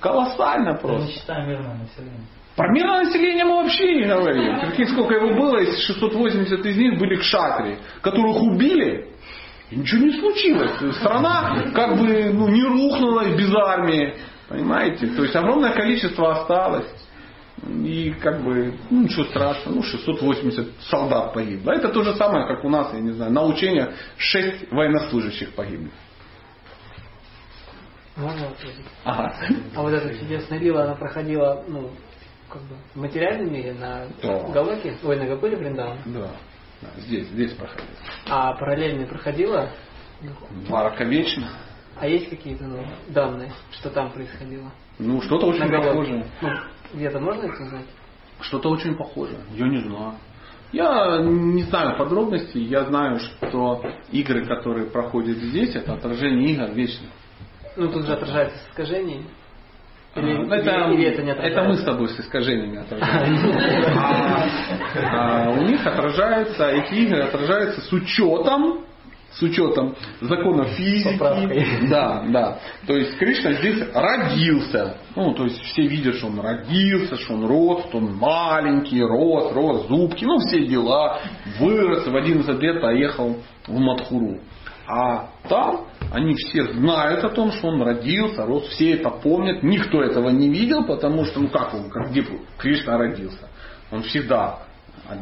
Колоссально 0.00 0.74
просто. 0.74 1.06
Не 1.06 1.12
считаем 1.12 1.48
мирное 1.48 1.74
население. 1.74 2.20
Про 2.56 2.72
мирное 2.72 3.04
население 3.04 3.44
мы 3.44 3.62
вообще 3.62 3.94
не 3.94 4.06
говорим. 4.06 4.60
Прикинь, 4.66 4.88
сколько 4.88 5.14
его 5.14 5.34
было, 5.34 5.58
если 5.58 5.80
680 5.80 6.66
из 6.66 6.76
них 6.76 6.98
были 6.98 7.16
кшатри, 7.16 7.78
которых 8.00 8.42
убили, 8.42 9.08
и 9.70 9.76
ничего 9.76 10.04
не 10.04 10.12
случилось. 10.18 10.96
Страна 10.96 11.70
как 11.74 11.96
бы 11.96 12.32
ну, 12.32 12.48
не 12.48 12.64
рухнула 12.64 13.24
без 13.36 13.54
армии. 13.54 14.14
Понимаете? 14.48 15.06
То 15.06 15.22
есть 15.22 15.36
огромное 15.36 15.72
количество 15.72 16.32
осталось. 16.32 16.86
И 17.66 18.14
как 18.22 18.42
бы, 18.42 18.74
ну 18.88 19.02
ничего 19.02 19.24
страшного, 19.24 19.76
ну 19.76 19.82
680 19.82 20.68
солдат 20.88 21.34
погибло. 21.34 21.72
Это 21.72 21.88
то 21.90 22.02
же 22.02 22.14
самое, 22.14 22.46
как 22.46 22.64
у 22.64 22.68
нас, 22.70 22.92
я 22.94 23.00
не 23.00 23.12
знаю, 23.12 23.32
на 23.32 23.44
учениях 23.44 23.90
6 24.16 24.70
военнослужащих 24.72 25.54
погибли. 25.54 25.90
Можно 28.16 28.48
вопрос? 28.48 28.72
Ага. 29.04 29.34
А 29.76 29.82
вот 29.82 29.92
эта 29.92 30.18
чудесная 30.18 30.58
лила, 30.58 30.84
она 30.84 30.94
проходила, 30.94 31.64
ну, 31.68 31.90
как 32.48 32.62
бы 32.62 32.74
в 32.94 33.00
материальном 33.00 33.52
мире 33.52 33.74
на 33.74 34.06
Да. 34.22 34.40
Галаке, 34.52 34.96
ой, 35.02 35.16
на 35.16 35.26
Гапыле 35.26 35.56
Бриндаван. 35.56 35.98
Да. 36.06 36.30
да. 36.82 36.88
Здесь, 36.98 37.26
здесь 37.28 37.52
проходит. 37.52 37.84
А 38.28 38.52
параллельно 38.54 39.06
проходила? 39.06 39.70
Марка 40.68 41.04
вечно. 41.04 41.48
А 41.96 42.06
есть 42.06 42.28
какие-то 42.30 42.64
ну, 42.64 42.84
данные, 43.08 43.52
что 43.72 43.90
там 43.90 44.10
происходило? 44.10 44.70
Ну, 44.98 45.20
что-то 45.22 45.46
очень 45.46 45.60
На 45.60 45.68
Галаке? 45.68 45.88
похоже. 45.90 46.26
Ну, 46.40 46.48
где-то 46.94 47.20
можно 47.20 47.42
это 47.42 47.62
узнать? 47.62 47.86
Что-то 48.40 48.70
очень 48.70 48.96
похоже. 48.96 49.36
Я 49.54 49.68
не 49.68 49.80
знаю. 49.80 50.14
Я 50.72 51.18
не 51.22 51.62
знаю 51.64 51.96
подробностей. 51.98 52.62
Я 52.62 52.84
знаю, 52.84 53.18
что 53.18 53.82
игры, 54.12 54.46
которые 54.46 54.86
проходят 54.86 55.38
здесь, 55.38 55.74
это 55.74 55.94
отражение 55.94 56.52
игр 56.52 56.70
вечных. 56.72 57.10
Ну, 57.76 57.88
тут 57.88 58.06
же 58.06 58.12
отражается 58.12 58.56
искажение. 58.70 59.22
Или, 60.16 60.32
А, 60.32 60.54
это, 60.56 60.90
или 60.92 61.04
это 61.04 61.22
не 61.22 61.30
отражается? 61.30 61.60
это 61.60 61.68
мы 61.68 61.76
с 61.76 61.84
тобой 61.84 62.08
с 62.08 62.18
искажениями 62.20 62.78
отражаем. 62.78 63.36
А, 65.12 65.46
а 65.46 65.50
у 65.50 65.62
них 65.62 65.86
отражаются, 65.86 66.68
эти 66.68 66.94
игры 66.94 67.22
отражаются 67.22 67.80
с 67.80 67.92
учетом 67.92 68.84
с 69.32 69.42
учетом 69.42 69.94
законов 70.20 70.68
физики. 70.70 71.12
Поправкой. 71.12 71.64
Да, 71.88 72.24
да. 72.28 72.58
То 72.86 72.96
есть 72.96 73.16
Кришна 73.18 73.52
здесь 73.54 73.82
родился. 73.94 74.96
Ну, 75.14 75.34
то 75.34 75.44
есть 75.44 75.60
все 75.62 75.86
видят, 75.86 76.16
что 76.16 76.28
он 76.28 76.40
родился, 76.40 77.16
что 77.16 77.34
он 77.34 77.46
рос, 77.46 77.86
что 77.88 77.98
он 77.98 78.14
маленький, 78.16 79.02
рос, 79.02 79.52
рос, 79.52 79.86
зубки, 79.88 80.24
ну 80.24 80.38
все 80.38 80.66
дела. 80.66 81.20
Вырос, 81.58 82.06
в 82.06 82.16
11 82.16 82.60
лет 82.60 82.80
поехал 82.80 83.36
в 83.66 83.78
Мадхуру. 83.78 84.40
А 84.86 85.30
там 85.48 85.86
они 86.12 86.34
все 86.34 86.64
знают 86.72 87.22
о 87.22 87.28
том, 87.28 87.52
что 87.52 87.68
он 87.68 87.80
родился, 87.82 88.44
рос, 88.44 88.66
все 88.68 88.94
это 88.94 89.10
помнят. 89.10 89.62
Никто 89.62 90.02
этого 90.02 90.30
не 90.30 90.48
видел, 90.48 90.84
потому 90.84 91.24
что, 91.24 91.40
ну 91.40 91.48
как 91.48 91.72
он, 91.74 91.90
как 91.90 92.10
где 92.10 92.26
Кришна 92.58 92.98
родился? 92.98 93.48
Он 93.92 94.02
всегда 94.02 94.60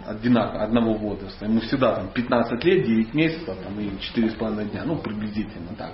одинаково, 0.06 0.62
одного 0.62 0.94
возраста. 0.94 1.44
Ему 1.44 1.60
всегда 1.60 1.94
там 1.97 2.09
15 2.09 2.65
лет, 2.65 2.86
9 2.86 3.15
месяцев 3.15 3.56
там, 3.62 3.78
и 3.81 3.90
4,5 4.19 4.70
дня. 4.70 4.82
Ну, 4.85 4.97
приблизительно 4.97 5.74
так. 5.77 5.93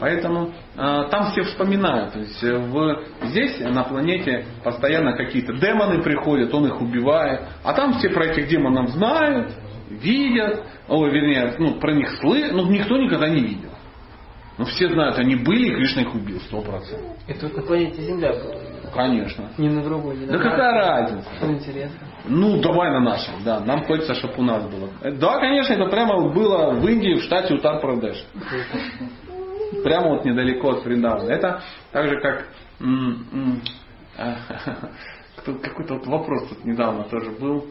Поэтому 0.00 0.52
э, 0.76 1.08
там 1.10 1.30
все 1.30 1.42
вспоминают. 1.42 2.12
То 2.12 2.18
есть 2.18 2.42
э, 2.42 2.56
в, 2.56 3.02
здесь 3.24 3.58
на 3.60 3.84
планете 3.84 4.44
постоянно 4.64 5.16
какие-то 5.16 5.54
демоны 5.54 6.02
приходят, 6.02 6.52
он 6.52 6.66
их 6.66 6.80
убивает. 6.80 7.42
А 7.62 7.72
там 7.72 7.94
все 7.94 8.10
про 8.10 8.26
этих 8.26 8.48
демонов 8.48 8.90
знают, 8.90 9.52
видят, 9.88 10.64
о, 10.88 11.06
вернее, 11.06 11.54
ну, 11.58 11.78
про 11.78 11.92
них 11.92 12.10
слышат, 12.20 12.52
но 12.52 12.68
никто 12.70 12.96
никогда 12.96 13.28
не 13.28 13.40
видел. 13.40 13.70
Но 14.58 14.64
все 14.64 14.88
знают, 14.88 15.18
они 15.18 15.36
были, 15.36 15.68
и 15.68 15.74
Кришна 15.74 16.02
их 16.02 16.14
убил, 16.14 16.40
сто 16.40 16.62
процентов. 16.62 17.16
И 17.28 17.34
тут 17.34 17.54
на 17.56 17.62
планете 17.62 18.00
Земля 18.02 18.32
было. 18.32 18.75
Конечно. 18.96 19.50
Не 19.58 19.68
на 19.68 19.82
другой, 19.84 20.16
не 20.16 20.26
на 20.26 20.32
Да 20.32 20.38
нашей. 20.38 20.50
какая 20.50 20.72
разница? 20.72 21.28
Интересно. 21.42 21.98
Ну, 22.24 22.60
давай 22.60 22.90
на 22.90 23.00
нашем, 23.00 23.34
да. 23.44 23.60
Нам 23.60 23.84
хочется, 23.84 24.14
чтобы 24.14 24.34
у 24.38 24.42
нас 24.42 24.64
было. 24.64 24.88
Э, 25.02 25.12
Да, 25.12 25.38
конечно, 25.38 25.74
это 25.74 25.86
прямо 25.86 26.28
было 26.32 26.72
в 26.72 26.88
Индии, 26.88 27.14
в 27.20 27.22
штате 27.22 27.54
Утар-Прадеш. 27.54 28.24
Прямо 29.84 30.08
вот 30.10 30.24
недалеко 30.24 30.70
от 30.70 30.84
Вриндавана. 30.84 31.30
Это 31.30 31.62
так 31.92 32.08
же, 32.08 32.20
как 32.20 32.46
кто- 35.36 35.54
какой-то 35.54 35.94
вот 35.94 36.06
вопрос 36.06 36.48
тут 36.48 36.64
недавно 36.64 37.04
тоже 37.04 37.30
был. 37.30 37.66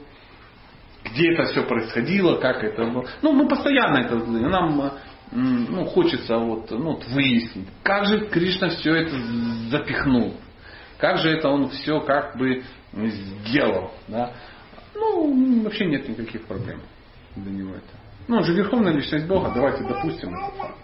Где 1.04 1.34
это 1.34 1.44
все 1.46 1.62
происходило, 1.64 2.38
как 2.38 2.64
это 2.64 2.86
было. 2.86 3.06
Ну, 3.22 3.34
мы 3.34 3.48
постоянно 3.48 3.98
это. 4.00 4.16
Нам 4.16 4.92
ну, 5.32 5.86
хочется 5.86 6.38
вот, 6.38 6.72
ну, 6.72 6.94
вот 6.94 7.06
выяснить, 7.10 7.68
как 7.84 8.06
же 8.06 8.26
Кришна 8.28 8.70
все 8.70 8.96
это 8.96 9.16
запихнул. 9.70 10.34
Как 10.98 11.18
же 11.18 11.30
это 11.30 11.50
он 11.50 11.70
все 11.70 12.00
как 12.02 12.38
бы 12.38 12.64
сделал. 12.94 13.92
Да? 14.08 14.32
Ну, 14.94 15.64
вообще 15.64 15.86
нет 15.86 16.08
никаких 16.08 16.46
проблем 16.46 16.82
для 17.36 17.52
него 17.52 17.76
это. 17.76 17.84
Ну, 18.28 18.38
он 18.38 18.44
же 18.44 18.54
верховная 18.54 18.94
личность 18.94 19.28
Бога, 19.28 19.52
давайте 19.54 19.84
допустим 19.84 20.32
факт. 20.58 20.76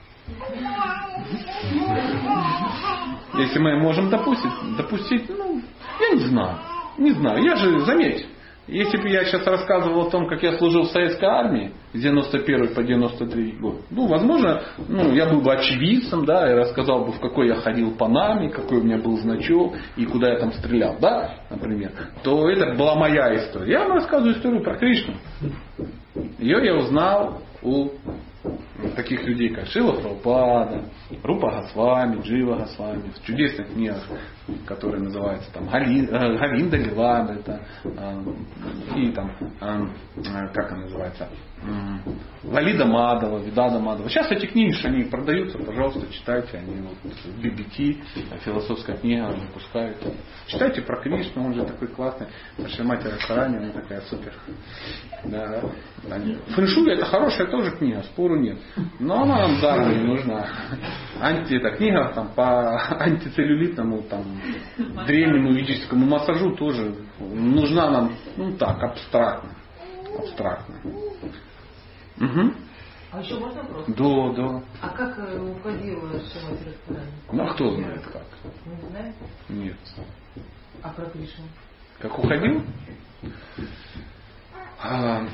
Если 3.33 3.59
мы 3.59 3.79
можем 3.79 4.09
допустить, 4.09 4.51
допустить, 4.77 5.29
ну, 5.29 5.61
я 5.99 6.15
не 6.15 6.25
знаю. 6.25 6.59
Не 6.97 7.11
знаю. 7.11 7.43
Я 7.43 7.55
же, 7.55 7.79
заметь, 7.85 8.27
если 8.71 8.97
бы 8.97 9.09
я 9.09 9.25
сейчас 9.25 9.45
рассказывал 9.45 10.07
о 10.07 10.09
том, 10.09 10.27
как 10.27 10.41
я 10.41 10.57
служил 10.57 10.83
в 10.83 10.91
советской 10.91 11.25
армии 11.25 11.71
с 11.93 11.99
91 11.99 12.73
по 12.73 12.81
93 12.81 13.51
год, 13.59 13.81
ну, 13.89 14.07
возможно, 14.07 14.61
ну, 14.87 15.13
я 15.13 15.27
был 15.27 15.41
бы 15.41 15.53
очевидцем, 15.53 16.25
да, 16.25 16.49
и 16.49 16.55
рассказал 16.55 17.03
бы, 17.03 17.11
в 17.11 17.19
какой 17.19 17.47
я 17.47 17.55
ходил 17.55 17.91
по 17.91 18.07
нами, 18.07 18.47
какой 18.47 18.79
у 18.79 18.83
меня 18.83 18.97
был 18.97 19.17
значок 19.17 19.73
и 19.97 20.05
куда 20.05 20.29
я 20.29 20.39
там 20.39 20.53
стрелял, 20.53 20.95
да, 21.01 21.41
например, 21.49 21.91
то 22.23 22.49
это 22.49 22.73
была 22.75 22.95
моя 22.95 23.35
история. 23.35 23.73
Я 23.73 23.79
вам 23.81 23.97
рассказываю 23.97 24.35
историю 24.35 24.63
про 24.63 24.77
Кришну. 24.77 25.15
Ее 26.39 26.65
я 26.65 26.75
узнал 26.75 27.41
у 27.61 27.89
таких 28.95 29.23
людей, 29.25 29.49
как 29.49 29.67
Шила 29.67 29.93
Прабхупада, 29.93 30.85
Рупа 31.23 31.51
Госвами, 31.51 32.21
Джива 32.21 32.55
Госвами, 32.55 33.11
в 33.11 33.25
чудесных 33.25 33.73
книгах, 33.73 34.03
которые 34.65 35.03
называются 35.03 35.51
там 35.53 35.67
э, 35.69 36.37
Говинда 36.37 36.77
Лилада, 36.77 37.33
это, 37.33 37.61
э, 37.83 38.23
и 38.97 39.11
там, 39.11 39.31
э, 39.39 40.47
как 40.53 40.71
она 40.71 40.81
называется, 40.81 41.29
Лалида 42.43 42.85
Мадова, 42.85 43.37
Видада 43.39 43.79
Мадова. 43.79 44.09
Сейчас 44.09 44.31
эти 44.31 44.47
что 44.73 44.87
они 44.87 45.03
продаются, 45.03 45.59
пожалуйста, 45.59 46.11
читайте, 46.11 46.57
они 46.57 46.81
вот 46.81 46.97
в 47.03 47.39
BBT, 47.39 48.01
философская 48.43 48.97
книга 48.97 49.27
выпускают. 49.27 49.97
Читайте 50.47 50.81
про 50.81 51.01
Кришну, 51.01 51.45
он 51.45 51.53
же 51.53 51.65
такой 51.65 51.87
классный. 51.89 52.27
Наша 52.57 52.83
мать 52.83 53.05
Рахарани, 53.05 53.57
она 53.57 53.69
такая 53.69 54.01
супер. 54.01 54.33
Да. 55.25 55.61
Фэншуй 56.55 56.93
это 56.93 57.05
хорошая 57.05 57.47
тоже 57.47 57.71
книга, 57.77 58.01
спору 58.03 58.39
нет. 58.39 58.57
Но 58.99 59.21
она 59.21 59.47
нам 59.47 59.61
даром 59.61 59.91
не 59.91 60.03
нужна. 60.03 60.47
Анти, 61.19 61.55
это 61.55 61.71
книга 61.77 62.11
там, 62.15 62.29
по 62.33 62.75
антицеллюлитному, 62.99 64.01
там, 64.03 64.40
древнему 65.05 65.51
ведическому 65.53 66.05
массажу 66.05 66.55
тоже 66.55 66.95
нужна 67.19 67.89
нам, 67.89 68.15
ну 68.37 68.55
так, 68.57 68.81
абстрактно. 68.83 69.55
Абстрактно. 70.17 70.75
Угу. 72.19 72.53
А 73.11 73.19
еще 73.19 73.39
можно 73.39 73.61
вопрос? 73.63 73.85
Да, 73.87 74.33
да. 74.33 74.63
А 74.81 74.89
как 74.89 75.17
уходила 75.17 76.11
Шимати 76.11 76.63
Радхарани? 76.65 77.11
Ну 77.31 77.43
а 77.43 77.53
кто 77.53 77.75
знает 77.75 78.03
как? 78.07 78.23
Не 78.65 78.89
знаете? 78.89 79.17
Нет. 79.49 79.77
А 80.81 80.89
про 80.89 81.05
Кришну? 81.07 81.43
Как 81.99 82.17
уходил? 82.17 82.63
А, 84.81 85.27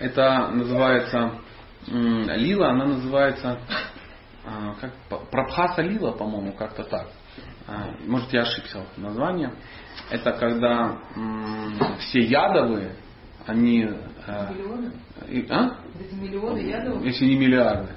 Это 0.00 0.48
называется 0.48 1.32
лила, 1.86 2.70
она 2.70 2.84
называется 2.86 3.58
а, 4.44 4.74
как, 4.80 4.92
Прабхаса 5.30 5.82
лила, 5.82 6.12
по-моему, 6.12 6.52
как-то 6.52 6.84
так. 6.84 7.08
А, 7.68 7.90
Может, 8.06 8.32
я 8.32 8.42
ошибся 8.42 8.82
в 8.96 8.98
названии. 8.98 9.50
Это 10.10 10.32
когда 10.32 10.98
м, 11.14 11.74
все 11.98 12.20
ядовые, 12.20 12.94
они... 13.46 13.82
э, 14.26 14.52
Миллионы? 14.54 14.92
и- 15.28 15.46
а? 15.50 15.76
Эти 16.00 16.14
миллионы 16.14 16.58
ядов? 16.60 17.04
если 17.04 17.26
не 17.26 17.36
миллиарды, 17.36 17.90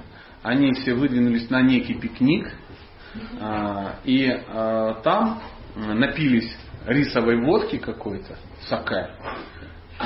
они 0.43 0.73
все 0.73 0.93
выдвинулись 0.93 1.49
на 1.49 1.61
некий 1.61 1.93
пикник, 1.93 2.51
а, 3.39 3.95
и 4.03 4.27
а, 4.49 4.95
там 5.03 5.41
напились 5.75 6.53
рисовой 6.85 7.41
водки 7.45 7.77
какой-то, 7.77 8.35
саке, 8.67 9.09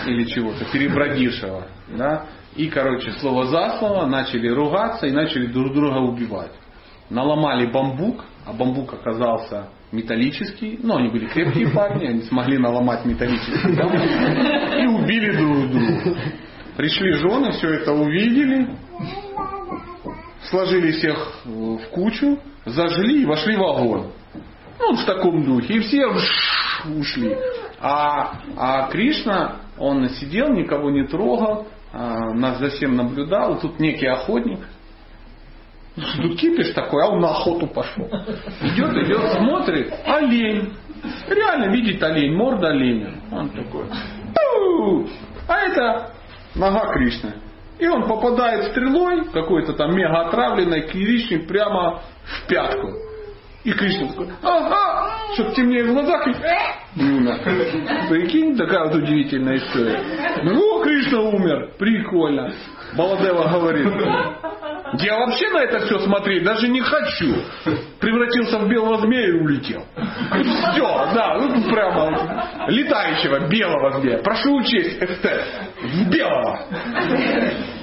или 0.05 0.25
чего-то, 0.25 0.65
перебродившего, 0.65 1.67
да, 1.95 2.25
и, 2.55 2.67
короче, 2.69 3.11
слово 3.13 3.45
за 3.47 3.77
слово 3.79 4.05
начали 4.05 4.47
ругаться 4.49 5.07
и 5.07 5.11
начали 5.11 5.47
друг 5.47 5.73
друга 5.73 5.97
убивать. 5.99 6.51
Наломали 7.09 7.65
бамбук, 7.67 8.25
а 8.45 8.53
бамбук 8.53 8.93
оказался 8.93 9.69
металлический, 9.91 10.79
но 10.81 10.97
они 10.97 11.09
были 11.09 11.25
крепкие 11.27 11.69
парни, 11.69 12.05
они 12.05 12.21
смогли 12.23 12.57
наломать 12.57 13.05
металлический 13.05 13.75
бамбук 13.75 14.01
и 14.79 14.85
убили 14.85 15.31
друг 15.35 15.71
друга. 15.71 16.17
Пришли 16.77 17.13
жены, 17.13 17.51
все 17.51 17.69
это 17.69 17.93
увидели, 17.93 18.69
сложили 20.49 20.91
всех 20.91 21.41
в 21.45 21.79
кучу, 21.91 22.39
зажгли 22.65 23.23
и 23.23 23.25
вошли 23.25 23.55
в 23.55 23.63
огонь. 23.63 24.07
Ну, 24.79 24.95
в 24.95 25.05
таком 25.05 25.43
духе. 25.43 25.75
И 25.75 25.79
все 25.79 26.05
ушли. 26.85 27.35
А, 27.79 28.41
а 28.57 28.87
Кришна, 28.89 29.57
он 29.77 30.09
сидел, 30.09 30.49
никого 30.49 30.91
не 30.91 31.07
трогал, 31.07 31.67
а, 31.93 32.33
нас 32.33 32.59
за 32.59 32.69
всем 32.69 32.95
наблюдал. 32.95 33.59
Тут 33.59 33.79
некий 33.79 34.07
охотник, 34.07 34.59
тут 35.95 36.39
кипиш 36.39 36.73
такой, 36.73 37.03
а 37.03 37.09
он 37.09 37.21
на 37.21 37.29
охоту 37.29 37.67
пошел. 37.67 38.05
Идет, 38.61 38.95
идет, 38.97 39.31
смотрит, 39.37 39.93
олень. 40.05 40.73
Реально 41.29 41.71
видит 41.71 42.01
олень, 42.03 42.35
морда 42.35 42.69
оленя. 42.69 43.13
Он 43.31 43.49
такой, 43.49 43.85
«Пу!» 44.33 45.07
а 45.47 45.59
это 45.59 46.11
нога 46.55 46.93
Кришны. 46.93 47.33
И 47.77 47.87
он 47.87 48.07
попадает 48.07 48.71
стрелой, 48.71 49.25
какой-то 49.31 49.73
там 49.73 49.95
мега 49.95 50.27
отравленной, 50.27 50.87
Кришне 50.87 51.39
прямо 51.39 52.01
в 52.23 52.47
пятку. 52.47 52.87
И 53.63 53.71
Кришна 53.73 54.07
такой, 54.07 54.29
ага, 54.41 55.33
чтоб 55.33 55.53
темнее 55.53 55.83
в 55.85 55.93
глазах, 55.93 56.27
и 56.27 56.31
Юна. 56.95 57.37
Прикинь, 58.09 58.55
такая 58.55 58.85
вот 58.85 58.95
удивительная 58.95 59.57
история. 59.57 60.01
Ну, 60.43 60.81
Кришна 60.83 61.21
умер, 61.21 61.73
прикольно. 61.77 62.53
Баладева 62.95 63.49
говорит, 63.49 63.87
я 64.99 65.17
вообще 65.19 65.49
на 65.49 65.57
это 65.63 65.79
все 65.85 65.99
смотреть 65.99 66.43
даже 66.43 66.67
не 66.67 66.81
хочу. 66.81 67.35
Превратился 67.99 68.59
в 68.59 68.67
белого 68.69 68.97
змея 68.99 69.27
и 69.29 69.31
улетел. 69.31 69.83
Все, 70.71 71.07
да, 71.13 71.37
ну 71.39 71.69
прямо 71.69 72.67
летающего 72.67 73.47
белого 73.47 73.99
змея. 73.99 74.19
Прошу 74.19 74.55
учесть 74.57 75.01
эстет. 75.01 75.43
В 75.81 76.09
белого. 76.09 76.59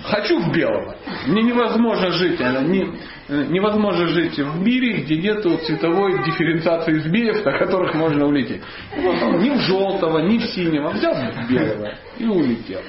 Хочу 0.04 0.40
в 0.40 0.52
белого. 0.52 0.96
Мне 1.26 1.42
невозможно 1.42 2.10
жить. 2.10 2.40
э, 2.40 2.62
не- 2.64 2.92
э, 3.28 3.44
невозможно 3.48 4.06
жить 4.08 4.38
в 4.38 4.60
мире, 4.60 5.02
где 5.02 5.16
нет 5.16 5.42
цветовой 5.64 6.24
дифференциации 6.24 6.98
змеев, 6.98 7.44
на 7.44 7.58
которых 7.58 7.94
можно 7.94 8.26
улететь. 8.26 8.62
Ни 8.96 9.50
в 9.50 9.60
желтого, 9.60 10.18
ни 10.20 10.38
в 10.38 10.42
синего. 10.46 10.90
Взял 10.90 11.14
в 11.14 11.48
белого 11.50 11.94
и 12.18 12.26
улетел. 12.26 12.80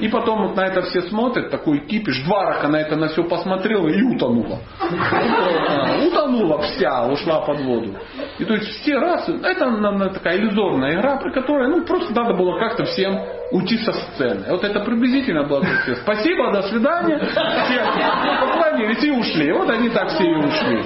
И 0.00 0.08
потом 0.08 0.46
вот 0.46 0.56
на 0.56 0.66
это 0.66 0.82
все 0.82 1.02
смотрят, 1.02 1.50
такой 1.50 1.80
кипиш, 1.80 2.22
два 2.24 2.46
рака 2.46 2.68
на 2.68 2.76
это 2.76 2.96
на 2.96 3.08
все 3.08 3.24
посмотрела 3.24 3.88
и 3.88 4.02
утонула. 4.02 4.60
Утонула 6.06 6.62
вся, 6.62 7.06
ушла 7.08 7.40
под 7.40 7.60
воду. 7.60 7.94
И 8.38 8.44
то 8.44 8.54
есть 8.54 8.80
все 8.80 8.96
раз, 8.98 9.28
это 9.28 9.70
на 9.70 10.10
такая 10.10 10.38
иллюзорная 10.38 10.98
игра, 10.98 11.16
при 11.16 11.30
которой 11.32 11.68
ну, 11.68 11.84
просто 11.84 12.14
надо 12.14 12.34
было 12.34 12.58
как-то 12.58 12.84
всем 12.84 13.18
уйти 13.50 13.78
со 13.78 13.92
сцены. 13.92 14.44
Вот 14.48 14.62
это 14.62 14.80
приблизительно 14.80 15.44
было 15.44 15.64
все. 15.82 15.96
Спасибо, 15.96 16.52
до 16.52 16.62
свидания. 16.62 17.18
Все 17.18 18.40
поклонились 18.40 19.02
и 19.02 19.10
ушли. 19.10 19.52
Вот 19.52 19.68
они 19.70 19.88
так 19.88 20.08
все 20.08 20.24
и 20.24 20.34
ушли. 20.34 20.84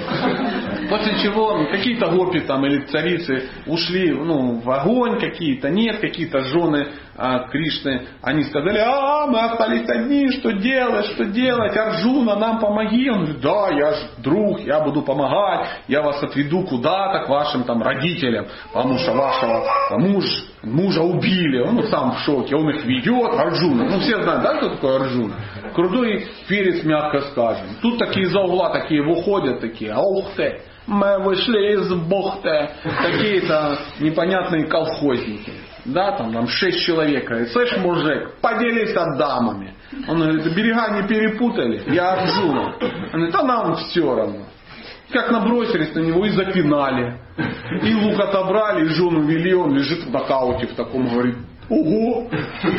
После 0.89 1.19
чего 1.21 1.65
какие-то 1.71 2.09
гопи 2.09 2.41
там 2.41 2.65
или 2.65 2.85
царицы 2.85 3.49
ушли 3.65 4.11
ну, 4.11 4.59
в 4.59 4.69
огонь, 4.69 5.19
какие-то 5.19 5.69
нет, 5.69 5.99
какие-то 5.99 6.41
жены 6.41 6.87
а, 7.15 7.47
Кришны, 7.49 8.07
они 8.21 8.43
сказали, 8.43 8.79
а, 8.79 9.27
мы 9.27 9.39
остались 9.39 9.87
одни, 9.87 10.29
что 10.31 10.51
делать, 10.51 11.05
что 11.07 11.25
делать, 11.25 11.75
Арджуна, 11.77 12.35
нам 12.35 12.59
помоги. 12.59 13.09
Он 13.09 13.19
говорит, 13.19 13.41
да, 13.41 13.69
я 13.69 13.93
ж 13.93 13.97
друг, 14.17 14.61
я 14.61 14.79
буду 14.79 15.03
помогать, 15.03 15.67
я 15.87 16.01
вас 16.01 16.21
отведу 16.23 16.63
куда-то 16.63 17.25
к 17.25 17.29
вашим 17.29 17.63
там 17.63 17.83
родителям, 17.83 18.47
потому 18.73 18.97
что 18.97 19.13
вашего 19.13 19.63
муж, 19.91 20.25
мужа 20.63 21.01
убили, 21.01 21.59
он 21.59 21.75
ну, 21.75 21.83
сам 21.83 22.13
в 22.13 22.19
шоке, 22.19 22.55
он 22.55 22.69
их 22.71 22.83
ведет, 22.85 23.33
Арджуна. 23.33 23.89
Ну 23.89 23.99
все 23.99 24.21
знают, 24.23 24.43
да, 24.43 24.57
кто 24.57 24.69
такой 24.69 24.95
Арджуна? 24.95 25.35
Крутой 25.73 26.27
перец, 26.47 26.83
мягко 26.83 27.21
скажем. 27.31 27.67
Тут 27.81 27.97
такие 27.97 28.27
за 28.27 28.39
угла 28.39 28.69
такие 28.69 29.01
выходят, 29.01 29.59
такие, 29.59 29.95
ух 29.95 30.33
ты, 30.35 30.61
мы 30.85 31.19
вышли 31.19 31.73
из 31.73 31.93
бухты, 31.93 32.69
какие-то 32.83 33.79
непонятные 33.99 34.65
колхозники. 34.67 35.51
Да, 35.85 36.13
там, 36.13 36.31
там 36.31 36.47
шесть 36.47 36.85
человек. 36.85 37.27
Говорит, 37.27 37.49
слышь, 37.51 37.75
мужик, 37.77 38.35
поделись 38.41 38.93
дамами. 39.17 39.75
Он 40.07 40.19
говорит, 40.19 40.55
берега 40.55 41.01
не 41.01 41.07
перепутали, 41.07 41.83
я 41.87 42.13
Арджуна. 42.13 42.75
Он 42.79 43.11
говорит, 43.11 43.35
а 43.35 43.43
нам 43.43 43.75
все 43.75 44.15
равно. 44.15 44.45
Как 45.11 45.29
набросились 45.29 45.93
на 45.93 45.99
него 45.99 46.25
и 46.25 46.29
запинали. 46.29 47.19
И 47.83 47.93
лук 47.93 48.19
отобрали, 48.19 48.85
и 48.85 48.89
жену 48.89 49.21
вели, 49.21 49.53
он 49.53 49.75
лежит 49.75 50.03
в 50.03 50.11
нокауте 50.11 50.67
в 50.67 50.75
таком, 50.75 51.07
говорит, 51.07 51.35
ого, 51.69 52.29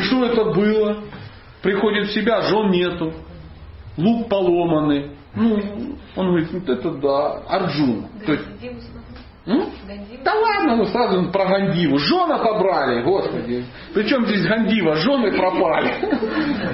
что 0.01 0.25
это 0.25 0.45
было? 0.45 1.03
Приходит 1.65 2.09
в 2.09 2.13
себя, 2.13 2.41
жен 2.41 2.69
нету. 2.69 3.11
Лук 3.97 4.29
поломанный. 4.29 5.13
Ну, 5.33 5.59
он 6.15 6.27
говорит, 6.27 6.51
вот 6.51 6.69
это 6.69 6.91
да, 6.91 7.39
Арджуна. 7.49 8.07
То 8.23 8.33
есть. 8.33 8.45
Да 10.23 10.33
ладно, 10.35 10.75
ну 10.75 10.85
сразу 10.85 11.31
про 11.31 11.45
Гандиву. 11.45 11.97
Жены 11.97 12.37
побрали, 12.37 13.01
господи. 13.01 13.65
Причем 13.95 14.27
здесь 14.27 14.45
Гандива, 14.45 14.95
жены 14.97 15.35
пропали. 15.35 15.91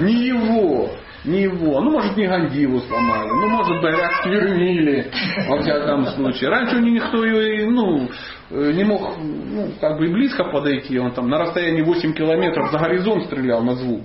Не 0.02 0.26
его, 0.26 0.90
не 1.24 1.42
его. 1.42 1.80
Ну, 1.80 1.90
может, 1.90 2.14
не 2.18 2.26
Гандиву 2.26 2.80
сломали. 2.80 3.30
Ну, 3.30 3.48
может, 3.48 3.80
говорят, 3.80 4.12
сквернили, 4.20 5.10
во 5.48 5.58
всяком 5.62 6.04
случае. 6.08 6.50
Раньше 6.50 6.76
у 6.76 6.80
них 6.80 7.02
никто 7.02 7.24
ее, 7.24 7.70
ну, 7.70 8.10
э, 8.50 8.72
не 8.72 8.84
мог, 8.84 9.16
ну, 9.18 9.70
как 9.80 9.96
бы 9.96 10.06
и 10.06 10.12
близко 10.12 10.44
подойти. 10.44 10.98
Он 10.98 11.12
там 11.12 11.30
на 11.30 11.38
расстоянии 11.38 11.80
8 11.80 12.12
километров 12.12 12.70
за 12.70 12.78
горизонт 12.78 13.24
стрелял 13.24 13.62
на 13.62 13.74
звук. 13.76 14.02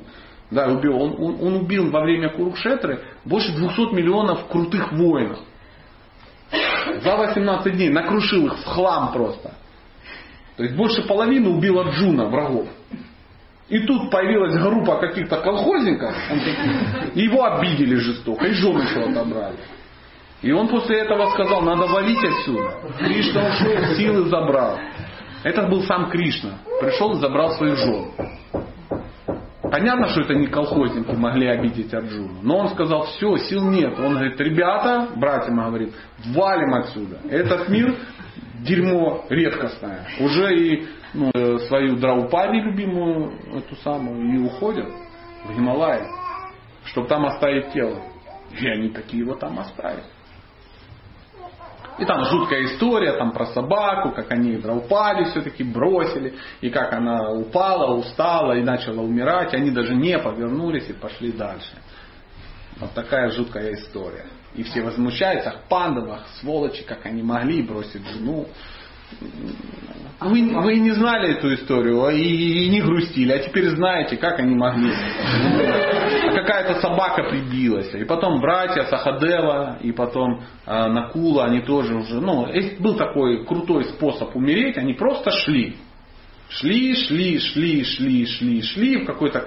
Да, 0.49 0.67
убил. 0.67 0.95
Он, 0.95 1.15
он, 1.19 1.37
он 1.41 1.55
убил 1.63 1.89
во 1.91 2.01
время 2.01 2.29
Курукшетры 2.29 3.01
больше 3.25 3.51
200 3.53 3.93
миллионов 3.93 4.47
крутых 4.47 4.91
воинов. 4.93 5.39
За 7.01 7.17
18 7.17 7.73
дней 7.73 7.89
накрушил 7.89 8.47
их 8.47 8.57
в 8.59 8.65
хлам 8.65 9.11
просто. 9.11 9.53
То 10.55 10.63
есть 10.63 10.75
больше 10.75 11.03
половины 11.03 11.49
убил 11.49 11.79
Арджуна 11.79 12.25
врагов. 12.25 12.67
И 13.67 13.79
тут 13.79 14.09
появилась 14.09 14.55
группа 14.55 14.97
каких-то 14.97 15.41
колхозников, 15.41 16.15
и 17.13 17.21
его 17.21 17.43
обидели 17.43 17.95
жестоко, 17.95 18.45
и 18.45 18.53
жену 18.53 18.79
еще 18.79 19.01
отобрали. 19.01 19.57
И 20.41 20.51
он 20.51 20.69
после 20.69 20.99
этого 20.99 21.31
сказал, 21.31 21.61
надо 21.61 21.85
валить 21.87 22.23
отсюда. 22.23 22.75
Кришна 22.97 23.47
ушел, 23.49 23.95
силы 23.97 24.29
забрал. 24.29 24.79
Это 25.43 25.67
был 25.67 25.83
сам 25.83 26.09
Кришна. 26.09 26.59
Пришел 26.79 27.11
и 27.13 27.19
забрал 27.19 27.51
своих 27.55 27.75
жен. 27.77 28.05
Понятно, 29.71 30.07
что 30.07 30.21
это 30.21 30.33
не 30.33 30.47
колхозники 30.47 31.11
могли 31.11 31.47
обидеть 31.47 31.93
Арджуну. 31.93 32.39
Но 32.41 32.57
он 32.57 32.69
сказал, 32.69 33.03
все, 33.03 33.37
сил 33.37 33.69
нет. 33.69 33.97
Он 33.99 34.13
говорит, 34.13 34.39
ребята, 34.39 35.09
братьям 35.15 35.57
говорит, 35.57 35.93
валим 36.33 36.73
отсюда. 36.75 37.17
Этот 37.29 37.69
мир 37.69 37.95
дерьмо 38.59 39.25
редкостное. 39.29 40.07
Уже 40.19 40.55
и 40.57 40.87
ну, 41.13 41.31
э, 41.33 41.57
свою 41.67 41.97
Драупади 41.97 42.57
любимую, 42.57 43.33
эту 43.55 43.75
самую, 43.77 44.33
и 44.33 44.37
уходят 44.37 44.89
в 45.45 45.55
Гималай, 45.55 46.01
чтобы 46.85 47.07
там 47.07 47.25
оставить 47.25 47.71
тело. 47.71 48.01
И 48.59 48.67
они 48.67 48.89
такие 48.89 49.23
его 49.23 49.35
там 49.35 49.59
оставят. 49.59 50.05
И 51.99 52.05
там 52.05 52.25
жуткая 52.25 52.65
история 52.65 53.13
там 53.13 53.31
про 53.31 53.47
собаку, 53.47 54.11
как 54.11 54.31
они 54.31 54.57
Драупади 54.57 55.31
все-таки 55.31 55.63
бросили, 55.63 56.35
и 56.61 56.69
как 56.69 56.93
она 56.93 57.31
упала, 57.31 57.95
устала 57.95 58.53
и 58.53 58.63
начала 58.63 59.01
умирать. 59.01 59.53
Они 59.53 59.71
даже 59.71 59.95
не 59.95 60.17
повернулись 60.19 60.89
и 60.89 60.93
пошли 60.93 61.31
дальше. 61.31 61.75
Вот 62.79 62.91
такая 62.93 63.31
жуткая 63.31 63.73
история. 63.73 64.27
И 64.53 64.63
все 64.63 64.81
возмущаются, 64.81 65.49
ах, 65.49 65.61
пандовых, 65.69 66.27
сволочи, 66.39 66.83
как 66.83 67.05
они 67.05 67.23
могли 67.23 67.63
бросить 67.63 68.05
жену. 68.07 68.47
Вы, 70.19 70.61
вы 70.61 70.79
не 70.79 70.91
знали 70.91 71.37
эту 71.37 71.53
историю 71.53 72.03
а 72.03 72.11
и, 72.11 72.23
и 72.23 72.69
не 72.69 72.81
грустили, 72.81 73.31
а 73.31 73.39
теперь 73.39 73.69
знаете, 73.69 74.17
как 74.17 74.39
они 74.39 74.55
могли. 74.55 74.91
А 74.91 76.31
какая-то 76.33 76.81
собака 76.81 77.23
прибилась. 77.29 77.93
И 77.93 78.03
потом 78.03 78.41
братья 78.41 78.83
Сахадева 78.85 79.77
и 79.81 79.91
потом 79.91 80.41
э, 80.65 80.87
Накула, 80.87 81.45
они 81.45 81.61
тоже 81.61 81.95
уже, 81.95 82.19
ну, 82.19 82.47
был 82.79 82.95
такой 82.95 83.45
крутой 83.45 83.85
способ 83.85 84.35
умереть, 84.35 84.77
они 84.77 84.93
просто 84.93 85.29
шли. 85.29 85.75
Шли, 86.49 86.95
шли, 86.95 87.39
шли, 87.39 87.83
шли, 87.83 88.25
шли, 88.25 88.61
шли. 88.63 89.03
В 89.03 89.05
какой-то 89.05 89.45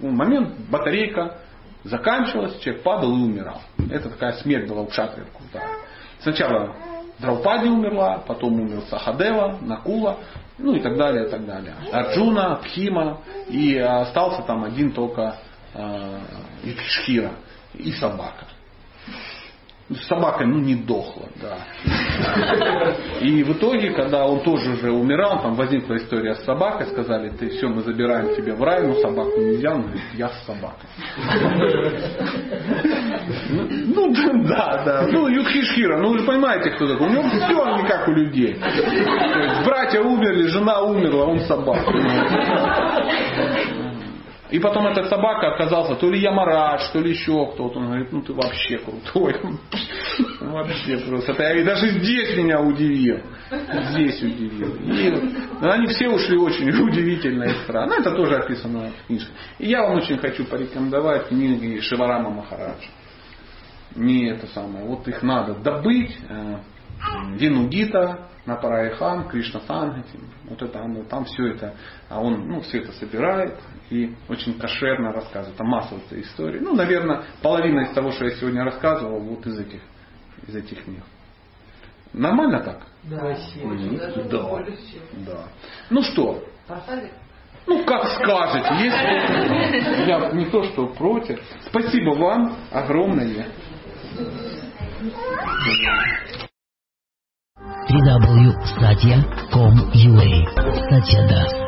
момент 0.00 0.54
батарейка 0.70 1.38
заканчивалась, 1.84 2.58
человек 2.60 2.82
падал 2.82 3.16
и 3.16 3.22
умирал. 3.22 3.62
Это 3.90 4.10
такая 4.10 4.32
смерть 4.32 4.68
была 4.68 4.82
у 4.82 4.86
кшатрия. 4.86 5.26
Сначала 6.20 6.74
Драупади 7.18 7.68
умерла, 7.68 8.22
потом 8.26 8.60
умер 8.60 8.82
Сахадева, 8.90 9.58
Накула, 9.60 10.18
ну 10.58 10.74
и 10.74 10.80
так 10.80 10.96
далее, 10.96 11.26
и 11.26 11.30
так 11.30 11.46
далее. 11.46 11.74
Арджуна, 11.92 12.56
Пхима, 12.56 13.20
и 13.48 13.76
остался 13.78 14.42
там 14.42 14.64
один 14.64 14.92
только 14.92 15.36
э, 15.74 16.18
Юдхишхира 16.64 17.32
и 17.74 17.92
собака. 17.92 18.46
Собака, 20.08 20.46
ну, 20.46 20.60
не 20.60 20.76
дохла, 20.76 21.28
да. 21.42 21.58
И 23.20 23.42
в 23.42 23.52
итоге, 23.52 23.90
когда 23.90 24.24
он 24.24 24.40
тоже 24.40 24.70
уже 24.70 24.90
умирал, 24.90 25.42
там 25.42 25.54
возникла 25.56 25.98
история 25.98 26.36
с 26.36 26.44
собакой, 26.44 26.86
сказали, 26.86 27.28
ты 27.28 27.50
все, 27.50 27.68
мы 27.68 27.82
забираем 27.82 28.34
тебя 28.34 28.54
в 28.54 28.62
рай, 28.62 28.82
но 28.86 28.94
собаку 28.94 29.38
нельзя, 29.38 29.74
он 29.74 29.82
говорит, 29.82 30.02
я 30.14 30.30
с 30.30 30.46
собакой. 30.46 30.88
Ну, 33.94 34.14
да, 34.48 34.82
да. 34.84 35.06
Ну, 35.12 35.28
Юдхишхира, 35.28 35.98
ну 35.98 36.12
вы 36.12 36.18
же 36.20 36.24
понимаете, 36.24 36.70
кто 36.70 36.88
такой. 36.88 37.06
У 37.06 37.10
него 37.10 37.22
все 37.28 37.76
не 37.76 37.86
как 37.86 38.08
у 38.08 38.12
людей. 38.12 38.58
Братья 39.66 40.00
умерли, 40.00 40.46
жена 40.48 40.80
умерла, 40.80 41.26
он 41.26 41.40
собака. 41.40 41.92
И 44.54 44.60
потом 44.60 44.86
эта 44.86 45.02
собака 45.08 45.52
оказался 45.52 45.96
то 45.96 46.08
ли 46.08 46.20
Ямарадж, 46.20 46.92
то 46.92 47.00
ли 47.00 47.10
еще 47.10 47.44
кто-то. 47.52 47.80
Он 47.80 47.86
говорит, 47.86 48.12
ну 48.12 48.22
ты 48.22 48.32
вообще 48.32 48.78
крутой. 48.78 49.34
Вообще 50.40 50.98
просто. 50.98 51.32
И 51.32 51.64
даже 51.64 51.88
здесь 51.98 52.36
меня 52.36 52.60
удивил. 52.60 53.18
Здесь 53.50 54.22
удивил. 54.22 54.76
И 54.76 55.66
они 55.66 55.88
все 55.88 56.08
ушли 56.08 56.38
очень 56.38 56.68
удивительно 56.88 57.42
и 57.42 57.54
странно. 57.64 57.94
Это 57.94 58.12
тоже 58.12 58.36
описано 58.36 58.92
в 58.92 59.06
книжке. 59.08 59.32
И 59.58 59.66
я 59.70 59.82
вам 59.82 59.96
очень 59.96 60.18
хочу 60.18 60.44
порекомендовать 60.44 61.26
книги 61.26 61.80
Шиварама 61.80 62.30
Махараджа. 62.30 62.90
Не 63.96 64.28
это 64.28 64.46
самое. 64.46 64.84
Вот 64.86 65.08
их 65.08 65.20
надо 65.24 65.54
добыть. 65.54 66.16
Винугита, 67.32 68.28
Напарайхан, 68.46 69.28
Кришна 69.28 69.60
Сангати, 69.60 70.18
вот 70.44 70.60
это 70.60 71.04
там 71.08 71.24
все 71.24 71.48
это, 71.48 71.74
а 72.08 72.20
он 72.20 72.46
ну, 72.46 72.60
все 72.60 72.80
это 72.80 72.92
собирает 72.92 73.58
и 73.90 74.14
очень 74.28 74.58
кошерно 74.58 75.12
рассказывает. 75.12 75.56
Там 75.56 75.74
этой 75.74 76.22
истории. 76.22 76.60
Ну, 76.60 76.74
наверное, 76.74 77.24
половина 77.42 77.80
из 77.80 77.94
того, 77.94 78.12
что 78.12 78.24
я 78.24 78.30
сегодня 78.36 78.64
рассказывал, 78.64 79.20
вот 79.20 79.46
из 79.46 79.58
этих, 79.58 79.80
из 80.46 80.56
этих 80.56 80.84
книг. 80.84 81.02
Нормально 82.12 82.60
так? 82.60 82.80
Да, 83.04 83.18
Красиво. 83.18 83.76
Да. 84.30 84.64
Да. 85.26 85.48
Ну 85.90 86.02
что, 86.02 86.44
Поставили? 86.66 87.12
ну 87.66 87.84
как 87.84 88.06
скажете, 88.06 88.84
есть 88.84 88.96
я 90.06 90.30
не 90.32 90.46
то 90.46 90.62
что 90.64 90.86
против. 90.88 91.40
Спасибо 91.66 92.10
вам 92.10 92.56
огромное. 92.70 93.46
www.satya.com.ua 97.88 100.44
Satya 100.90 101.22
Das 101.28 101.63